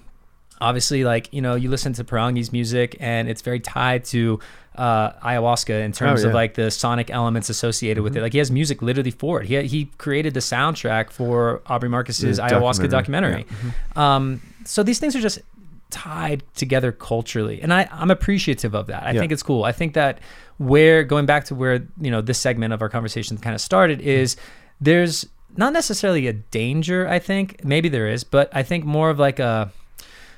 obviously, 0.61 1.05
like 1.05 1.33
you 1.33 1.43
know, 1.43 1.55
you 1.57 1.69
listen 1.69 1.93
to 1.95 2.05
Porangui's 2.05 2.53
music, 2.53 2.97
and 3.01 3.29
it's 3.29 3.43
very 3.43 3.61
tied 3.61 4.05
to 4.07 4.41
uh, 4.77 5.11
ayahuasca 5.21 5.83
in 5.85 5.91
terms 5.93 6.25
Oh, 6.25 6.29
of 6.29 6.35
like 6.35 6.55
the 6.55 6.71
sonic 6.71 7.11
elements 7.11 7.49
associated 7.51 8.03
with 8.03 8.17
it. 8.17 8.23
Like 8.23 8.33
he 8.33 8.39
has 8.39 8.51
music 8.51 8.83
literally 8.83 9.11
for 9.11 9.43
it. 9.43 9.47
He 9.49 9.61
he 9.65 9.87
created 9.99 10.35
the 10.35 10.41
soundtrack 10.41 11.11
for 11.11 11.61
Aubrey 11.67 11.89
Marcus's 11.89 12.39
ayahuasca 12.39 12.89
documentary. 12.89 13.45
documentary. 13.45 13.75
Um, 13.97 14.41
so 14.65 14.83
these 14.83 14.99
things 15.01 15.17
are 15.17 15.21
just 15.21 15.41
tied 15.91 16.43
together 16.55 16.93
culturally, 16.93 17.61
and 17.63 17.73
I 17.73 17.89
I'm 17.91 18.11
appreciative 18.11 18.75
of 18.75 18.87
that. 18.89 19.05
I 19.05 19.13
Yeah. 19.13 19.21
think 19.21 19.33
it's 19.33 19.43
cool. 19.43 19.65
I 19.65 19.73
think 19.73 19.95
that 19.95 20.19
where 20.59 21.05
going 21.05 21.27
back 21.27 21.45
to 21.47 21.55
where 21.55 21.87
you 22.01 22.11
know 22.11 22.21
this 22.21 22.39
segment 22.39 22.73
of 22.73 22.83
our 22.83 22.89
conversation 22.89 23.37
kind 23.39 23.55
of 23.55 23.61
started 23.61 24.01
mm-hmm. 24.01 24.09
is 24.09 24.37
there's 24.81 25.27
not 25.57 25.73
necessarily 25.73 26.27
a 26.27 26.33
danger. 26.33 27.09
I 27.09 27.19
think 27.19 27.65
maybe 27.65 27.89
there 27.89 28.07
is, 28.09 28.23
but 28.25 28.51
I 28.53 28.63
think 28.63 28.85
more 28.85 29.11
of 29.11 29.19
like 29.19 29.39
a 29.39 29.73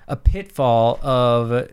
a 0.08 0.16
pitfall 0.16 0.98
of 1.02 1.68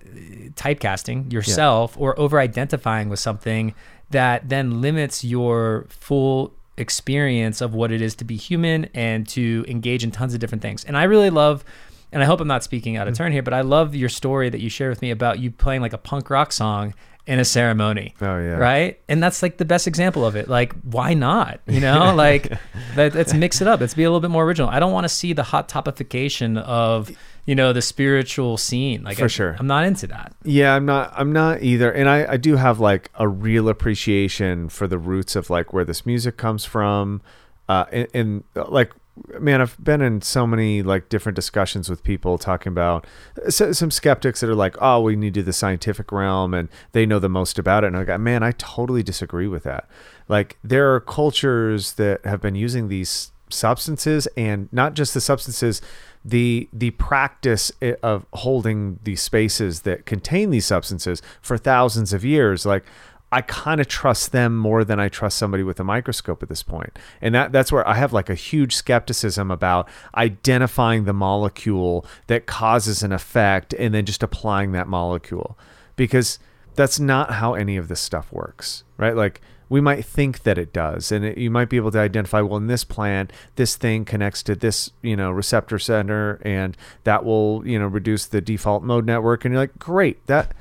typecasting 0.53 1.33
yourself 1.33 1.95
or 1.97 2.17
over 2.19 2.39
identifying 2.39 3.09
with 3.09 3.19
something 3.19 3.73
that 4.11 4.47
then 4.47 4.79
limits 4.79 5.23
your 5.23 5.85
full 5.89 6.53
experience 6.77 7.61
of 7.61 7.73
what 7.73 7.91
it 7.91 8.01
is 8.01 8.15
to 8.15 8.23
be 8.23 8.35
human 8.35 8.85
and 8.93 9.27
to 9.27 9.65
engage 9.67 10.03
in 10.03 10.11
tons 10.11 10.33
of 10.35 10.39
different 10.39 10.61
things. 10.61 10.85
And 10.85 10.95
I 10.95 11.03
really 11.03 11.31
love 11.31 11.65
and 12.11 12.21
I 12.23 12.25
hope 12.25 12.39
I'm 12.39 12.47
not 12.47 12.63
speaking 12.63 12.97
out 12.97 13.07
of 13.07 13.15
turn 13.15 13.31
here, 13.31 13.43
but 13.43 13.53
I 13.53 13.61
love 13.61 13.95
your 13.95 14.09
story 14.09 14.49
that 14.49 14.61
you 14.61 14.69
shared 14.69 14.91
with 14.91 15.01
me 15.01 15.11
about 15.11 15.39
you 15.39 15.51
playing 15.51 15.81
like 15.81 15.93
a 15.93 15.97
punk 15.97 16.29
rock 16.29 16.51
song 16.51 16.93
in 17.27 17.39
a 17.39 17.45
ceremony. 17.45 18.15
Oh, 18.21 18.37
yeah. 18.39 18.55
Right? 18.55 18.99
And 19.09 19.21
that's 19.21 19.43
like 19.43 19.57
the 19.57 19.65
best 19.65 19.85
example 19.85 20.25
of 20.25 20.37
it. 20.37 20.47
Like, 20.47 20.73
why 20.81 21.13
not? 21.13 21.59
You 21.67 21.81
know, 21.81 22.15
like 22.15 22.51
let, 22.95 23.13
let's 23.13 23.33
mix 23.33 23.61
it 23.61 23.67
up. 23.67 23.81
Let's 23.81 23.93
be 23.93 24.03
a 24.03 24.09
little 24.09 24.21
bit 24.21 24.31
more 24.31 24.45
original. 24.45 24.69
I 24.69 24.79
don't 24.79 24.93
want 24.93 25.03
to 25.03 25.09
see 25.09 25.33
the 25.33 25.43
hot 25.43 25.67
topification 25.67 26.57
of, 26.63 27.11
you 27.45 27.53
know, 27.53 27.73
the 27.73 27.81
spiritual 27.81 28.55
scene. 28.55 29.03
Like 29.03 29.17
For 29.17 29.25
I, 29.25 29.27
sure. 29.27 29.57
I'm 29.59 29.67
not 29.67 29.85
into 29.85 30.07
that. 30.07 30.33
Yeah, 30.43 30.73
I'm 30.73 30.85
not. 30.85 31.13
I'm 31.15 31.33
not 31.33 31.61
either. 31.61 31.91
And 31.91 32.07
I, 32.09 32.33
I 32.33 32.37
do 32.37 32.55
have 32.55 32.79
like 32.79 33.11
a 33.15 33.27
real 33.27 33.67
appreciation 33.67 34.69
for 34.69 34.87
the 34.87 34.97
roots 34.97 35.35
of 35.35 35.49
like 35.49 35.73
where 35.73 35.83
this 35.83 36.05
music 36.05 36.37
comes 36.37 36.63
from, 36.63 37.21
uh, 37.67 37.85
and, 37.91 38.07
and 38.13 38.43
uh, 38.55 38.65
like, 38.69 38.93
man, 39.39 39.61
I've 39.61 39.81
been 39.83 40.01
in 40.01 40.21
so 40.21 40.47
many 40.47 40.81
like 40.81 41.09
different 41.09 41.35
discussions 41.35 41.89
with 41.89 42.03
people 42.03 42.37
talking 42.37 42.71
about 42.71 43.05
uh, 43.45 43.49
so, 43.49 43.71
some 43.71 43.91
skeptics 43.91 44.39
that 44.41 44.49
are 44.49 44.55
like, 44.55 44.75
oh, 44.81 45.01
we 45.01 45.15
need 45.15 45.33
to 45.33 45.41
do 45.41 45.43
the 45.43 45.53
scientific 45.53 46.11
realm 46.11 46.53
and 46.53 46.69
they 46.91 47.05
know 47.05 47.19
the 47.19 47.29
most 47.29 47.59
about 47.59 47.83
it. 47.83 47.87
And 47.87 47.97
I 47.97 48.03
go, 48.03 48.17
man, 48.17 48.43
I 48.43 48.51
totally 48.51 49.03
disagree 49.03 49.47
with 49.47 49.63
that. 49.63 49.87
Like, 50.27 50.57
there 50.63 50.93
are 50.93 50.99
cultures 50.99 51.93
that 51.93 52.25
have 52.25 52.41
been 52.41 52.55
using 52.55 52.87
these 52.87 53.31
substances 53.49 54.27
and 54.35 54.67
not 54.71 54.93
just 54.93 55.13
the 55.13 55.21
substances 55.21 55.81
the 56.25 56.67
the 56.73 56.91
practice 56.91 57.71
eh, 57.81 57.93
of 58.03 58.25
holding 58.33 58.99
these 59.03 59.21
spaces 59.21 59.81
that 59.83 60.05
contain 60.05 60.49
these 60.49 60.65
substances 60.65 61.21
for 61.41 61.57
thousands 61.57 62.11
of 62.11 62.25
years 62.25 62.65
like 62.65 62.83
I 63.31 63.41
kind 63.41 63.81
of 63.81 63.87
trust 63.87 64.31
them 64.31 64.55
more 64.55 64.85
than 64.85 64.99
I 64.99 65.09
trust 65.09 65.37
somebody 65.37 65.63
with 65.63 65.79
a 65.79 65.83
microscope 65.83 66.41
at 66.41 66.49
this 66.49 66.63
point. 66.63 66.97
And 67.21 67.35
that 67.35 67.51
that's 67.51 67.71
where 67.71 67.87
I 67.87 67.95
have 67.95 68.13
like 68.13 68.29
a 68.29 68.35
huge 68.35 68.75
skepticism 68.75 69.51
about 69.51 69.89
identifying 70.15 71.03
the 71.03 71.13
molecule 71.13 72.05
that 72.27 72.45
causes 72.45 73.03
an 73.03 73.11
effect 73.11 73.73
and 73.73 73.93
then 73.93 74.05
just 74.05 74.23
applying 74.23 74.71
that 74.71 74.87
molecule 74.87 75.57
because 75.97 76.39
that's 76.75 76.99
not 76.99 77.33
how 77.33 77.53
any 77.53 77.75
of 77.75 77.89
this 77.89 77.99
stuff 77.99 78.31
works, 78.31 78.85
right? 78.97 79.15
Like 79.15 79.41
we 79.69 79.81
might 79.81 80.05
think 80.05 80.43
that 80.43 80.57
it 80.57 80.71
does, 80.71 81.11
and 81.11 81.25
it, 81.25 81.37
you 81.37 81.51
might 81.51 81.69
be 81.69 81.75
able 81.75 81.91
to 81.91 81.99
identify, 81.99 82.39
well, 82.39 82.57
in 82.57 82.67
this 82.67 82.85
plant, 82.85 83.33
this 83.55 83.75
thing 83.75 84.05
connects 84.05 84.41
to 84.43 84.55
this, 84.55 84.91
you 85.01 85.15
know, 85.15 85.29
receptor 85.29 85.77
center, 85.77 86.39
and 86.43 86.77
that 87.03 87.25
will, 87.25 87.67
you 87.67 87.77
know, 87.77 87.87
reduce 87.87 88.25
the 88.25 88.39
default 88.39 88.83
mode 88.83 89.05
network. 89.05 89.43
And 89.43 89.53
you're 89.53 89.63
like, 89.63 89.77
great, 89.77 90.25
that 90.27 90.53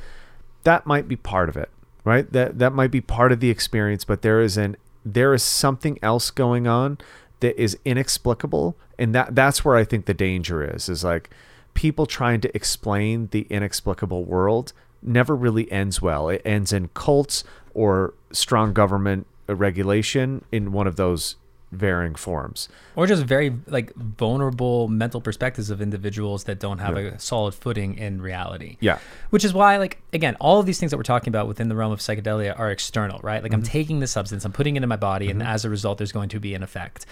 that 0.65 0.87
might 0.87 1.07
be 1.07 1.15
part 1.15 1.49
of 1.49 1.57
it, 1.57 1.71
right? 2.07 2.33
That 2.33 2.59
that 2.61 2.73
might 2.73 2.93
be 2.93 3.03
part 3.03 3.33
of 3.33 3.41
the 3.41 3.51
experience, 3.51 4.05
but 4.05 4.23
there 4.23 4.41
is 4.41 4.57
an 4.57 4.77
there 5.05 5.35
is 5.35 5.43
something 5.43 5.99
else 6.03 6.31
going 6.31 6.67
on 6.67 6.99
that 7.41 7.61
is 7.61 7.77
inexplicable, 7.85 8.77
and 8.99 9.15
that 9.15 9.35
that's 9.35 9.65
where 9.65 9.77
I 9.77 9.85
think 9.85 10.07
the 10.07 10.15
danger 10.15 10.65
is. 10.65 10.89
Is 10.89 11.05
like 11.05 11.29
people 11.75 12.07
trying 12.07 12.41
to 12.41 12.57
explain 12.57 13.29
the 13.33 13.47
inexplicable 13.51 14.25
world 14.25 14.73
never 15.03 15.37
really 15.37 15.71
ends 15.71 16.01
well. 16.01 16.29
It 16.29 16.41
ends 16.45 16.73
in 16.73 16.89
cults 16.95 17.45
or 17.75 18.15
strong 18.33 18.73
government 18.73 19.27
regulation 19.49 20.45
in 20.51 20.73
one 20.73 20.87
of 20.87 20.97
those 20.97 21.37
varying 21.77 22.15
forms. 22.15 22.69
Or 22.97 23.07
just 23.07 23.25
very 23.25 23.55
like 23.67 23.95
vulnerable 23.95 24.89
mental 24.89 25.21
perspectives 25.21 25.71
of 25.71 25.81
individuals 25.81 26.45
that 26.45 26.59
don't 26.59 26.79
have 26.79 26.97
a 26.97 27.19
solid 27.19 27.55
footing 27.55 27.97
in 27.99 28.21
reality. 28.23 28.77
Yeah. 28.81 28.99
Which 29.31 29.45
is 29.45 29.53
why, 29.53 29.77
like, 29.77 30.01
again, 30.13 30.37
all 30.41 30.59
of 30.61 30.67
these 30.67 30.79
things 30.81 30.91
that 30.91 30.97
we're 30.97 31.03
talking 31.03 31.29
about 31.29 31.47
within 31.47 31.69
the 31.69 31.77
realm 31.77 31.93
of 31.93 32.01
psychedelia 32.01 32.59
are 32.59 32.71
external, 32.71 33.21
right? 33.23 33.43
Like, 33.43 33.53
I'm 33.53 33.63
Mm-hmm. 33.63 33.73
taking 33.73 34.01
the 34.01 34.07
substance, 34.07 34.45
I'm 34.45 34.53
putting 34.53 34.77
it 34.77 34.83
in 34.83 34.89
my 34.89 34.97
body, 34.97 35.31
and 35.31 35.43
as 35.43 35.65
a 35.65 35.71
result, 35.71 35.99
there's 35.99 36.13
going 36.13 36.29
to 36.31 36.41
be 36.41 36.55
an 36.55 36.63
effect. 36.63 37.05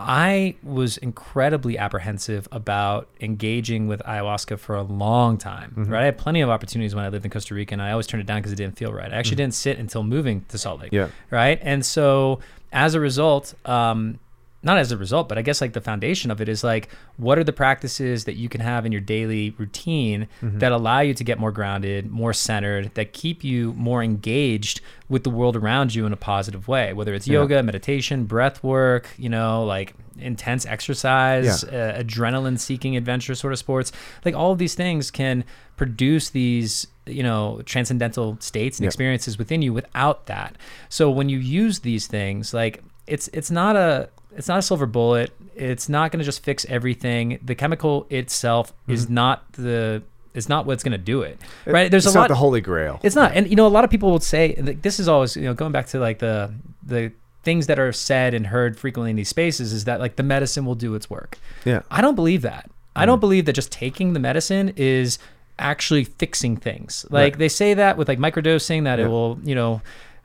I 0.00 0.56
was 0.62 0.96
incredibly 0.98 1.78
apprehensive 1.78 2.48
about 2.52 3.08
engaging 3.20 3.86
with 3.86 4.00
ayahuasca 4.00 4.58
for 4.58 4.76
a 4.76 4.82
long 4.82 5.38
time. 5.38 5.74
Right, 5.76 6.02
I 6.02 6.04
had 6.06 6.18
plenty 6.18 6.40
of 6.40 6.50
opportunities 6.50 6.94
when 6.94 7.04
I 7.04 7.08
lived 7.08 7.24
in 7.24 7.30
Costa 7.30 7.54
Rica, 7.54 7.74
and 7.74 7.82
I 7.82 7.90
always 7.92 8.06
turned 8.06 8.20
it 8.20 8.26
down 8.26 8.38
because 8.38 8.52
it 8.52 8.56
didn't 8.56 8.76
feel 8.76 8.92
right. 8.92 9.12
I 9.12 9.16
actually 9.16 9.36
didn't 9.36 9.54
sit 9.54 9.78
until 9.78 10.02
moving 10.02 10.44
to 10.48 10.58
Salt 10.58 10.80
Lake. 10.80 10.92
Yeah. 10.92 11.08
Right, 11.30 11.58
and 11.62 11.84
so 11.84 12.40
as 12.72 12.94
a 12.94 13.00
result, 13.00 13.54
um, 13.64 14.18
not 14.62 14.76
as 14.76 14.92
a 14.92 14.96
result, 14.96 15.28
but 15.28 15.38
I 15.38 15.42
guess 15.42 15.60
like 15.62 15.72
the 15.72 15.80
foundation 15.80 16.30
of 16.30 16.40
it 16.40 16.48
is 16.48 16.62
like, 16.62 16.90
what 17.16 17.38
are 17.38 17.44
the 17.44 17.52
practices 17.52 18.24
that 18.24 18.34
you 18.34 18.48
can 18.50 18.60
have 18.60 18.84
in 18.84 18.92
your 18.92 19.00
daily 19.00 19.50
routine 19.56 20.28
that 20.42 20.70
allow 20.70 21.00
you 21.00 21.14
to 21.14 21.24
get 21.24 21.38
more 21.38 21.50
grounded, 21.50 22.10
more 22.10 22.34
centered, 22.34 22.90
that 22.94 23.12
keep 23.14 23.42
you 23.42 23.72
more 23.74 24.02
engaged 24.02 24.80
with 25.08 25.24
the 25.24 25.30
world 25.30 25.56
around 25.56 25.94
you 25.94 26.04
in 26.04 26.12
a 26.12 26.16
positive 26.16 26.68
way, 26.68 26.92
whether 26.92 27.14
it's 27.14 27.26
yoga, 27.26 27.62
meditation, 27.62 28.24
breath 28.26 28.62
work, 28.62 29.08
you 29.16 29.30
know, 29.30 29.64
like 29.64 29.94
intense 30.18 30.66
exercise, 30.66 31.64
uh, 31.64 32.02
adrenaline 32.04 32.58
seeking 32.58 32.96
adventure 32.96 33.34
sort 33.34 33.54
of 33.54 33.58
sports. 33.58 33.92
Like 34.26 34.34
all 34.34 34.52
of 34.52 34.58
these 34.58 34.74
things 34.74 35.10
can 35.10 35.44
produce 35.76 36.28
these 36.30 36.86
you 37.06 37.22
know 37.22 37.62
transcendental 37.64 38.36
states 38.40 38.78
and 38.78 38.84
Yeah. 38.84 38.88
experiences 38.88 39.38
within 39.38 39.62
you 39.62 39.72
without 39.72 40.26
that 40.26 40.54
so 40.90 41.10
when 41.10 41.30
you 41.30 41.38
use 41.38 41.78
these 41.80 42.06
things 42.06 42.52
like 42.52 42.84
it's 43.06 43.28
it's 43.32 43.50
not 43.50 43.74
a 43.74 44.10
it's 44.36 44.48
not 44.48 44.58
a 44.58 44.62
silver 44.62 44.86
bullet 44.86 45.30
it's 45.54 45.88
not 45.88 46.10
going 46.12 46.18
to 46.20 46.24
just 46.24 46.42
fix 46.42 46.64
everything 46.68 47.38
the 47.44 47.54
chemical 47.54 48.06
itself 48.10 48.72
is 48.88 49.08
not 49.10 49.50
the 49.54 50.02
is 50.34 50.48
not 50.48 50.64
what's 50.66 50.82
going 50.84 50.92
to 50.92 50.98
do 50.98 51.22
it 51.22 51.38
right 51.66 51.90
there's 51.90 52.04
Mm-hmm. 52.04 52.08
it's 52.10 52.14
a 52.14 52.18
not 52.18 52.20
lot 52.22 52.28
the 52.28 52.34
holy 52.36 52.60
grail. 52.60 53.00
it's 53.02 53.16
not, 53.16 53.32
and 53.34 53.48
you 53.48 53.56
know, 53.56 53.66
a 53.66 53.68
lot 53.68 53.82
of 53.84 53.90
people 53.90 54.12
would 54.12 54.22
say 54.22 54.54
this 54.54 55.00
is 55.00 55.08
always 55.08 55.34
you 55.36 55.42
know 55.42 55.54
going 55.54 55.72
back 55.72 55.86
to 55.88 55.98
like 55.98 56.20
the 56.20 56.52
the 56.86 57.10
things 57.42 57.66
that 57.66 57.78
are 57.78 57.92
said 57.92 58.32
and 58.34 58.46
heard 58.46 58.78
frequently 58.78 59.10
in 59.10 59.16
these 59.16 59.28
spaces 59.28 59.72
is 59.72 59.84
that 59.84 59.98
like 59.98 60.14
the 60.16 60.22
medicine 60.22 60.64
will 60.66 60.74
do 60.74 60.94
its 60.94 61.08
work. 61.10 61.38
Yeah. 61.64 61.80
I 61.90 62.00
don't 62.02 62.14
believe 62.14 62.42
that. 62.42 62.70
I 62.94 63.06
don't 63.06 63.18
believe 63.18 63.46
that 63.46 63.54
just 63.54 63.72
taking 63.72 64.12
the 64.12 64.20
medicine 64.20 64.74
is 64.76 65.18
actually 65.58 66.04
fixing 66.04 66.56
things. 66.58 67.06
Like 67.10 67.32
Right. 67.34 67.38
they 67.38 67.48
say 67.48 67.72
that 67.74 67.96
with 67.96 68.08
like 68.08 68.18
microdosing 68.18 68.84
that 68.84 68.98
Yeah. 68.98 69.06
it 69.06 69.08
will 69.08 69.38
you 69.42 69.54
know 69.54 69.80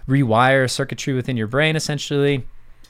rewire 0.07 0.69
circuitry 0.69 1.13
within 1.13 1.37
your 1.37 1.47
brain 1.47 1.75
essentially. 1.75 2.45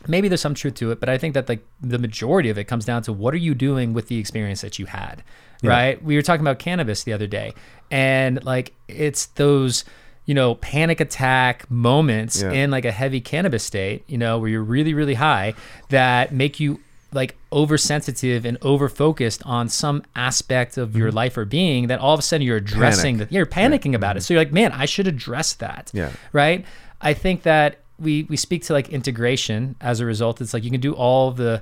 Maybe 0.07 0.27
there's 0.27 0.41
some 0.41 0.53
truth 0.53 0.75
to 0.75 0.91
it, 0.91 0.99
but 0.99 1.09
I 1.09 1.17
think 1.17 1.33
that 1.33 1.49
like 1.49 1.65
the 1.81 1.99
majority 1.99 2.49
of 2.49 2.57
it 2.57 2.65
comes 2.65 2.85
down 2.85 3.01
to 3.03 3.13
what 3.13 3.33
are 3.33 3.37
you 3.37 3.55
doing 3.55 3.93
with 3.93 4.07
the 4.07 4.17
experience 4.19 4.61
that 4.61 4.79
you 4.79 4.85
had, 4.85 5.23
right? 5.63 6.01
We 6.03 6.15
were 6.15 6.21
talking 6.21 6.41
about 6.41 6.59
cannabis 6.59 7.03
the 7.03 7.13
other 7.13 7.27
day, 7.27 7.53
and 7.91 8.43
like 8.43 8.73
it's 8.87 9.27
those 9.27 9.85
you 10.25 10.33
know 10.33 10.55
panic 10.55 10.99
attack 10.99 11.69
moments 11.69 12.41
Yeah. 12.41 12.51
in 12.51 12.71
like 12.71 12.85
a 12.85 12.91
heavy 12.91 13.21
cannabis 13.21 13.63
state, 13.63 14.03
you 14.07 14.17
know, 14.17 14.39
where 14.39 14.49
you're 14.49 14.63
really 14.63 14.93
really 14.93 15.15
high 15.15 15.53
that 15.89 16.33
make 16.33 16.59
you 16.59 16.79
like 17.13 17.37
oversensitive 17.53 18.45
and 18.45 18.57
over 18.61 18.89
focused 18.89 19.41
on 19.45 19.69
some 19.69 20.03
aspect 20.15 20.77
of 20.77 20.97
your 20.97 21.07
mm-hmm. 21.07 21.15
life 21.17 21.37
or 21.37 21.45
being 21.45 21.87
that 21.87 21.99
all 21.99 22.13
of 22.13 22.19
a 22.19 22.23
sudden 22.23 22.45
you're 22.45 22.57
addressing 22.57 23.15
Panic. 23.15 23.29
that 23.29 23.35
you're 23.35 23.45
panicking 23.45 23.95
about 23.95 24.17
it. 24.17 24.19
Mm-hmm. 24.19 24.23
So 24.25 24.33
you're 24.33 24.41
like, 24.41 24.51
man, 24.51 24.73
I 24.73 24.85
should 24.85 25.07
address 25.07 25.53
that 25.53 25.91
Yeah. 25.93 26.11
right? 26.33 26.65
I 26.99 27.13
think 27.13 27.43
that 27.43 27.79
we 27.99 28.23
we 28.23 28.35
speak 28.37 28.63
to 28.65 28.73
like 28.73 28.89
integration 28.89 29.75
as 29.79 29.99
a 30.01 30.05
result. 30.05 30.41
It's 30.41 30.53
like 30.53 30.63
you 30.63 30.71
can 30.71 30.81
do 30.81 30.93
all 30.93 31.31
the 31.31 31.61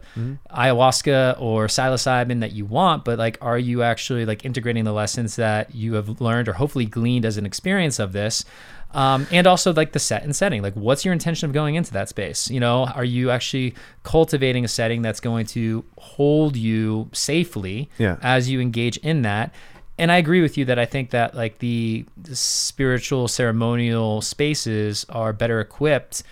ayahuasca 0.51 1.39
or 1.39 1.67
psilocybin 1.67 2.39
that 2.41 2.53
you 2.53 2.65
want, 2.65 3.05
but 3.05 3.17
like, 3.19 3.37
are 3.41 3.57
you 3.57 3.83
actually 3.83 4.25
like 4.25 4.45
integrating 4.45 4.83
the 4.83 4.93
lessons 4.93 5.35
that 5.35 5.73
you 5.75 5.93
have 5.93 6.21
learned 6.21 6.47
or 6.47 6.53
hopefully 6.53 6.85
gleaned 6.85 7.25
as 7.25 7.37
an 7.37 7.45
experience 7.45 7.99
of 7.99 8.13
this? 8.13 8.45
Um, 8.91 9.25
and 9.31 9.47
also 9.47 9.73
like 9.73 9.91
the 9.93 9.99
set 9.99 10.21
and 10.23 10.35
setting, 10.35 10.61
like 10.61 10.75
what's 10.75 11.03
your 11.03 11.13
intention 11.13 11.49
of 11.49 11.53
going 11.53 11.73
into 11.73 11.91
that 11.93 12.09
space? 12.09 12.51
You 12.51 12.59
know, 12.59 12.85
are 12.85 13.03
you 13.03 13.31
actually 13.31 13.73
cultivating 14.03 14.65
a 14.65 14.67
setting 14.67 15.01
that's 15.01 15.19
going 15.19 15.47
to 15.47 15.83
hold 15.97 16.55
you 16.55 17.09
safely 17.11 17.89
Yeah. 17.97 18.17
as 18.21 18.51
you 18.51 18.61
engage 18.61 18.97
in 18.97 19.23
that? 19.23 19.51
And 19.97 20.11
I 20.11 20.17
agree 20.17 20.41
with 20.41 20.57
you 20.57 20.65
that 20.65 20.79
I 20.79 20.85
think 20.85 21.11
that 21.11 21.35
like 21.35 21.59
the, 21.59 22.05
spiritual 22.33 23.27
ceremonial 23.27 24.21
spaces 24.21 25.05
are 25.09 25.33
better 25.33 25.59
equipped, 25.59 26.23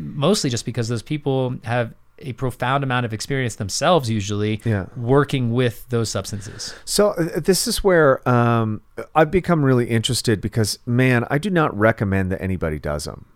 mostly 0.00 0.50
just 0.50 0.64
because 0.64 0.88
those 0.88 1.02
people 1.02 1.56
have 1.64 1.94
a 2.18 2.32
profound 2.32 2.82
amount 2.82 3.04
of 3.04 3.12
experience 3.12 3.56
themselves, 3.56 4.08
usually 4.10 4.60
Yeah. 4.64 4.86
working 4.96 5.52
with 5.52 5.86
those 5.90 6.08
substances. 6.08 6.74
So 6.86 7.10
uh, 7.10 7.40
this 7.40 7.66
is 7.66 7.84
where 7.84 8.26
um, 8.28 8.80
I've 9.14 9.30
become 9.30 9.62
really 9.62 9.86
interested 9.90 10.40
because, 10.40 10.78
man, 10.86 11.26
I 11.30 11.36
do 11.38 11.50
not 11.50 11.76
recommend 11.78 12.32
that 12.32 12.40
anybody 12.40 12.78
does 12.78 13.04
them. 13.04 13.26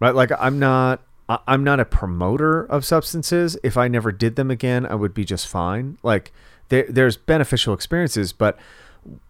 Right? 0.00 0.14
Like 0.14 0.30
I'm 0.38 0.58
not. 0.58 1.02
I- 1.28 1.40
I'm 1.48 1.62
not 1.64 1.78
a 1.80 1.84
promoter 1.84 2.62
of 2.62 2.84
substances. 2.86 3.58
If 3.62 3.76
I 3.76 3.88
never 3.88 4.12
did 4.12 4.36
them 4.36 4.50
again, 4.50 4.86
I 4.86 4.94
would 4.94 5.12
be 5.12 5.24
just 5.24 5.46
fine. 5.48 5.98
Like 6.04 6.32
there, 6.68 6.86
there's 6.88 7.16
beneficial 7.18 7.74
experiences, 7.74 8.32
but 8.32 8.56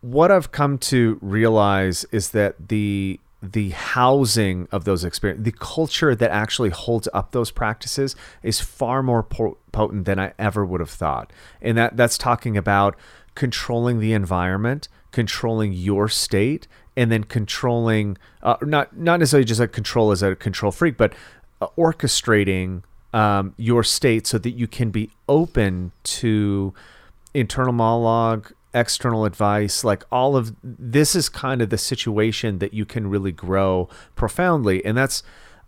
what 0.01 0.31
I've 0.31 0.53
come 0.53 0.79
to 0.79 1.19
realize 1.21 2.05
is 2.13 2.31
that 2.31 2.69
the 2.69 3.21
the 3.41 3.71
housing 3.71 4.67
of 4.73 4.85
those 4.85 5.05
experiences, 5.05 5.45
the 5.45 5.53
culture 5.53 6.13
that 6.15 6.31
actually 6.31 6.71
holds 6.71 7.09
up 7.15 7.31
those 7.31 7.53
practices 7.53 8.17
is 8.43 8.61
far 8.61 9.01
more 9.01 9.23
po- 9.23 9.57
potent 9.71 10.07
than 10.07 10.19
I 10.19 10.33
ever 10.41 10.67
would 10.67 10.81
have 10.81 10.91
thought. 10.91 11.33
And 11.63 11.79
that 11.79 11.97
that's 11.97 12.19
talking 12.19 12.57
about 12.57 12.97
controlling 13.37 14.01
the 14.01 14.13
environment, 14.13 14.89
controlling 15.13 15.73
your 15.73 16.09
state, 16.09 16.67
and 16.97 17.13
then 17.13 17.25
controlling 17.25 18.19
uh, 18.43 18.57
not 18.63 18.97
not 18.97 19.21
necessarily 19.21 19.45
just 19.45 19.61
like 19.61 19.73
control 19.73 20.11
as 20.11 20.23
a 20.23 20.35
control 20.35 20.73
freak, 20.73 20.97
but 20.97 21.13
uh, 21.61 21.69
orchestrating 21.79 22.83
um, 23.15 23.55
your 23.57 23.85
state 23.85 24.27
so 24.27 24.39
that 24.39 24.51
you 24.51 24.67
can 24.67 24.91
be 24.91 25.11
open 25.29 25.93
to 26.03 26.75
internal 27.35 27.73
monologue 27.73 28.53
external 28.75 29.25
advice 29.25 29.83
like 29.83 30.05
all 30.13 30.37
of 30.37 30.55
this 30.63 31.15
is 31.15 31.29
kind 31.29 31.63
of 31.63 31.71
the 31.71 31.79
situation 31.79 32.59
that 32.59 32.75
you 32.75 32.85
can 32.85 33.09
really 33.09 33.33
grow 33.33 33.89
profoundly. 34.15 34.85
And 34.85 34.97
that's 34.97 35.23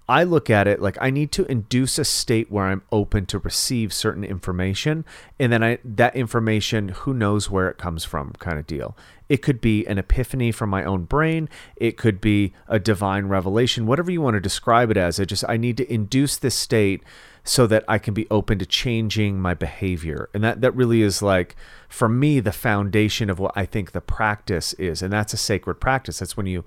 i 0.09 0.25
look 0.25 0.51
at 0.51 0.67
it 0.67 0.83
like 0.83 0.99
i 1.01 1.09
need 1.09 1.31
to 1.31 1.45
induce 1.45 1.97
a 1.97 2.05
state 2.05 2.51
where 2.51 2.65
i'm 2.65 2.83
open 2.91 3.25
to 3.25 3.39
receive 3.39 3.93
certain 3.93 4.25
information 4.25 5.05
and 5.39 5.53
then 5.53 5.63
i 5.63 5.79
that 5.85 6.17
information 6.17 6.89
who 6.89 7.15
knows 7.15 7.49
where 7.49 7.69
it 7.69 7.79
comes 7.79 8.05
from 8.05 8.33
kind 8.41 8.59
of 8.59 8.67
deal. 8.67 8.97
It 9.29 9.43
could 9.43 9.61
be 9.61 9.87
an 9.87 9.97
epiphany 9.97 10.51
from 10.51 10.71
my 10.71 10.83
own 10.83 11.05
brain. 11.05 11.49
It 11.77 11.97
could 11.97 12.21
be 12.21 12.53
a 12.67 12.81
divine 12.81 13.27
revelation 13.27 13.87
whatever 13.87 14.11
you 14.11 14.21
want 14.21 14.35
to 14.35 14.41
describe 14.41 14.91
it 14.91 14.97
as. 14.97 15.21
I 15.21 15.25
just 15.25 15.45
i 15.49 15.57
need 15.57 15.77
to 15.77 15.93
induce 15.93 16.37
this 16.37 16.57
state 16.57 17.03
so 17.45 17.67
that 17.67 17.85
I 17.89 17.99
can 17.99 18.15
be 18.15 18.27
open 18.31 18.59
to 18.59 18.67
changing 18.67 19.41
my 19.41 19.55
behavior. 19.55 20.29
And 20.35 20.45
that, 20.45 20.61
that 20.61 20.73
really 20.73 21.03
is 21.03 21.23
like, 21.23 21.57
for 21.89 22.09
me, 22.09 22.41
the 22.41 22.53
foundation 22.53 23.31
of 23.31 23.39
what 23.39 23.53
I 23.57 23.65
think 23.65 23.93
the 23.93 24.01
practice 24.01 24.73
is. 24.75 25.03
And 25.03 25.13
that's 25.13 25.33
a 25.33 25.39
sacred 25.39 25.77
practice. 25.77 26.19
That's 26.19 26.37
when 26.37 26.47
you, 26.47 26.65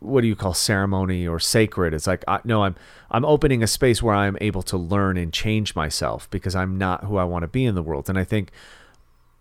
what 0.00 0.20
do 0.20 0.26
you 0.26 0.36
call 0.36 0.54
ceremony 0.54 1.26
or 1.26 1.38
sacred? 1.38 1.94
It's 1.94 2.06
like, 2.06 2.24
I, 2.26 2.40
no, 2.44 2.64
I'm, 2.64 2.74
I'm 3.10 3.24
opening 3.24 3.62
a 3.62 3.66
space 3.66 4.02
where 4.02 4.14
I'm 4.14 4.36
able 4.40 4.62
to 4.64 4.76
learn 4.76 5.16
and 5.16 5.32
change 5.32 5.74
myself 5.76 6.28
because 6.30 6.54
I'm 6.54 6.76
not 6.76 7.04
who 7.04 7.16
I 7.16 7.24
want 7.24 7.44
to 7.44 7.48
be 7.48 7.64
in 7.64 7.74
the 7.74 7.82
world. 7.82 8.08
And 8.08 8.18
I 8.18 8.24
think 8.24 8.50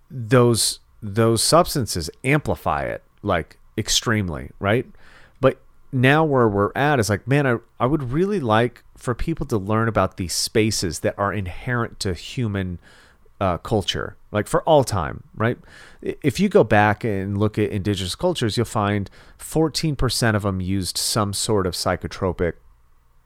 those, 0.10 0.80
those 1.02 1.44
substances 1.44 2.10
amplify 2.24 2.84
it 2.84 3.04
like 3.24 3.58
extremely, 3.78 4.52
right? 4.60 4.86
Now 5.92 6.24
where 6.24 6.48
we're 6.48 6.72
at 6.76 7.00
is 7.00 7.10
like, 7.10 7.28
man, 7.28 7.46
I, 7.46 7.58
I 7.80 7.86
would 7.86 8.12
really 8.12 8.40
like 8.40 8.84
for 8.96 9.14
people 9.14 9.46
to 9.48 9.58
learn 9.58 9.88
about 9.88 10.18
these 10.18 10.34
spaces 10.34 11.00
that 11.00 11.18
are 11.18 11.34
inherent 11.34 12.00
to 12.02 12.14
human 12.14 12.80
uh, 13.42 13.58
culture, 13.58 14.16
like 14.32 14.48
for 14.48 14.62
all 14.64 14.84
time, 14.84 15.24
right? 15.36 15.58
If 16.02 16.40
you 16.40 16.48
go 16.48 16.64
back 16.64 17.04
and 17.04 17.38
look 17.38 17.58
at 17.58 17.72
indigenous 17.72 18.16
cultures, 18.16 18.56
you'll 18.56 18.66
find 18.66 19.10
14% 19.40 20.36
of 20.36 20.44
them 20.44 20.62
used 20.62 20.98
some 20.98 21.34
sort 21.34 21.66
of 21.66 21.74
psychotropic 21.74 22.54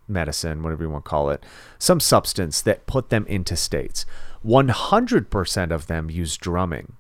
medicine, 0.08 0.64
whatever 0.64 0.84
you 0.84 0.90
want 0.90 1.04
to 1.04 1.10
call 1.10 1.30
it, 1.30 1.44
some 1.78 2.00
substance 2.00 2.62
that 2.62 2.86
put 2.86 3.10
them 3.10 3.26
into 3.28 3.56
states. 3.56 4.06
100% 4.46 5.72
of 5.72 5.88
them 5.88 6.10
used 6.10 6.40
drumming. 6.40 6.94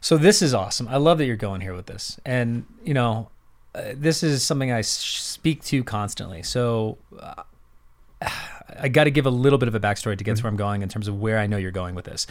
So 0.00 0.18
this 0.18 0.42
is 0.42 0.52
awesome. 0.52 0.88
I 0.88 0.96
love 0.96 1.18
that 1.18 1.26
you're 1.26 1.36
going 1.36 1.60
here 1.60 1.74
with 1.74 1.86
this. 1.86 2.18
And, 2.26 2.66
you 2.82 2.92
know, 2.92 3.30
uh, 3.74 3.92
this 3.94 4.22
is 4.22 4.42
something 4.44 4.70
I 4.70 4.82
speak 4.82 5.62
to 5.64 5.82
constantly. 5.84 6.42
So 6.42 6.98
uh, 7.18 7.42
I 8.78 8.88
got 8.88 9.04
to 9.04 9.10
give 9.10 9.26
a 9.26 9.30
little 9.30 9.58
bit 9.58 9.68
of 9.68 9.74
a 9.74 9.80
backstory 9.80 10.16
to 10.16 10.24
get 10.24 10.36
to 10.36 10.42
where 10.42 10.50
I'm 10.50 10.56
going 10.56 10.82
in 10.82 10.88
terms 10.88 11.08
of 11.08 11.20
where 11.20 11.38
I 11.38 11.46
know 11.46 11.56
you're 11.56 11.70
going 11.70 11.94
with 11.94 12.04
this. 12.04 12.26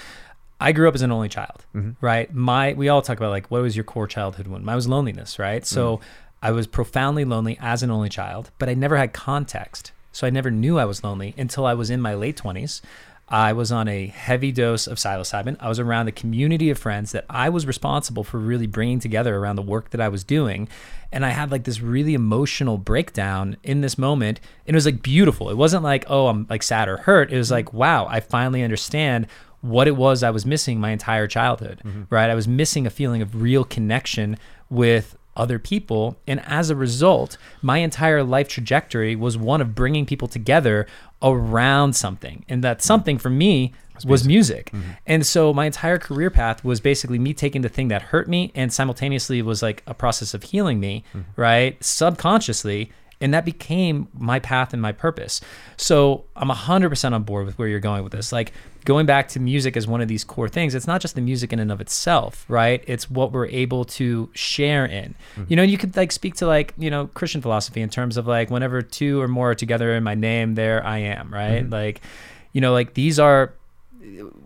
I 0.60 0.72
grew 0.72 0.88
up 0.88 0.96
as 0.96 1.02
an 1.02 1.12
only 1.12 1.30
child, 1.30 1.66
right? 2.00 2.34
My 2.34 2.74
we 2.74 2.88
all 2.88 3.02
talk 3.02 3.18
about 3.18 3.32
like 3.32 3.48
what 3.52 3.62
was 3.62 3.76
your 3.76 3.84
core 3.84 4.08
childhood 4.08 4.48
wound? 4.48 4.64
Mine 4.64 4.76
was 4.76 4.88
loneliness, 4.88 5.38
right? 5.38 5.66
So 5.66 6.00
I 6.42 6.52
was 6.52 6.68
profoundly 6.68 7.26
lonely 7.26 7.58
as 7.62 7.84
an 7.84 7.92
only 7.92 8.10
child, 8.10 8.52
but 8.60 8.70
I 8.70 8.74
never 8.74 8.96
had 8.96 9.12
context. 9.14 9.92
So 10.14 10.26
I 10.28 10.30
never 10.30 10.52
knew 10.52 10.78
I 10.78 10.86
was 10.86 11.04
lonely 11.04 11.34
until 11.38 11.66
I 11.66 11.74
was 11.74 11.90
in 11.90 12.00
my 12.00 12.14
late 12.14 12.38
20s. 12.38 12.82
I 13.28 13.54
was 13.54 13.72
on 13.72 13.88
a 13.88 14.08
heavy 14.08 14.52
dose 14.52 14.86
of 14.86 14.98
psilocybin. 14.98 15.58
I 15.60 15.70
was 15.70 15.80
around 15.80 16.08
a 16.08 16.12
community 16.12 16.70
of 16.70 16.78
friends 16.78 17.14
that 17.14 17.26
I 17.30 17.50
was 17.50 17.66
responsible 17.66 18.24
for 18.24 18.38
really 18.38 18.68
bringing 18.68 19.00
together 19.00 19.36
around 19.38 19.56
the 19.56 19.62
work 19.62 19.92
that 19.92 20.02
I 20.02 20.10
was 20.10 20.24
doing. 20.24 20.68
And 21.12 21.26
I 21.26 21.30
had 21.30 21.52
like 21.52 21.64
this 21.64 21.82
really 21.82 22.14
emotional 22.14 22.78
breakdown 22.78 23.58
in 23.64 23.82
this 23.82 23.98
moment. 23.98 24.40
And 24.68 24.76
it 24.76 24.78
was 24.78 24.86
like 24.86 25.02
beautiful. 25.02 25.50
It 25.50 25.58
wasn't 25.58 25.84
like, 25.84 26.06
oh, 26.10 26.28
I'm 26.28 26.48
like 26.50 26.64
sad 26.64 26.88
or 26.88 26.98
hurt. 26.98 27.32
It 27.32 27.38
was 27.38 27.52
like, 27.52 27.74
wow, 27.74 28.08
I 28.08 28.20
finally 28.20 28.62
understand 28.62 29.28
what 29.62 29.88
it 29.88 29.96
was 29.96 30.24
I 30.24 30.30
was 30.30 30.46
missing 30.46 30.80
my 30.80 30.92
entire 30.92 31.26
childhood, 31.26 31.82
mm-hmm. 31.86 32.04
right? 32.10 32.30
I 32.30 32.36
was 32.36 32.50
missing 32.50 32.86
a 32.86 32.90
feeling 32.90 33.22
of 33.22 33.42
real 33.42 33.64
connection 33.64 34.38
with 34.70 35.18
other 35.36 35.60
people. 35.60 36.18
And 36.28 36.42
as 36.46 36.70
a 36.70 36.76
result, 36.76 37.38
my 37.62 37.80
entire 37.80 38.24
life 38.24 38.48
trajectory 38.48 39.16
was 39.16 39.38
one 39.38 39.62
of 39.62 39.76
bringing 39.76 40.06
people 40.06 40.28
together 40.28 40.88
around 41.22 41.94
something. 41.94 42.46
And 42.50 42.64
that 42.64 42.82
something 42.82 43.18
for 43.18 43.30
me 43.30 43.74
was 44.06 44.28
music. 44.28 44.72
Mm-hmm. 44.72 44.90
And 45.06 45.26
so 45.26 45.54
my 45.54 45.66
entire 45.66 45.98
career 45.98 46.30
path 46.30 46.64
was 46.64 46.80
basically 46.80 47.20
me 47.20 47.34
taking 47.34 47.62
the 47.62 47.70
thing 47.70 47.88
that 47.90 48.02
hurt 48.02 48.28
me 48.28 48.52
and 48.56 48.74
simultaneously 48.74 49.42
was 49.42 49.62
like 49.62 49.84
a 49.88 49.94
process 49.94 50.34
of 50.34 50.44
healing 50.44 50.80
me, 50.80 51.04
mm-hmm. 51.14 51.22
right? 51.40 51.82
Subconsciously. 51.84 52.92
And 53.22 53.34
that 53.34 53.46
became 53.46 54.08
my 54.14 54.40
path 54.40 54.74
and 54.74 54.82
my 54.82 54.92
purpose. 54.92 55.40
So 55.78 56.26
I'm 56.36 56.50
100% 56.50 57.14
on 57.14 57.24
board 57.24 57.46
with 57.46 57.58
where 57.58 57.68
you're 57.68 57.80
going 57.80 58.04
with 58.04 58.12
this. 58.12 58.32
Like 58.32 58.52
going 58.86 59.06
back 59.06 59.30
to 59.30 59.40
music 59.40 59.78
as 59.78 59.88
one 59.88 60.02
of 60.02 60.08
these 60.08 60.24
core 60.24 60.50
things, 60.50 60.76
it's 60.76 60.88
not 60.88 61.00
just 61.00 61.16
the 61.16 61.22
music 61.22 61.54
in 61.54 61.60
and 61.60 61.72
of 61.72 61.80
itself, 61.80 62.46
right? 62.50 62.84
It's 62.86 63.10
what 63.10 63.32
we're 63.32 63.48
able 63.48 63.86
to 63.86 64.30
share 64.34 64.86
in. 64.86 65.16
Mm-hmm. 65.36 65.44
You 65.48 65.56
know, 65.56 65.64
you 65.64 65.78
could 65.78 65.96
like 65.96 66.12
speak 66.12 66.36
to 66.36 66.48
like, 66.48 66.74
you 66.78 66.90
know, 66.90 67.08
Christian 67.08 67.42
philosophy 67.42 67.82
in 67.82 67.90
terms 67.90 68.18
of 68.18 68.28
like 68.28 68.50
whenever 68.50 68.82
two 68.82 69.22
or 69.22 69.28
more 69.28 69.52
are 69.52 69.56
together 69.56 69.94
in 69.94 70.04
my 70.04 70.16
name, 70.16 70.56
there 70.56 70.86
I 70.86 70.98
am, 71.00 71.34
right? 71.34 71.64
Mm-hmm. 71.64 71.74
Like, 71.74 72.02
you 72.52 72.62
know, 72.62 72.74
like 72.74 72.94
these 72.94 73.20
are, 73.20 73.54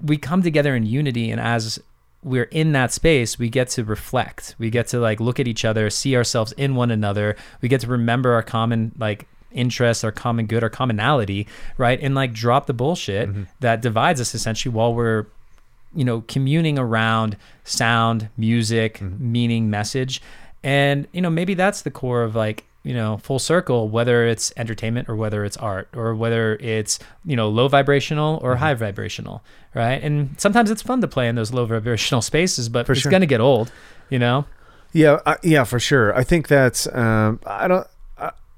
we 0.03 0.17
come 0.17 0.43
together 0.43 0.75
in 0.75 0.85
unity 0.85 1.31
and 1.31 1.41
as 1.41 1.81
we're 2.23 2.43
in 2.45 2.71
that 2.73 2.91
space 2.91 3.39
we 3.39 3.49
get 3.49 3.69
to 3.69 3.83
reflect. 3.83 4.55
We 4.57 4.69
get 4.69 4.87
to 4.87 4.99
like 4.99 5.19
look 5.19 5.39
at 5.39 5.47
each 5.47 5.65
other 5.65 5.89
see 5.89 6.15
ourselves 6.15 6.51
in 6.53 6.75
one 6.75 6.91
another. 6.91 7.35
We 7.61 7.69
get 7.69 7.81
to 7.81 7.87
remember 7.87 8.33
our 8.33 8.43
common 8.43 8.91
like 8.97 9.27
interests 9.51 10.03
our 10.03 10.11
common 10.11 10.45
good 10.45 10.61
our 10.63 10.69
commonality 10.69 11.47
right? 11.77 11.99
And 12.01 12.15
like 12.15 12.33
drop 12.33 12.67
the 12.67 12.73
bullshit 12.73 13.29
mm-hmm. 13.29 13.43
that 13.61 13.81
divides 13.81 14.19
us 14.19 14.35
essentially 14.35 14.73
while 14.73 14.93
we're 14.93 15.25
you 15.95 16.03
know 16.03 16.21
communing 16.21 16.77
around 16.77 17.37
sound 17.63 18.29
music 18.37 18.99
mm-hmm. 18.99 19.31
meaning 19.31 19.69
message. 19.69 20.21
And 20.63 21.07
you 21.11 21.21
know 21.21 21.29
maybe 21.29 21.53
that's 21.53 21.81
the 21.83 21.91
core 21.91 22.23
of 22.23 22.35
like 22.35 22.65
you 22.83 22.93
know 22.93 23.17
full 23.17 23.39
circle 23.39 23.89
whether 23.89 24.25
it's 24.25 24.53
entertainment 24.57 25.09
or 25.09 25.15
whether 25.15 25.43
it's 25.43 25.57
art 25.57 25.89
or 25.95 26.15
whether 26.15 26.55
it's 26.57 26.99
you 27.25 27.35
know 27.35 27.49
low 27.49 27.67
vibrational 27.67 28.39
or 28.41 28.55
high 28.57 28.73
vibrational 28.73 29.43
right 29.73 30.01
and 30.03 30.39
sometimes 30.39 30.71
it's 30.71 30.81
fun 30.81 31.01
to 31.01 31.07
play 31.07 31.27
in 31.27 31.35
those 31.35 31.51
low 31.51 31.65
vibrational 31.65 32.21
spaces 32.31 32.69
but 32.69 32.89
it's 32.89 33.01
sure. 33.01 33.09
going 33.09 33.21
to 33.21 33.27
get 33.27 33.41
old 33.41 33.71
you 34.09 34.19
know 34.19 34.45
Yeah, 34.93 35.19
I, 35.25 35.37
yeah, 35.43 35.63
for 35.63 35.79
sure. 35.79 36.15
I 36.15 36.23
think 36.23 36.47
that's 36.47 36.87
um, 36.93 37.39
I 37.45 37.67
don't. 37.67 37.87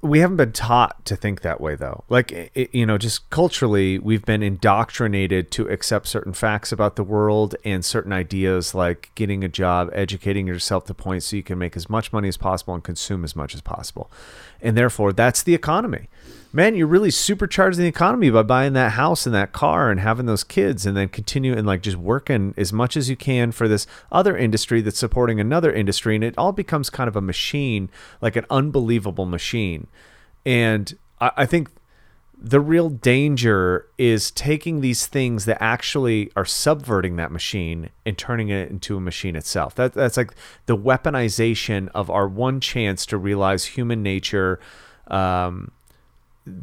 We 0.02 0.20
haven't 0.20 0.38
been 0.38 0.54
taught 0.54 1.04
to 1.06 1.18
think 1.18 1.42
that 1.42 1.60
way 1.60 1.76
though. 1.76 2.06
Like 2.08 2.32
it, 2.32 2.74
you 2.74 2.86
know, 2.86 2.98
just 2.98 3.30
culturally, 3.30 4.00
we've 4.00 4.24
been 4.24 4.42
indoctrinated 4.42 5.52
to 5.52 5.68
accept 5.68 6.08
certain 6.08 6.32
facts 6.32 6.72
about 6.72 6.96
the 6.96 7.04
world 7.04 7.56
and 7.66 7.84
certain 7.84 8.14
ideas, 8.14 8.74
like 8.74 9.12
getting 9.16 9.44
a 9.44 9.50
job, 9.50 9.90
educating 9.92 10.48
yourself 10.48 10.86
to 10.86 10.94
point 10.94 11.24
so 11.24 11.36
you 11.36 11.44
can 11.44 11.60
make 11.60 11.76
as 11.76 11.90
much 11.90 12.14
money 12.14 12.30
as 12.30 12.38
possible 12.38 12.74
and 12.74 12.84
consume 12.84 13.26
as 13.26 13.36
much 13.36 13.54
as 13.54 13.60
possible, 13.60 14.10
and 14.62 14.78
therefore 14.78 15.12
that's 15.12 15.44
the 15.44 15.54
economy. 15.54 16.08
Man, 16.52 16.76
you're 16.76 16.88
really 16.88 17.10
supercharging 17.10 17.78
the 17.78 17.86
economy 17.86 18.32
by 18.32 18.42
buying 18.42 18.74
that 18.74 18.94
house 18.94 19.28
and 19.28 19.36
that 19.36 19.52
car 19.52 19.92
and 19.92 20.00
having 20.00 20.26
those 20.26 20.44
kids 20.44 20.84
and 20.84 20.98
then 20.98 21.08
continue 21.08 21.56
and 21.56 21.68
like 21.68 21.84
just 21.84 21.98
working 21.98 22.56
as 22.58 22.74
much 22.74 22.98
as 22.98 23.08
you 23.08 23.16
can 23.16 23.52
for 23.52 23.68
this 23.68 23.86
other 24.12 24.36
industry 24.36 24.82
that's 24.82 24.98
supporting 24.98 25.40
another 25.40 25.72
industry. 25.72 26.16
And 26.16 26.24
it 26.24 26.34
all 26.40 26.52
becomes 26.52 26.90
kind 26.90 27.08
of 27.08 27.16
a 27.16 27.22
machine, 27.22 27.90
like 28.20 28.36
an 28.36 28.48
unbelievable 28.50 29.28
machine. 29.28 29.86
And 30.44 30.98
I, 31.22 31.32
I 31.38 31.46
think 31.46 31.70
the 32.36 32.62
real 32.62 32.90
danger 32.90 33.86
is 34.00 34.32
taking 34.32 34.82
these 34.82 35.06
things 35.06 35.46
that 35.46 35.62
actually 35.62 36.32
are 36.36 36.46
subverting 36.46 37.18
that 37.18 37.32
machine 37.32 37.92
and 38.08 38.18
turning 38.18 38.50
it 38.50 38.72
into 38.72 38.98
a 38.98 39.02
machine 39.02 39.36
itself. 39.36 39.76
That, 39.76 39.94
that's 39.94 40.18
like 40.18 40.34
the 40.66 40.78
weaponization 40.78 41.90
of 41.94 42.10
our 42.10 42.28
one 42.28 42.60
chance 42.60 43.06
to 43.08 43.20
realize 43.20 43.66
human 43.66 44.02
nature. 44.02 44.60
Um, 45.10 45.74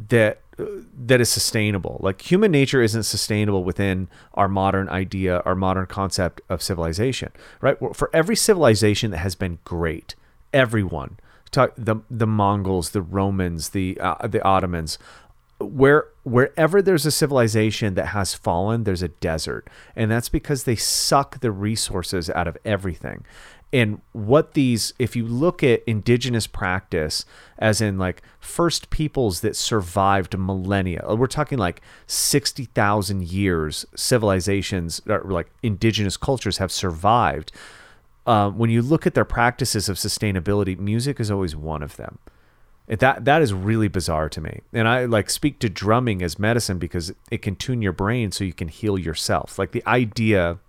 that 0.09 0.41
that 0.59 1.21
is 1.21 1.29
sustainable. 1.29 1.99
Like 2.01 2.29
human 2.29 2.51
nature 2.51 2.81
isn't 2.81 3.03
sustainable 3.03 3.63
within 3.63 4.07
our 4.33 4.47
modern 4.47 4.89
idea, 4.89 5.41
our 5.45 5.55
modern 5.55 5.85
concept 5.85 6.41
of 6.49 6.63
civilization, 6.63 7.31
right? 7.61 7.77
For 7.93 8.09
every 8.13 8.35
civilization 8.35 9.11
that 9.11 9.17
has 9.17 9.35
been 9.35 9.59
great, 9.63 10.15
everyone, 10.53 11.17
the 11.51 12.01
the 12.09 12.27
Mongols, 12.27 12.91
the 12.91 13.01
Romans, 13.01 13.69
the 13.69 13.99
uh, 13.99 14.27
the 14.27 14.43
Ottomans, 14.43 14.97
where 15.59 16.07
wherever 16.23 16.81
there's 16.81 17.05
a 17.05 17.11
civilization 17.11 17.93
that 17.95 18.07
has 18.07 18.33
fallen, 18.33 18.83
there's 18.83 19.03
a 19.03 19.07
desert, 19.07 19.69
and 19.95 20.11
that's 20.11 20.29
because 20.29 20.63
they 20.63 20.75
suck 20.75 21.39
the 21.39 21.51
resources 21.51 22.29
out 22.29 22.47
of 22.47 22.57
everything. 22.65 23.23
And 23.73 23.99
what 24.13 24.53
these, 24.53 24.93
if 24.97 25.15
you 25.15 25.25
look 25.25 25.61
at 25.61 25.83
indigenous 25.85 26.47
practice, 26.47 27.25
as 27.59 27.81
in 27.81 27.97
like 27.97 28.21
first 28.39 28.89
peoples 28.89 29.41
that 29.41 29.57
survived 29.57 30.37
millennia, 30.37 31.03
we're 31.07 31.27
talking 31.27 31.57
like 31.57 31.81
60,000 32.07 33.23
years, 33.23 33.85
civilizations, 33.93 35.01
or 35.07 35.21
like 35.25 35.51
indigenous 35.61 36.15
cultures 36.15 36.59
have 36.59 36.71
survived. 36.71 37.51
Um, 38.25 38.57
when 38.57 38.69
you 38.69 38.81
look 38.81 39.05
at 39.05 39.15
their 39.15 39.25
practices 39.25 39.89
of 39.89 39.97
sustainability, 39.97 40.77
music 40.77 41.19
is 41.19 41.29
always 41.29 41.55
one 41.55 41.83
of 41.83 41.97
them. 41.97 42.19
That 42.87 43.25
that 43.25 43.41
is 43.41 43.53
really 43.53 43.89
bizarre 43.89 44.29
to 44.29 44.39
me, 44.39 44.61
and 44.71 44.87
I 44.87 45.03
like 45.03 45.29
speak 45.29 45.59
to 45.59 45.67
drumming 45.67 46.21
as 46.21 46.39
medicine 46.39 46.77
because 46.77 47.11
it 47.29 47.41
can 47.41 47.57
tune 47.57 47.81
your 47.81 47.91
brain 47.91 48.31
so 48.31 48.45
you 48.45 48.53
can 48.53 48.69
heal 48.69 48.97
yourself. 48.97 49.59
Like 49.59 49.71
the 49.71 49.85
idea 49.85 50.59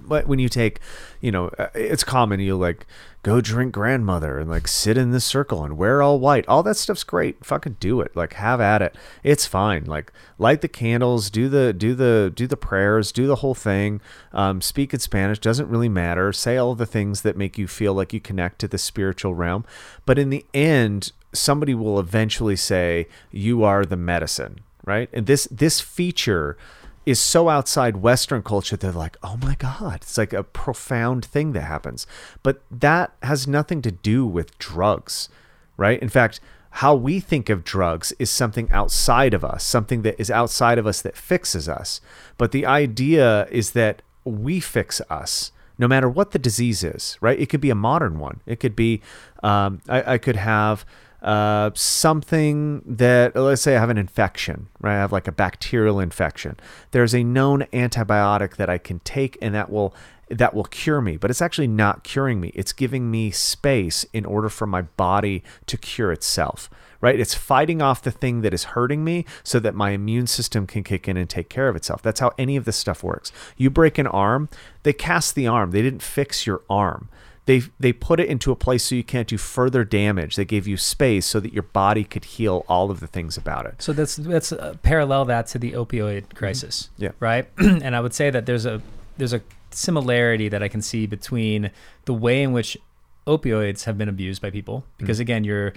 but 0.00 0.26
when 0.26 0.38
you 0.38 0.48
take 0.48 0.80
you 1.20 1.30
know 1.30 1.48
uh, 1.58 1.68
it's 1.74 2.04
common 2.04 2.40
you 2.40 2.56
like 2.56 2.86
go 3.24 3.40
drink 3.40 3.72
grandmother 3.72 4.38
and 4.38 4.50
like 4.50 4.68
sit 4.68 4.98
in 4.98 5.10
this 5.10 5.24
circle 5.24 5.64
and 5.64 5.78
wear 5.78 6.02
all 6.02 6.20
white. 6.20 6.46
All 6.46 6.62
that 6.62 6.76
stuff's 6.76 7.02
great. 7.02 7.42
Fucking 7.42 7.78
do 7.80 8.02
it. 8.02 8.14
Like 8.14 8.34
have 8.34 8.60
at 8.60 8.82
it. 8.82 8.94
It's 9.24 9.46
fine. 9.46 9.86
Like 9.86 10.12
light 10.38 10.60
the 10.60 10.68
candles 10.68 11.30
do 11.30 11.48
the 11.48 11.72
do 11.72 11.94
the 11.94 12.30
do 12.32 12.46
the 12.46 12.56
prayers 12.56 13.10
do 13.10 13.26
the 13.26 13.36
whole 13.36 13.54
thing. 13.54 14.02
Um, 14.32 14.60
speak 14.60 14.92
in 14.92 15.00
spanish. 15.00 15.38
Doesn't 15.38 15.70
really 15.70 15.88
matter. 15.88 16.32
Say 16.32 16.58
all 16.58 16.74
the 16.74 16.86
things 16.86 17.22
that 17.22 17.36
make 17.36 17.56
you 17.56 17.66
feel 17.66 17.94
like 17.94 18.12
you 18.12 18.20
connect 18.20 18.58
to 18.60 18.68
the 18.68 18.78
spiritual 18.78 19.34
realm. 19.34 19.64
But 20.06 20.18
in 20.18 20.30
the 20.30 20.44
end 20.52 21.10
somebody 21.32 21.74
will 21.74 21.98
eventually 21.98 22.54
say 22.54 23.08
you 23.32 23.64
are 23.64 23.84
the 23.84 23.96
medicine 23.96 24.60
right? 24.86 25.08
And 25.14 25.26
this 25.26 25.48
this 25.50 25.80
feature 25.80 26.56
is 27.06 27.20
so 27.20 27.48
outside 27.48 27.98
Western 27.98 28.42
culture, 28.42 28.76
they're 28.76 28.92
like, 28.92 29.16
oh 29.22 29.36
my 29.36 29.54
God, 29.56 30.00
it's 30.02 30.18
like 30.18 30.32
a 30.32 30.42
profound 30.42 31.24
thing 31.24 31.52
that 31.52 31.62
happens. 31.62 32.06
But 32.42 32.62
that 32.70 33.14
has 33.22 33.46
nothing 33.46 33.82
to 33.82 33.90
do 33.90 34.26
with 34.26 34.58
drugs, 34.58 35.28
right? 35.76 36.00
In 36.00 36.08
fact, 36.08 36.40
how 36.78 36.94
we 36.94 37.20
think 37.20 37.50
of 37.50 37.62
drugs 37.62 38.12
is 38.18 38.30
something 38.30 38.70
outside 38.72 39.32
of 39.32 39.44
us, 39.44 39.62
something 39.64 40.02
that 40.02 40.18
is 40.18 40.30
outside 40.30 40.78
of 40.78 40.86
us 40.86 41.02
that 41.02 41.16
fixes 41.16 41.68
us. 41.68 42.00
But 42.36 42.52
the 42.52 42.66
idea 42.66 43.46
is 43.50 43.72
that 43.72 44.02
we 44.24 44.58
fix 44.58 45.00
us. 45.08 45.52
No 45.76 45.88
matter 45.88 46.08
what 46.08 46.30
the 46.30 46.38
disease 46.38 46.84
is, 46.84 47.18
right? 47.20 47.38
It 47.38 47.48
could 47.48 47.60
be 47.60 47.70
a 47.70 47.74
modern 47.74 48.18
one. 48.18 48.40
It 48.46 48.60
could 48.60 48.76
be, 48.76 49.02
um, 49.42 49.82
I, 49.88 50.14
I 50.14 50.18
could 50.18 50.36
have 50.36 50.84
uh, 51.24 51.70
something 51.74 52.82
that 52.84 53.34
let's 53.34 53.62
say 53.62 53.76
I 53.76 53.80
have 53.80 53.88
an 53.88 53.96
infection, 53.96 54.68
right? 54.80 54.92
I 54.92 54.98
have 54.98 55.10
like 55.10 55.26
a 55.26 55.32
bacterial 55.32 55.98
infection. 55.98 56.58
There's 56.90 57.14
a 57.14 57.24
known 57.24 57.62
antibiotic 57.72 58.56
that 58.56 58.68
I 58.68 58.76
can 58.76 59.00
take, 59.00 59.38
and 59.40 59.54
that 59.54 59.70
will 59.70 59.94
that 60.28 60.52
will 60.52 60.64
cure 60.64 61.00
me. 61.00 61.16
But 61.16 61.30
it's 61.30 61.40
actually 61.40 61.66
not 61.66 62.04
curing 62.04 62.40
me. 62.40 62.52
It's 62.54 62.74
giving 62.74 63.10
me 63.10 63.30
space 63.30 64.04
in 64.12 64.26
order 64.26 64.50
for 64.50 64.66
my 64.66 64.82
body 64.82 65.42
to 65.66 65.78
cure 65.78 66.12
itself. 66.12 66.68
Right? 67.00 67.18
It's 67.18 67.34
fighting 67.34 67.82
off 67.82 68.02
the 68.02 68.10
thing 68.10 68.42
that 68.42 68.54
is 68.54 68.64
hurting 68.64 69.04
me 69.04 69.26
so 69.42 69.58
that 69.60 69.74
my 69.74 69.90
immune 69.90 70.26
system 70.26 70.66
can 70.66 70.82
kick 70.82 71.06
in 71.06 71.18
and 71.18 71.28
take 71.28 71.50
care 71.50 71.68
of 71.68 71.76
itself. 71.76 72.00
That's 72.00 72.20
how 72.20 72.32
any 72.38 72.56
of 72.56 72.64
this 72.64 72.76
stuff 72.76 73.02
works. 73.02 73.30
You 73.58 73.68
break 73.68 73.98
an 73.98 74.06
arm, 74.06 74.48
they 74.84 74.94
cast 74.94 75.34
the 75.34 75.46
arm. 75.46 75.70
They 75.70 75.82
didn't 75.82 76.02
fix 76.02 76.46
your 76.46 76.62
arm 76.68 77.08
they 77.46 77.62
they 77.78 77.92
put 77.92 78.20
it 78.20 78.28
into 78.28 78.52
a 78.52 78.56
place 78.56 78.84
so 78.84 78.94
you 78.94 79.04
can't 79.04 79.28
do 79.28 79.36
further 79.36 79.84
damage. 79.84 80.36
They 80.36 80.44
gave 80.44 80.66
you 80.66 80.76
space 80.76 81.26
so 81.26 81.40
that 81.40 81.52
your 81.52 81.62
body 81.62 82.04
could 82.04 82.24
heal 82.24 82.64
all 82.68 82.90
of 82.90 83.00
the 83.00 83.06
things 83.06 83.36
about 83.36 83.66
it. 83.66 83.82
So 83.82 83.92
that's 83.92 84.16
that's 84.16 84.52
uh, 84.52 84.76
parallel 84.82 85.26
that 85.26 85.46
to 85.48 85.58
the 85.58 85.72
opioid 85.72 86.34
crisis. 86.34 86.90
Yeah. 86.96 87.12
Right. 87.20 87.48
and 87.58 87.94
I 87.94 88.00
would 88.00 88.14
say 88.14 88.30
that 88.30 88.46
there's 88.46 88.66
a 88.66 88.80
there's 89.18 89.32
a 89.32 89.42
similarity 89.70 90.48
that 90.48 90.62
I 90.62 90.68
can 90.68 90.80
see 90.80 91.06
between 91.06 91.70
the 92.04 92.14
way 92.14 92.42
in 92.42 92.52
which 92.52 92.78
opioids 93.26 93.84
have 93.84 93.98
been 93.98 94.08
abused 94.08 94.40
by 94.40 94.50
people 94.50 94.84
because 94.98 95.18
again 95.18 95.44
you're 95.44 95.72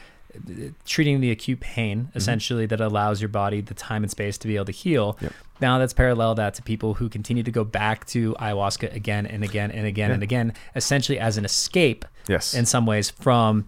treating 0.85 1.19
the 1.21 1.31
acute 1.31 1.59
pain 1.59 1.87
Mm-hmm. 2.07 2.17
essentially 2.17 2.65
that 2.65 2.79
allows 2.81 3.21
your 3.21 3.29
body 3.29 3.61
the 3.61 3.73
time 3.73 4.03
and 4.03 4.11
space 4.11 4.37
to 4.39 4.47
be 4.47 4.55
able 4.55 4.65
to 4.65 4.71
heal. 4.71 5.17
Yep. 5.21 5.33
Now 5.61 5.79
that's 5.79 5.93
parallel 5.93 6.35
that 6.35 6.53
to 6.55 6.61
people 6.61 6.93
who 6.95 7.09
continue 7.09 7.43
to 7.43 7.51
go 7.51 7.63
back 7.63 8.05
to 8.07 8.33
ayahuasca 8.39 8.93
again 8.93 9.25
and 9.25 9.43
again 9.43 9.71
and 9.71 9.85
again 9.87 10.09
Yeah. 10.09 10.13
and 10.15 10.23
again, 10.23 10.53
essentially 10.75 11.19
as 11.19 11.37
an 11.37 11.45
escape 11.45 12.05
Yes. 12.27 12.53
in 12.53 12.65
some 12.65 12.85
ways 12.85 13.09
from 13.09 13.65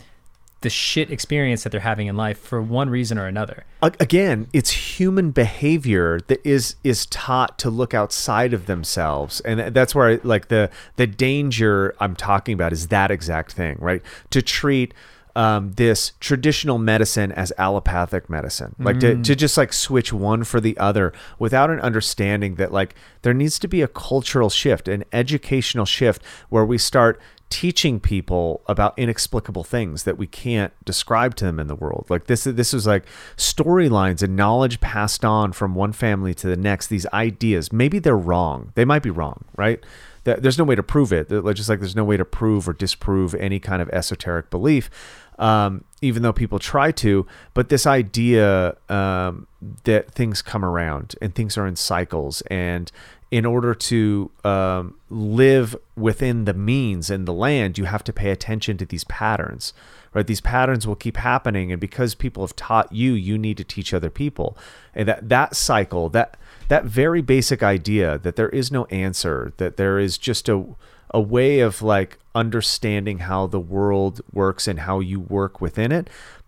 the 0.61 0.69
shit 0.69 1.09
experience 1.09 1.63
that 1.63 1.69
they're 1.71 1.79
having 1.79 2.07
in 2.07 2.17
life 2.17 2.37
for 2.37 2.61
one 2.61 2.89
reason 2.89 3.17
or 3.17 3.25
another. 3.27 3.63
Again 3.81 4.47
it's 4.51 4.71
human 4.71 5.31
behavior 5.31 6.19
that 6.27 6.45
is 6.45 6.75
is 6.83 7.05
taught 7.05 7.57
to 7.59 7.69
look 7.69 7.93
outside 7.93 8.53
of 8.53 8.65
themselves 8.65 9.39
and 9.41 9.73
that's 9.73 9.95
where 9.95 10.09
I, 10.09 10.19
like 10.23 10.49
the 10.49 10.69
the 10.97 11.07
danger 11.07 11.95
i'm 12.01 12.13
talking 12.15 12.53
about 12.53 12.73
is 12.73 12.87
that 12.89 13.09
exact 13.09 13.53
thing 13.53 13.77
right 13.79 14.01
to 14.31 14.41
treat 14.41 14.93
um, 15.35 15.73
this 15.73 16.13
traditional 16.19 16.77
medicine 16.77 17.31
as 17.31 17.53
allopathic 17.57 18.29
medicine 18.29 18.75
like 18.79 18.99
to, 18.99 19.21
to 19.21 19.35
just 19.35 19.57
like 19.57 19.71
switch 19.71 20.11
one 20.11 20.43
for 20.43 20.59
the 20.59 20.77
other 20.77 21.13
without 21.37 21.69
an 21.69 21.79
understanding 21.79 22.55
that 22.55 22.71
like 22.71 22.95
there 23.21 23.33
needs 23.33 23.59
to 23.59 23.67
be 23.67 23.81
a 23.81 23.87
cultural 23.87 24.49
shift 24.49 24.87
an 24.87 25.03
educational 25.13 25.85
shift 25.85 26.23
where 26.49 26.65
we 26.65 26.77
start 26.77 27.19
teaching 27.49 27.99
people 27.99 28.61
about 28.67 28.97
inexplicable 28.97 29.63
things 29.63 30.03
that 30.03 30.17
we 30.17 30.27
can't 30.27 30.73
describe 30.85 31.35
to 31.35 31.45
them 31.45 31.59
in 31.59 31.67
the 31.67 31.75
world. 31.75 32.05
Like 32.09 32.25
this 32.25 32.43
this 32.43 32.73
is 32.73 32.85
like 32.85 33.05
storylines 33.37 34.21
and 34.21 34.35
knowledge 34.35 34.79
passed 34.79 35.25
on 35.25 35.51
from 35.51 35.75
one 35.75 35.91
family 35.91 36.33
to 36.35 36.47
the 36.47 36.57
next. 36.57 36.87
These 36.87 37.07
ideas, 37.07 37.73
maybe 37.73 37.99
they're 37.99 38.17
wrong. 38.17 38.71
They 38.75 38.85
might 38.85 39.03
be 39.03 39.09
wrong, 39.09 39.45
right? 39.57 39.83
That 40.25 40.41
there's 40.41 40.57
no 40.57 40.63
way 40.63 40.75
to 40.75 40.83
prove 40.83 41.13
it. 41.13 41.29
Just 41.29 41.69
like 41.69 41.79
there's 41.79 41.95
no 41.95 42.03
way 42.03 42.17
to 42.17 42.25
prove 42.25 42.67
or 42.67 42.73
disprove 42.73 43.33
any 43.35 43.59
kind 43.59 43.81
of 43.81 43.89
esoteric 43.89 44.49
belief, 44.49 44.89
um, 45.37 45.83
even 46.01 46.23
though 46.23 46.33
people 46.33 46.59
try 46.59 46.91
to. 46.91 47.25
But 47.53 47.69
this 47.69 47.87
idea 47.87 48.75
um, 48.89 49.47
that 49.83 50.11
things 50.11 50.41
come 50.41 50.65
around 50.65 51.15
and 51.21 51.33
things 51.33 51.57
are 51.57 51.65
in 51.65 51.75
cycles, 51.75 52.41
and 52.47 52.91
in 53.31 53.45
order 53.45 53.75
to 53.75 54.31
um, 54.43 54.95
live 55.09 55.75
within 55.95 56.45
the 56.45 56.53
means 56.53 57.09
and 57.09 57.27
the 57.27 57.33
land, 57.33 57.77
you 57.77 57.85
have 57.85 58.03
to 58.03 58.13
pay 58.13 58.31
attention 58.31 58.75
to 58.77 58.85
these 58.85 59.03
patterns, 59.03 59.71
right? 60.15 60.25
These 60.25 60.41
patterns 60.41 60.87
will 60.87 60.95
keep 60.95 61.15
happening, 61.17 61.71
and 61.71 61.79
because 61.79 62.15
people 62.15 62.43
have 62.43 62.55
taught 62.55 62.91
you, 62.91 63.13
you 63.13 63.37
need 63.37 63.57
to 63.57 63.63
teach 63.63 63.93
other 63.93 64.09
people, 64.09 64.57
and 64.95 65.07
that 65.07 65.29
that 65.29 65.55
cycle, 65.55 66.09
that 66.09 66.37
that 66.69 66.85
very 66.85 67.21
basic 67.21 67.61
idea 67.61 68.17
that 68.19 68.35
there 68.35 68.49
is 68.49 68.71
no 68.71 68.85
answer, 68.85 69.53
that 69.57 69.77
there 69.77 69.99
is 69.99 70.17
just 70.17 70.49
a 70.49 70.65
a 71.11 71.19
way 71.19 71.59
of 71.59 71.81
like 71.81 72.19
understanding 72.35 73.19
how 73.19 73.47
the 73.47 73.59
world 73.59 74.21
works 74.31 74.67
and 74.67 74.81
how 74.81 74.99
you 74.99 75.19
work 75.19 75.59
within 75.59 75.91
it 75.91 76.07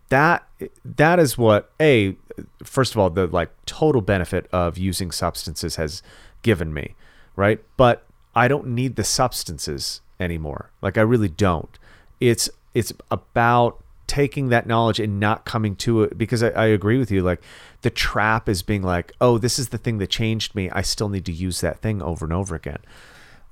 that 0.09 0.47
that 0.85 1.19
is 1.19 1.35
what 1.37 1.71
a 1.81 2.15
first 2.63 2.93
of 2.93 2.99
all 2.99 3.09
the 3.09 3.25
like 3.25 3.49
total 3.65 4.01
benefit 4.01 4.47
of 4.51 4.77
using 4.77 5.09
substances 5.09 5.77
has 5.77 6.03
given 6.43 6.73
me 6.73 6.93
right? 7.35 7.59
But 7.77 8.05
i 8.35 8.47
don't 8.47 8.67
need 8.67 8.95
the 8.95 9.03
substances 9.03 10.01
anymore. 10.19 10.71
Like 10.81 10.97
i 10.97 11.01
really 11.01 11.29
don't. 11.29 11.77
It's 12.19 12.49
it's 12.73 12.93
about 13.09 13.80
taking 14.11 14.49
that 14.49 14.65
knowledge 14.67 14.99
and 14.99 15.19
not 15.21 15.45
coming 15.45 15.73
to 15.77 16.03
it 16.03 16.17
because 16.17 16.43
I, 16.43 16.49
I 16.49 16.65
agree 16.65 16.97
with 16.97 17.09
you 17.11 17.21
like 17.23 17.41
the 17.81 17.89
trap 17.89 18.49
is 18.49 18.61
being 18.61 18.83
like 18.83 19.13
oh 19.21 19.37
this 19.37 19.57
is 19.57 19.69
the 19.69 19.77
thing 19.77 19.99
that 19.99 20.09
changed 20.09 20.53
me 20.53 20.69
i 20.71 20.81
still 20.81 21.07
need 21.07 21.25
to 21.27 21.31
use 21.31 21.61
that 21.61 21.79
thing 21.79 22.01
over 22.01 22.25
and 22.25 22.33
over 22.33 22.53
again 22.53 22.79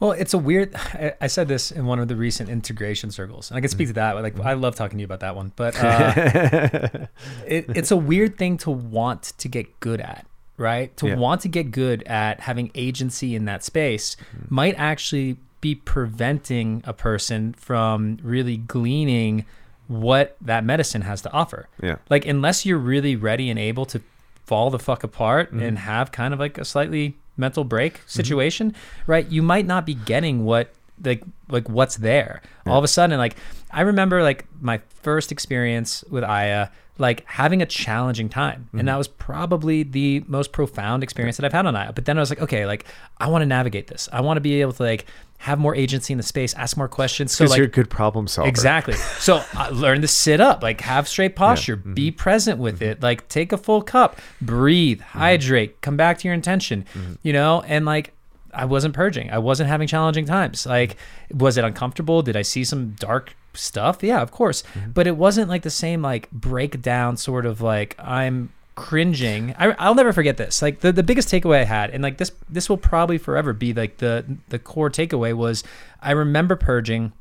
Well, 0.01 0.11
it's 0.13 0.33
a 0.33 0.37
weird. 0.37 0.73
I, 0.75 1.13
I 1.19 1.27
said 1.27 1.47
this 1.49 1.71
in 1.71 1.85
one 1.85 1.99
of 1.99 2.07
the 2.07 2.15
recent 2.15 2.49
integration 2.49 3.11
circles, 3.11 3.51
and 3.51 3.57
I 3.57 3.61
can 3.61 3.69
speak 3.69 3.87
to 3.89 3.93
that. 3.95 4.15
Like, 4.15 4.39
I 4.39 4.53
love 4.53 4.75
talking 4.75 4.97
to 4.97 5.01
you 5.01 5.09
about 5.11 5.19
that 5.27 5.35
one, 5.35 5.51
but 5.57 5.75
uh, 5.75 6.13
it, 7.45 7.65
it's 7.79 7.91
a 7.91 7.97
weird 7.97 8.37
thing 8.37 8.57
to 8.59 8.71
want 8.71 9.23
to 9.43 9.47
get 9.49 9.67
good 9.81 9.99
at, 9.99 10.25
right? 10.57 10.95
To 10.97 11.07
Yeah. 11.07 11.15
want 11.15 11.41
to 11.41 11.49
get 11.49 11.71
good 11.71 12.03
at 12.03 12.39
having 12.41 12.71
agency 12.75 13.35
in 13.35 13.43
that 13.51 13.61
space 13.63 14.15
might 14.47 14.75
actually 14.77 15.35
be 15.59 15.75
preventing 15.75 16.81
a 16.85 16.93
person 16.93 17.51
from 17.53 18.19
really 18.23 18.55
gleaning 18.55 19.45
what 19.89 20.37
that 20.39 20.63
medicine 20.63 21.01
has 21.01 21.21
to 21.23 21.31
offer. 21.33 21.67
Yeah. 21.83 21.97
Like, 22.09 22.25
unless 22.25 22.65
you're 22.65 22.77
really 22.77 23.15
ready 23.17 23.49
and 23.49 23.59
able 23.59 23.85
to 23.87 24.01
fall 24.45 24.69
the 24.69 24.79
fuck 24.79 25.03
apart 25.03 25.49
Mm-hmm. 25.49 25.61
and 25.63 25.77
have 25.79 26.11
kind 26.11 26.33
of 26.33 26.39
like 26.39 26.57
a 26.57 26.63
slightly 26.65 27.17
mental 27.37 27.63
break 27.63 28.01
situation, 28.05 28.73
right? 29.07 29.27
You 29.29 29.41
might 29.41 29.65
not 29.65 29.85
be 29.85 29.95
getting 29.95 30.45
what 30.45 30.73
like 31.03 31.23
like 31.49 31.67
what's 31.69 31.95
there. 31.97 32.41
All 32.67 32.77
of 32.77 32.83
a 32.83 32.87
sudden, 32.87 33.17
like 33.17 33.35
I 33.71 33.81
remember 33.81 34.21
like 34.21 34.45
my 34.61 34.81
first 35.01 35.31
experience 35.31 36.03
with 36.09 36.23
Aya, 36.23 36.67
like 36.99 37.23
having 37.25 37.61
a 37.61 37.65
challenging 37.65 38.29
time. 38.29 38.65
Mm-hmm. 38.67 38.79
And 38.79 38.87
that 38.87 38.97
was 38.97 39.07
probably 39.07 39.83
the 39.83 40.23
most 40.27 40.51
profound 40.51 41.01
experience 41.01 41.37
that 41.37 41.45
I've 41.45 41.53
had 41.53 41.65
on 41.65 41.75
Aya. 41.75 41.93
But 41.93 42.05
then 42.05 42.17
I 42.17 42.19
was 42.21 42.29
like, 42.29 42.41
okay, 42.41 42.65
like 42.65 42.85
I 43.17 43.27
want 43.27 43.41
to 43.41 43.45
navigate 43.45 43.87
this. 43.87 44.07
I 44.11 44.21
want 44.21 44.37
to 44.37 44.41
be 44.41 44.61
able 44.61 44.73
to 44.73 44.83
like 44.83 45.05
have 45.39 45.57
more 45.57 45.73
agency 45.73 46.11
in 46.13 46.17
the 46.17 46.23
space, 46.23 46.53
ask 46.55 46.75
more 46.75 46.89
questions. 46.89 47.31
So 47.31 47.45
like 47.45 47.57
you're 47.57 47.67
a 47.67 47.69
good 47.69 47.89
problem 47.89 48.27
solver 48.27 48.49
Exactly. 48.49 48.95
So 48.95 49.41
uh, 49.55 49.69
learn 49.71 50.01
to 50.01 50.07
sit 50.07 50.41
up, 50.41 50.61
like 50.61 50.81
have 50.81 51.07
straight 51.07 51.35
posture, 51.35 51.77
Mm-hmm. 51.77 51.93
be 51.93 52.11
present 52.11 52.59
with 52.59 52.81
it, 52.81 53.01
like 53.01 53.27
take 53.29 53.53
a 53.53 53.57
full 53.57 53.81
cup, 53.81 54.19
breathe, 54.41 54.99
Mm-hmm. 54.99 55.19
hydrate, 55.19 55.79
come 55.81 55.95
back 55.95 56.17
to 56.19 56.27
your 56.27 56.35
intention, 56.35 56.85
you 57.23 57.31
know, 57.31 57.61
and 57.65 57.85
like 57.85 58.13
I 58.53 58.65
wasn't 58.65 58.95
purging. 58.95 59.29
I 59.31 59.37
wasn't 59.37 59.69
having 59.69 59.87
challenging 59.87 60.25
times. 60.25 60.65
Like, 60.65 60.97
was 61.31 61.55
it 61.55 61.63
uncomfortable? 61.63 62.23
Did 62.23 62.35
I 62.35 62.41
see 62.41 62.63
some 62.63 62.91
dark 62.99 63.35
stuff? 63.53 64.03
Yeah, 64.03 64.21
of 64.21 64.31
course. 64.31 64.63
Mm-hmm. 64.73 64.91
But 64.91 65.07
it 65.07 65.17
wasn't 65.17 65.49
like 65.49 65.63
the 65.63 65.69
same 65.69 66.01
like 66.01 66.29
breakdown 66.31 67.17
sort 67.17 67.45
of 67.45 67.61
like 67.61 67.95
I'm 67.99 68.51
cringing. 68.75 69.53
I, 69.59 69.71
I'll 69.77 69.95
never 69.95 70.13
forget 70.13 70.37
this. 70.37 70.61
Like 70.61 70.79
the, 70.79 70.91
the 70.91 71.03
biggest 71.03 71.29
takeaway 71.29 71.61
I 71.61 71.65
had, 71.65 71.89
and 71.89 72.01
like 72.01 72.17
this 72.17 72.31
this 72.49 72.69
will 72.69 72.77
probably 72.77 73.17
forever 73.17 73.53
be 73.53 73.73
like 73.73 73.97
the 73.97 74.25
the 74.47 74.59
core 74.59 74.89
takeaway 74.89 75.33
was 75.33 75.63
I 76.01 76.11
remember 76.11 76.55
purging 76.55 77.11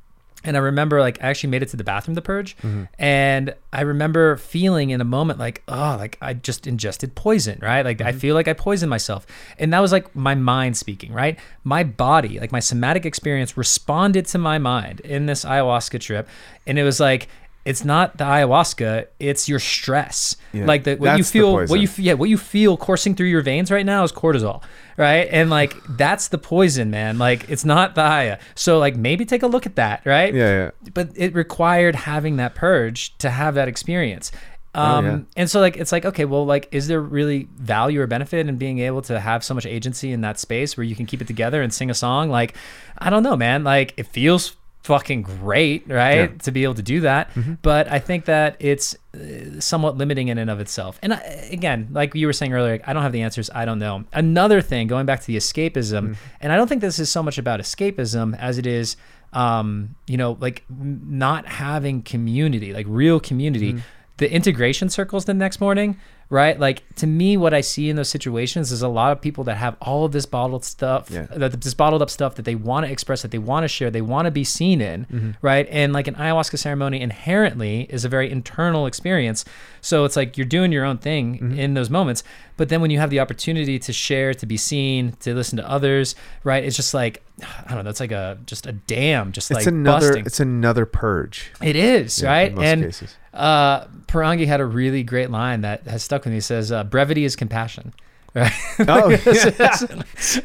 and 0.45 0.57
I 0.57 0.61
remember 0.61 1.01
like 1.01 1.23
I 1.23 1.29
actually 1.29 1.51
made 1.51 1.63
it 1.63 1.69
to 1.71 1.77
the 1.77 1.85
bathroom 1.85 2.15
to 2.15 2.23
purge, 2.23 2.57
mm-hmm. 2.59 2.85
and 2.99 3.55
I 3.73 3.83
remember 3.83 4.37
feeling 4.37 4.91
in 4.91 5.01
a 5.01 5.05
moment 5.05 5.39
like, 5.39 5.63
oh, 5.69 5.97
like 5.99 6.17
I 6.21 6.35
just 6.35 6.67
ingested 6.67 7.15
poison, 7.15 7.59
right? 7.61 7.85
Like 7.85 8.01
I 8.01 8.11
mm-hmm. 8.11 8.19
feel 8.19 8.35
like 8.35 8.49
I 8.49 8.53
poisoned 8.53 8.91
myself, 8.91 9.27
and 9.59 9.73
that 9.73 9.81
was 9.81 9.93
like 9.93 10.15
my 10.15 10.35
mind 10.35 10.77
speaking, 10.77 11.13
right? 11.13 11.39
My 11.65 11.83
body, 11.85 12.39
like 12.39 12.53
my 12.53 12.61
somatic 12.61 13.05
experience, 13.05 13.57
responded 13.57 14.27
to 14.27 14.39
my 14.39 14.59
mind 14.59 15.01
in 15.01 15.27
this 15.27 15.45
ayahuasca 15.45 16.01
trip, 16.01 16.29
and 16.67 16.79
it 16.79 16.85
was 16.85 17.01
like. 17.01 17.29
It's 17.69 17.85
not 17.85 18.17
the 18.17 18.25
ayahuasca; 18.25 19.07
it's 19.21 19.49
your 19.49 19.59
stress. 19.59 20.37
Yeah. 20.53 20.65
Like 20.67 20.85
the 20.85 20.97
what 20.97 21.19
you 21.19 21.25
feel, 21.25 21.67
what 21.67 21.81
you 21.81 21.89
yeah, 21.99 22.15
what 22.15 22.29
you 22.29 22.39
feel 22.39 22.77
coursing 22.77 23.15
through 23.15 23.27
your 23.27 23.43
veins 23.43 23.71
right 23.71 23.85
now 23.85 24.05
is 24.05 24.13
cortisol, 24.13 24.63
right? 24.97 25.29
And 25.31 25.51
like 25.51 25.75
that's 25.89 26.29
the 26.29 26.39
poison, 26.39 26.91
man. 26.91 27.19
Like 27.19 27.49
it's 27.51 27.65
not 27.65 27.95
the 27.95 28.03
aya. 28.03 28.39
So 28.55 28.79
like 28.79 28.97
maybe 28.97 29.25
take 29.25 29.43
a 29.43 29.47
look 29.47 29.67
at 29.67 29.77
that, 29.77 30.05
right? 30.05 30.35
yeah 30.35 30.71
yeah 30.85 30.91
but 30.95 31.11
it 31.15 31.35
required 31.35 31.95
having 31.95 32.37
that 32.37 32.55
purge 32.55 33.17
to 33.19 33.31
have 33.31 33.55
that 33.55 33.69
experience. 33.69 34.33
Um, 34.75 35.05
Oh, 35.05 35.09
yeah. 35.09 35.19
And 35.37 35.51
so, 35.51 35.61
like, 35.61 35.77
it's 35.77 35.93
like, 35.93 36.05
okay, 36.05 36.25
well, 36.25 36.45
like, 36.47 36.69
is 36.71 36.87
there 36.89 37.01
really 37.01 37.49
value 37.57 38.01
or 38.01 38.07
benefit 38.07 38.47
in 38.47 38.57
being 38.59 38.79
able 38.81 39.03
to 39.03 39.19
have 39.19 39.43
so 39.43 39.55
much 39.55 39.67
agency 39.67 40.13
in 40.13 40.21
that 40.21 40.39
space 40.39 40.77
where 40.77 40.85
you 40.85 40.95
can 40.95 41.07
keep 41.07 41.21
it 41.21 41.27
together 41.27 41.63
and 41.63 41.73
sing 41.73 41.91
a 41.91 41.95
song? 41.95 42.29
Like, 42.31 42.55
I 42.99 43.11
don't 43.11 43.23
know, 43.23 43.37
man. 43.37 43.65
Like, 43.65 43.95
it 43.97 44.07
feels 44.07 44.55
fucking 44.89 45.23
great, 45.23 45.87
right? 45.87 46.15
Yeah. 46.17 46.27
Mm-hmm. 46.27 46.37
To 46.39 46.51
be 46.51 46.65
able 46.65 46.75
to 46.75 46.83
do 46.83 47.01
that. 47.01 47.31
But 47.63 47.85
I 47.93 47.99
think 47.99 48.25
that 48.25 48.57
it's 48.59 48.97
uh, 49.15 49.61
somewhat 49.61 49.97
limiting 49.99 50.29
in 50.29 50.39
and 50.39 50.51
of 50.51 50.61
itself. 50.61 50.99
And 51.03 51.13
I, 51.13 51.19
again, 51.53 51.89
like 51.93 52.15
you 52.15 52.27
were 52.27 52.33
saying 52.33 52.53
earlier, 52.55 52.81
I 52.87 52.93
don't 52.95 53.03
have 53.03 53.13
the 53.13 53.23
answers. 53.23 53.51
I 53.55 53.65
don't 53.67 53.79
know. 53.79 54.05
Another 54.13 54.61
thing, 54.63 54.87
going 54.87 55.07
back 55.07 55.21
to 55.21 55.27
the 55.27 55.37
escapism, 55.37 56.03
Mm-hmm. 56.09 56.13
and 56.41 56.53
I 56.53 56.57
don't 56.57 56.69
think 56.69 56.81
this 56.81 56.99
is 56.99 57.11
so 57.11 57.23
much 57.23 57.39
about 57.39 57.61
escapism 57.61 58.37
as 58.39 58.57
it 58.59 58.67
is 58.67 58.97
um, 59.35 59.95
you 60.07 60.17
know, 60.17 60.39
like 60.41 60.65
not 60.71 61.47
having 61.47 62.03
community, 62.03 62.73
like 62.73 62.87
real 62.89 63.21
community. 63.21 63.73
Mm-hmm. 63.75 63.81
The 64.17 64.33
integration 64.33 64.89
circles 64.89 65.27
the 65.27 65.35
next 65.35 65.61
morning, 65.61 65.97
right? 66.31 66.59
Like 66.61 66.83
to 66.97 67.07
me, 67.07 67.37
what 67.37 67.55
I 67.55 67.61
see 67.63 67.89
in 67.89 67.97
those 67.97 68.09
situations 68.11 68.71
is 68.73 68.83
a 68.83 68.89
lot 68.89 69.13
of 69.13 69.21
people 69.21 69.45
that 69.45 69.57
have 69.57 69.77
all 69.81 70.05
of 70.05 70.13
this 70.13 70.27
bottled 70.27 70.65
stuff, 70.65 71.11
Yeah. 71.11 71.27
that 71.31 71.61
this 71.61 71.75
bottled 71.75 72.03
up 72.03 72.11
stuff 72.11 72.35
that 72.35 72.45
they 72.45 72.55
want 72.55 72.85
to 72.87 72.93
express, 72.93 73.23
that 73.23 73.31
they 73.31 73.39
want 73.39 73.65
to 73.65 73.69
share, 73.69 73.91
they 73.91 74.03
want 74.03 74.27
to 74.27 74.31
be 74.31 74.45
seen 74.45 74.81
in, 74.81 75.07
Mm-hmm. 75.07 75.31
right? 75.43 75.67
And 75.71 75.93
like 75.93 76.07
an 76.07 76.17
ayahuasca 76.17 76.59
ceremony 76.59 77.01
inherently 77.01 77.83
is 77.91 78.05
a 78.05 78.09
very 78.09 78.31
internal 78.31 78.87
experience. 78.87 79.45
So 79.81 80.05
it's 80.05 80.17
like 80.17 80.37
you're 80.37 80.47
doing 80.47 80.73
your 80.73 80.85
own 80.85 80.99
thing 80.99 81.35
Mm-hmm. 81.39 81.59
in 81.59 81.75
those 81.75 81.89
moments. 81.91 82.23
But 82.59 82.69
then 82.69 82.83
when 82.83 82.91
you 82.91 82.99
have 82.99 83.09
the 83.09 83.21
opportunity 83.21 83.79
to 83.79 83.93
share, 83.95 84.35
to 84.35 84.45
be 84.45 84.59
seen, 84.59 85.13
to 85.21 85.35
listen 85.35 85.57
to 85.57 85.67
others, 85.69 86.15
right? 86.45 86.63
It's 86.63 86.77
just 86.77 86.93
like, 86.93 87.23
I 87.67 87.73
don't 87.75 87.85
know, 87.85 87.91
it's 87.91 88.01
like 88.01 88.13
a 88.13 88.37
just 88.45 88.67
a 88.67 88.73
dam, 88.73 89.33
just 89.33 89.51
it's 89.51 89.57
like 89.57 89.67
another 89.67 90.09
busting. 90.09 90.27
it's 90.27 90.41
another 90.41 90.85
purge 90.85 91.51
It 91.63 91.77
is, 91.77 92.21
Yeah, 92.21 92.29
right? 92.31 92.49
in 92.51 92.55
most 92.57 92.65
and 92.67 92.83
cases. 92.85 93.17
uh 93.33 93.87
Porangui 94.09 94.47
had 94.47 94.61
a 94.61 94.67
really 94.67 95.03
great 95.03 95.31
line 95.31 95.63
that 95.63 95.87
has 95.87 96.03
stuck 96.03 96.25
with 96.25 96.33
me. 96.33 96.37
He 96.37 96.41
says, 96.43 96.71
uh, 96.73 96.85
brevity 96.85 97.25
is 97.25 97.37
compassion. 97.37 97.95
Oh, 98.87 99.11
as, 99.11 99.91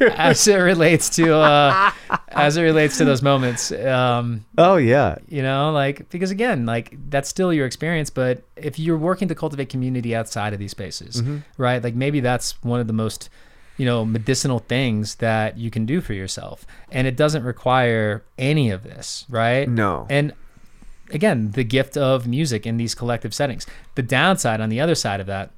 as 0.00 0.48
it 0.48 0.56
relates 0.56 1.08
to 1.10 1.34
uh, 1.34 1.90
as 2.28 2.56
it 2.56 2.62
relates 2.62 2.98
to 2.98 3.04
those 3.04 3.22
moments. 3.22 3.70
Um, 3.72 4.44
oh 4.58 4.76
yeah, 4.76 5.16
you 5.28 5.42
know, 5.42 5.70
like 5.72 6.08
because 6.10 6.30
again, 6.30 6.66
like 6.66 6.96
that's 7.10 7.28
still 7.28 7.52
your 7.52 7.66
experience, 7.66 8.10
but 8.10 8.42
if 8.56 8.78
you're 8.78 8.98
working 8.98 9.28
to 9.28 9.34
cultivate 9.34 9.68
community 9.68 10.14
outside 10.14 10.52
of 10.52 10.58
these 10.58 10.72
spaces, 10.72 11.22
Mm-hmm. 11.22 11.38
right? 11.58 11.82
Like 11.82 11.94
maybe 11.94 12.20
that's 12.20 12.60
one 12.62 12.80
of 12.80 12.86
the 12.86 12.92
most 12.92 13.28
you 13.76 13.84
know 13.86 14.04
medicinal 14.04 14.60
things 14.60 15.16
that 15.16 15.58
you 15.58 15.70
can 15.70 15.84
do 15.84 16.00
for 16.00 16.12
yourself 16.14 16.64
and 16.92 17.08
it 17.08 17.16
doesn't 17.16 17.42
require 17.42 18.22
any 18.38 18.70
of 18.70 18.84
this 18.84 19.26
right 19.28 19.68
No. 19.68 20.06
and 20.08 20.32
again 21.10 21.50
the 21.50 21.64
gift 21.64 21.96
of 21.96 22.24
music 22.28 22.68
in 22.68 22.76
these 22.76 22.94
collective 22.94 23.34
settings 23.34 23.66
the 23.96 24.02
downside 24.02 24.60
on 24.60 24.68
the 24.68 24.80
other 24.80 24.94
side 24.94 25.18
of 25.18 25.26
that 25.26 25.50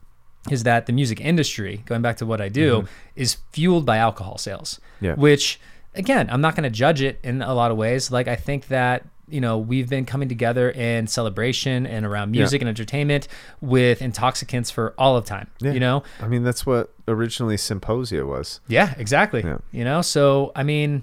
is 0.51 0.63
that 0.65 0.87
the 0.87 0.93
music 0.93 1.21
industry 1.21 1.83
going 1.87 2.03
back 2.03 2.17
to 2.17 2.27
what 2.27 2.41
i 2.41 2.49
do 2.49 2.87
is 3.15 3.37
fueled 3.53 3.85
by 3.87 3.97
alcohol 3.97 4.39
sales 4.39 4.81
Mm-hmm. 4.97 5.05
Yeah. 5.05 5.15
which 5.15 5.61
again 5.95 6.29
i'm 6.31 6.41
not 6.41 6.55
going 6.57 6.65
to 6.65 6.71
judge 6.71 7.03
it 7.03 7.19
in 7.23 7.43
a 7.43 7.53
lot 7.55 7.71
of 7.71 7.77
ways 7.77 8.11
like 8.11 8.29
i 8.29 8.37
think 8.37 8.69
that 8.69 9.05
you 9.29 9.41
know 9.41 9.59
we've 9.59 9.89
been 9.91 10.05
coming 10.07 10.29
together 10.29 10.71
in 10.71 11.07
celebration 11.07 11.85
and 11.87 12.07
around 12.07 12.31
music 12.31 12.63
and 12.63 12.69
entertainment 12.69 13.27
with 13.61 14.01
intoxicants 14.01 14.71
for 14.71 14.95
all 14.97 15.17
of 15.17 15.25
time 15.25 15.49
Yeah. 15.61 15.73
you 15.73 15.81
know 15.81 16.03
I 16.21 16.29
mean, 16.29 16.45
that's 16.45 16.65
what 16.65 16.93
originally 17.09 17.57
Symposia 17.57 18.25
was. 18.27 18.61
yeah, 18.69 18.95
exactly. 18.99 19.43
Yeah. 19.45 19.59
You 19.71 19.85
know, 19.85 20.01
so 20.03 20.51
I 20.57 20.63
mean, 20.65 21.03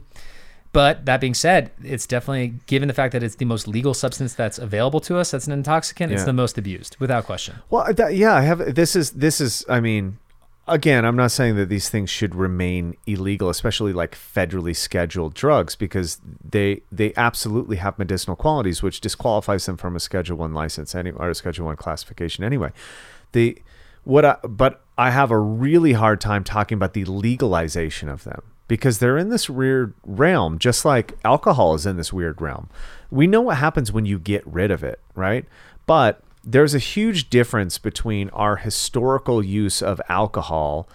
but 0.74 1.06
that 1.06 1.22
being 1.22 1.36
said, 1.36 1.72
it's 1.84 2.08
definitely 2.08 2.56
given 2.66 2.88
the 2.88 2.95
fact 2.95 3.14
that 3.14 3.22
it's 3.22 3.36
the 3.36 3.45
most 3.45 3.68
legal 3.68 3.94
substance 3.94 4.34
that's 4.34 4.58
available 4.58 5.00
to 5.02 5.18
us. 5.18 5.30
That's 5.30 5.45
an 5.45 5.54
intoxicant. 5.54 6.12
It's 6.12 6.24
the 6.24 6.34
most 6.34 6.58
abused, 6.58 6.98
without 7.00 7.26
question. 7.26 7.58
Well, 7.70 7.94
that, 7.94 8.16
yeah, 8.16 8.34
I 8.34 8.41
have. 8.41 8.74
This 8.74 8.95
is 8.95 9.12
this 9.12 9.40
is. 9.40 9.64
I 9.70 9.80
mean, 9.80 10.18
again, 10.68 11.06
I'm 11.06 11.16
not 11.16 11.32
saying 11.32 11.58
that 11.58 11.70
these 11.70 11.90
things 11.90 12.10
should 12.10 12.34
remain 12.34 12.98
illegal, 13.06 13.50
especially 13.50 13.94
like 13.94 14.16
federally 14.16 14.76
scheduled 14.76 15.36
drugs, 15.36 15.76
because 15.76 16.20
they 16.44 16.82
they 16.91 17.14
absolutely 17.16 17.78
have 17.78 18.00
medicinal 18.00 18.36
qualities, 18.36 18.82
which 18.82 19.00
disqualifies 19.00 19.68
them 19.68 19.78
from 19.78 19.95
a 19.95 20.00
Schedule 20.00 20.38
One 20.38 20.56
license 20.56 20.95
any 20.95 21.12
or 21.12 21.30
a 21.30 21.36
Schedule 21.36 21.68
One 21.68 21.76
classification 21.76 22.44
anyway. 22.44 22.72
The 23.34 23.62
what 24.06 24.26
I, 24.26 24.38
but 24.44 24.82
I 24.98 25.12
have 25.12 25.30
a 25.30 25.38
really 25.38 25.94
hard 25.94 26.20
time 26.20 26.44
talking 26.44 26.78
about 26.78 26.94
the 26.94 27.06
legalization 27.06 28.10
of 28.10 28.24
them 28.24 28.41
because 28.68 28.99
they're 28.99 29.18
in 29.18 29.30
this 29.30 29.49
weird 29.49 29.94
realm, 30.06 30.57
just 30.57 30.85
like 30.85 31.18
alcohol 31.23 31.76
is 31.76 31.85
in 31.85 31.98
this 31.98 32.14
weird 32.14 32.41
realm. 32.41 32.69
We 33.11 33.27
know 33.27 33.41
what 33.41 33.57
happens 33.57 33.91
when 33.91 34.06
you 34.06 34.18
get 34.19 34.45
rid 34.48 34.72
of 34.72 34.84
it, 34.84 34.99
right? 35.15 35.45
But 35.85 36.23
there's 36.44 36.73
a 36.73 36.80
huge 36.80 37.30
difference 37.30 37.77
between 37.77 38.30
our 38.30 38.57
historical 38.57 39.44
use 39.44 39.81
of 39.81 40.02
alcohol 40.10 40.88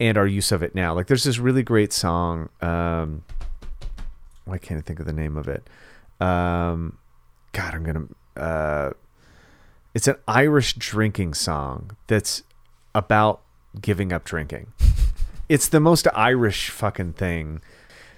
and 0.00 0.18
our 0.18 0.26
use 0.26 0.52
of 0.52 0.62
it 0.62 0.74
now. 0.74 0.94
Like 0.94 1.06
there's 1.06 1.24
this 1.24 1.38
really 1.38 1.62
great 1.62 1.92
song. 1.92 2.48
Um, 2.60 3.22
why 4.44 4.58
can't 4.58 4.78
I 4.78 4.82
think 4.82 5.00
of 5.00 5.06
the 5.06 5.12
name 5.12 5.36
of 5.36 5.48
it? 5.48 5.68
Um, 6.20 6.98
God, 7.52 7.74
I'm 7.74 7.84
gonna. 7.84 8.06
Uh, 8.36 8.92
it's 9.94 10.06
an 10.08 10.16
Irish 10.28 10.74
drinking 10.74 11.34
song 11.34 11.96
that's 12.06 12.42
about 12.94 13.40
giving 13.80 14.12
up 14.12 14.24
drinking. 14.24 14.68
it's 15.48 15.68
the 15.68 15.80
most 15.80 16.06
Irish 16.14 16.70
fucking 16.70 17.14
thing. 17.14 17.60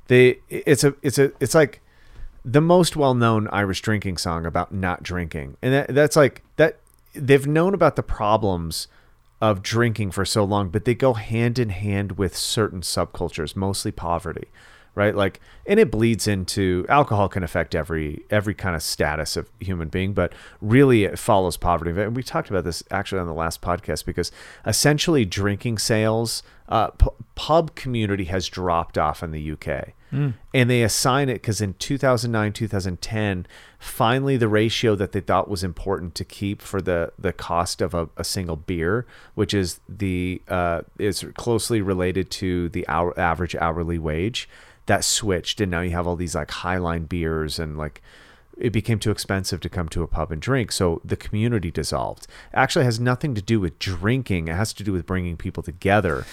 They 0.06 0.40
it's 0.48 0.84
a 0.84 0.94
it's 1.02 1.18
a 1.18 1.32
it's 1.40 1.54
like 1.54 1.80
the 2.44 2.60
most 2.60 2.96
well-known 2.96 3.48
Irish 3.48 3.82
drinking 3.82 4.16
song 4.16 4.46
about 4.46 4.72
not 4.72 5.02
drinking. 5.02 5.56
And 5.60 5.74
that, 5.74 5.94
that's 5.94 6.16
like 6.16 6.42
that 6.56 6.78
they've 7.14 7.46
known 7.46 7.74
about 7.74 7.96
the 7.96 8.02
problems 8.02 8.88
of 9.40 9.62
drinking 9.62 10.10
for 10.10 10.24
so 10.24 10.44
long, 10.44 10.68
but 10.68 10.84
they 10.84 10.94
go 10.94 11.12
hand 11.12 11.58
in 11.58 11.68
hand 11.68 12.12
with 12.12 12.36
certain 12.36 12.80
subcultures, 12.80 13.54
mostly 13.54 13.92
poverty, 13.92 14.48
right? 14.98 15.14
Like 15.14 15.40
and 15.64 15.78
it 15.78 15.92
bleeds 15.92 16.26
into 16.26 16.84
alcohol 16.88 17.28
can 17.28 17.44
affect 17.44 17.74
every 17.76 18.24
every 18.30 18.52
kind 18.52 18.74
of 18.74 18.82
status 18.82 19.36
of 19.36 19.48
human 19.60 19.88
being, 19.88 20.12
but 20.12 20.32
really 20.60 21.04
it 21.04 21.18
follows 21.18 21.56
poverty. 21.56 21.92
And 21.98 22.16
we 22.16 22.22
talked 22.24 22.50
about 22.50 22.64
this 22.64 22.82
actually 22.90 23.20
on 23.20 23.28
the 23.28 23.32
last 23.32 23.62
podcast 23.62 24.04
because 24.04 24.32
essentially 24.66 25.24
drinking 25.24 25.78
sales 25.78 26.42
uh, 26.68 26.88
p- 26.88 27.06
pub 27.36 27.76
community 27.76 28.24
has 28.24 28.48
dropped 28.48 28.98
off 28.98 29.22
in 29.22 29.30
the 29.30 29.52
UK. 29.52 29.94
And 30.54 30.70
they 30.70 30.82
assign 30.82 31.28
it 31.28 31.34
because 31.34 31.60
in 31.60 31.74
2009, 31.74 32.52
2010, 32.54 33.46
finally 33.78 34.36
the 34.36 34.48
ratio 34.48 34.94
that 34.94 35.12
they 35.12 35.20
thought 35.20 35.48
was 35.48 35.62
important 35.62 36.14
to 36.16 36.24
keep 36.24 36.62
for 36.62 36.80
the, 36.80 37.12
the 37.18 37.32
cost 37.32 37.82
of 37.82 37.92
a, 37.92 38.08
a 38.16 38.24
single 38.24 38.56
beer, 38.56 39.06
which 39.34 39.52
is 39.52 39.80
the 39.88 40.40
uh, 40.48 40.80
is 40.98 41.26
closely 41.36 41.82
related 41.82 42.30
to 42.30 42.70
the 42.70 42.88
hour, 42.88 43.18
average 43.20 43.54
hourly 43.56 43.98
wage, 43.98 44.48
that 44.88 45.04
switched, 45.04 45.60
and 45.60 45.70
now 45.70 45.82
you 45.82 45.90
have 45.90 46.06
all 46.06 46.16
these 46.16 46.34
like 46.34 46.48
highline 46.48 47.08
beers 47.08 47.58
and 47.58 47.78
like 47.78 48.02
it 48.56 48.70
became 48.70 48.98
too 48.98 49.12
expensive 49.12 49.60
to 49.60 49.68
come 49.68 49.88
to 49.90 50.02
a 50.02 50.08
pub 50.08 50.32
and 50.32 50.42
drink. 50.42 50.72
So 50.72 51.00
the 51.04 51.16
community 51.16 51.70
dissolved. 51.70 52.26
Actually, 52.52 52.84
has 52.84 52.98
nothing 52.98 53.34
to 53.36 53.42
do 53.42 53.60
with 53.60 53.78
drinking. 53.78 54.48
It 54.48 54.56
has 54.56 54.72
to 54.74 54.82
do 54.82 54.92
with 54.92 55.06
bringing 55.06 55.36
people 55.36 55.62
together. 55.62 56.26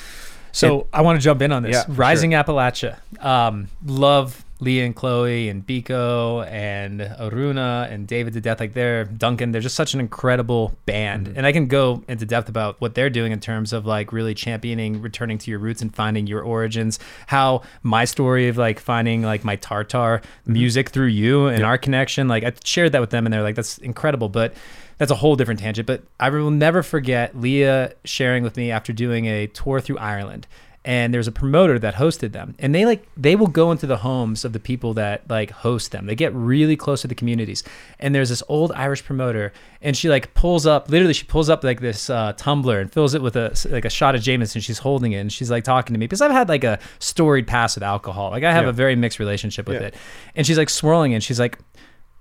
So 0.56 0.88
I 0.94 1.02
want 1.02 1.20
to 1.20 1.24
jump 1.24 1.42
in 1.42 1.52
on 1.52 1.64
this. 1.64 1.76
Yeah, 1.76 1.84
Rising 1.90 2.32
Appalachia. 2.32 2.98
Um, 3.24 3.68
love 3.86 4.44
Leah 4.62 4.86
and 4.86 4.96
Chloe 4.96 5.50
and 5.50 5.68
Biko 5.68 6.48
and 6.50 7.02
Aruna 7.02 7.92
and 7.92 8.08
David 8.08 8.34
to 8.34 8.42
death. 8.42 8.62
Like 8.62 8.74
they're 8.74 9.04
Duncan. 9.04 9.52
They're 9.52 9.62
just 9.62 9.76
such 9.76 9.94
an 9.94 10.00
incredible 10.00 10.74
band. 10.86 11.28
Mm-hmm. 11.28 11.38
And 11.38 11.46
I 11.46 11.52
can 11.52 11.68
go 11.68 12.04
into 12.08 12.26
depth 12.26 12.48
about 12.48 12.80
what 12.80 12.96
they're 12.96 13.10
doing 13.10 13.34
in 13.34 13.42
terms 13.42 13.74
of 13.74 13.86
like 13.86 14.14
really 14.14 14.34
championing 14.34 15.02
returning 15.02 15.38
to 15.40 15.52
your 15.52 15.60
roots 15.60 15.82
and 15.82 15.94
finding 15.94 16.26
your 16.26 16.42
origins. 16.42 17.00
How 17.28 17.64
my 17.84 18.06
story 18.06 18.48
of 18.48 18.56
like 18.58 18.80
finding 18.80 19.24
like 19.24 19.44
my 19.44 19.58
Tartar 19.58 20.22
Mm-hmm. 20.22 20.54
music 20.54 20.90
through 20.90 21.08
you 21.08 21.48
and 21.48 21.64
our 21.64 21.78
connection. 21.78 22.28
Like 22.30 22.44
I 22.46 22.54
shared 22.64 22.94
that 22.94 23.02
with 23.02 23.10
them 23.10 23.26
and 23.26 23.34
they're 23.34 23.44
like, 23.44 23.56
that's 23.56 23.78
incredible. 23.80 24.30
But 24.30 24.54
that's 24.98 25.12
a 25.12 25.16
whole 25.16 25.36
different 25.36 25.60
tangent. 25.60 25.86
But 25.88 26.04
I 26.20 26.30
will 26.30 26.52
never 26.52 26.84
forget 26.84 27.38
Leah 27.40 27.94
sharing 28.04 28.44
with 28.44 28.58
me 28.58 28.72
after 28.72 28.94
doing 28.94 29.26
a 29.26 29.48
tour 29.48 29.80
through 29.82 29.98
Ireland. 29.98 30.48
And 30.88 31.12
there's 31.12 31.28
a 31.28 31.32
promoter 31.32 31.80
that 31.80 31.96
hosted 31.96 32.32
them. 32.32 32.54
And 32.60 32.76
they 32.76 32.86
like 32.86 33.08
they 33.18 33.36
will 33.36 33.48
go 33.48 33.72
into 33.72 33.88
the 33.88 33.98
homes 33.98 34.46
of 34.46 34.54
the 34.54 34.60
people 34.60 34.94
that 34.94 35.28
like 35.28 35.50
host 35.50 35.92
them. 35.92 36.06
They 36.06 36.14
get 36.14 36.32
really 36.36 36.76
close 36.76 37.02
to 37.02 37.08
the 37.08 37.16
communities. 37.16 37.64
And 38.00 38.14
there's 38.14 38.30
this 38.30 38.44
old 38.48 38.72
Irish 38.74 39.04
promoter 39.04 39.52
and 39.82 39.98
she 39.98 40.10
like 40.10 40.36
pulls 40.36 40.68
up 40.68 40.88
literally 40.88 41.14
she 41.16 41.26
pulls 41.26 41.50
up 41.50 41.64
like 41.64 41.82
this 41.82 42.08
uh, 42.12 42.34
tumbler 42.38 42.80
and 42.80 42.94
fills 42.94 43.16
it 43.16 43.24
with 43.24 43.36
a 43.36 43.58
like 43.72 43.86
a 43.86 43.90
shot 43.90 44.14
of 44.14 44.22
Jameson. 44.22 44.62
She's 44.62 44.78
holding 44.78 45.14
it 45.14 45.18
and 45.22 45.34
she's 45.34 45.50
like 45.50 45.64
talking 45.64 45.96
to 45.96 46.00
me 46.00 46.06
because 46.06 46.22
I've 46.22 46.30
had 46.30 46.50
like 46.50 46.64
a 46.64 46.78
storied 47.00 47.48
past 47.48 47.78
with 47.78 47.84
alcohol. 47.84 48.30
Like 48.30 48.44
I 48.44 48.52
have 48.54 48.66
Yeah. 48.66 48.70
a 48.70 48.74
very 48.74 48.96
mixed 48.96 49.18
relationship 49.18 49.68
with 49.68 49.82
Yeah. 49.82 49.88
it. 49.88 49.96
And 50.36 50.46
she's 50.46 50.60
like 50.60 50.70
swirling 50.70 51.16
and 51.16 51.24
she's 51.24 51.40
like 51.40 51.58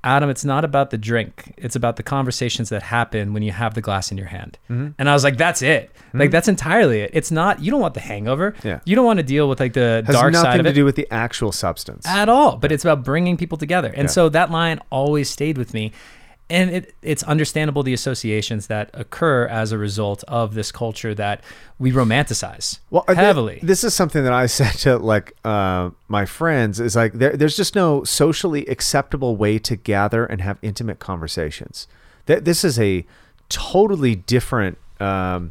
Adam, 0.04 0.28
it's 0.30 0.44
not 0.44 0.64
about 0.64 0.90
the 0.90 0.98
drink. 0.98 1.54
It's 1.56 1.74
about 1.74 1.96
the 1.96 2.02
conversations 2.02 2.68
that 2.68 2.82
happen 2.82 3.32
when 3.32 3.42
you 3.42 3.50
have 3.52 3.74
the 3.74 3.80
glass 3.80 4.12
in 4.12 4.18
your 4.18 4.26
hand. 4.28 4.58
Mm-hmm. 4.70 4.88
And 4.98 5.08
I 5.08 5.14
was 5.14 5.24
like, 5.24 5.36
that's 5.38 5.62
it. 5.62 5.90
Like 6.12 6.30
that's 6.30 6.46
entirely 6.46 7.00
it. 7.00 7.10
It's 7.12 7.30
not. 7.32 7.60
You 7.60 7.70
don't 7.72 7.80
want 7.80 7.94
the 7.94 8.00
hangover. 8.00 8.54
Yeah. 8.62 8.78
You 8.84 8.94
don't 8.94 9.06
want 9.06 9.16
to 9.18 9.22
deal 9.24 9.48
with 9.48 9.58
like 9.58 9.72
the 9.72 10.04
Has 10.06 10.14
dark 10.14 10.32
side 10.34 10.40
of 10.40 10.44
it. 10.44 10.48
Nothing 10.58 10.64
to 10.64 10.72
do 10.72 10.84
with 10.84 10.94
the 10.94 11.08
actual 11.10 11.50
substance. 11.50 12.06
at 12.06 12.28
all. 12.28 12.56
But 12.56 12.70
it's 12.70 12.84
about 12.84 13.02
bringing 13.02 13.36
people 13.36 13.58
together. 13.58 13.88
And 13.88 14.04
Yeah. 14.04 14.12
so 14.12 14.28
that 14.28 14.50
line 14.50 14.78
always 14.90 15.28
stayed 15.30 15.58
with 15.58 15.74
me. 15.74 15.90
And 16.50 16.70
it, 16.70 16.94
it's 17.00 17.22
understandable 17.22 17.82
the 17.82 17.94
associations 17.94 18.66
that 18.66 18.90
occur 18.92 19.46
as 19.46 19.72
a 19.72 19.78
result 19.78 20.24
of 20.28 20.54
this 20.54 20.70
culture 20.70 21.14
that 21.14 21.42
we 21.78 21.90
romanticize 21.90 22.80
well 22.90 23.04
heavily. 23.08 23.60
this 23.62 23.82
is 23.82 23.94
something 23.94 24.22
that 24.24 24.32
i 24.32 24.46
said 24.58 24.72
to 24.72 24.98
like 24.98 25.34
uh, 25.44 25.90
my 26.08 26.26
friends 26.26 26.80
is 26.80 26.94
like 26.94 27.14
there, 27.14 27.36
there's 27.36 27.56
just 27.56 27.74
no 27.74 28.04
socially 28.04 28.66
acceptable 28.66 29.36
way 29.36 29.58
to 29.58 29.74
gather 29.74 30.26
and 30.26 30.40
have 30.40 30.58
intimate 30.62 30.98
conversations. 30.98 31.88
Th- 32.26 32.40
this 32.44 32.62
is 32.62 32.78
a 32.78 33.06
totally 33.48 34.14
different 34.14 34.78
um, 35.00 35.50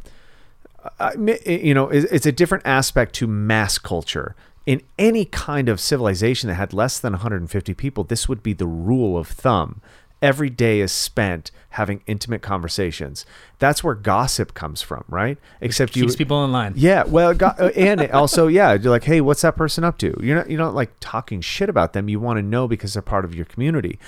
I 1.00 1.12
you 1.46 1.74
know 1.74 1.88
it's 1.88 2.26
a 2.26 2.32
different 2.32 2.66
aspect 2.66 3.14
to 3.16 3.26
mass 3.26 3.78
culture. 3.78 4.34
In 4.66 4.80
any 4.98 5.26
kind 5.26 5.68
of 5.68 5.78
civilization 5.78 6.48
that 6.48 6.54
had 6.54 6.72
less 6.72 6.98
than 6.98 7.12
150 7.12 7.74
people 7.74 8.04
this 8.04 8.28
would 8.28 8.42
be 8.42 8.52
the 8.52 8.66
rule 8.66 9.18
of 9.18 9.28
thumb 9.28 9.80
every 10.24 10.50
day 10.50 10.80
is 10.80 10.92
spent 10.92 11.50
having 11.70 12.00
intimate 12.06 12.40
conversations 12.42 13.26
that's 13.58 13.82
where 13.82 13.94
gossip 13.94 14.54
comes 14.54 14.82
from 14.82 15.04
right 15.08 15.38
except 15.60 15.96
you 15.96 16.02
Keeps 16.04 16.16
people 16.16 16.44
in 16.44 16.52
line. 16.52 16.72
yeah, 16.76 17.04
well, 17.04 17.32
got, 17.34 17.60
uh, 17.60 17.66
and 17.76 18.10
also, 18.10 18.46
yeah, 18.46 18.74
you're 18.74 18.90
like, 18.90 19.04
hey, 19.04 19.20
what's 19.20 19.42
that 19.42 19.56
person 19.56 19.84
up 19.84 19.96
to? 19.98 20.14
You're 20.20 20.36
not, 20.36 20.50
you're 20.50 20.58
not 20.58 20.74
like 20.74 20.92
talking 21.00 21.40
shit 21.40 21.68
about 21.68 21.92
them. 21.94 22.08
You 22.08 22.20
want 22.20 22.36
to 22.38 22.42
know 22.42 22.68
because 22.68 22.92
they're 22.94 23.02
part 23.02 23.24
of 23.24 23.34
your 23.34 23.46
community. 23.46 23.98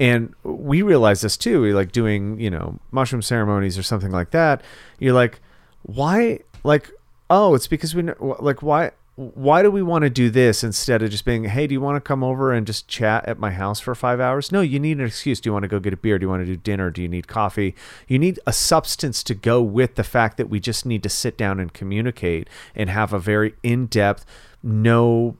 And 0.00 0.34
we 0.42 0.82
realize 0.82 1.20
this 1.20 1.36
too. 1.36 1.60
We're 1.60 1.74
like 1.74 1.92
doing, 1.92 2.40
you 2.40 2.50
know, 2.50 2.80
mushroom 2.90 3.22
ceremonies 3.22 3.78
or 3.78 3.82
something 3.84 4.10
like 4.10 4.30
that. 4.32 4.62
You're 4.98 5.14
like, 5.14 5.40
why? 5.82 6.40
Like, 6.64 6.90
oh, 7.30 7.54
it's 7.54 7.68
because 7.68 7.94
we 7.94 8.02
know, 8.02 8.36
like, 8.40 8.62
why? 8.62 8.90
Why 9.16 9.62
do 9.62 9.70
we 9.70 9.82
want 9.82 10.02
to 10.02 10.10
do 10.10 10.28
this 10.28 10.64
instead 10.64 11.00
of 11.00 11.10
just 11.10 11.24
being, 11.24 11.44
hey, 11.44 11.68
do 11.68 11.72
you 11.72 11.80
want 11.80 11.96
to 11.96 12.00
come 12.00 12.24
over 12.24 12.52
and 12.52 12.66
just 12.66 12.88
chat 12.88 13.24
at 13.28 13.38
my 13.38 13.52
house 13.52 13.78
for 13.78 13.94
five 13.94 14.18
hours? 14.18 14.50
No, 14.50 14.60
you 14.60 14.80
need 14.80 14.98
an 14.98 15.06
excuse. 15.06 15.40
Do 15.40 15.48
you 15.48 15.52
want 15.52 15.62
to 15.62 15.68
go 15.68 15.78
get 15.78 15.92
a 15.92 15.96
beer? 15.96 16.18
Do 16.18 16.24
you 16.24 16.28
want 16.28 16.42
to 16.42 16.46
do 16.46 16.56
dinner? 16.56 16.90
Do 16.90 17.00
you 17.00 17.08
need 17.08 17.28
coffee? 17.28 17.76
You 18.08 18.18
need 18.18 18.40
a 18.44 18.52
substance 18.52 19.22
to 19.24 19.34
go 19.34 19.62
with 19.62 19.94
the 19.94 20.02
fact 20.02 20.36
that 20.38 20.48
we 20.48 20.58
just 20.58 20.84
need 20.84 21.04
to 21.04 21.08
sit 21.08 21.38
down 21.38 21.60
and 21.60 21.72
communicate 21.72 22.48
and 22.74 22.90
have 22.90 23.12
a 23.12 23.20
very 23.20 23.54
in 23.62 23.86
depth, 23.86 24.26
no, 24.64 25.36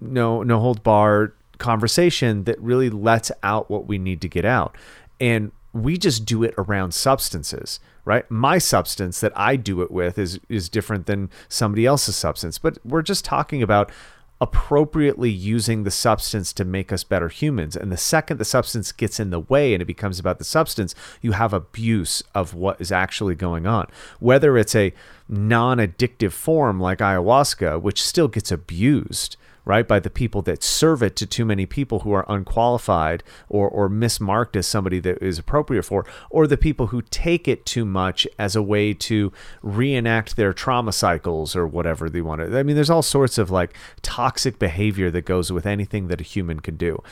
no, 0.00 0.44
no 0.44 0.60
hold 0.60 0.84
bar 0.84 1.34
conversation 1.58 2.44
that 2.44 2.60
really 2.60 2.90
lets 2.90 3.32
out 3.42 3.68
what 3.68 3.88
we 3.88 3.98
need 3.98 4.20
to 4.20 4.28
get 4.28 4.44
out. 4.44 4.76
And 5.18 5.50
we 5.72 5.98
just 5.98 6.26
do 6.26 6.44
it 6.44 6.54
around 6.56 6.94
substances 6.94 7.80
right? 8.06 8.30
My 8.30 8.56
substance 8.56 9.20
that 9.20 9.36
i 9.36 9.56
do 9.56 9.82
it 9.82 9.90
with 9.90 10.16
is 10.16 10.40
is 10.48 10.70
different 10.70 11.04
than 11.04 11.28
somebody 11.50 11.84
else's 11.84 12.16
substance. 12.16 12.56
But 12.58 12.78
we're 12.82 13.02
just 13.02 13.26
talking 13.26 13.62
about 13.62 13.92
appropriately 14.40 15.30
using 15.30 15.82
the 15.82 15.90
substance 15.90 16.52
to 16.52 16.64
make 16.64 16.92
us 16.92 17.04
better 17.04 17.28
humans. 17.28 17.74
And 17.74 17.90
the 17.90 17.96
second 17.96 18.38
the 18.38 18.44
substance 18.44 18.92
gets 18.92 19.18
in 19.18 19.30
the 19.30 19.40
way 19.40 19.74
and 19.74 19.82
it 19.82 19.86
becomes 19.86 20.18
about 20.18 20.38
the 20.38 20.44
substance 20.44 20.94
you 21.20 21.32
have 21.32 21.52
abuse 21.52 22.22
of 22.34 22.54
what 22.54 22.80
is 22.80 22.92
actually 22.92 23.34
going 23.34 23.66
on. 23.66 23.88
Whether 24.20 24.56
it's 24.56 24.74
a 24.74 24.92
non-addictive 25.28 26.32
form 26.32 26.78
like 26.78 26.98
ayahuasca 26.98 27.82
which 27.82 28.02
still 28.02 28.28
gets 28.28 28.52
abused 28.52 29.36
right, 29.66 29.86
by 29.86 29.98
the 29.98 30.08
people 30.08 30.42
that 30.42 30.62
serve 30.62 31.02
it 31.02 31.16
to 31.16 31.26
too 31.26 31.44
many 31.44 31.66
people 31.66 31.98
who 32.00 32.12
are 32.12 32.24
unqualified 32.28 33.24
or, 33.48 33.68
or 33.68 33.90
mismarked 33.90 34.54
as 34.54 34.66
somebody 34.66 35.00
that 35.00 35.20
is 35.20 35.40
appropriate 35.40 35.82
for, 35.82 36.06
or 36.30 36.46
the 36.46 36.56
people 36.56 36.86
who 36.86 37.02
take 37.02 37.48
it 37.48 37.66
too 37.66 37.84
much 37.84 38.28
as 38.38 38.54
a 38.54 38.62
way 38.62 38.94
to 38.94 39.32
reenact 39.62 40.36
their 40.36 40.52
trauma 40.52 40.92
cycles 40.92 41.56
or 41.56 41.66
whatever 41.66 42.08
they 42.08 42.22
want 42.22 42.40
to. 42.40 42.56
I 42.56 42.62
mean, 42.62 42.76
there's 42.76 42.88
all 42.88 43.02
sorts 43.02 43.38
of 43.38 43.50
like 43.50 43.76
toxic 44.02 44.60
behavior 44.60 45.10
that 45.10 45.22
goes 45.22 45.50
with 45.50 45.66
anything 45.66 46.06
that 46.06 46.20
a 46.20 46.24
human 46.24 46.60
can 46.60 46.76
do. 46.76 47.02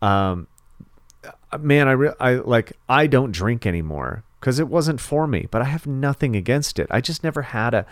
Um, 0.00 0.46
man, 1.60 1.88
I, 1.88 1.92
re- 1.92 2.14
I 2.18 2.34
like, 2.36 2.72
I 2.88 3.06
don't 3.06 3.32
drink 3.32 3.66
anymore 3.66 4.24
because 4.40 4.58
it 4.58 4.68
wasn't 4.68 5.00
for 5.00 5.26
me, 5.26 5.46
but 5.50 5.60
I 5.60 5.66
have 5.66 5.86
nothing 5.86 6.34
against 6.34 6.78
it. 6.78 6.86
I 6.90 7.02
just 7.02 7.22
never 7.22 7.42
had 7.42 7.74
a, 7.74 7.84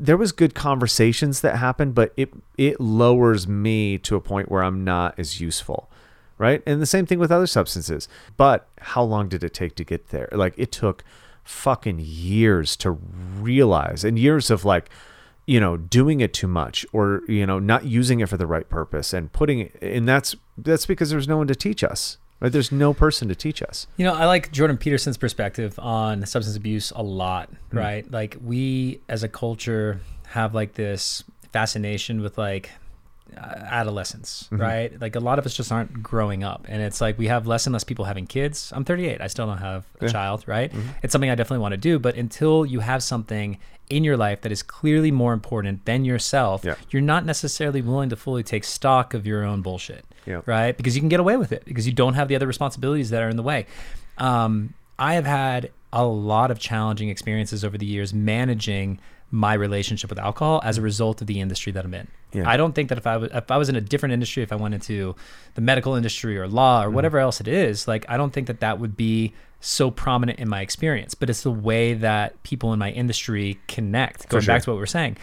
there 0.00 0.16
was 0.16 0.32
good 0.32 0.54
conversations 0.54 1.42
that 1.42 1.56
happened, 1.56 1.94
but 1.94 2.12
it 2.16 2.32
it 2.56 2.80
lowers 2.80 3.46
me 3.46 3.98
to 3.98 4.16
a 4.16 4.20
point 4.20 4.50
where 4.50 4.62
I'm 4.62 4.82
not 4.82 5.14
as 5.18 5.40
useful, 5.40 5.90
right? 6.38 6.62
And 6.66 6.80
the 6.80 6.86
same 6.86 7.04
thing 7.04 7.18
with 7.18 7.30
other 7.30 7.46
substances. 7.46 8.08
But 8.38 8.66
how 8.78 9.02
long 9.02 9.28
did 9.28 9.44
it 9.44 9.52
take 9.52 9.74
to 9.76 9.84
get 9.84 10.08
there? 10.08 10.28
Like 10.32 10.54
it 10.56 10.72
took 10.72 11.04
fucking 11.44 12.00
years 12.00 12.76
to 12.78 12.92
realize, 12.92 14.02
and 14.02 14.18
years 14.18 14.50
of 14.50 14.64
like, 14.64 14.88
you 15.46 15.60
know, 15.60 15.76
doing 15.76 16.20
it 16.20 16.32
too 16.32 16.48
much, 16.48 16.86
or 16.92 17.20
you 17.28 17.46
know, 17.46 17.58
not 17.58 17.84
using 17.84 18.20
it 18.20 18.28
for 18.30 18.38
the 18.38 18.46
right 18.46 18.68
purpose, 18.68 19.12
and 19.12 19.30
putting 19.32 19.60
it. 19.60 19.76
And 19.82 20.08
that's 20.08 20.34
that's 20.56 20.86
because 20.86 21.10
there's 21.10 21.28
no 21.28 21.36
one 21.36 21.46
to 21.48 21.54
teach 21.54 21.84
us. 21.84 22.16
Right? 22.40 22.50
There's 22.50 22.72
no 22.72 22.94
person 22.94 23.28
to 23.28 23.34
teach 23.34 23.62
us. 23.62 23.86
You 23.98 24.04
know, 24.06 24.14
I 24.14 24.24
like 24.24 24.50
Jordan 24.50 24.78
Peterson's 24.78 25.18
perspective 25.18 25.78
on 25.78 26.24
substance 26.24 26.56
abuse 26.56 26.90
a 26.96 27.02
lot, 27.02 27.50
Hmm. 27.70 27.78
right? 27.78 28.10
Like 28.10 28.36
we 28.42 29.00
as 29.08 29.22
a 29.22 29.28
culture 29.28 30.00
have 30.28 30.54
like 30.54 30.74
this 30.74 31.22
fascination 31.52 32.22
with 32.22 32.38
like 32.38 32.70
adolescence, 33.36 34.44
Mm-hmm. 34.50 34.62
right? 34.62 35.00
Like 35.00 35.16
a 35.16 35.20
lot 35.20 35.38
of 35.38 35.46
us 35.46 35.54
just 35.54 35.70
aren't 35.72 36.02
growing 36.02 36.44
up, 36.44 36.66
and 36.68 36.82
it's 36.82 37.00
like 37.00 37.18
we 37.18 37.26
have 37.28 37.46
less 37.46 37.66
and 37.66 37.72
less 37.72 37.84
people 37.84 38.04
having 38.04 38.26
kids. 38.26 38.72
I'm 38.74 38.84
38. 38.84 39.20
I 39.20 39.26
still 39.28 39.46
don't 39.46 39.58
have 39.58 39.86
a 40.00 40.08
child, 40.08 40.44
right? 40.46 40.70
Mm-hmm. 40.72 40.88
It's 41.02 41.12
something 41.12 41.30
I 41.30 41.34
definitely 41.34 41.62
want 41.62 41.72
to 41.72 41.78
do, 41.78 41.98
but 41.98 42.16
until 42.16 42.64
you 42.66 42.80
have 42.80 43.02
something 43.02 43.58
in 43.88 44.04
your 44.04 44.16
life 44.16 44.40
that 44.42 44.52
is 44.52 44.62
clearly 44.62 45.10
more 45.10 45.32
important 45.32 45.84
than 45.84 46.04
yourself, 46.04 46.62
Yeah. 46.64 46.76
you're 46.90 47.02
not 47.02 47.24
necessarily 47.24 47.82
willing 47.82 48.08
to 48.10 48.16
fully 48.16 48.42
take 48.44 48.62
stock 48.64 49.14
of 49.14 49.26
your 49.26 49.44
own 49.44 49.62
bullshit, 49.62 50.04
Yeah. 50.26 50.42
right? 50.46 50.76
Because 50.76 50.94
you 50.94 51.00
can 51.02 51.08
get 51.08 51.18
away 51.20 51.36
with 51.36 51.50
it 51.50 51.64
because 51.64 51.86
you 51.86 51.92
don't 51.92 52.14
have 52.14 52.28
the 52.28 52.36
other 52.36 52.46
responsibilities 52.46 53.10
that 53.10 53.20
are 53.22 53.28
in 53.28 53.36
the 53.36 53.42
way. 53.42 53.66
Um, 54.18 54.74
I 54.98 55.14
have 55.14 55.26
had 55.26 55.70
a 55.92 56.04
lot 56.04 56.52
of 56.52 56.60
challenging 56.60 57.08
experiences 57.08 57.64
over 57.64 57.76
the 57.76 57.86
years 57.86 58.14
managing 58.14 59.00
my 59.30 59.54
relationship 59.54 60.10
with 60.10 60.18
alcohol 60.18 60.60
as 60.64 60.78
a 60.78 60.82
result 60.82 61.20
of 61.20 61.26
the 61.26 61.40
industry 61.40 61.72
that 61.72 61.84
I'm 61.84 61.94
in. 61.94 62.08
Yeah. 62.32 62.48
I 62.48 62.56
don't 62.56 62.74
think 62.74 62.88
that 62.88 62.98
if 62.98 63.06
I 63.06 63.16
was 63.16 63.30
if 63.32 63.50
I 63.50 63.56
was 63.56 63.68
in 63.68 63.76
a 63.76 63.80
different 63.80 64.12
industry, 64.12 64.42
if 64.42 64.52
I 64.52 64.56
went 64.56 64.74
into 64.74 65.14
the 65.54 65.60
medical 65.60 65.94
industry 65.94 66.38
or 66.38 66.48
law 66.48 66.82
or 66.82 66.86
mm-hmm. 66.86 66.94
whatever 66.94 67.18
else 67.18 67.40
it 67.40 67.48
is, 67.48 67.86
like 67.86 68.04
I 68.08 68.16
don't 68.16 68.32
think 68.32 68.46
that 68.48 68.60
that 68.60 68.78
would 68.78 68.96
be 68.96 69.34
so 69.60 69.90
prominent 69.90 70.38
in 70.38 70.48
my 70.48 70.62
experience. 70.62 71.14
But 71.14 71.30
it's 71.30 71.42
the 71.42 71.50
way 71.50 71.94
that 71.94 72.42
people 72.42 72.72
in 72.72 72.78
my 72.78 72.90
industry 72.90 73.60
connect. 73.68 74.28
Going 74.28 74.44
back 74.44 74.62
to 74.62 74.70
what 74.70 74.78
we're 74.78 74.86
saying, 74.86 75.18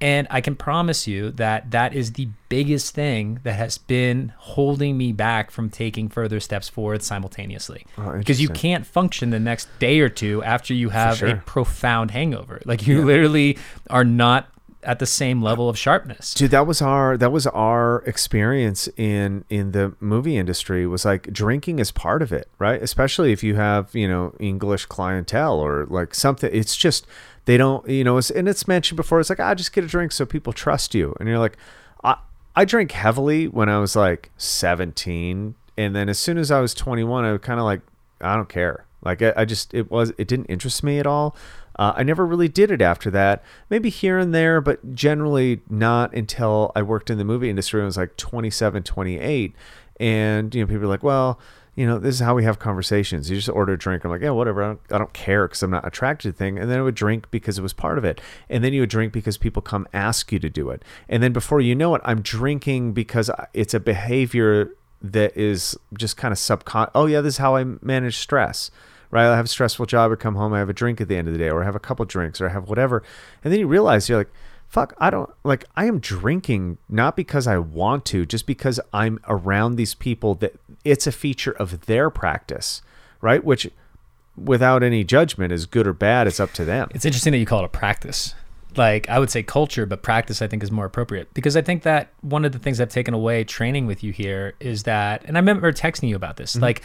and 0.00 0.26
I 0.30 0.40
can 0.40 0.56
promise 0.56 1.06
you 1.06 1.30
that 1.32 1.70
that 1.70 1.94
is 1.94 2.12
the 2.12 2.28
biggest 2.48 2.94
thing 2.94 3.40
that 3.44 3.54
has 3.54 3.78
been 3.78 4.32
holding 4.36 4.98
me 4.98 5.12
back 5.12 5.50
from 5.50 5.70
taking 5.70 6.08
further 6.08 6.40
steps 6.40 6.68
forward 6.68 7.02
simultaneously. 7.02 7.86
Oh, 7.98 8.18
because 8.18 8.40
you 8.40 8.48
can't 8.48 8.86
function 8.86 9.30
the 9.30 9.40
next 9.40 9.68
day 9.78 10.00
or 10.00 10.08
two 10.08 10.42
after 10.42 10.74
you 10.74 10.88
have 10.90 11.22
a 11.22 11.36
profound 11.46 12.10
hangover. 12.10 12.60
Like 12.64 12.86
you 12.86 13.04
literally 13.04 13.58
are 13.90 14.04
not 14.04 14.48
at 14.84 14.98
the 14.98 15.06
same 15.06 15.42
level 15.42 15.68
of 15.68 15.78
sharpness. 15.78 16.34
dude 16.34 16.50
that 16.50 16.66
was 16.66 16.82
our 16.82 17.16
that 17.16 17.30
was 17.30 17.46
our 17.48 18.02
experience 18.06 18.88
in 18.96 19.44
in 19.48 19.72
the 19.72 19.94
movie 20.00 20.36
industry 20.36 20.86
was 20.86 21.04
like 21.04 21.32
drinking 21.32 21.78
is 21.78 21.90
part 21.90 22.22
of 22.22 22.32
it 22.32 22.48
right? 22.58 22.82
Especially 22.82 23.32
if 23.32 23.42
you 23.42 23.54
have 23.56 23.94
you 23.94 24.08
know 24.08 24.34
english 24.38 24.86
clientele 24.86 25.58
or 25.58 25.86
like 25.86 26.14
something 26.14 26.50
it's 26.52 26.76
just 26.76 27.06
they 27.44 27.56
don't 27.56 27.88
you 27.88 28.04
know 28.04 28.18
it's, 28.18 28.30
and 28.30 28.48
it's 28.48 28.66
mentioned 28.68 28.96
before 28.96 29.20
it's 29.20 29.30
like 29.30 29.40
ah 29.40 29.54
just 29.54 29.72
get 29.72 29.84
a 29.84 29.86
drink 29.86 30.12
so 30.12 30.26
people 30.26 30.52
trust 30.52 30.94
you. 30.94 31.14
And 31.18 31.28
you're 31.28 31.38
like 31.38 31.56
i 32.04 32.16
i 32.56 32.64
drank 32.64 32.92
heavily 32.92 33.48
when 33.48 33.68
i 33.68 33.78
was 33.78 33.96
like 33.96 34.30
17 34.36 35.54
and 35.76 35.96
then 35.96 36.08
as 36.08 36.18
soon 36.18 36.38
as 36.38 36.50
i 36.50 36.60
was 36.60 36.74
21 36.74 37.24
i 37.24 37.32
was 37.32 37.40
kind 37.40 37.58
of 37.60 37.64
like 37.64 37.80
i 38.20 38.36
don't 38.36 38.48
care. 38.48 38.86
Like 39.04 39.20
I, 39.20 39.32
I 39.36 39.44
just 39.44 39.74
it 39.74 39.90
was 39.90 40.12
it 40.16 40.28
didn't 40.28 40.46
interest 40.46 40.82
me 40.82 40.98
at 40.98 41.06
all 41.06 41.36
uh, 41.76 41.92
I 41.96 42.02
never 42.02 42.26
really 42.26 42.48
did 42.48 42.70
it 42.70 42.82
after 42.82 43.10
that. 43.10 43.42
Maybe 43.70 43.88
here 43.88 44.18
and 44.18 44.34
there, 44.34 44.60
but 44.60 44.94
generally 44.94 45.60
not 45.68 46.14
until 46.14 46.72
I 46.74 46.82
worked 46.82 47.10
in 47.10 47.18
the 47.18 47.24
movie 47.24 47.50
industry. 47.50 47.80
I 47.80 47.84
was 47.84 47.96
like 47.96 48.16
27, 48.16 48.82
28. 48.82 49.54
And, 50.00 50.54
you 50.54 50.62
know, 50.62 50.66
people 50.66 50.84
are 50.84 50.88
like, 50.88 51.02
well, 51.02 51.38
you 51.74 51.86
know, 51.86 51.98
this 51.98 52.16
is 52.16 52.20
how 52.20 52.34
we 52.34 52.44
have 52.44 52.58
conversations. 52.58 53.30
You 53.30 53.36
just 53.36 53.48
order 53.48 53.72
a 53.72 53.78
drink. 53.78 54.04
I'm 54.04 54.10
like, 54.10 54.20
yeah, 54.20 54.30
whatever. 54.30 54.62
I 54.62 54.66
don't, 54.68 54.80
I 54.90 54.98
don't 54.98 55.12
care 55.14 55.48
because 55.48 55.62
I'm 55.62 55.70
not 55.70 55.86
attracted 55.86 56.28
to 56.28 56.32
the 56.32 56.36
thing. 56.36 56.58
And 56.58 56.70
then 56.70 56.78
I 56.78 56.82
would 56.82 56.94
drink 56.94 57.30
because 57.30 57.58
it 57.58 57.62
was 57.62 57.72
part 57.72 57.96
of 57.96 58.04
it. 58.04 58.20
And 58.50 58.62
then 58.62 58.74
you 58.74 58.80
would 58.80 58.90
drink 58.90 59.12
because 59.12 59.38
people 59.38 59.62
come 59.62 59.88
ask 59.94 60.30
you 60.32 60.38
to 60.40 60.50
do 60.50 60.68
it. 60.70 60.84
And 61.08 61.22
then 61.22 61.32
before 61.32 61.60
you 61.60 61.74
know 61.74 61.94
it, 61.94 62.02
I'm 62.04 62.20
drinking 62.20 62.92
because 62.92 63.30
it's 63.54 63.72
a 63.72 63.80
behavior 63.80 64.74
that 65.00 65.36
is 65.36 65.76
just 65.96 66.16
kind 66.18 66.30
of 66.30 66.38
subcon. 66.38 66.90
Oh, 66.94 67.06
yeah, 67.06 67.22
this 67.22 67.34
is 67.34 67.38
how 67.38 67.56
I 67.56 67.64
manage 67.64 68.18
stress 68.18 68.70
right? 69.12 69.26
I 69.26 69.36
have 69.36 69.44
a 69.44 69.48
stressful 69.48 69.86
job. 69.86 70.10
I 70.10 70.16
come 70.16 70.34
home, 70.34 70.52
I 70.52 70.58
have 70.58 70.70
a 70.70 70.72
drink 70.72 71.00
at 71.00 71.06
the 71.06 71.16
end 71.16 71.28
of 71.28 71.34
the 71.34 71.38
day, 71.38 71.50
or 71.50 71.62
I 71.62 71.64
have 71.64 71.76
a 71.76 71.80
couple 71.80 72.04
drinks, 72.04 72.40
or 72.40 72.48
I 72.48 72.52
have 72.52 72.68
whatever. 72.68 73.04
And 73.44 73.52
then 73.52 73.60
you 73.60 73.68
realize 73.68 74.08
you're 74.08 74.18
like, 74.18 74.32
fuck, 74.66 74.94
I 74.98 75.10
don't 75.10 75.30
like, 75.44 75.66
I 75.76 75.84
am 75.84 76.00
drinking 76.00 76.78
not 76.88 77.14
because 77.14 77.46
I 77.46 77.58
want 77.58 78.04
to, 78.06 78.26
just 78.26 78.46
because 78.46 78.80
I'm 78.92 79.20
around 79.28 79.76
these 79.76 79.94
people 79.94 80.34
that 80.36 80.54
it's 80.82 81.06
a 81.06 81.12
feature 81.12 81.52
of 81.52 81.86
their 81.86 82.08
practice, 82.10 82.80
right? 83.20 83.44
Which, 83.44 83.70
without 84.34 84.82
any 84.82 85.04
judgment, 85.04 85.52
is 85.52 85.66
good 85.66 85.86
or 85.86 85.92
bad. 85.92 86.26
It's 86.26 86.40
up 86.40 86.52
to 86.54 86.64
them. 86.64 86.88
It's 86.94 87.04
interesting 87.04 87.32
that 87.32 87.38
you 87.38 87.46
call 87.46 87.60
it 87.60 87.66
a 87.66 87.68
practice. 87.68 88.34
Like 88.74 89.10
I 89.10 89.18
would 89.18 89.28
say 89.28 89.42
culture, 89.42 89.84
but 89.84 90.02
practice 90.02 90.40
I 90.40 90.46
think 90.46 90.62
is 90.62 90.70
more 90.70 90.86
appropriate 90.86 91.34
because 91.34 91.54
I 91.54 91.60
think 91.60 91.82
that 91.82 92.08
one 92.22 92.46
of 92.46 92.52
the 92.52 92.58
things 92.58 92.80
I've 92.80 92.88
taken 92.88 93.12
away 93.12 93.44
training 93.44 93.84
with 93.84 94.02
you 94.02 94.12
here 94.12 94.54
is 94.60 94.84
that, 94.84 95.22
and 95.26 95.36
I 95.36 95.40
remember 95.40 95.70
texting 95.72 96.08
you 96.08 96.16
about 96.16 96.38
this, 96.38 96.52
mm-hmm. 96.52 96.62
like 96.62 96.82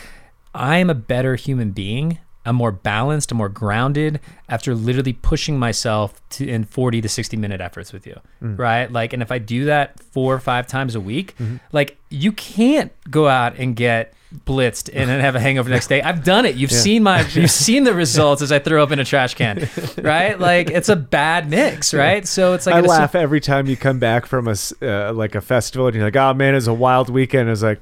I 0.58 0.78
am 0.78 0.90
a 0.90 0.96
better 0.96 1.36
human 1.36 1.72
being. 1.72 2.20
I'm 2.46 2.56
more 2.56 2.72
balanced, 2.72 3.32
I'm 3.32 3.38
more 3.40 3.50
grounded 3.50 4.22
after 4.48 4.74
literally 4.74 5.12
pushing 5.12 5.60
myself 5.60 6.22
to 6.30 6.48
in 6.48 6.64
40 6.64 7.02
to 7.02 7.10
60 7.10 7.36
minute 7.36 7.60
efforts 7.60 7.92
with 7.92 8.08
you. 8.08 8.18
Right? 8.56 8.90
Like, 8.90 9.12
and 9.12 9.22
if 9.22 9.34
I 9.34 9.38
do 9.38 9.66
that 9.66 10.00
four 10.02 10.34
or 10.34 10.40
five 10.40 10.66
times 10.66 10.96
a 10.96 11.02
week, 11.02 11.36
like 11.74 11.98
you 12.10 12.32
can't 12.32 12.94
go 13.12 13.28
out 13.28 13.58
and 13.58 13.76
get 13.76 14.14
blitzed 14.46 14.90
and 14.94 15.10
then 15.10 15.20
have 15.22 15.36
a 15.36 15.40
hangover 15.42 15.68
the 15.70 15.76
next 15.76 15.88
day. 15.88 16.02
I've 16.02 16.24
done 16.24 16.46
it. 16.46 16.56
You've 16.56 16.72
seen 16.72 17.04
my 17.04 17.26
you've 17.34 17.52
seen 17.52 17.84
the 17.84 17.94
results 17.94 18.42
as 18.42 18.52
I 18.52 18.60
throw 18.60 18.82
up 18.82 18.92
in 18.92 19.00
a 19.00 19.06
trash 19.06 19.36
can. 19.36 19.68
Right? 20.02 20.40
Like 20.40 20.70
it's 20.70 20.90
a 20.90 20.96
bad 20.96 21.50
mix, 21.50 21.94
right? 21.94 22.26
So 22.26 22.54
it's 22.54 22.66
like 22.66 22.76
I 22.76 22.82
laugh 22.82 23.14
every 23.16 23.42
time 23.42 23.68
you 23.68 23.76
come 23.76 24.00
back 24.00 24.26
from 24.26 24.48
a 24.48 24.56
uh, 24.82 25.12
like 25.14 25.36
a 25.36 25.42
festival 25.42 25.88
and 25.88 25.96
you're 25.96 26.06
like, 26.06 26.16
oh 26.16 26.34
man, 26.34 26.56
it's 26.56 26.68
a 26.68 26.74
wild 26.74 27.10
weekend. 27.10 27.50
It's 27.50 27.64
like, 27.64 27.82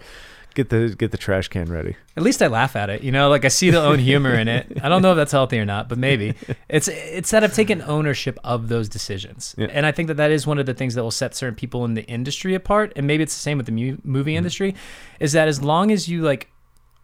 get 0.55 0.69
the 0.69 0.95
get 0.97 1.11
the 1.11 1.17
trash 1.17 1.47
can 1.49 1.65
ready. 1.71 1.95
At 2.17 2.23
least 2.23 2.41
I 2.41 2.47
laugh 2.47 2.75
at 2.75 2.89
it, 2.89 3.03
you 3.03 3.11
know. 3.11 3.29
Like 3.29 3.45
I 3.45 3.49
see 3.49 3.69
the 3.69 3.81
own 3.81 3.99
humor 3.99 4.33
in 4.33 4.47
it. 4.47 4.79
I 4.81 4.89
don't 4.89 5.01
know 5.03 5.11
if 5.11 5.17
that's 5.17 5.31
healthy 5.31 5.59
or 5.59 5.65
not, 5.65 5.87
but 5.89 5.97
maybe 5.99 6.33
it's 6.69 6.87
it's 6.87 7.29
that 7.31 7.43
I've 7.43 7.53
taken 7.53 7.81
ownership 7.83 8.39
of 8.43 8.69
those 8.69 8.89
decisions, 8.89 9.53
Yeah. 9.57 9.67
and 9.69 9.85
I 9.85 9.91
think 9.91 10.07
that 10.07 10.15
that 10.17 10.31
is 10.31 10.47
one 10.47 10.57
of 10.57 10.65
the 10.65 10.73
things 10.73 10.95
that 10.95 11.03
will 11.03 11.11
set 11.11 11.35
certain 11.35 11.55
people 11.55 11.85
in 11.85 11.93
the 11.93 12.03
industry 12.05 12.55
apart. 12.55 12.93
And 12.95 13.05
maybe 13.05 13.21
it's 13.21 13.35
the 13.35 13.41
same 13.41 13.57
with 13.57 13.67
the 13.67 13.71
mu- 13.71 13.97
movie 14.03 14.31
Mm-hmm. 14.31 14.37
industry, 14.37 14.75
is 15.19 15.33
that 15.33 15.47
as 15.47 15.61
long 15.61 15.91
as 15.91 16.07
you 16.09 16.23
like 16.23 16.49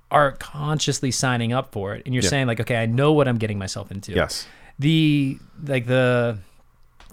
are 0.10 0.32
consciously 0.34 1.12
signing 1.12 1.54
up 1.54 1.72
for 1.72 1.94
it, 1.96 2.04
and 2.06 2.16
you're 2.16 2.24
Yeah. 2.24 2.30
saying 2.30 2.48
like, 2.48 2.60
okay, 2.60 2.78
I 2.78 2.86
know 2.86 3.14
what 3.14 3.28
I'm 3.28 3.38
getting 3.38 3.60
myself 3.60 3.92
into. 3.92 4.12
Yes. 4.14 4.48
The 4.80 5.38
like 5.66 5.86
the 5.86 6.40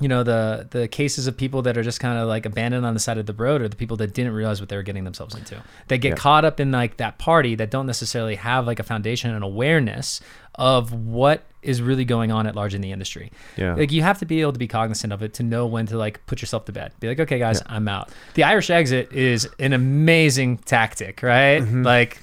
you 0.01 0.07
know 0.09 0.23
the 0.23 0.67
the 0.71 0.87
cases 0.89 1.27
of 1.27 1.37
people 1.37 1.63
that 1.63 1.77
are 1.77 1.83
just 1.83 1.99
kind 2.01 2.19
of 2.19 2.29
like 2.29 2.47
abandoned 2.47 2.87
on 2.87 2.95
the 2.95 3.01
side 3.01 3.19
of 3.19 3.27
the 3.27 3.33
road 3.35 3.61
or 3.61 3.69
the 3.69 3.77
people 3.77 3.97
that 3.97 4.15
didn't 4.15 4.33
realize 4.33 4.61
what 4.61 4.69
they 4.69 4.77
were 4.77 4.83
getting 4.85 5.05
themselves 5.05 5.35
into 5.35 5.61
they 5.89 5.99
get 5.99 6.11
Yeah. 6.11 6.15
caught 6.15 6.45
up 6.45 6.61
in 6.61 6.71
like 6.71 6.99
that 6.99 7.19
party 7.19 7.55
that 7.57 7.71
don't 7.71 7.87
necessarily 7.87 8.37
have 8.37 8.67
like 8.67 8.79
a 8.79 8.85
foundation 8.85 9.35
and 9.35 9.43
awareness 9.43 10.21
of 10.55 10.93
what 10.93 11.45
is 11.63 11.83
really 11.83 12.05
going 12.05 12.31
on 12.31 12.47
at 12.47 12.55
large 12.55 12.75
in 12.75 12.81
the 12.81 12.93
industry 12.93 13.33
Yeah. 13.57 13.75
like 13.75 13.91
you 13.91 14.03
have 14.03 14.19
to 14.21 14.27
be 14.27 14.41
able 14.41 14.53
to 14.53 14.59
be 14.59 14.69
cognizant 14.69 15.13
of 15.13 15.23
it 15.23 15.35
to 15.35 15.43
know 15.43 15.67
when 15.67 15.87
to 15.87 15.99
like 15.99 16.25
put 16.27 16.41
yourself 16.41 16.65
to 16.67 16.73
bed 16.73 16.93
be 17.01 17.09
like 17.09 17.19
okay 17.21 17.39
guys 17.41 17.61
i'm 17.67 17.89
out 17.89 18.11
the 18.35 18.45
irish 18.45 18.71
exit 18.71 19.13
is 19.13 19.49
an 19.59 19.73
amazing 19.73 20.59
tactic 20.59 21.23
right 21.23 21.61
Mm-hmm. 21.63 21.83
like 21.83 22.21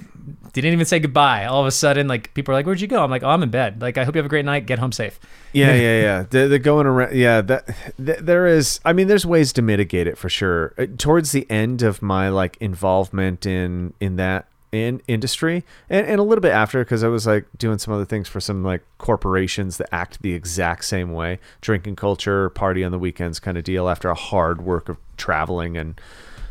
didn't 0.53 0.73
even 0.73 0.85
say 0.85 0.99
goodbye 0.99 1.45
all 1.45 1.61
of 1.61 1.68
a 1.68 1.72
sudden 1.72 2.07
like 2.07 2.34
people 2.34 2.52
are 2.52 2.57
like 2.57 2.65
where'd 2.65 2.81
you 2.81 2.88
go 2.88 3.03
i'm 3.03 3.11
like 3.11 3.23
oh 3.23 3.30
i'm 3.30 3.43
in 3.43 3.49
bed 3.49 3.81
like 3.81 3.97
i 3.97 4.03
hope 4.03 4.15
you 4.15 4.19
have 4.19 4.26
a 4.26 4.30
great 4.30 4.45
night 4.45 4.65
get 4.65 4.80
home 4.80 4.91
safe 4.91 5.19
Yeah, 5.53 5.73
yeah, 5.73 6.02
yeah. 6.02 6.26
The, 6.30 6.47
the 6.49 6.60
going 6.60 6.85
around. 6.85 7.15
Yeah, 7.15 7.39
that 7.39 7.68
th- 7.95 8.19
there 8.19 8.45
is. 8.45 8.81
I 8.84 8.91
mean, 8.91 9.07
there's 9.07 9.26
ways 9.26 9.53
to 9.53 9.61
mitigate 9.61 10.06
it 10.06 10.18
for 10.18 10.27
sure. 10.27 10.73
Uh, 10.77 10.88
Towards 10.97 11.31
the 11.31 11.49
end 11.49 11.81
of 11.81 12.02
my 12.02 12.27
like 12.27 12.57
involvement 12.60 13.45
in 13.45 13.93
in 14.02 14.18
that 14.18 14.47
in 14.73 15.02
industry, 15.07 15.64
and, 15.89 16.06
and 16.06 16.19
a 16.19 16.23
little 16.23 16.41
bit 16.41 16.52
after, 16.52 16.84
because 16.84 17.06
I 17.06 17.07
was 17.07 17.26
like 17.26 17.45
doing 17.57 17.77
some 17.77 17.93
other 17.93 18.03
things 18.03 18.27
for 18.27 18.41
some 18.41 18.65
like 18.65 18.84
corporations 18.97 19.77
that 19.77 19.88
act 19.93 20.22
the 20.22 20.34
exact 20.34 20.84
same 20.84 21.14
way, 21.14 21.39
drinking 21.61 21.95
culture, 21.95 22.49
party 22.49 22.84
on 22.84 22.91
the 22.91 22.99
weekends 22.99 23.39
kind 23.39 23.57
of 23.57 23.64
deal. 23.64 23.88
After 23.88 24.10
a 24.10 24.15
hard 24.15 24.61
work 24.61 24.89
of 24.89 24.97
traveling 25.15 25.77
and 25.77 25.99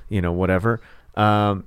you 0.09 0.23
know 0.23 0.33
whatever. 0.33 0.81
Um, 1.15 1.67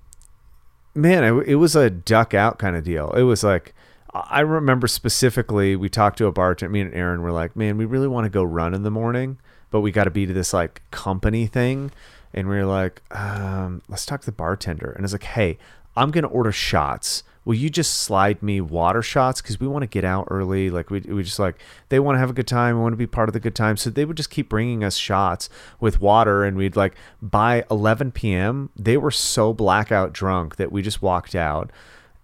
man, 0.97 1.23
it, 1.23 1.47
it 1.47 1.55
was 1.55 1.75
a 1.75 1.89
duck 1.89 2.33
out 2.33 2.59
kind 2.59 2.75
of 2.75 2.83
deal. 2.83 3.11
It 3.11 3.23
was 3.23 3.43
like, 3.43 3.73
I 4.13 4.39
remember 4.39 4.87
specifically, 4.87 5.75
we 5.75 5.89
talked 5.89 6.17
to 6.17 6.25
a 6.25 6.31
bartender, 6.31 6.71
me 6.71 6.81
and 6.81 6.93
Aaron 6.93 7.21
were 7.21 7.31
like, 7.31 7.55
man, 7.55 7.77
we 7.77 7.85
really 7.85 8.07
want 8.07 8.25
to 8.25 8.29
go 8.29 8.43
run 8.43 8.73
in 8.73 8.83
the 8.83 8.91
morning, 8.91 9.37
but 9.69 9.81
we 9.81 9.91
got 9.91 10.05
to 10.05 10.11
be 10.11 10.25
to 10.25 10.33
this 10.33 10.53
like 10.53 10.81
company 10.91 11.45
thing. 11.45 11.91
And 12.33 12.47
we 12.49 12.55
were 12.55 12.65
like, 12.65 13.01
um, 13.11 13.81
let's 13.87 14.05
talk 14.05 14.21
to 14.21 14.25
the 14.25 14.31
bartender. 14.31 14.91
And 14.91 15.03
it's 15.03 15.13
like, 15.13 15.23
hey, 15.23 15.57
I'm 15.95 16.11
to 16.23 16.29
order 16.29 16.51
shots. 16.51 17.23
Will 17.47 17.55
you 17.55 17.69
just 17.69 17.93
slide 17.93 18.43
me 18.43 18.59
water 18.59 19.01
shots? 19.01 19.41
Because 19.41 19.57
we 19.57 19.67
want 19.67 19.83
to 19.83 19.87
get 19.87 20.03
out 20.03 20.27
early. 20.29 20.69
Like, 20.69 20.89
we, 20.89 20.99
we 20.99 21.23
just 21.23 21.39
like, 21.39 21.55
they 21.87 21.97
want 21.97 22.17
to 22.17 22.19
have 22.19 22.29
a 22.29 22.33
good 22.33 22.45
time. 22.45 22.75
We 22.75 22.81
want 22.81 22.91
to 22.91 22.97
be 22.97 23.07
part 23.07 23.29
of 23.29 23.33
the 23.33 23.39
good 23.39 23.55
time. 23.55 23.77
So 23.77 23.89
they 23.89 24.03
would 24.03 24.17
just 24.17 24.29
keep 24.29 24.49
bringing 24.49 24.83
us 24.83 24.97
shots 24.97 25.49
with 25.79 26.01
water. 26.01 26.43
And 26.43 26.57
we'd 26.57 26.75
like, 26.75 26.95
by 27.21 27.63
11 27.71 28.11
p.m., 28.11 28.69
they 28.75 28.97
were 28.97 29.11
so 29.11 29.53
blackout 29.53 30.11
drunk 30.11 30.57
that 30.57 30.73
we 30.73 30.81
just 30.81 31.01
walked 31.01 31.35
out 31.35 31.71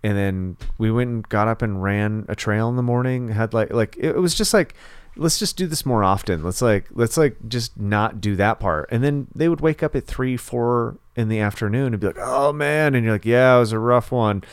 and 0.03 0.17
then 0.17 0.57
we 0.77 0.91
went 0.91 1.09
and 1.09 1.29
got 1.29 1.47
up 1.47 1.61
and 1.61 1.81
ran 1.81 2.25
a 2.27 2.35
trail 2.35 2.67
in 2.67 2.75
the 2.75 2.83
morning 2.83 3.29
had 3.29 3.53
like 3.53 3.71
like 3.71 3.95
it 3.97 4.17
was 4.17 4.35
just 4.35 4.53
like 4.53 4.75
let's 5.15 5.39
just 5.39 5.55
do 5.55 5.65
this 5.65 5.85
more 5.85 6.03
often 6.03 6.43
let's 6.43 6.61
like 6.61 6.87
let's 6.91 7.15
like 7.15 7.37
just 7.47 7.79
not 7.79 8.19
do 8.19 8.35
that 8.35 8.59
part 8.59 8.89
and 8.91 9.01
then 9.01 9.27
they 9.33 9.47
would 9.47 9.61
wake 9.61 9.81
up 9.81 9.95
at 9.95 10.05
three 10.05 10.35
four 10.35 10.97
in 11.15 11.29
the 11.29 11.39
afternoon 11.39 11.93
and 11.93 12.01
be 12.01 12.07
like 12.07 12.19
oh 12.19 12.51
man 12.51 12.93
and 12.93 13.05
you're 13.05 13.13
like 13.13 13.23
yeah 13.23 13.55
it 13.55 13.59
was 13.59 13.71
a 13.71 13.79
rough 13.79 14.11
one 14.11 14.43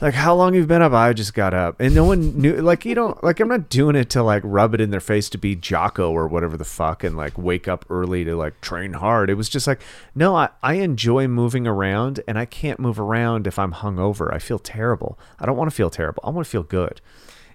like 0.00 0.14
how 0.14 0.34
long 0.34 0.54
you've 0.54 0.68
been 0.68 0.82
up 0.82 0.92
i 0.92 1.12
just 1.12 1.34
got 1.34 1.52
up 1.52 1.74
and 1.80 1.94
no 1.94 2.04
one 2.04 2.36
knew 2.40 2.54
like 2.56 2.84
you 2.84 2.94
don't 2.94 3.22
like 3.24 3.40
i'm 3.40 3.48
not 3.48 3.68
doing 3.68 3.96
it 3.96 4.08
to 4.10 4.22
like 4.22 4.42
rub 4.44 4.74
it 4.74 4.80
in 4.80 4.90
their 4.90 5.00
face 5.00 5.28
to 5.28 5.38
be 5.38 5.54
jocko 5.56 6.10
or 6.12 6.26
whatever 6.28 6.56
the 6.56 6.64
fuck 6.64 7.02
and 7.02 7.16
like 7.16 7.36
wake 7.36 7.66
up 7.66 7.84
early 7.90 8.24
to 8.24 8.36
like 8.36 8.60
train 8.60 8.92
hard 8.94 9.28
it 9.30 9.34
was 9.34 9.48
just 9.48 9.66
like 9.66 9.80
no 10.14 10.34
i, 10.36 10.48
I 10.62 10.74
enjoy 10.74 11.26
moving 11.28 11.66
around 11.66 12.20
and 12.28 12.38
i 12.38 12.44
can't 12.44 12.78
move 12.78 13.00
around 13.00 13.46
if 13.46 13.58
i'm 13.58 13.72
hungover 13.72 14.32
i 14.32 14.38
feel 14.38 14.58
terrible 14.58 15.18
i 15.40 15.46
don't 15.46 15.56
want 15.56 15.70
to 15.70 15.74
feel 15.74 15.90
terrible 15.90 16.22
i 16.24 16.30
want 16.30 16.46
to 16.46 16.50
feel 16.50 16.62
good 16.62 17.00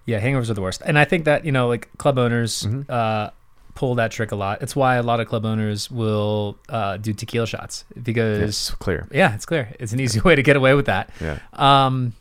Yeah, 0.06 0.20
hangovers 0.20 0.50
are 0.50 0.54
the 0.54 0.62
worst. 0.62 0.82
And 0.86 1.00
I 1.00 1.06
think 1.06 1.24
that, 1.26 1.46
you 1.46 1.54
know, 1.54 1.70
like 1.70 1.88
club 1.98 2.18
owners 2.18 2.64
Mm-hmm. 2.64 2.92
uh, 2.92 3.30
pull 3.74 3.96
that 3.96 4.12
trick 4.12 4.34
a 4.34 4.36
lot. 4.36 4.62
It's 4.62 4.76
why 4.76 4.96
a 4.98 5.02
lot 5.02 5.20
of 5.22 5.28
club 5.30 5.46
owners 5.46 5.90
will 5.90 6.58
uh, 6.68 6.98
do 6.98 7.14
tequila 7.14 7.48
shots 7.48 7.86
because, 8.04 8.42
it's 8.44 8.72
clear 8.72 9.08
yeah, 9.12 9.34
it's 9.34 9.46
clear. 9.46 9.74
It's 9.80 9.94
an 9.94 10.02
easy 10.02 10.20
way 10.28 10.36
to 10.36 10.44
get 10.44 10.58
away 10.58 10.74
with 10.76 10.88
that. 10.88 11.10
yeah 11.22 11.40
Um, 11.54 12.12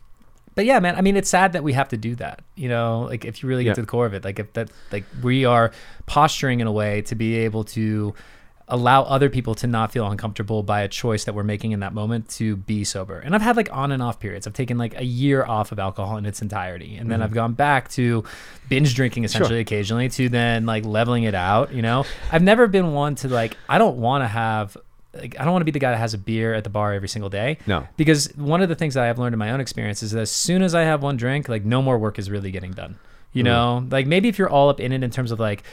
but 0.54 0.64
yeah, 0.66 0.80
man, 0.80 0.96
I 0.96 1.00
mean, 1.00 1.16
it's 1.16 1.28
sad 1.30 1.52
that 1.52 1.62
we 1.64 1.72
have 1.72 1.88
to 1.90 1.96
do 1.96 2.14
that. 2.16 2.42
You 2.56 2.68
know, 2.68 3.06
like 3.08 3.24
if 3.24 3.42
you 3.42 3.48
really 3.48 3.64
get 3.64 3.70
Yeah. 3.70 3.74
to 3.74 3.80
the 3.82 3.86
core 3.86 4.06
of 4.06 4.14
it, 4.14 4.24
like 4.24 4.38
if 4.38 4.52
that, 4.54 4.70
like 4.90 5.04
we 5.22 5.44
are 5.44 5.72
posturing 6.06 6.60
in 6.60 6.66
a 6.66 6.72
way 6.72 7.02
to 7.02 7.14
be 7.14 7.36
able 7.36 7.64
to 7.64 8.14
allow 8.68 9.02
other 9.02 9.28
people 9.28 9.54
to 9.56 9.66
not 9.66 9.92
feel 9.92 10.06
uncomfortable 10.10 10.62
by 10.62 10.80
a 10.80 10.88
choice 10.88 11.24
that 11.24 11.34
we're 11.34 11.42
making 11.42 11.72
in 11.72 11.80
that 11.80 11.92
moment 11.92 12.28
to 12.30 12.56
be 12.56 12.84
sober. 12.84 13.18
And 13.18 13.34
I've 13.34 13.42
had 13.42 13.56
like 13.56 13.68
on 13.72 13.92
and 13.92 14.02
off 14.02 14.18
periods. 14.20 14.46
I've 14.46 14.54
taken 14.54 14.78
like 14.78 14.94
a 14.98 15.04
year 15.04 15.44
off 15.44 15.72
of 15.72 15.78
alcohol 15.78 16.16
in 16.16 16.24
its 16.24 16.40
entirety. 16.40 16.96
And 16.96 17.10
then 17.10 17.18
Mm-hmm. 17.18 17.24
I've 17.24 17.32
gone 17.34 17.52
back 17.52 17.90
to 17.90 18.24
binge 18.70 18.94
drinking 18.94 19.24
essentially 19.24 19.58
occasionally 19.60 20.08
to 20.10 20.28
then 20.30 20.64
like 20.64 20.86
leveling 20.86 21.24
it 21.24 21.34
out, 21.34 21.72
you 21.74 21.82
know. 21.82 22.04
I've 22.30 22.42
never 22.42 22.66
been 22.66 22.92
one 22.92 23.14
to 23.16 23.28
like 23.28 23.56
I 23.68 23.76
don't 23.78 23.98
want 23.98 24.22
to 24.24 24.28
have 24.28 24.76
like 25.14 25.38
I 25.38 25.44
don't 25.44 25.52
want 25.52 25.62
to 25.62 25.66
be 25.66 25.70
the 25.70 25.78
guy 25.78 25.90
that 25.90 25.98
has 25.98 26.14
a 26.14 26.18
beer 26.18 26.54
at 26.54 26.64
the 26.64 26.70
bar 26.70 26.92
every 26.92 27.08
single 27.08 27.30
day. 27.30 27.58
No. 27.66 27.86
Because 27.96 28.28
one 28.36 28.62
of 28.62 28.68
the 28.68 28.74
things 28.74 28.94
that 28.94 29.04
I've 29.04 29.18
learned 29.18 29.34
in 29.34 29.38
my 29.38 29.50
own 29.50 29.60
experience 29.60 30.02
is 30.02 30.12
that 30.12 30.20
as 30.20 30.30
soon 30.30 30.62
as 30.62 30.74
I 30.74 30.82
have 30.82 31.02
one 31.02 31.16
drink, 31.16 31.48
like 31.48 31.64
no 31.64 31.82
more 31.82 31.98
work 31.98 32.18
is 32.18 32.30
really 32.30 32.50
getting 32.50 32.72
done. 32.72 32.98
You 33.32 33.42
hmm. 33.42 33.46
know, 33.46 33.86
like 33.90 34.06
maybe 34.06 34.28
if 34.28 34.38
you're 34.38 34.50
all 34.50 34.68
up 34.68 34.80
in 34.80 34.92
it 34.92 35.02
in 35.02 35.10
terms 35.10 35.30
of 35.30 35.40
like 35.40 35.64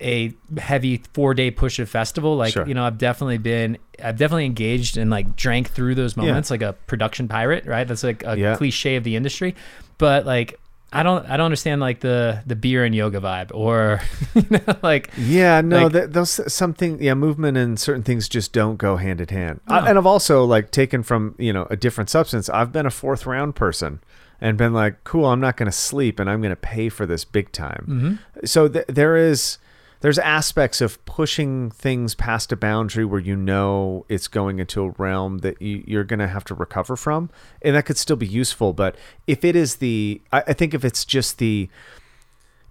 a 0.00 0.32
heavy 0.58 1.02
four 1.12 1.34
day 1.34 1.50
push 1.50 1.78
of 1.78 1.88
festival, 1.88 2.36
like 2.36 2.52
Sure. 2.52 2.66
you 2.66 2.74
know, 2.74 2.84
I've 2.84 2.98
definitely 2.98 3.38
been, 3.38 3.78
I've 4.02 4.16
definitely 4.16 4.46
engaged 4.46 4.96
and 4.96 5.10
like 5.10 5.36
drank 5.36 5.70
through 5.70 5.94
those 5.94 6.16
moments, 6.16 6.50
like 6.50 6.62
a 6.62 6.74
production 6.86 7.28
pirate, 7.28 7.66
right? 7.66 7.86
That's 7.86 8.04
like 8.04 8.24
a 8.24 8.38
Yeah. 8.38 8.56
cliche 8.56 8.96
of 8.96 9.04
the 9.04 9.16
industry, 9.16 9.54
but 9.98 10.26
like. 10.26 10.58
I 10.92 11.02
don't. 11.02 11.26
I 11.28 11.36
don't 11.36 11.46
understand 11.46 11.80
like 11.80 12.00
the 12.00 12.42
the 12.46 12.56
beer 12.56 12.84
and 12.84 12.94
yoga 12.94 13.20
vibe, 13.20 13.50
or 13.52 14.00
you 14.34 14.46
know, 14.48 14.76
like 14.82 15.10
Yeah, 15.18 15.60
no, 15.60 15.84
Like- 15.84 15.92
that 15.92 16.12
those 16.14 16.52
something. 16.52 17.02
Yeah, 17.02 17.14
movement 17.14 17.58
and 17.58 17.78
certain 17.78 18.02
things 18.02 18.28
just 18.28 18.52
don't 18.52 18.76
go 18.76 18.96
hand 18.96 19.20
in 19.20 19.28
hand. 19.28 19.60
No. 19.68 19.74
I, 19.76 19.88
and 19.88 19.98
I've 19.98 20.06
also 20.06 20.44
like 20.44 20.70
taken 20.70 21.02
from 21.02 21.34
you 21.38 21.52
know 21.52 21.66
a 21.70 21.76
different 21.76 22.08
substance. 22.08 22.48
I've 22.48 22.72
been 22.72 22.86
a 22.86 22.90
fourth 22.90 23.26
round 23.26 23.54
person 23.54 24.00
and 24.40 24.56
been 24.56 24.72
like, 24.72 25.02
cool, 25.04 25.26
I'm 25.26 25.40
not 25.40 25.56
going 25.56 25.66
to 25.66 25.76
sleep 25.76 26.18
and 26.20 26.30
I'm 26.30 26.40
going 26.40 26.50
to 26.50 26.56
pay 26.56 26.88
for 26.88 27.04
this 27.06 27.24
big 27.24 27.50
time. 27.52 27.84
Mm-hmm. 27.88 28.46
So 28.46 28.68
th- 28.68 28.86
there 28.86 29.16
is 29.16 29.58
there's 30.00 30.18
aspects 30.18 30.80
of 30.80 31.04
pushing 31.04 31.70
things 31.70 32.14
past 32.14 32.52
a 32.52 32.56
boundary 32.56 33.04
where 33.04 33.20
you 33.20 33.34
know 33.36 34.04
it's 34.08 34.28
going 34.28 34.58
into 34.58 34.82
a 34.82 34.90
realm 34.90 35.38
that 35.38 35.60
you, 35.60 35.82
you're 35.86 36.04
going 36.04 36.20
to 36.20 36.28
have 36.28 36.44
to 36.44 36.54
recover 36.54 36.96
from, 36.96 37.30
and 37.62 37.74
that 37.74 37.86
could 37.86 37.98
still 37.98 38.16
be 38.16 38.26
useful. 38.26 38.72
But 38.72 38.96
if 39.26 39.44
it 39.44 39.56
is 39.56 39.76
the, 39.76 40.20
I, 40.32 40.44
I 40.48 40.52
think 40.52 40.74
if 40.74 40.84
it's 40.84 41.04
just 41.04 41.38
the 41.38 41.68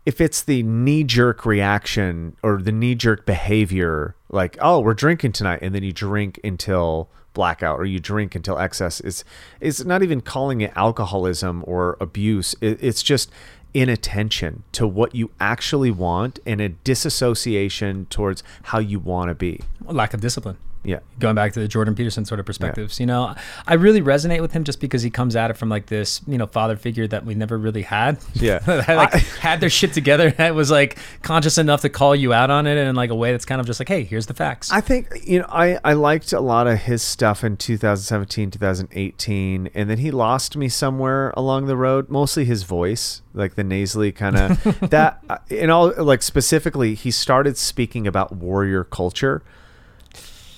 if 0.06 0.22
it's 0.22 0.42
the 0.42 0.64
knee 0.64 1.04
jerk 1.04 1.46
reaction 1.46 2.38
or 2.42 2.62
the 2.62 2.72
knee 2.72 2.96
jerk 2.96 3.26
behavior, 3.26 4.16
like, 4.30 4.58
oh, 4.62 4.80
we're 4.80 4.94
drinking 4.94 5.34
tonight, 5.34 5.60
and 5.62 5.76
then 5.76 5.84
you 5.84 5.92
drink 5.92 6.40
until 6.46 7.10
blackout 7.34 7.78
or 7.78 7.84
you 7.84 8.00
drink 8.00 8.34
until 8.34 8.58
excess, 8.58 9.02
it's, 9.02 9.26
it's 9.60 9.84
not 9.84 10.04
even 10.04 10.22
calling 10.22 10.62
it 10.62 10.72
alcoholism 10.78 11.62
or 11.68 11.98
abuse. 12.00 12.56
It, 12.62 12.82
it's 12.82 13.04
just 13.04 13.30
inattention 13.78 14.64
to 14.72 14.88
what 14.88 15.14
you 15.14 15.30
actually 15.40 15.92
want 15.92 16.40
and 16.46 16.60
a 16.60 16.70
disassociation 16.70 18.08
towards 18.10 18.42
how 18.64 18.80
you 18.80 19.00
want 19.00 19.30
to 19.30 19.36
be. 19.36 19.62
lack 19.86 20.14
of 20.14 20.22
discipline. 20.22 20.58
Yeah. 20.88 21.00
going 21.20 21.36
back 21.36 21.54
to 21.54 21.60
the 21.60 21.68
Jordan 21.68 21.94
Peterson 21.94 22.26
sort 22.26 22.40
of 22.40 22.46
perspectives. 22.46 23.00
You 23.00 23.06
know, 23.06 23.36
I 23.68 23.74
really 23.76 24.02
resonate 24.02 24.42
with 24.42 24.54
him 24.54 24.64
just 24.64 24.80
because 24.80 25.02
he 25.04 25.10
comes 25.12 25.36
at 25.36 25.52
it 25.52 25.56
from 25.58 25.70
like 25.70 25.86
this, 25.88 26.22
you 26.28 26.38
know, 26.40 26.48
father 26.48 26.76
figure 26.78 27.06
that 27.08 27.26
we 27.26 27.36
never 27.36 27.58
really 27.58 27.82
had. 27.84 28.18
Yeah. 28.34 28.60
that 28.66 28.88
like 28.88 29.14
I- 29.14 29.18
had 29.42 29.60
their 29.60 29.70
shit 29.70 29.94
together 29.94 30.34
and 30.38 30.56
was 30.56 30.72
like 30.72 30.98
conscious 31.22 31.58
enough 31.60 31.82
to 31.82 31.90
call 31.90 32.16
you 32.16 32.34
out 32.34 32.50
on 32.50 32.66
it 32.66 32.78
in 32.78 32.96
like 32.96 33.10
a 33.12 33.16
way 33.16 33.32
that's 33.34 33.46
kind 33.46 33.62
of 33.62 33.68
just 33.68 33.80
like, 33.80 33.90
hey, 33.90 34.04
here's 34.04 34.26
the 34.26 34.34
facts. 34.34 34.72
I 34.72 34.82
think 34.82 35.10
you 35.26 35.40
know 35.40 35.46
I 35.50 35.78
I 35.84 35.94
liked 35.94 36.32
a 36.34 36.40
lot 36.40 36.66
of 36.68 36.80
his 36.80 37.02
stuff 37.04 37.44
in 37.44 37.58
2017, 37.58 38.50
2018, 38.52 39.70
and 39.74 39.90
then 39.90 39.98
he 40.00 40.12
lost 40.12 40.56
me 40.56 40.70
somewhere 40.70 41.34
along 41.36 41.66
the 41.66 41.78
road. 41.78 42.10
Mostly 42.10 42.46
his 42.46 42.64
voice, 42.64 43.22
like 43.34 43.56
the 43.56 43.64
nasally 43.64 44.12
kind 44.12 44.38
of 44.38 44.80
that. 44.90 45.20
uh, 45.30 45.38
In 45.50 45.70
all, 45.70 45.94
like 45.98 46.22
specifically, 46.24 46.96
he 46.96 47.12
started 47.12 47.58
speaking 47.58 48.08
about 48.08 48.36
warrior 48.36 48.84
culture, 48.84 49.44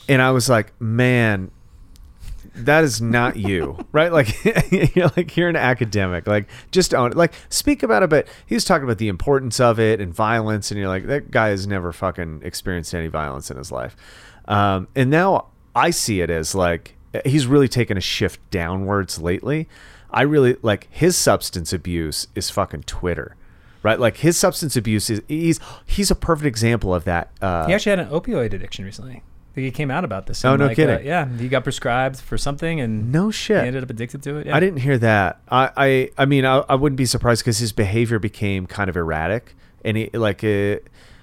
and 0.10 0.22
I 0.22 0.32
was 0.32 0.50
like, 0.50 0.80
man. 0.82 1.52
That 2.56 2.84
is 2.84 3.00
not 3.00 3.38
you, 3.38 3.78
right? 3.94 4.12
Like, 4.12 4.44
you're 4.96 5.12
like 5.16 5.38
you're 5.38 5.48
an 5.48 5.56
academic. 5.56 6.28
Like, 6.28 6.50
just 6.72 6.94
own 6.94 7.12
it. 7.12 7.18
Like, 7.18 7.34
speak 7.48 7.84
about 7.84 8.04
it. 8.04 8.10
But 8.10 8.28
he 8.48 8.56
was 8.56 8.66
talking 8.66 8.84
about 8.84 8.98
the 8.98 9.08
importance 9.08 9.62
of 9.62 9.80
it 9.80 10.02
and 10.02 10.14
violence, 10.14 10.70
and 10.70 10.78
you're 10.78 10.90
like, 10.90 11.06
that 11.06 11.32
guy 11.32 11.50
has 11.50 11.68
never 11.68 11.94
fucking 11.94 12.42
experienced 12.44 12.94
any 12.94 13.08
violence 13.08 13.50
in 13.50 13.56
his 13.56 13.72
life. 13.72 13.96
Um, 14.50 14.90
and 14.96 15.10
now 15.10 15.46
I 15.76 15.92
see 15.92 16.22
it 16.22 16.30
as 16.30 16.54
like 16.54 16.98
he's 17.24 17.48
really 17.48 17.68
taken 17.68 17.98
a 17.98 18.02
shift 18.02 18.40
downwards 18.52 19.20
lately. 19.22 19.68
I 20.12 20.24
really 20.24 20.58
like 20.62 20.88
his 20.90 21.16
substance 21.16 21.72
abuse 21.72 22.28
is 22.36 22.50
fucking 22.50 22.84
Twitter, 22.84 23.36
right? 23.84 24.00
Like 24.00 24.18
his 24.18 24.38
substance 24.38 24.76
abuse 24.76 25.10
is 25.10 25.22
he's 25.28 25.60
he's 25.86 26.12
a 26.12 26.16
perfect 26.16 26.48
example 26.48 26.94
of 26.94 27.04
that. 27.06 27.32
Uh, 27.42 27.68
he 27.68 27.74
actually 27.74 27.92
had 27.92 28.00
an 28.00 28.10
opioid 28.10 28.54
addiction 28.54 28.86
recently. 28.86 29.24
He 29.64 29.72
came 29.72 29.92
out 29.92 30.04
about 30.04 30.28
this. 30.28 30.44
Oh, 30.44 30.56
no 30.56 30.68
like, 30.68 30.76
kidding. 30.76 30.96
uh, 30.96 31.00
yeah, 31.00 31.28
he 31.38 31.48
got 31.48 31.64
prescribed 31.64 32.20
for 32.20 32.38
something 32.38 32.80
and 32.80 33.12
no 33.12 33.32
shit. 33.32 33.62
he 33.62 33.68
ended 33.68 33.84
up 33.84 33.90
addicted 33.90 34.24
to 34.24 34.38
it. 34.38 34.48
Yeah. 34.48 34.56
I 34.56 34.60
didn't 34.60 34.80
hear 34.80 34.98
that. 34.98 35.42
I 35.50 35.72
I, 35.76 36.10
I 36.18 36.26
mean 36.26 36.46
I, 36.46 36.64
I 36.70 36.76
wouldn't 36.76 36.98
be 36.98 37.06
surprised 37.06 37.44
because 37.44 37.60
his 37.60 37.72
behavior 37.72 38.20
became 38.20 38.66
kind 38.66 38.90
of 38.90 38.96
erratic, 38.96 39.56
and 39.84 39.98
he 39.98 40.10
like 40.14 40.44
uh, 40.44 40.78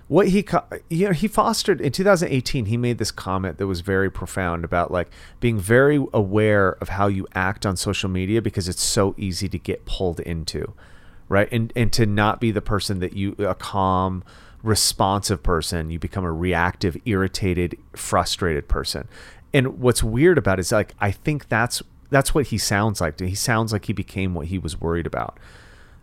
what 0.08 0.28
he 0.28 0.46
you 0.88 1.06
know 1.06 1.12
he 1.12 1.26
fostered 1.26 1.80
in 1.80 1.90
2018 1.90 2.66
he 2.66 2.76
made 2.76 2.98
this 2.98 3.10
comment 3.10 3.58
that 3.58 3.66
was 3.66 3.80
very 3.80 4.10
profound 4.10 4.64
about 4.64 4.90
like 4.90 5.10
being 5.40 5.58
very 5.58 5.96
aware 6.12 6.72
of 6.80 6.90
how 6.90 7.08
you 7.08 7.26
act 7.34 7.66
on 7.66 7.76
social 7.76 8.08
media 8.08 8.40
because 8.40 8.68
it's 8.68 8.82
so 8.82 9.14
easy 9.18 9.48
to 9.48 9.58
get 9.58 9.84
pulled 9.84 10.20
into 10.20 10.74
right 11.28 11.48
and 11.50 11.72
and 11.74 11.92
to 11.92 12.06
not 12.06 12.40
be 12.40 12.52
the 12.52 12.62
person 12.62 13.00
that 13.00 13.14
you 13.14 13.34
a 13.38 13.54
calm 13.54 14.22
responsive 14.66 15.42
person 15.42 15.90
you 15.90 15.98
become 15.98 16.24
a 16.24 16.32
reactive 16.32 16.96
irritated 17.04 17.76
frustrated 17.94 18.66
person 18.68 19.06
and 19.54 19.78
what's 19.78 20.02
weird 20.02 20.36
about 20.38 20.58
it 20.58 20.60
is 20.62 20.72
like 20.72 20.92
i 21.00 21.10
think 21.10 21.48
that's 21.48 21.82
that's 22.10 22.34
what 22.34 22.48
he 22.48 22.58
sounds 22.58 23.00
like 23.00 23.18
he 23.20 23.34
sounds 23.34 23.72
like 23.72 23.84
he 23.86 23.92
became 23.92 24.34
what 24.34 24.46
he 24.48 24.58
was 24.58 24.80
worried 24.80 25.06
about 25.06 25.38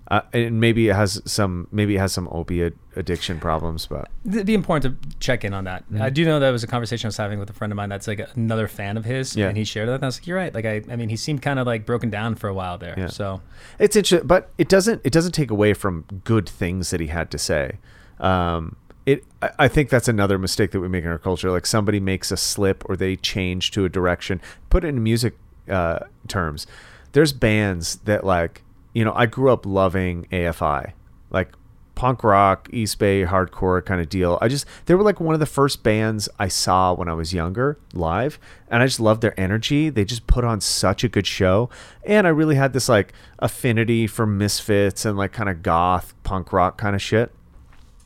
uh, 0.09 0.21
and 0.33 0.59
maybe 0.59 0.89
it 0.89 0.95
has 0.95 1.21
some 1.25 1.65
maybe 1.71 1.95
it 1.95 1.99
has 1.99 2.11
some 2.11 2.27
opiate 2.31 2.75
addiction 2.97 3.39
problems 3.39 3.87
but 3.87 4.09
It'd 4.27 4.45
be 4.45 4.53
important 4.53 5.01
to 5.01 5.17
check 5.19 5.43
in 5.45 5.53
on 5.53 5.63
that. 5.63 5.85
I 5.99 6.09
do 6.09 6.25
know 6.25 6.39
that 6.41 6.51
was 6.51 6.61
a 6.63 6.67
conversation 6.67 7.07
I 7.07 7.09
was 7.09 7.17
having 7.17 7.39
with 7.39 7.49
a 7.49 7.53
friend 7.53 7.71
of 7.71 7.77
mine 7.77 7.87
that's 7.89 8.05
like 8.07 8.21
another 8.35 8.67
fan 8.67 8.97
of 8.97 9.05
his, 9.05 9.35
Yeah. 9.35 9.47
and 9.47 9.57
he 9.57 9.63
shared 9.63 9.87
that. 9.87 9.95
And 9.95 10.03
I 10.03 10.07
was 10.07 10.17
like, 10.19 10.27
"You're 10.27 10.37
right." 10.37 10.53
Like, 10.53 10.65
I, 10.65 10.83
I 10.91 10.95
mean, 10.97 11.07
he 11.09 11.15
seemed 11.15 11.41
kind 11.41 11.57
of 11.57 11.65
like 11.65 11.85
broken 11.85 12.09
down 12.09 12.35
for 12.35 12.47
a 12.49 12.53
while 12.53 12.77
there. 12.77 12.95
Yeah. 12.97 13.07
So, 13.07 13.41
It's 13.79 13.95
interesting, 13.95 14.27
but 14.27 14.51
it 14.57 14.67
doesn't 14.69 15.01
it 15.05 15.11
doesn't 15.13 15.31
take 15.31 15.49
away 15.51 15.73
from 15.73 16.03
good 16.25 16.47
things 16.49 16.89
that 16.91 16.99
he 16.99 17.07
had 17.07 17.31
to 17.31 17.37
say. 17.37 17.79
Um, 18.23 18.77
it 19.05 19.25
I, 19.41 19.67
think 19.67 19.89
that's 19.89 20.07
another 20.07 20.37
mistake 20.37 20.71
that 20.71 20.79
we 20.79 20.87
make 20.87 21.03
in 21.03 21.09
our 21.09 21.19
culture. 21.19 21.51
Like 21.51 21.65
somebody 21.65 21.99
makes 21.99 22.31
a 22.31 22.37
slip 22.37 22.83
or 22.89 22.95
they 22.95 23.17
change 23.17 23.71
to 23.71 23.83
a 23.83 23.89
direction. 23.89 24.41
Put 24.69 24.85
it 24.85 24.87
in 24.87 25.03
music 25.03 25.35
uh, 25.69 25.99
terms. 26.27 26.65
There's 27.11 27.33
bands 27.33 27.97
that 28.05 28.23
like 28.23 28.63
you 28.93 29.03
know 29.03 29.13
I 29.13 29.25
grew 29.25 29.51
up 29.51 29.65
loving 29.65 30.25
AFI 30.31 30.93
like 31.33 31.53
punk 31.95 32.23
rock, 32.23 32.69
East 32.71 32.97
Bay 32.99 33.23
hardcore 33.23 33.83
kind 33.83 33.99
of 33.99 34.07
deal. 34.07 34.37
I 34.41 34.47
just 34.47 34.65
they 34.85 34.95
were 34.95 35.03
like 35.03 35.19
one 35.19 35.33
of 35.33 35.39
the 35.39 35.45
first 35.45 35.83
bands 35.83 36.29
I 36.39 36.47
saw 36.47 36.93
when 36.93 37.09
I 37.09 37.13
was 37.13 37.33
younger 37.33 37.77
live, 37.93 38.39
and 38.69 38.81
I 38.81 38.85
just 38.85 38.99
loved 38.99 39.21
their 39.21 39.37
energy. 39.39 39.89
They 39.89 40.05
just 40.05 40.25
put 40.27 40.43
on 40.45 40.61
such 40.61 41.03
a 41.03 41.09
good 41.09 41.27
show, 41.27 41.69
and 42.05 42.25
I 42.25 42.29
really 42.29 42.55
had 42.55 42.73
this 42.73 42.87
like 42.87 43.13
affinity 43.39 44.07
for 44.07 44.25
Misfits 44.25 45.05
and 45.05 45.17
like 45.17 45.33
kind 45.33 45.49
of 45.49 45.61
goth 45.61 46.13
punk 46.23 46.53
rock 46.53 46.77
kind 46.77 46.95
of 46.95 47.01
shit. 47.01 47.31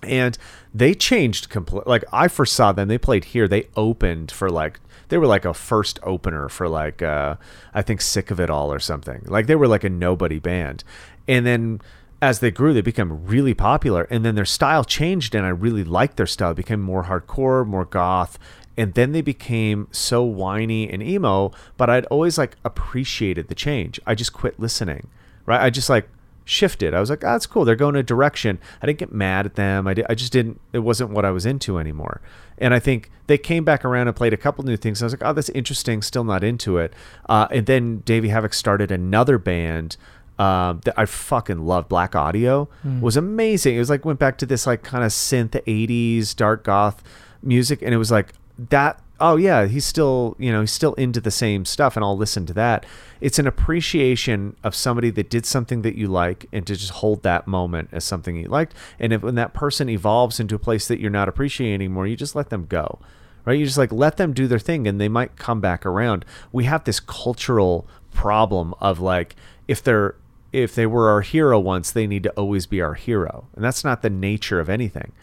And 0.08 0.38
they 0.74 0.94
changed 0.94 1.50
completely. 1.50 1.90
Like 1.90 2.04
I 2.12 2.28
first 2.28 2.54
saw 2.54 2.72
them, 2.72 2.88
they 2.88 2.98
played 2.98 3.26
here. 3.26 3.48
They 3.48 3.68
opened 3.76 4.32
for 4.32 4.50
like 4.50 4.80
they 5.10 5.18
were 5.18 5.28
like 5.28 5.46
a 5.46 5.54
first 5.54 6.00
opener 6.04 6.50
for 6.50 6.68
like 6.68 7.02
uh 7.02 7.36
I 7.74 7.82
think 7.82 8.02
Sick 8.02 8.32
of 8.32 8.40
It 8.40 8.50
All 8.50 8.72
or 8.72 8.80
something. 8.80 9.24
Like 9.28 9.48
they 9.48 9.56
were 9.56 9.68
like 9.68 9.84
a 9.84 9.90
nobody 9.90 10.40
band. 10.40 10.84
And 11.28 11.46
then 11.46 11.82
as 12.22 12.40
they 12.40 12.52
grew, 12.52 12.74
they 12.74 12.82
became 12.82 13.26
really 13.26 13.54
popular. 13.54 14.04
And 14.10 14.26
then 14.26 14.36
their 14.36 14.46
style 14.46 14.84
changed, 14.84 15.36
and 15.36 15.46
I 15.46 15.50
really 15.50 15.84
liked 15.84 16.18
their 16.18 16.26
style. 16.26 16.52
It 16.52 16.56
became 16.56 16.82
more 16.82 17.04
hardcore, 17.04 17.66
more 17.66 17.86
goth. 17.86 18.40
And 18.76 18.94
then 18.94 19.12
they 19.12 19.22
became 19.22 19.88
so 19.92 20.24
whiny 20.24 20.90
and 20.90 21.02
emo, 21.02 21.52
but 21.78 21.90
I'd 21.90 22.06
always 22.06 22.38
like 22.38 22.58
appreciated 22.64 23.48
the 23.48 23.56
change. 23.56 24.00
I 24.06 24.14
just 24.14 24.34
quit 24.34 24.60
listening, 24.60 25.08
right? 25.46 25.62
I 25.62 25.70
just 25.70 25.90
like 25.90 26.10
shifted. 26.48 26.94
I 26.94 27.00
was 27.00 27.10
like, 27.10 27.24
oh, 27.24 27.32
that's 27.34 27.46
cool. 27.46 27.66
They're 27.66 27.76
going 27.76 27.96
a 27.96 28.04
direction. 28.04 28.60
I 28.82 28.86
didn't 28.86 29.00
get 29.00 29.12
mad 29.12 29.46
at 29.46 29.56
them. 29.56 29.88
I, 29.88 29.94
di- 29.94 30.06
I 30.10 30.16
just 30.16 30.32
didn't, 30.32 30.60
it 30.74 30.80
wasn't 30.80 31.12
what 31.12 31.26
I 31.26 31.32
was 31.32 31.46
into 31.46 31.78
anymore. 31.78 32.22
And 32.58 32.74
I 32.74 32.80
think 32.80 33.12
they 33.28 33.38
came 33.38 33.64
back 33.64 33.84
around 33.86 34.08
and 34.08 34.16
played 34.16 34.34
a 34.34 34.38
couple 34.38 34.64
new 34.64 34.78
things. 34.78 35.02
I 35.02 35.06
was 35.06 35.14
like, 35.14 35.24
oh, 35.24 35.34
that's 35.34 35.50
interesting. 35.50 36.02
Still 36.02 36.24
not 36.24 36.44
into 36.44 36.78
it. 36.78 36.94
Uh, 37.28 37.48
and 37.52 37.66
then 37.66 38.00
Davey 38.00 38.30
Havok 38.30 38.54
started 38.54 38.92
another 38.92 39.38
band 39.38 39.98
um, 40.40 40.82
that 40.86 40.94
I 40.98 41.06
fucking 41.06 41.66
love. 41.66 41.90
Blaqk 41.90 42.16
Audio 42.16 42.70
was 43.02 43.18
amazing. 43.18 43.76
It 43.76 43.80
was 43.80 43.90
like, 43.90 44.06
went 44.06 44.20
back 44.20 44.38
to 44.40 44.46
this 44.46 44.66
like 44.66 44.84
kind 44.84 45.04
of 45.04 45.12
synth 45.12 45.52
80s 45.52 46.36
dark 46.36 46.64
goth 46.64 47.04
music. 47.44 47.82
And 47.82 47.94
it 47.94 47.98
was 47.98 48.12
like 48.12 48.34
that 48.70 49.02
oh 49.20 49.36
yeah 49.36 49.66
he's 49.66 49.86
still 49.86 50.36
you 50.38 50.52
know 50.52 50.62
he's 50.62 50.72
still 50.72 50.94
into 50.94 51.20
the 51.20 51.32
same 51.32 51.66
stuff 51.66 51.96
and 51.96 52.04
i'll 52.04 52.18
listen 52.18 52.46
to 52.46 52.54
that. 52.54 52.86
It's 53.20 53.40
an 53.40 53.48
appreciation 53.48 54.56
of 54.64 54.76
somebody 54.76 55.10
that 55.12 55.30
did 55.30 55.46
something 55.46 55.82
that 55.82 55.96
you 55.96 56.08
like 56.08 56.46
and 56.54 56.68
to 56.68 56.76
just 56.76 56.92
hold 56.92 57.24
that 57.24 57.48
moment 57.48 57.90
as 57.92 58.04
something 58.04 58.36
you 58.36 58.48
liked. 58.48 58.76
And 59.00 59.12
if 59.12 59.24
when 59.24 59.36
that 59.36 59.56
person 59.56 59.90
evolves 59.90 60.40
into 60.40 60.54
a 60.54 60.60
place 60.60 60.88
that 60.88 61.00
you're 61.00 61.10
not 61.10 61.28
appreciating 61.28 61.74
anymore 61.74 62.08
you 62.08 62.16
just 62.16 62.36
let 62.36 62.50
them 62.50 62.66
go 62.68 63.00
right? 63.48 63.58
You 63.58 63.66
just 63.66 63.78
like 63.78 63.94
let 63.94 64.18
them 64.18 64.34
do 64.34 64.46
their 64.46 64.60
thing 64.60 64.88
and 64.88 65.00
they 65.00 65.08
might 65.08 65.38
come 65.38 65.62
back 65.62 65.86
around. 65.86 66.26
We 66.52 66.66
have 66.66 66.84
this 66.84 67.00
cultural 67.00 67.88
problem 68.14 68.74
of 68.82 69.00
like 69.00 69.36
if 69.70 69.82
they're 69.82 70.16
if 70.52 70.76
they 70.76 70.86
were 70.86 71.10
our 71.10 71.22
hero 71.22 71.58
once 71.60 71.92
they 71.92 72.08
need 72.08 72.24
to 72.24 72.32
always 72.32 72.66
be 72.66 72.82
our 72.82 72.96
hero. 72.96 73.48
And 73.56 73.64
that's 73.64 73.86
not 73.86 74.02
the 74.02 74.10
nature 74.10 74.60
of 74.60 74.70
anything. 74.70 75.14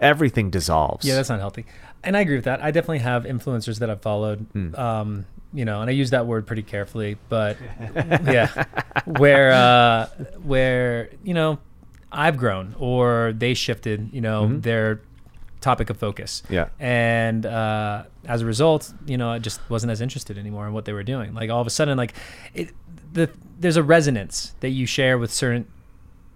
Everything 0.00 0.48
dissolves. 0.48 1.04
Yeah, 1.04 1.16
that's 1.16 1.28
not 1.28 1.40
healthy. 1.40 1.66
And 2.04 2.16
I 2.16 2.20
agree 2.20 2.36
with 2.36 2.44
that. 2.44 2.62
I 2.62 2.70
definitely 2.70 2.98
have 3.00 3.24
influencers 3.24 3.78
that 3.78 3.90
I've 3.90 4.02
followed. 4.02 4.46
Hmm. 4.52 4.74
Um, 4.74 5.26
you 5.54 5.64
know, 5.64 5.82
and 5.82 5.90
I 5.90 5.92
use 5.92 6.10
that 6.10 6.26
word 6.26 6.46
pretty 6.46 6.62
carefully, 6.62 7.18
but 7.28 7.58
yeah, 8.24 8.64
where 9.04 9.52
uh, 9.52 10.06
where 10.42 11.10
you 11.22 11.34
know 11.34 11.58
I've 12.10 12.36
grown 12.36 12.74
or 12.78 13.34
they 13.36 13.54
shifted, 13.54 14.10
you 14.12 14.20
know, 14.20 14.56
their 14.58 15.02
topic 15.62 15.88
of 15.88 15.96
focus. 15.96 16.42
Mm-hmm. 16.44 16.54
Yeah. 16.54 16.68
And 16.78 17.46
uh, 17.46 18.04
as 18.26 18.42
a 18.42 18.46
result, 18.46 18.92
you 19.06 19.16
know, 19.16 19.30
I 19.30 19.38
just 19.38 19.60
wasn't 19.70 19.92
as 19.92 20.00
interested 20.00 20.36
anymore 20.36 20.66
in 20.66 20.74
what 20.74 20.84
they 20.84 20.92
were 20.92 21.02
doing. 21.02 21.32
Like 21.34 21.48
all 21.48 21.60
of 21.60 21.66
a 21.66 21.70
sudden, 21.70 21.96
like 21.96 22.14
it, 22.52 22.70
the 23.12 23.30
there's 23.58 23.76
a 23.76 23.82
resonance 23.82 24.54
that 24.60 24.70
you 24.70 24.86
share 24.86 25.16
with 25.16 25.32
certain 25.32 25.66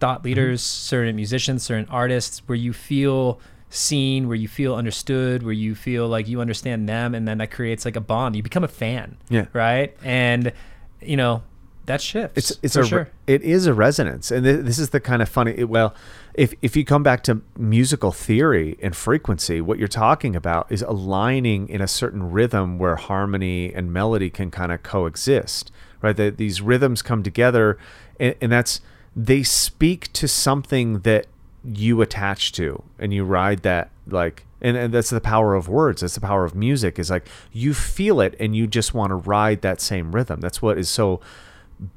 thought 0.01 0.25
leaders, 0.25 0.63
certain 0.63 1.17
musicians, 1.17 1.63
certain 1.63 1.87
artists, 1.91 2.41
where 2.47 2.57
you 2.57 2.73
feel 2.73 3.41
seen, 3.71 4.29
where 4.29 4.37
you 4.37 4.49
feel 4.49 4.75
understood, 4.75 5.43
where 5.43 5.53
you 5.53 5.75
feel 5.75 6.09
like 6.09 6.29
you 6.29 6.41
understand 6.41 6.89
them, 6.89 7.15
and 7.15 7.27
then 7.27 7.39
that 7.39 7.51
creates 7.51 7.85
like 7.85 7.97
a 7.97 8.01
bond. 8.01 8.37
You 8.37 8.43
become 8.43 8.65
a 8.65 8.69
fan. 8.69 9.17
Yeah. 9.29 9.47
Right. 9.53 9.97
And 10.03 10.53
you 11.01 11.17
know 11.17 11.43
that 11.87 12.01
shifts. 12.01 12.37
it's 12.37 12.59
it's 12.63 12.77
a 12.77 12.85
sure. 12.85 13.09
it 13.27 13.43
is 13.43 13.67
a 13.67 13.73
resonance 13.73 14.31
and 14.31 14.45
th- 14.45 14.65
this 14.65 14.79
is 14.79 14.91
the 14.91 15.01
kind 15.01 15.23
of 15.23 15.29
funny 15.29 15.55
it, 15.57 15.69
well 15.69 15.95
if 16.35 16.53
if 16.61 16.77
you 16.77 16.85
come 16.85 17.03
back 17.03 17.23
to 17.23 17.41
musical 17.57 18.13
theory 18.13 18.77
and 18.83 18.97
frequency 18.97 19.61
what 19.61 19.79
you're 19.79 19.89
talking 19.89 20.35
about 20.35 20.71
is 20.71 20.83
aligning 20.83 21.69
in 21.69 21.81
a 21.81 21.87
certain 21.87 22.31
rhythm 22.31 22.79
where 22.79 22.97
harmony 22.97 23.73
and 23.73 23.93
melody 23.93 24.29
can 24.29 24.51
kind 24.51 24.73
of 24.73 24.83
coexist 24.83 25.71
right 26.03 26.17
that 26.17 26.37
these 26.37 26.61
rhythms 26.61 27.03
come 27.03 27.23
together 27.23 27.79
and, 28.19 28.35
and 28.41 28.53
that's 28.53 28.81
they 29.15 29.43
speak 29.43 30.13
to 30.13 30.29
something 30.29 31.01
that 31.01 31.27
you 31.75 32.01
attach 32.01 32.53
to 32.53 32.83
and 32.99 33.13
you 33.13 33.25
ride 33.25 33.63
that 33.63 33.91
like 34.07 34.45
and, 34.61 34.77
and 34.77 34.95
that's 34.95 35.11
the 35.11 35.21
power 35.21 35.55
of 35.55 35.69
words 35.69 36.01
that's 36.01 36.15
the 36.15 36.21
power 36.21 36.45
of 36.45 36.55
music 36.55 36.99
is 36.99 37.11
like 37.11 37.27
you 37.53 37.75
feel 37.75 38.21
it 38.21 38.35
and 38.39 38.57
you 38.57 38.67
just 38.67 38.95
want 38.95 39.11
to 39.11 39.17
ride 39.17 39.63
that 39.63 39.81
same 39.81 40.13
rhythm. 40.13 40.41
That's 40.41 40.63
what 40.63 40.79
is 40.79 40.89
so 40.89 41.21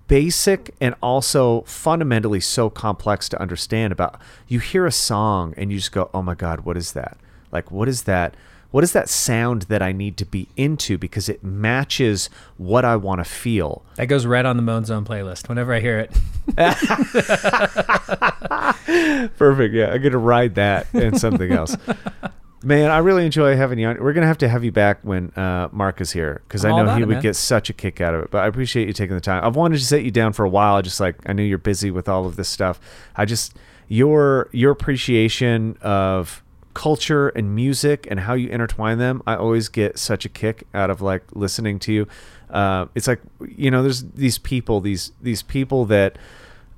basic 0.08 0.76
and 0.82 0.94
also 1.02 1.62
fundamentally 1.62 2.42
so 2.42 2.70
complex 2.70 3.30
to 3.30 3.42
understand 3.42 3.94
about 3.94 4.20
you 4.48 4.60
hear 4.60 4.86
a 4.86 4.92
song 4.92 5.54
and 5.56 5.72
you 5.72 5.78
just 5.78 5.94
go 5.94 6.10
oh 6.14 6.22
my 6.22 6.36
god 6.36 6.62
what 6.62 6.76
is 6.76 6.94
that? 6.94 7.18
Like 7.52 7.72
what 7.72 7.88
is 7.88 8.04
that 8.04 8.36
what 8.72 8.84
is 8.84 8.94
that 8.94 9.10
sound 9.10 9.64
that 9.64 9.82
i 9.82 9.92
need 9.92 10.18
to 10.18 10.26
be 10.26 10.48
into 10.56 10.98
because 10.98 11.28
it 11.30 11.44
matches 11.44 12.30
what 12.58 12.86
i 12.86 12.96
want 12.96 13.20
to 13.20 13.26
feel 13.26 13.84
That 13.96 14.06
goes 14.08 14.26
right 14.26 14.46
on 14.46 14.56
the 14.58 14.64
Moan 14.64 14.86
Zone 14.86 15.06
playlist. 15.06 15.50
Whenever 15.50 15.74
I 15.74 15.80
hear 15.80 16.00
it, 16.00 16.12
Perfect. 19.38 19.74
Yeah, 19.74 19.92
I'm 19.92 20.02
gonna 20.02 20.18
ride 20.18 20.56
that 20.56 20.88
and 20.94 21.20
something 21.20 21.52
else. 21.52 21.76
Man, 22.64 22.92
I 22.92 22.98
really 22.98 23.26
enjoy 23.26 23.56
having 23.56 23.80
you 23.80 23.88
on. 23.88 24.04
We're 24.04 24.12
gonna 24.12 24.28
have 24.28 24.40
to 24.40 24.50
have 24.50 24.66
you 24.66 24.72
back 24.72 25.00
when 25.04 25.30
uh, 25.38 25.70
Mark 25.72 26.02
is 26.02 26.12
here 26.12 26.42
because 26.48 26.66
I 26.66 26.70
know 26.70 26.94
he 26.96 27.04
it, 27.04 27.08
would 27.08 27.14
man. 27.16 27.22
get 27.22 27.36
such 27.38 27.70
a 27.70 27.74
kick 27.74 28.02
out 28.02 28.14
of 28.14 28.24
it. 28.26 28.32
But 28.32 28.44
I 28.44 28.48
appreciate 28.48 28.88
you 28.88 28.94
taking 28.94 29.16
the 29.16 29.22
time. 29.22 29.46
I've 29.46 29.56
wanted 29.56 29.78
to 29.78 29.86
sit 29.86 30.04
you 30.04 30.12
down 30.12 30.34
for 30.34 30.44
a 30.44 30.50
while. 30.50 30.76
I 30.76 30.82
just 30.82 31.00
like 31.00 31.16
I 31.26 31.32
knew 31.32 31.44
you're 31.44 31.58
busy 31.58 31.90
with 31.90 32.10
all 32.10 32.26
of 32.26 32.36
this 32.36 32.50
stuff. 32.50 32.80
I 33.16 33.24
just 33.24 33.56
your 33.88 34.50
your 34.52 34.72
appreciation 34.72 35.78
of 35.82 36.44
culture 36.80 37.28
and 37.28 37.54
music 37.54 38.08
and 38.10 38.22
how 38.22 38.34
you 38.34 38.48
intertwine 38.48 39.00
them. 39.00 39.22
I 39.28 39.36
always 39.36 39.68
get 39.68 40.00
such 40.00 40.24
a 40.24 40.30
kick 40.30 40.66
out 40.74 40.90
of 40.90 41.02
like 41.02 41.24
listening 41.34 41.78
to 41.80 41.92
you. 41.92 42.08
Uh, 42.50 42.86
it's 42.96 43.06
like 43.06 43.20
you 43.46 43.70
know, 43.70 43.84
there's 43.84 44.06
these 44.12 44.38
people, 44.38 44.80
these 44.80 45.12
these 45.22 45.44
people 45.44 45.84
that 45.88 46.18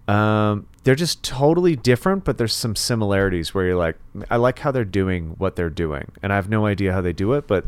um, 0.08 0.66
they're 0.84 0.96
just 0.96 1.22
totally 1.22 1.76
different, 1.76 2.24
but 2.24 2.40
there's 2.40 2.56
some 2.56 2.76
similarities 2.76 3.54
where 3.54 3.68
you're 3.68 3.76
like, 3.76 3.96
I 4.32 4.38
like 4.38 4.58
how 4.58 4.72
they're 4.72 4.84
doing 4.86 5.36
what 5.38 5.56
they're 5.56 5.70
doing, 5.70 6.12
and 6.24 6.34
I 6.34 6.36
have 6.36 6.50
no 6.50 6.66
idea 6.66 6.94
how 6.94 7.02
they 7.02 7.14
do 7.14 7.34
it, 7.34 7.46
but 7.46 7.64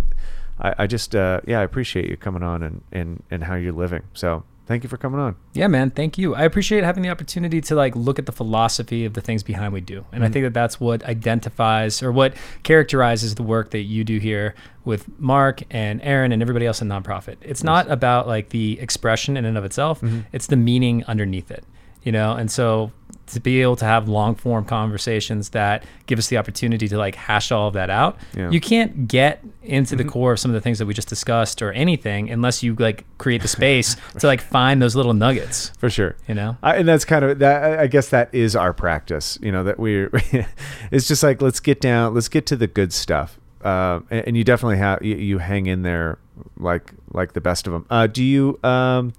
I, 0.60 0.74
I 0.80 0.88
just, 0.88 1.16
uh, 1.16 1.42
yeah, 1.46 1.60
I 1.60 1.64
appreciate 1.64 2.10
you 2.10 2.18
coming 2.18 2.42
on 2.42 2.64
and, 2.64 2.82
and, 2.92 3.24
and 3.30 3.44
how 3.44 3.54
you're 3.54 3.74
living. 3.74 4.02
So 4.14 4.44
thank 4.74 4.82
you 4.82 4.90
for 4.90 4.98
coming 4.98 5.20
on. 5.20 5.36
Yeah, 5.54 5.68
man. 5.68 5.92
Thank 5.92 6.18
you. 6.18 6.34
I 6.34 6.42
appreciate 6.42 6.84
having 6.84 7.04
the 7.04 7.10
opportunity 7.10 7.62
to 7.62 7.76
like 7.76 7.96
look 7.96 8.18
at 8.18 8.26
the 8.26 8.32
philosophy 8.32 9.06
of 9.06 9.14
the 9.14 9.22
things 9.22 9.44
behind 9.44 9.72
we 9.72 9.82
do, 9.82 10.04
and 10.12 10.24
I 10.24 10.28
mm-hmm. 10.28 10.34
think 10.34 10.46
that 10.46 10.54
that's 10.56 10.80
what 10.80 11.04
identifies 11.04 12.02
or 12.02 12.12
what 12.12 12.34
characterizes 12.64 13.36
the 13.36 13.44
work 13.44 13.70
that 13.70 13.84
you 13.84 14.04
do 14.04 14.18
here 14.18 14.56
with 14.84 15.08
Mark 15.20 15.62
and 15.70 16.02
Aaron 16.02 16.32
and 16.32 16.42
everybody 16.42 16.66
else 16.66 16.82
in 16.82 16.88
nonprofit. 16.88 17.38
It's 17.44 17.64
not 17.64 17.90
about 17.92 18.28
like 18.28 18.50
the 18.50 18.80
expression 18.80 19.38
in 19.38 19.46
and 19.46 19.60
of 19.60 19.64
itself; 19.64 20.02
mm-hmm. 20.02 20.22
it's 20.32 20.48
the 20.48 20.56
meaning 20.58 21.04
underneath 21.06 21.52
it, 21.52 21.64
you 22.02 22.12
know. 22.12 22.34
And 22.34 22.50
so 22.50 22.92
to 23.28 23.40
be 23.40 23.62
able 23.62 23.76
to 23.78 23.86
have 23.86 24.08
long 24.10 24.36
form 24.36 24.66
conversations 24.66 25.50
that 25.50 25.84
give 26.08 26.20
us 26.20 26.28
the 26.28 26.38
opportunity 26.38 26.88
to 26.90 26.98
like 26.98 27.16
hash 27.16 27.52
all 27.52 27.70
of 27.70 27.74
that 27.74 27.90
out. 27.90 28.18
Yeah. 28.36 28.50
You 28.50 28.60
can't 28.60 29.08
get 29.08 29.44
into 29.64 29.96
the 29.96 30.04
core 30.04 30.34
of 30.34 30.40
some 30.40 30.52
of 30.52 30.56
the 30.56 30.62
things 30.62 30.78
that 30.80 30.86
we 30.86 30.94
just 30.94 31.08
discussed 31.08 31.62
or 31.62 31.72
anything 31.72 32.30
unless 32.30 32.62
you 32.64 32.76
like 32.76 33.06
create 33.18 33.42
the 33.42 33.48
space 33.60 33.96
to 34.20 34.28
like 34.28 34.42
find 34.42 34.82
those 34.82 34.96
little 34.96 35.14
nuggets. 35.14 35.70
for 35.78 35.90
sure. 35.90 36.16
You 36.28 36.36
know? 36.36 36.58
I, 36.62 36.76
and 36.76 36.88
that's 36.88 37.06
kind 37.06 37.24
of 37.26 37.40
that. 37.40 37.64
I- 37.64 37.84
I 37.84 37.88
guess 37.88 38.10
that 38.10 38.34
is 38.34 38.56
our 38.56 38.72
practice. 38.74 39.38
You 39.42 39.52
know 39.52 39.64
that 39.64 39.80
we're. 39.80 40.10
it's 40.92 41.08
just 41.08 41.24
like 41.24 41.42
let's 41.42 41.60
get 41.60 41.80
down. 41.82 42.14
Let's 42.14 42.30
get 42.30 42.46
to 42.48 42.56
the 42.56 42.68
good 42.68 42.94
stuff. 42.94 43.40
Uh, 43.64 44.02
and, 44.10 44.28
and 44.28 44.38
you 44.38 44.44
definitely 44.44 44.78
have 44.78 45.02
you, 45.04 45.16
you 45.16 45.38
hang 45.38 45.66
in 45.66 45.82
there 45.84 46.18
like 46.58 46.92
like 47.14 47.34
the 47.34 47.42
best 47.42 47.68
of 47.68 47.74
them. 47.74 47.86
Uh, 47.90 48.08
do 48.08 48.24
you? 48.24 48.60
Um, 48.64 49.14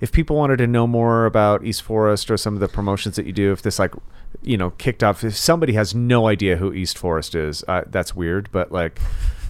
if 0.00 0.12
people 0.12 0.36
wanted 0.36 0.58
to 0.58 0.66
know 0.66 0.86
more 0.86 1.26
about 1.26 1.64
East 1.64 1.82
Forest 1.82 2.30
or 2.30 2.36
some 2.36 2.54
of 2.54 2.60
the 2.60 2.68
promotions 2.68 3.16
that 3.16 3.26
you 3.26 3.32
do, 3.32 3.52
if 3.52 3.62
this 3.62 3.78
like 3.78 3.94
you 4.42 4.56
know 4.56 4.70
kicked 4.70 5.02
off, 5.02 5.24
if 5.24 5.36
somebody 5.36 5.74
has 5.74 5.94
no 5.94 6.26
idea 6.26 6.56
who 6.56 6.72
East 6.72 6.98
Forest 6.98 7.34
is, 7.34 7.64
uh, 7.68 7.82
that's 7.86 8.14
weird. 8.14 8.48
But 8.52 8.72
like. 8.72 9.00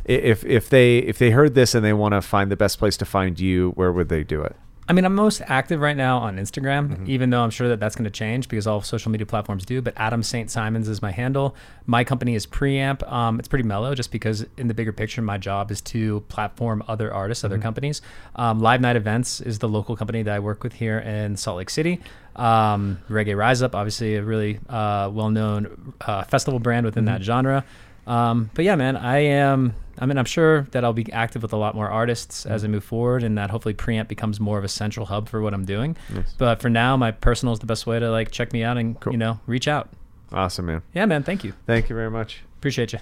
If 0.07 0.45
if 0.45 0.69
they 0.69 0.99
if 0.99 1.16
they 1.16 1.31
heard 1.31 1.55
this 1.55 1.75
and 1.75 1.83
they 1.83 1.95
want 1.95 2.12
to 2.12 2.21
find 2.21 2.51
the 2.51 2.57
best 2.57 2.79
place 2.79 2.95
to 2.99 3.07
find 3.07 3.41
you, 3.41 3.71
where 3.71 3.91
would 3.91 4.11
they 4.11 4.23
do 4.23 4.43
it? 4.43 4.55
I 4.86 4.93
mean, 4.93 5.06
I'm 5.06 5.15
most 5.15 5.40
active 5.47 5.81
right 5.81 5.97
now 5.97 6.19
on 6.19 6.36
Instagram, 6.36 6.89
Mm-hmm. 6.90 7.05
even 7.09 7.31
though 7.31 7.43
I'm 7.43 7.48
sure 7.51 7.69
that 7.69 7.81
that's 7.81 7.97
going 7.97 8.05
to 8.05 8.11
change 8.11 8.48
because 8.48 8.66
all 8.66 8.82
social 8.82 9.11
media 9.11 9.24
platforms 9.27 9.65
do. 9.65 9.81
But 9.81 9.94
Adam 9.97 10.23
St. 10.23 10.51
Simons 10.51 10.89
is 10.89 11.01
my 11.01 11.11
handle. 11.11 11.56
My 11.86 12.05
company 12.05 12.35
is 12.35 12.47
Preamp. 12.47 13.11
Um, 13.11 13.39
it's 13.39 13.48
pretty 13.48 13.62
mellow 13.66 13.94
just 13.94 14.12
because, 14.12 14.44
in 14.59 14.69
the 14.69 14.74
bigger 14.74 14.93
picture, 14.93 15.23
my 15.23 15.39
job 15.39 15.70
is 15.70 15.81
to 15.82 16.20
platform 16.28 16.82
other 16.86 17.12
artists, 17.12 17.43
Mm-hmm. 17.44 17.52
other 17.55 17.62
companies. 17.62 18.02
Um, 18.36 18.61
Live 18.61 18.81
Nite 18.82 18.97
Events 18.97 19.40
is 19.40 19.59
the 19.59 19.69
local 19.69 19.97
company 19.97 20.23
that 20.23 20.35
I 20.35 20.39
work 20.40 20.62
with 20.62 20.74
here 20.74 20.98
in 20.98 21.36
Salt 21.36 21.56
Lake 21.56 21.70
City. 21.70 22.01
Um, 22.36 22.98
Reggae 23.09 23.36
Rise 23.36 23.62
Up, 23.62 23.74
obviously, 23.74 24.16
a 24.16 24.23
really 24.23 24.59
uh, 24.69 25.09
well 25.12 25.31
known 25.31 25.94
uh, 26.02 26.24
festival 26.24 26.59
brand 26.61 26.85
within 26.85 27.05
Mm-hmm. 27.06 27.15
that 27.15 27.23
genre. 27.23 27.65
Um, 28.06 28.51
but 28.55 28.64
yeah, 28.64 28.76
man, 28.76 28.97
I 28.97 29.18
am. 29.18 29.74
I 29.98 30.06
mean, 30.06 30.18
I'm 30.18 30.24
sure 30.24 30.62
that 30.72 30.82
I'll 30.85 30.93
be 30.93 31.10
active 31.12 31.43
with 31.43 31.52
a 31.52 31.56
lot 31.56 31.74
more 31.76 31.89
artists 31.89 32.47
as 32.47 32.64
I 32.64 32.66
move 32.68 32.82
forward, 32.82 33.22
and 33.22 33.39
that 33.39 33.51
hopefully 33.51 33.74
Preamp 33.74 34.09
becomes 34.09 34.40
more 34.40 34.59
of 34.59 34.64
a 34.64 34.68
central 34.68 35.06
hub 35.06 35.28
for 35.28 35.40
what 35.40 35.55
I'm 35.55 35.64
doing. 35.64 35.97
But 36.36 36.60
for 36.60 36.68
now, 36.68 36.97
my 36.97 37.12
personal 37.12 37.52
is 37.52 37.60
the 37.60 37.66
best 37.66 37.86
way 37.86 38.01
to 38.01 38.10
like 38.10 38.31
check 38.32 38.52
me 38.52 38.64
out 38.64 38.76
and 38.76 38.98
Cool. 38.98 39.12
you 39.12 39.18
know 39.18 39.39
reach 39.47 39.68
out. 39.68 39.89
Awesome, 40.32 40.66
man. 40.66 40.82
Yeah, 40.94 41.06
man. 41.06 41.22
Thank 41.22 41.44
you. 41.44 41.52
Thank 41.66 41.89
you 41.89 41.94
very 41.94 42.10
much. 42.10 42.43
Appreciate 42.59 42.93
you. 42.93 42.98